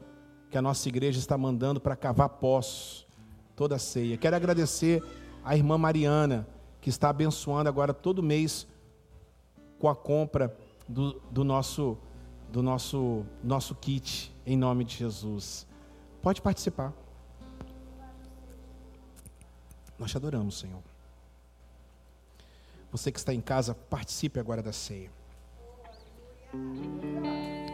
que 0.51 0.57
a 0.57 0.61
nossa 0.61 0.87
igreja 0.87 1.17
está 1.17 1.35
mandando 1.35 1.81
para 1.81 1.95
cavar 1.95 2.29
poços, 2.29 3.07
toda 3.55 3.75
a 3.75 3.79
ceia. 3.79 4.15
Quero 4.15 4.35
agradecer 4.35 5.03
a 5.43 5.57
irmã 5.57 5.79
Mariana, 5.79 6.47
que 6.79 6.91
está 6.91 7.09
abençoando 7.09 7.67
agora 7.67 7.91
todo 7.91 8.21
mês 8.21 8.67
com 9.79 9.89
a 9.89 9.95
compra 9.95 10.55
do, 10.87 11.19
do 11.31 11.43
nosso 11.43 11.97
do 12.51 12.61
nosso 12.61 13.25
nosso 13.43 13.73
kit 13.73 14.31
em 14.45 14.55
nome 14.55 14.83
de 14.83 14.95
Jesus. 14.95 15.65
Pode 16.21 16.39
participar. 16.39 16.93
Nós 19.97 20.11
te 20.11 20.17
adoramos, 20.17 20.59
Senhor. 20.59 20.81
Você 22.91 23.11
que 23.11 23.17
está 23.17 23.33
em 23.33 23.41
casa, 23.41 23.73
participe 23.73 24.39
agora 24.39 24.61
da 24.61 24.71
ceia. 24.71 25.09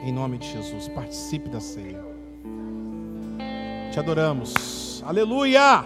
Em 0.01 0.13
nome 0.13 0.37
de 0.37 0.49
Jesus, 0.49 0.87
participe 0.87 1.49
da 1.49 1.59
ceia. 1.59 2.01
Te 3.91 3.99
adoramos. 3.99 5.03
Aleluia! 5.05 5.85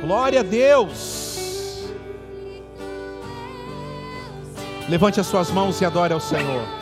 Glória 0.00 0.40
a 0.40 0.42
Deus! 0.42 1.90
Levante 4.88 5.20
as 5.20 5.26
suas 5.26 5.50
mãos 5.50 5.80
e 5.80 5.84
adore 5.84 6.14
ao 6.14 6.20
Senhor. 6.20 6.75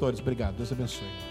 Pastores, 0.00 0.20
obrigado. 0.20 0.56
Deus 0.56 0.72
abençoe. 0.72 1.29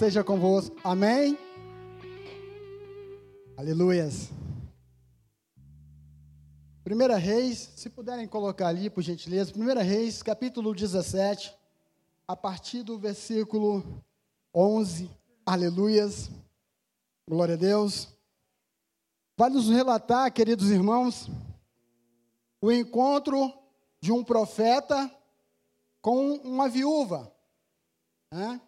Seja 0.00 0.24
convosco. 0.24 0.74
Amém? 0.82 1.38
Aleluias. 3.54 4.30
Primeira 6.82 7.18
Reis, 7.18 7.70
se 7.76 7.90
puderem 7.90 8.26
colocar 8.26 8.68
ali, 8.68 8.88
por 8.88 9.02
gentileza. 9.02 9.52
Primeira 9.52 9.82
Reis, 9.82 10.22
capítulo 10.22 10.74
17, 10.74 11.54
a 12.26 12.34
partir 12.34 12.82
do 12.82 12.98
versículo 12.98 14.02
11. 14.54 15.10
Aleluias. 15.44 16.30
Glória 17.28 17.56
a 17.56 17.58
Deus. 17.58 18.08
Vai 19.36 19.50
nos 19.50 19.68
relatar, 19.68 20.32
queridos 20.32 20.70
irmãos, 20.70 21.28
o 22.58 22.72
encontro 22.72 23.52
de 24.00 24.10
um 24.10 24.24
profeta 24.24 25.14
com 26.00 26.36
uma 26.36 26.70
viúva. 26.70 27.30
né? 28.32 28.58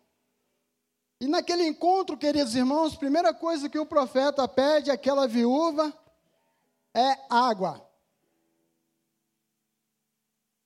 E 1.23 1.29
naquele 1.29 1.65
encontro, 1.65 2.19
queridos 2.19 2.57
irmãos, 2.57 2.97
primeira 2.97 3.33
coisa 3.33 3.69
que 3.69 3.79
o 3.79 3.87
profeta 3.87 4.49
pede 4.49 4.91
àquela 4.91 5.29
viúva 5.29 5.97
é 6.93 7.17
água. 7.31 7.89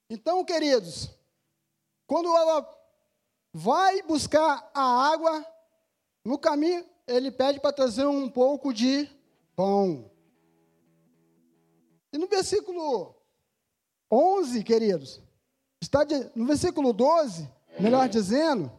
Então, 0.09 0.43
queridos, 0.43 1.11
quando 2.07 2.35
ela 2.35 2.67
vai 3.53 4.01
buscar 4.01 4.67
a 4.73 5.11
água, 5.11 5.45
no 6.25 6.39
caminho 6.39 6.83
ele 7.05 7.29
pede 7.29 7.59
para 7.59 7.71
trazer 7.71 8.07
um 8.07 8.27
pouco 8.27 8.73
de 8.73 9.07
pão. 9.55 10.09
E 12.11 12.17
no 12.17 12.25
versículo 12.25 13.15
11, 14.11 14.63
queridos, 14.63 15.21
está 15.79 16.03
de- 16.03 16.31
no 16.33 16.47
versículo 16.47 16.91
12, 16.93 17.47
melhor 17.79 18.09
dizendo, 18.09 18.71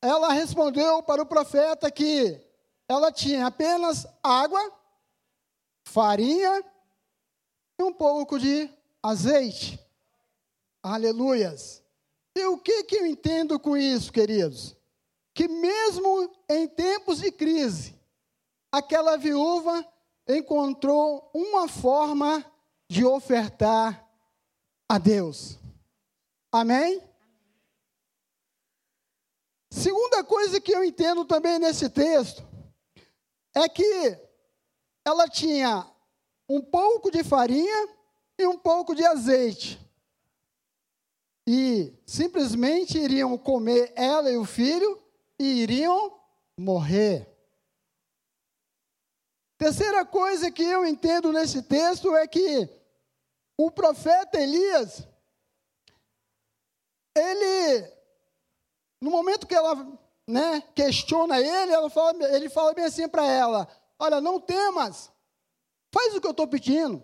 ela 0.00 0.32
respondeu 0.32 1.02
para 1.02 1.22
o 1.22 1.26
profeta 1.26 1.90
que 1.90 2.40
ela 2.88 3.10
tinha 3.10 3.46
apenas 3.46 4.06
água, 4.22 4.60
farinha 5.84 6.64
e 7.78 7.82
um 7.82 7.92
pouco 7.92 8.38
de 8.38 8.70
azeite. 9.02 9.78
Aleluias. 10.82 11.82
E 12.34 12.44
o 12.46 12.58
que, 12.58 12.84
que 12.84 12.96
eu 12.96 13.06
entendo 13.06 13.58
com 13.58 13.76
isso, 13.76 14.12
queridos? 14.12 14.76
Que 15.34 15.48
mesmo 15.48 16.30
em 16.48 16.68
tempos 16.68 17.20
de 17.20 17.32
crise, 17.32 17.98
aquela 18.70 19.16
viúva 19.16 19.86
encontrou 20.28 21.30
uma 21.34 21.66
forma 21.68 22.44
de 22.88 23.04
ofertar 23.04 24.06
a 24.88 24.98
Deus. 24.98 25.58
Amém? 26.52 27.02
Segunda 29.76 30.24
coisa 30.24 30.58
que 30.58 30.72
eu 30.72 30.82
entendo 30.82 31.22
também 31.26 31.58
nesse 31.58 31.90
texto 31.90 32.42
é 33.54 33.68
que 33.68 34.18
ela 35.04 35.28
tinha 35.28 35.86
um 36.48 36.62
pouco 36.62 37.10
de 37.10 37.22
farinha 37.22 37.88
e 38.38 38.46
um 38.46 38.56
pouco 38.56 38.94
de 38.94 39.04
azeite. 39.04 39.78
E 41.46 41.92
simplesmente 42.06 42.96
iriam 42.96 43.36
comer 43.36 43.92
ela 43.94 44.30
e 44.30 44.38
o 44.38 44.46
filho 44.46 44.98
e 45.38 45.44
iriam 45.62 46.18
morrer. 46.56 47.28
Terceira 49.58 50.06
coisa 50.06 50.50
que 50.50 50.62
eu 50.62 50.86
entendo 50.86 51.30
nesse 51.30 51.60
texto 51.62 52.16
é 52.16 52.26
que 52.26 52.66
o 53.58 53.70
profeta 53.70 54.40
Elias, 54.40 55.06
ele, 57.14 57.95
no 59.00 59.10
momento 59.10 59.46
que 59.46 59.54
ela 59.54 59.74
né, 60.26 60.60
questiona 60.74 61.40
ele, 61.40 61.72
ela 61.72 61.88
fala, 61.88 62.24
ele 62.34 62.48
fala 62.48 62.74
bem 62.74 62.84
assim 62.84 63.08
para 63.08 63.26
ela: 63.26 63.68
Olha, 63.98 64.20
não 64.20 64.40
temas, 64.40 65.12
faz 65.92 66.14
o 66.14 66.20
que 66.20 66.26
eu 66.26 66.32
estou 66.32 66.48
pedindo. 66.48 67.02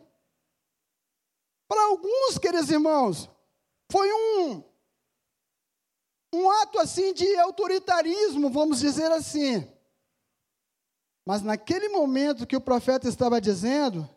Para 1.68 1.84
alguns, 1.84 2.36
queridos 2.38 2.70
irmãos, 2.70 3.30
foi 3.90 4.12
um, 4.12 4.62
um 6.34 6.50
ato 6.50 6.78
assim 6.78 7.14
de 7.14 7.36
autoritarismo, 7.38 8.50
vamos 8.50 8.80
dizer 8.80 9.10
assim. 9.10 9.66
Mas 11.26 11.42
naquele 11.42 11.88
momento 11.88 12.46
que 12.46 12.56
o 12.56 12.60
profeta 12.60 13.08
estava 13.08 13.40
dizendo, 13.40 14.08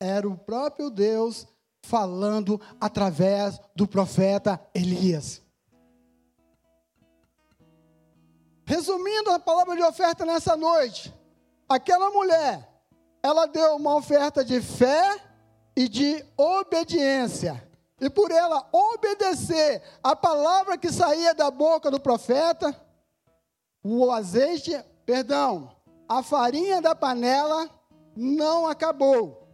era 0.00 0.28
o 0.28 0.36
próprio 0.36 0.90
Deus 0.90 1.46
falando 1.84 2.60
através 2.80 3.60
do 3.74 3.86
profeta 3.86 4.60
Elias. 4.74 5.40
Resumindo 8.64 9.30
a 9.30 9.38
palavra 9.38 9.76
de 9.76 9.82
oferta 9.82 10.24
nessa 10.24 10.56
noite, 10.56 11.12
aquela 11.68 12.10
mulher, 12.10 12.68
ela 13.22 13.46
deu 13.46 13.76
uma 13.76 13.96
oferta 13.96 14.44
de 14.44 14.60
fé 14.60 15.20
e 15.76 15.88
de 15.88 16.24
obediência. 16.36 17.62
E 18.00 18.10
por 18.10 18.30
ela 18.30 18.68
obedecer 18.72 19.82
a 20.02 20.16
palavra 20.16 20.76
que 20.76 20.90
saía 20.90 21.34
da 21.34 21.50
boca 21.50 21.90
do 21.90 22.00
profeta, 22.00 22.74
o 23.82 24.10
azeite, 24.10 24.76
perdão, 25.04 25.76
a 26.08 26.22
farinha 26.22 26.80
da 26.80 26.94
panela 26.94 27.68
não 28.16 28.66
acabou. 28.66 29.48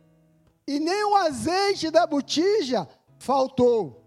E 0.67 0.79
nem 0.79 1.05
o 1.05 1.17
azeite 1.17 1.91
da 1.91 2.07
botija 2.07 2.89
faltou. 3.19 4.05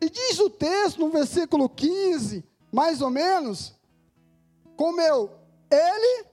E 0.00 0.08
diz 0.08 0.38
o 0.38 0.50
texto 0.50 0.98
no 0.98 1.10
versículo 1.10 1.68
15, 1.68 2.44
mais 2.72 3.00
ou 3.00 3.10
menos, 3.10 3.73
comeu 4.76 5.30
ele, 5.70 6.26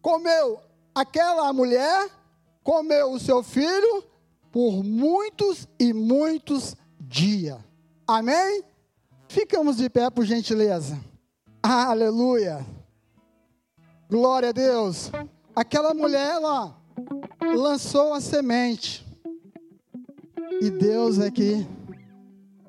comeu 0.00 0.60
aquela 0.94 1.52
mulher, 1.52 2.08
comeu 2.62 3.12
o 3.12 3.20
seu 3.20 3.42
filho 3.42 4.04
por 4.50 4.82
muitos 4.82 5.68
e 5.78 5.92
muitos 5.92 6.76
dias. 7.00 7.58
Amém? 8.06 8.62
Ficamos 9.28 9.76
de 9.76 9.88
pé 9.90 10.08
por 10.10 10.24
gentileza. 10.24 10.98
Aleluia. 11.62 12.64
Glória 14.08 14.50
a 14.50 14.52
Deus. 14.52 15.10
Aquela 15.54 15.92
mulher, 15.92 16.36
ela 16.36 16.76
lançou 17.56 18.14
a 18.14 18.20
semente. 18.20 19.04
E 20.60 20.70
Deus 20.70 21.18
é 21.18 21.30
que 21.30 21.66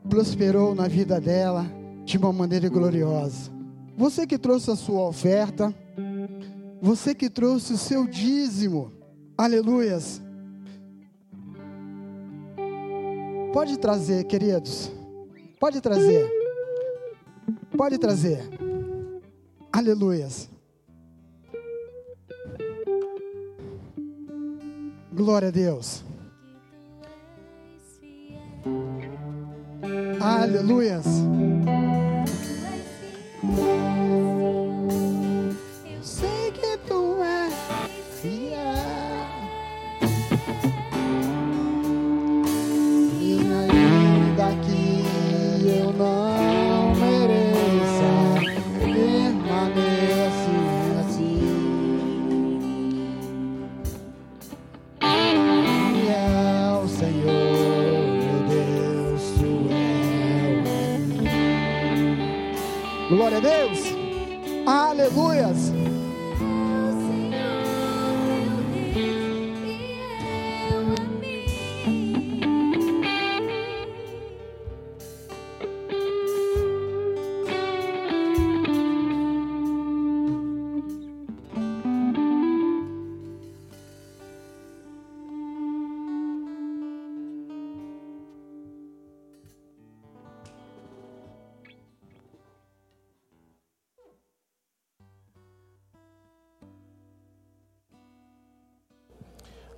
prosperou 0.10 0.74
na 0.74 0.88
vida 0.88 1.22
dela 1.22 1.66
de 2.04 2.18
uma 2.18 2.34
maneira 2.34 2.68
gloriosa. 2.70 3.57
Você 3.98 4.28
que 4.28 4.38
trouxe 4.38 4.70
a 4.70 4.76
sua 4.76 5.08
oferta, 5.08 5.74
você 6.80 7.16
que 7.16 7.32
trouxe 7.32 7.74
o 7.74 7.78
seu 7.78 8.06
dízimo, 8.06 8.92
aleluias. 9.36 10.22
Pode 13.52 13.80
trazer, 13.80 14.26
queridos, 14.26 14.92
pode 15.60 15.82
trazer, 15.82 16.30
pode 17.76 17.98
trazer, 17.98 18.48
aleluias. 19.74 20.48
Glória 25.12 25.48
a 25.48 25.52
Deus. 25.52 26.04
Aleluias. 30.22 31.06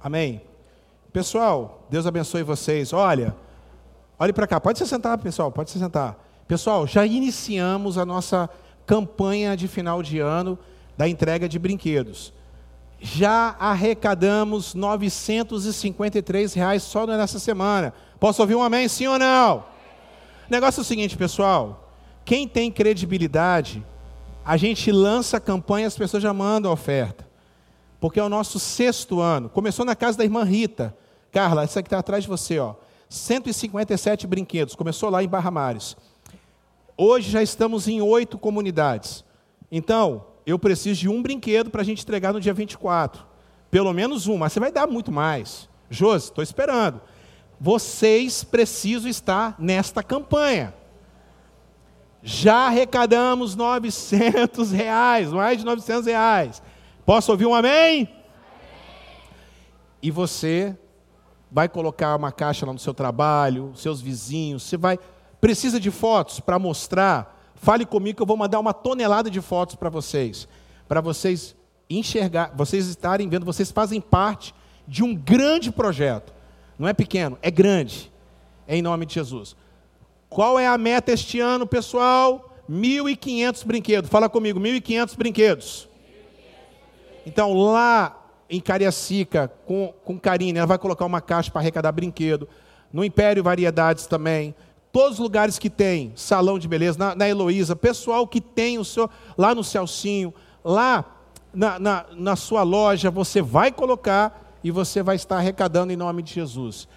Amém. 0.02 0.42
Pessoal, 1.12 1.86
Deus 1.90 2.06
abençoe 2.06 2.42
vocês. 2.44 2.94
Olha, 2.94 3.36
olhe 4.18 4.32
para 4.32 4.48
cá. 4.48 4.60
Pode 4.60 4.78
se 4.78 4.88
sentar, 4.88 5.18
pessoal. 5.18 5.52
Pode 5.52 5.70
se 5.70 5.80
sentar. 5.80 6.18
Pessoal, 6.48 6.88
já 6.88 7.06
iniciamos 7.06 7.98
a 7.98 8.06
nossa 8.06 8.50
campanha 8.86 9.58
de 9.58 9.68
final 9.68 10.02
de 10.02 10.20
ano 10.20 10.58
da 10.98 11.08
entrega 11.08 11.50
de 11.50 11.60
brinquedos. 11.60 12.34
Já 13.02 13.56
arrecadamos 13.60 14.74
953 14.74 16.54
reais 16.54 16.84
só 16.84 17.06
nessa 17.06 17.40
semana. 17.40 17.94
Posso 18.20 18.42
ouvir 18.42 18.56
um 18.56 18.64
amém, 18.64 18.88
sim 18.88 19.08
ou 19.08 19.20
não? 19.20 19.64
Negócio 20.50 20.80
é 20.80 20.84
o 20.84 20.86
seguinte, 20.86 21.18
pessoal. 21.18 21.92
Quem 22.26 22.48
tem 22.48 22.72
credibilidade, 22.72 23.86
a 24.46 24.58
gente 24.58 24.92
lança 24.92 25.38
a 25.38 25.42
campanha, 25.42 25.88
as 25.88 25.98
pessoas 25.98 26.24
já 26.24 26.34
mandam 26.34 26.72
a 26.72 26.74
oferta 26.74 27.29
porque 28.00 28.20
é 28.20 28.24
o 28.24 28.30
nosso 28.30 28.60
sexto 28.60 29.20
ano. 29.20 29.50
Começou 29.50 29.86
na 29.86 29.96
casa 29.96 30.18
da 30.18 30.24
irmã 30.24 30.44
Rita. 30.44 30.96
Carla, 31.32 31.64
essa 31.64 31.82
que 31.84 31.88
está 31.88 32.00
atrás 32.00 32.24
de 32.24 32.30
você, 32.30 32.58
ó. 32.60 32.76
157 33.10 34.26
brinquedos. 34.28 34.76
Começou 34.76 35.10
lá 35.10 35.24
em 35.24 35.28
Barra 35.28 35.52
Mares. 35.52 35.98
Hoje 36.98 37.30
já 37.30 37.42
estamos 37.42 37.88
em 37.88 38.02
oito 38.02 38.38
comunidades. 38.38 39.24
Então, 39.72 40.26
eu 40.46 40.58
preciso 40.58 41.02
de 41.02 41.10
um 41.10 41.22
brinquedo 41.22 41.70
para 41.70 41.82
a 41.82 41.86
gente 41.86 42.04
entregar 42.04 42.34
no 42.34 42.40
dia 42.40 42.54
24. 42.54 43.26
Pelo 43.70 43.94
menos 43.94 44.28
um, 44.28 44.38
mas 44.38 44.54
você 44.54 44.60
vai 44.60 44.72
dar 44.72 44.88
muito 44.88 45.12
mais. 45.12 45.70
Josi, 45.90 46.26
estou 46.26 46.44
esperando. 46.44 47.02
Vocês 47.60 48.44
precisam 48.44 49.10
estar 49.10 49.56
nesta 49.60 50.02
campanha. 50.02 50.74
Já 52.22 52.68
arrecadamos 52.68 53.56
900 53.56 54.72
reais, 54.72 55.32
mais 55.32 55.60
de 55.60 55.66
900 55.66 56.06
reais. 56.06 56.62
Posso 57.10 57.32
ouvir 57.32 57.48
um 57.48 57.56
amém? 57.56 57.72
amém? 57.72 58.10
E 60.00 60.12
você 60.12 60.78
vai 61.50 61.68
colocar 61.68 62.16
uma 62.16 62.32
caixa 62.32 62.68
lá 62.68 62.72
no 62.72 62.78
seu 62.78 62.94
trabalho, 62.94 63.72
seus 63.76 64.00
vizinhos, 64.00 64.62
você 64.62 64.78
vai 64.78 65.00
precisa 65.42 65.80
de 65.80 65.90
fotos 65.90 66.40
para 66.40 66.60
mostrar. 66.60 67.52
Fale 67.56 67.84
comigo 67.84 68.18
que 68.18 68.22
eu 68.22 68.28
vou 68.28 68.38
mandar 68.38 68.60
uma 68.60 68.76
tonelada 68.76 69.28
de 69.28 69.42
fotos 69.42 69.76
para 69.76 69.90
vocês, 69.90 70.48
para 70.88 71.02
vocês 71.02 71.56
enxergar, 71.90 72.54
vocês 72.56 72.86
estarem 72.86 73.28
vendo, 73.28 73.44
vocês 73.44 73.72
fazem 73.72 74.00
parte 74.00 74.54
de 74.88 75.04
um 75.04 75.16
grande 75.16 75.72
projeto. 75.72 76.32
Não 76.78 76.88
é 76.88 76.94
pequeno, 76.94 77.40
é 77.42 77.50
grande. 77.50 78.12
Em 78.68 78.84
nome 78.84 79.08
de 79.08 79.16
Jesus. 79.16 79.56
Qual 80.30 80.60
é 80.60 80.68
a 80.68 80.78
meta 80.78 81.12
este 81.12 81.40
ano, 81.40 81.66
pessoal? 81.66 82.56
1.500 82.70 83.66
brinquedos. 83.66 84.12
Fala 84.12 84.30
comigo, 84.30 84.60
1.500 84.60 85.18
brinquedos. 85.18 85.89
Então, 87.26 87.54
lá 87.54 88.16
em 88.50 88.60
Cariacica, 88.60 89.52
com, 89.66 89.94
com 90.04 90.20
Karine, 90.20 90.58
ela 90.58 90.68
vai 90.68 90.78
colocar 90.78 91.06
uma 91.06 91.22
caixa 91.22 91.52
para 91.52 91.62
arrecadar 91.62 91.92
brinquedo. 91.92 92.48
No 92.92 93.04
Império 93.04 93.44
Variedades 93.44 94.08
também. 94.08 94.56
Todos 94.92 95.14
os 95.14 95.20
lugares 95.20 95.60
que 95.60 95.70
tem 95.70 96.12
salão 96.16 96.58
de 96.58 96.68
beleza, 96.68 96.98
na, 96.98 97.14
na 97.14 97.30
Heloísa, 97.30 97.76
pessoal 97.76 98.26
que 98.26 98.42
tem 98.42 98.80
o 98.80 98.86
seu, 98.86 99.08
lá 99.38 99.54
no 99.54 99.64
Celcinho, 99.64 100.34
lá 100.64 101.06
na, 101.54 101.78
na, 101.78 102.06
na 102.16 102.36
sua 102.36 102.64
loja, 102.64 103.12
você 103.12 103.40
vai 103.42 103.72
colocar 103.72 104.58
e 104.64 104.72
você 104.72 105.04
vai 105.04 105.16
estar 105.16 105.38
arrecadando 105.38 105.94
em 105.94 105.96
nome 105.96 106.24
de 106.24 106.34
Jesus. 106.34 106.88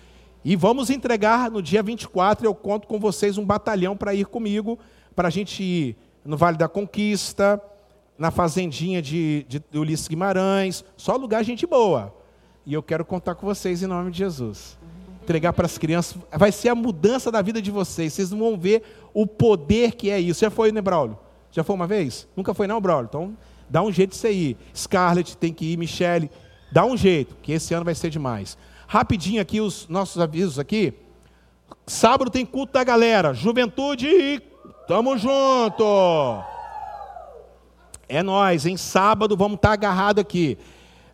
E 0.42 0.56
vamos 0.56 0.88
entregar 0.88 1.50
no 1.50 1.62
dia 1.62 1.82
24, 1.82 2.46
eu 2.46 2.54
conto 2.54 2.88
com 2.88 2.98
vocês 2.98 3.36
um 3.36 3.44
batalhão 3.44 3.96
para 3.96 4.14
ir 4.14 4.26
comigo, 4.26 4.78
para 5.14 5.28
a 5.28 5.30
gente 5.30 5.62
ir 5.62 5.96
no 6.24 6.36
Vale 6.36 6.56
da 6.56 6.68
Conquista, 6.68 7.62
na 8.18 8.30
fazendinha 8.30 9.00
de, 9.00 9.46
de, 9.48 9.62
Ulisses 9.74 10.08
Guimarães, 10.08 10.84
só 10.96 11.16
lugar 11.16 11.42
gente 11.44 11.66
boa. 11.66 12.14
E 12.64 12.74
eu 12.74 12.82
quero 12.82 13.04
contar 13.04 13.34
com 13.34 13.46
vocês 13.46 13.82
em 13.82 13.86
nome 13.86 14.10
de 14.10 14.18
Jesus. 14.18 14.78
Entregar 15.22 15.52
para 15.52 15.66
as 15.66 15.78
crianças, 15.78 16.16
vai 16.32 16.52
ser 16.52 16.68
a 16.68 16.74
mudança 16.74 17.30
da 17.30 17.42
vida 17.42 17.60
de 17.60 17.70
vocês. 17.70 18.12
Vocês 18.12 18.30
vão 18.30 18.58
ver 18.58 18.82
o 19.12 19.26
poder 19.26 19.92
que 19.92 20.10
é 20.10 20.20
isso. 20.20 20.40
Já 20.40 20.50
foi, 20.50 20.72
né, 20.72 20.80
Braulio? 20.80 21.18
Já 21.50 21.62
foi 21.64 21.74
uma 21.74 21.86
vez? 21.86 22.28
Nunca 22.36 22.54
foi, 22.54 22.66
não, 22.66 22.80
Braulio? 22.80 23.06
Então, 23.08 23.36
dá 23.68 23.82
um 23.82 23.92
jeito 23.92 24.10
de 24.10 24.16
você 24.16 24.32
ir. 24.32 24.56
Scarlett 24.74 25.36
tem 25.36 25.52
que 25.52 25.72
ir, 25.72 25.76
Michele, 25.76 26.30
dá 26.70 26.84
um 26.84 26.96
jeito, 26.96 27.36
que 27.42 27.52
esse 27.52 27.74
ano 27.74 27.84
vai 27.84 27.94
ser 27.94 28.10
demais. 28.10 28.56
Rapidinho 28.86 29.40
aqui, 29.40 29.60
os 29.60 29.88
nossos 29.88 30.20
avisos 30.20 30.58
aqui. 30.58 30.92
Sábado 31.86 32.30
tem 32.30 32.44
culto 32.44 32.72
da 32.72 32.84
galera. 32.84 33.32
Juventude, 33.32 34.42
tamo 34.86 35.16
junto. 35.16 36.51
É 38.12 38.22
nós, 38.22 38.66
em 38.66 38.76
sábado 38.76 39.34
vamos 39.34 39.56
estar 39.56 39.72
agarrado 39.72 40.18
aqui. 40.18 40.58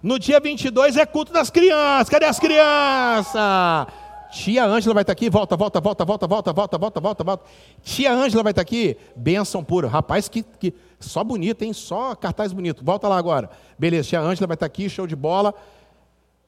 No 0.02 0.18
dia 0.18 0.40
22 0.40 0.96
é 0.96 1.06
culto 1.06 1.32
das 1.32 1.48
crianças. 1.48 2.08
Cadê 2.08 2.24
as 2.24 2.40
crianças? 2.40 3.86
Tia 4.32 4.64
Ângela 4.64 4.94
vai 4.94 5.04
estar 5.04 5.12
aqui. 5.12 5.30
Volta, 5.30 5.56
volta, 5.56 5.80
volta, 5.80 6.04
volta, 6.04 6.26
volta, 6.26 6.52
volta, 6.52 6.76
volta, 6.76 7.00
volta, 7.00 7.24
volta. 7.24 7.44
Tia 7.84 8.12
Ângela 8.12 8.42
vai 8.42 8.50
estar 8.50 8.62
aqui. 8.62 8.96
Benção 9.14 9.62
pura. 9.62 9.86
Rapaz, 9.86 10.28
que, 10.28 10.42
que 10.42 10.74
só 10.98 11.22
bonito, 11.22 11.62
hein? 11.62 11.72
Só 11.72 12.16
cartaz 12.16 12.52
bonito. 12.52 12.84
Volta 12.84 13.06
lá 13.06 13.16
agora. 13.16 13.48
Beleza, 13.78 14.08
tia 14.08 14.20
Ângela 14.20 14.48
vai 14.48 14.56
estar 14.56 14.66
aqui, 14.66 14.90
show 14.90 15.06
de 15.06 15.14
bola. 15.14 15.54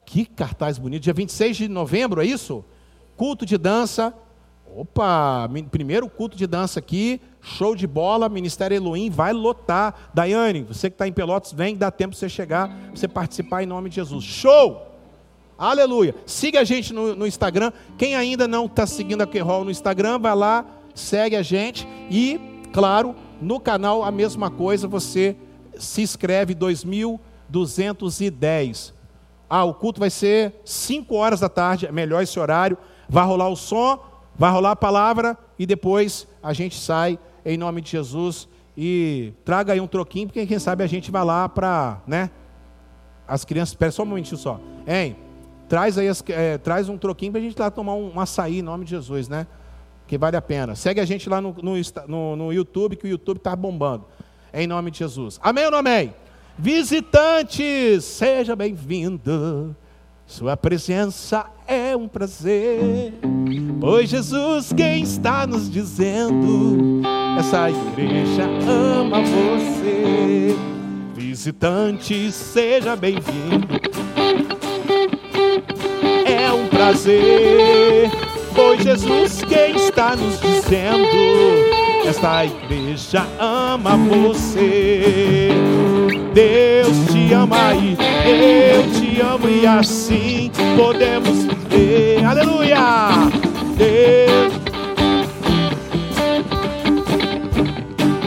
Que 0.04 0.26
cartaz 0.26 0.78
bonito. 0.78 1.04
Dia 1.04 1.14
26 1.14 1.56
de 1.56 1.68
novembro, 1.68 2.20
é 2.20 2.26
isso? 2.26 2.64
Culto 3.16 3.46
de 3.46 3.56
dança. 3.56 4.12
Opa, 4.76 5.48
primeiro 5.70 6.08
culto 6.08 6.36
de 6.36 6.46
dança 6.46 6.78
aqui, 6.78 7.20
show 7.40 7.74
de 7.74 7.88
bola, 7.88 8.28
Ministério 8.28 8.76
Elohim 8.76 9.10
vai 9.10 9.32
lotar. 9.32 10.10
Daiane, 10.14 10.62
você 10.62 10.88
que 10.88 10.94
está 10.94 11.08
em 11.08 11.12
Pelotas, 11.12 11.52
vem, 11.52 11.76
dá 11.76 11.90
tempo 11.90 12.14
você 12.14 12.28
chegar, 12.28 12.70
você 12.94 13.08
participar 13.08 13.64
em 13.64 13.66
nome 13.66 13.88
de 13.88 13.96
Jesus. 13.96 14.22
Show! 14.24 14.86
Aleluia! 15.58 16.14
Siga 16.24 16.60
a 16.60 16.64
gente 16.64 16.92
no, 16.92 17.16
no 17.16 17.26
Instagram. 17.26 17.72
Quem 17.98 18.14
ainda 18.14 18.46
não 18.46 18.66
está 18.66 18.86
seguindo 18.86 19.22
a 19.22 19.26
Querol 19.26 19.64
no 19.64 19.72
Instagram, 19.72 20.20
vai 20.20 20.36
lá, 20.36 20.64
segue 20.94 21.34
a 21.34 21.42
gente. 21.42 21.84
E, 22.08 22.40
claro, 22.72 23.16
no 23.42 23.58
canal 23.58 24.04
a 24.04 24.12
mesma 24.12 24.52
coisa, 24.52 24.86
você 24.86 25.36
se 25.76 26.02
inscreve 26.02 26.54
2210. 26.54 28.94
Ah, 29.48 29.64
o 29.64 29.74
culto 29.74 29.98
vai 29.98 30.10
ser 30.10 30.54
5 30.64 31.12
horas 31.16 31.40
da 31.40 31.48
tarde, 31.48 31.86
é 31.86 31.92
melhor 31.92 32.22
esse 32.22 32.38
horário. 32.38 32.78
Vai 33.08 33.26
rolar 33.26 33.48
o 33.48 33.56
som 33.56 34.09
Vai 34.40 34.50
rolar 34.50 34.70
a 34.70 34.76
palavra 34.76 35.36
e 35.58 35.66
depois 35.66 36.26
a 36.42 36.54
gente 36.54 36.74
sai 36.74 37.18
em 37.44 37.58
nome 37.58 37.82
de 37.82 37.90
Jesus 37.90 38.48
e 38.74 39.34
traga 39.44 39.74
aí 39.74 39.80
um 39.82 39.86
troquinho, 39.86 40.28
porque 40.28 40.46
quem 40.46 40.58
sabe 40.58 40.82
a 40.82 40.86
gente 40.86 41.10
vai 41.10 41.22
lá 41.22 41.46
para, 41.46 42.00
né? 42.06 42.30
As 43.28 43.44
crianças, 43.44 43.74
espera 43.74 43.92
só 43.92 44.02
um 44.02 44.06
momentinho 44.06 44.38
só. 44.38 44.58
Hein? 44.86 45.14
Traz 45.68 45.98
aí 45.98 46.08
as, 46.08 46.24
é, 46.28 46.56
traz 46.56 46.88
um 46.88 46.96
troquinho 46.96 47.32
para 47.32 47.38
a 47.38 47.44
gente 47.44 47.60
lá 47.60 47.70
tomar 47.70 47.92
um, 47.92 48.14
um 48.14 48.18
açaí 48.18 48.60
em 48.60 48.62
nome 48.62 48.86
de 48.86 48.92
Jesus, 48.92 49.28
né? 49.28 49.46
Que 50.06 50.16
vale 50.16 50.38
a 50.38 50.42
pena. 50.42 50.74
Segue 50.74 51.00
a 51.00 51.04
gente 51.04 51.28
lá 51.28 51.38
no, 51.38 51.54
no, 52.08 52.36
no, 52.36 52.50
YouTube, 52.50 52.96
que 52.96 53.04
o 53.04 53.10
YouTube 53.10 53.36
está 53.36 53.54
bombando. 53.54 54.06
Em 54.54 54.66
nome 54.66 54.90
de 54.90 55.00
Jesus. 55.00 55.38
Amém 55.42 55.66
ou 55.66 55.70
não 55.70 55.80
amém? 55.80 56.14
Visitantes, 56.56 58.04
seja 58.04 58.56
bem-vindo. 58.56 59.76
Sua 60.30 60.56
presença 60.56 61.44
é 61.66 61.96
um 61.96 62.06
prazer. 62.06 63.12
Pois 63.80 64.08
Jesus, 64.08 64.72
quem 64.72 65.02
está 65.02 65.44
nos 65.44 65.68
dizendo, 65.68 67.02
essa 67.36 67.68
igreja 67.68 68.44
ama 68.64 69.22
você. 69.22 70.56
Visitante, 71.16 72.30
seja 72.30 72.94
bem-vindo. 72.94 73.66
É 76.24 76.52
um 76.52 76.68
prazer. 76.68 78.08
Pois 78.54 78.84
Jesus, 78.84 79.42
quem 79.42 79.74
está 79.74 80.14
nos 80.14 80.40
dizendo, 80.40 81.08
esta 82.06 82.46
igreja 82.46 83.26
ama 83.36 83.96
você. 83.96 85.50
Deus 86.32 87.12
te 87.12 87.34
ama 87.34 87.74
e 87.74 87.96
eu 88.70 88.89
amo 89.20 89.48
e 89.48 89.66
assim 89.66 90.50
podemos 90.76 91.44
viver. 91.44 92.24
Aleluia! 92.24 92.78
Deus. 93.76 94.60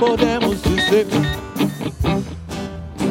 podemos 0.06 0.61
dizer. 0.61 1.07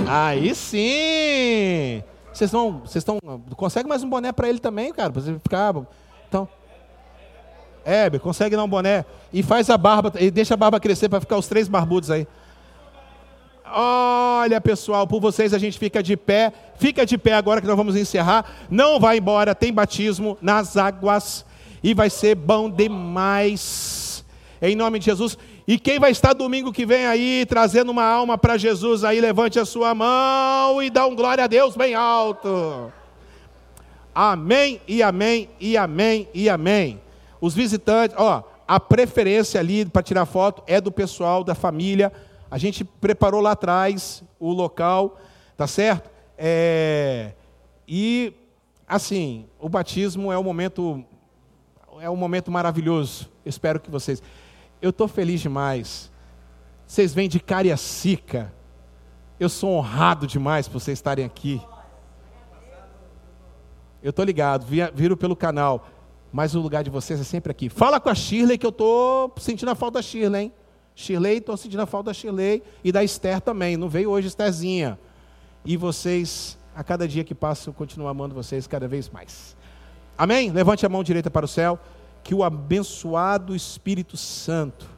Aí 0.07 0.55
sim! 0.55 2.03
Vocês 2.33 2.49
estão. 2.49 2.81
Vocês 2.81 2.97
estão. 2.97 3.19
Consegue 3.57 3.89
mais 3.89 4.03
um 4.03 4.09
boné 4.09 4.31
para 4.31 4.49
ele 4.49 4.59
também, 4.59 4.93
cara? 4.93 5.11
Pra 5.11 5.23
você 5.23 5.39
ficar. 5.39 5.75
Então. 6.29 6.49
Heber, 7.85 8.21
consegue 8.21 8.55
dar 8.55 8.65
um 8.65 8.69
boné. 8.69 9.05
E 9.33 9.43
faz 9.43 9.69
a 9.71 9.77
barba. 9.77 10.13
E 10.21 10.31
deixa 10.31 10.55
a 10.55 10.57
barba 10.57 10.79
crescer 10.79 11.09
para 11.09 11.21
ficar 11.21 11.39
os 11.39 11.49
três 11.49 11.67
barbudos 11.67 12.11
aí. 12.11 12.27
Olha, 13.75 14.61
pessoal, 14.61 15.07
por 15.07 15.21
vocês 15.21 15.55
a 15.55 15.59
gente 15.59 15.79
fica 15.79 16.03
de 16.03 16.17
pé. 16.17 16.53
Fica 16.79 17.07
de 17.07 17.17
pé 17.17 17.35
agora 17.35 17.61
que 17.61 17.67
nós 17.67 17.77
vamos 17.77 17.97
encerrar. 17.97 18.45
Não 18.71 19.01
vai 19.01 19.19
embora, 19.19 19.55
tem 19.55 19.73
batismo 19.73 20.37
nas 20.41 20.77
águas. 20.77 21.45
E 21.83 21.95
vai 21.95 22.11
ser 22.11 22.35
bom 22.35 22.71
demais. 22.71 24.25
Em 24.61 24.77
nome 24.77 24.99
de 24.99 25.07
Jesus. 25.07 25.37
E 25.67 25.79
quem 25.79 25.99
vai 25.99 26.11
estar 26.11 26.33
domingo 26.33 26.73
que 26.73 26.85
vem 26.85 27.07
aí, 27.07 27.47
trazendo 27.49 27.91
uma 27.91 28.05
alma 28.05 28.37
para 28.37 28.57
Jesus 28.57 29.05
aí, 29.05 29.21
levante 29.21 29.59
a 29.59 29.65
sua 29.65 29.95
mão 29.95 30.83
e 30.83 30.91
dá 30.91 31.07
um 31.07 31.15
glória 31.15 31.45
a 31.45 31.47
Deus 31.47 31.77
bem 31.77 31.95
alto. 31.95 32.93
Amém 34.15 34.81
e 34.87 35.03
amém 35.03 35.49
e 35.59 35.77
amém 35.77 36.29
e 36.35 36.49
amém. 36.49 37.01
Os 37.41 37.55
visitantes, 37.55 38.17
ó, 38.19 38.43
a 38.67 38.79
preferência 38.79 39.59
ali 39.59 39.85
para 39.85 40.03
tirar 40.03 40.27
foto 40.27 40.63
é 40.67 40.81
do 40.81 40.93
pessoal 40.93 41.43
da 41.43 41.55
família. 41.55 42.13
A 42.53 42.59
gente 42.59 42.85
preparou 42.85 43.41
lá 43.41 43.53
atrás 43.53 44.23
o 44.39 44.53
local, 44.53 45.17
tá 45.57 45.67
certo? 45.67 46.11
É, 46.37 47.33
e 47.89 48.35
assim, 48.87 49.47
o 49.59 49.71
batismo 49.71 50.31
é 50.31 50.39
um 50.39 50.43
momento 50.43 51.03
é 51.99 52.11
um 52.11 52.17
momento 52.17 52.51
maravilhoso. 52.51 53.31
Espero 53.47 53.81
que 53.81 53.91
vocês. 53.91 54.23
Eu 54.83 54.91
estou 54.91 55.09
feliz 55.09 55.41
demais. 55.41 56.13
Vocês 56.87 57.15
vêm 57.15 57.27
de 57.27 57.41
Cariacica. 57.41 58.53
Eu 59.41 59.49
sou 59.49 59.71
honrado 59.71 60.27
demais 60.27 60.69
por 60.69 60.79
vocês 60.79 60.99
estarem 60.99 61.25
aqui. 61.25 61.59
Eu 64.03 64.11
estou 64.11 64.25
ligado, 64.27 64.67
vi- 64.67 64.91
viro 64.95 65.17
pelo 65.17 65.35
canal. 65.35 65.87
Mas 66.31 66.55
o 66.55 66.61
lugar 66.61 66.85
de 66.85 66.91
vocês 66.91 67.19
é 67.19 67.25
sempre 67.25 67.51
aqui. 67.51 67.71
Fala 67.71 67.99
com 67.99 68.11
a 68.11 68.15
Shirley 68.15 68.59
que 68.59 68.67
eu 68.67 68.71
estou 68.71 69.33
sentindo 69.39 69.71
a 69.71 69.75
falta 69.75 69.99
da 69.99 70.03
Shirley, 70.03 70.45
hein? 70.45 70.53
Shirley, 70.95 71.39
estou 71.39 71.57
sentindo 71.57 71.81
a 71.81 71.87
falta 71.87 72.11
da 72.11 72.15
Shirley 72.15 72.63
e 72.85 72.93
da 72.93 73.03
Esther 73.03 73.41
também. 73.41 73.77
Não 73.77 73.89
veio 73.89 74.11
hoje 74.11 74.29
Estherzinha. 74.29 74.99
E 75.65 75.77
vocês, 75.77 76.59
a 76.75 76.85
cada 76.85 77.07
dia 77.07 77.25
que 77.25 77.35
passa, 77.35 77.71
eu 77.71 77.75
continuo 77.75 78.09
amando 78.09 78.35
vocês 78.35 78.67
cada 78.67 78.87
vez 78.87 79.09
mais. 79.09 79.57
Amém? 80.17 80.51
Levante 80.51 80.85
a 80.85 80.89
mão 80.89 81.03
direita 81.03 81.31
para 81.31 81.45
o 81.45 81.49
céu. 81.49 81.79
Que 82.23 82.35
o 82.35 82.45
abençoado 82.45 83.57
Espírito 83.57 84.17
Santo, 84.17 84.89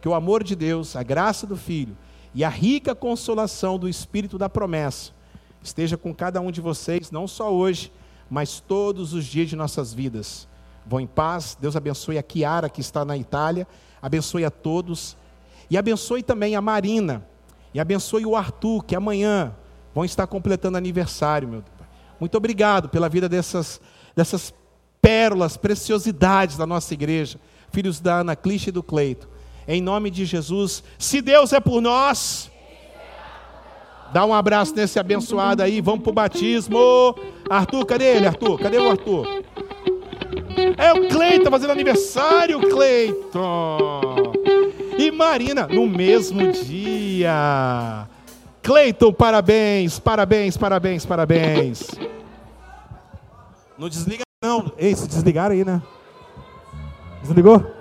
que 0.00 0.08
o 0.08 0.14
amor 0.14 0.42
de 0.42 0.56
Deus, 0.56 0.96
a 0.96 1.02
graça 1.02 1.46
do 1.46 1.56
Filho 1.56 1.96
e 2.34 2.42
a 2.42 2.48
rica 2.48 2.94
consolação 2.94 3.78
do 3.78 3.88
Espírito 3.88 4.36
da 4.36 4.48
promessa 4.48 5.12
esteja 5.62 5.96
com 5.96 6.14
cada 6.14 6.40
um 6.40 6.50
de 6.50 6.60
vocês, 6.60 7.10
não 7.10 7.28
só 7.28 7.52
hoje, 7.52 7.92
mas 8.28 8.60
todos 8.60 9.12
os 9.12 9.24
dias 9.24 9.48
de 9.48 9.56
nossas 9.56 9.92
vidas. 9.92 10.48
Vão 10.86 11.00
em 11.00 11.06
paz. 11.06 11.56
Deus 11.60 11.76
abençoe 11.76 12.18
a 12.18 12.22
Kiara, 12.22 12.68
que 12.68 12.80
está 12.80 13.04
na 13.04 13.16
Itália. 13.16 13.66
Abençoe 14.02 14.44
a 14.44 14.50
todos. 14.50 15.16
E 15.70 15.78
abençoe 15.78 16.22
também 16.22 16.56
a 16.56 16.60
Marina. 16.60 17.26
E 17.72 17.80
abençoe 17.80 18.26
o 18.26 18.36
Arthur, 18.36 18.84
que 18.84 18.96
amanhã 18.96 19.54
vão 19.94 20.04
estar 20.04 20.26
completando 20.26 20.76
aniversário, 20.76 21.48
meu 21.48 21.60
Deus. 21.60 21.88
Muito 22.18 22.36
obrigado 22.36 22.88
pela 22.88 23.08
vida 23.08 23.28
dessas, 23.28 23.80
dessas 24.14 24.52
pérolas, 25.00 25.56
preciosidades 25.56 26.56
da 26.56 26.66
nossa 26.66 26.92
igreja, 26.92 27.38
filhos 27.72 28.00
da 28.00 28.16
Ana 28.16 28.36
Cliche 28.36 28.68
e 28.68 28.72
do 28.72 28.82
Cleito. 28.82 29.28
Em 29.66 29.80
nome 29.80 30.10
de 30.10 30.24
Jesus, 30.24 30.82
se 30.98 31.20
Deus 31.20 31.52
é 31.52 31.60
por 31.60 31.80
nós, 31.80 32.50
dá 34.12 34.26
um 34.26 34.34
abraço 34.34 34.74
nesse 34.74 34.98
abençoado 34.98 35.62
aí, 35.62 35.80
vamos 35.80 36.02
pro 36.02 36.12
batismo. 36.12 37.14
Arthur, 37.48 37.86
cadê 37.86 38.16
ele, 38.16 38.26
Arthur? 38.26 38.58
Cadê 38.58 38.78
o 38.78 38.90
Arthur? 38.90 39.44
É 40.76 40.92
o 40.92 41.08
Cleiton 41.08 41.50
fazendo 41.50 41.70
aniversário, 41.70 42.60
Cleiton. 42.60 44.32
E 44.98 45.10
Marina, 45.10 45.66
no 45.66 45.86
mesmo 45.86 46.52
dia. 46.52 48.06
Cleiton, 48.62 49.12
parabéns, 49.12 49.98
parabéns, 49.98 50.56
parabéns, 50.56 51.06
parabéns. 51.06 51.90
Não 53.78 53.88
desliga 53.88 54.22
não. 54.42 54.72
Ei, 54.76 54.94
se 54.94 55.08
desligaram 55.08 55.54
aí, 55.54 55.64
né? 55.64 55.82
Desligou? 57.22 57.79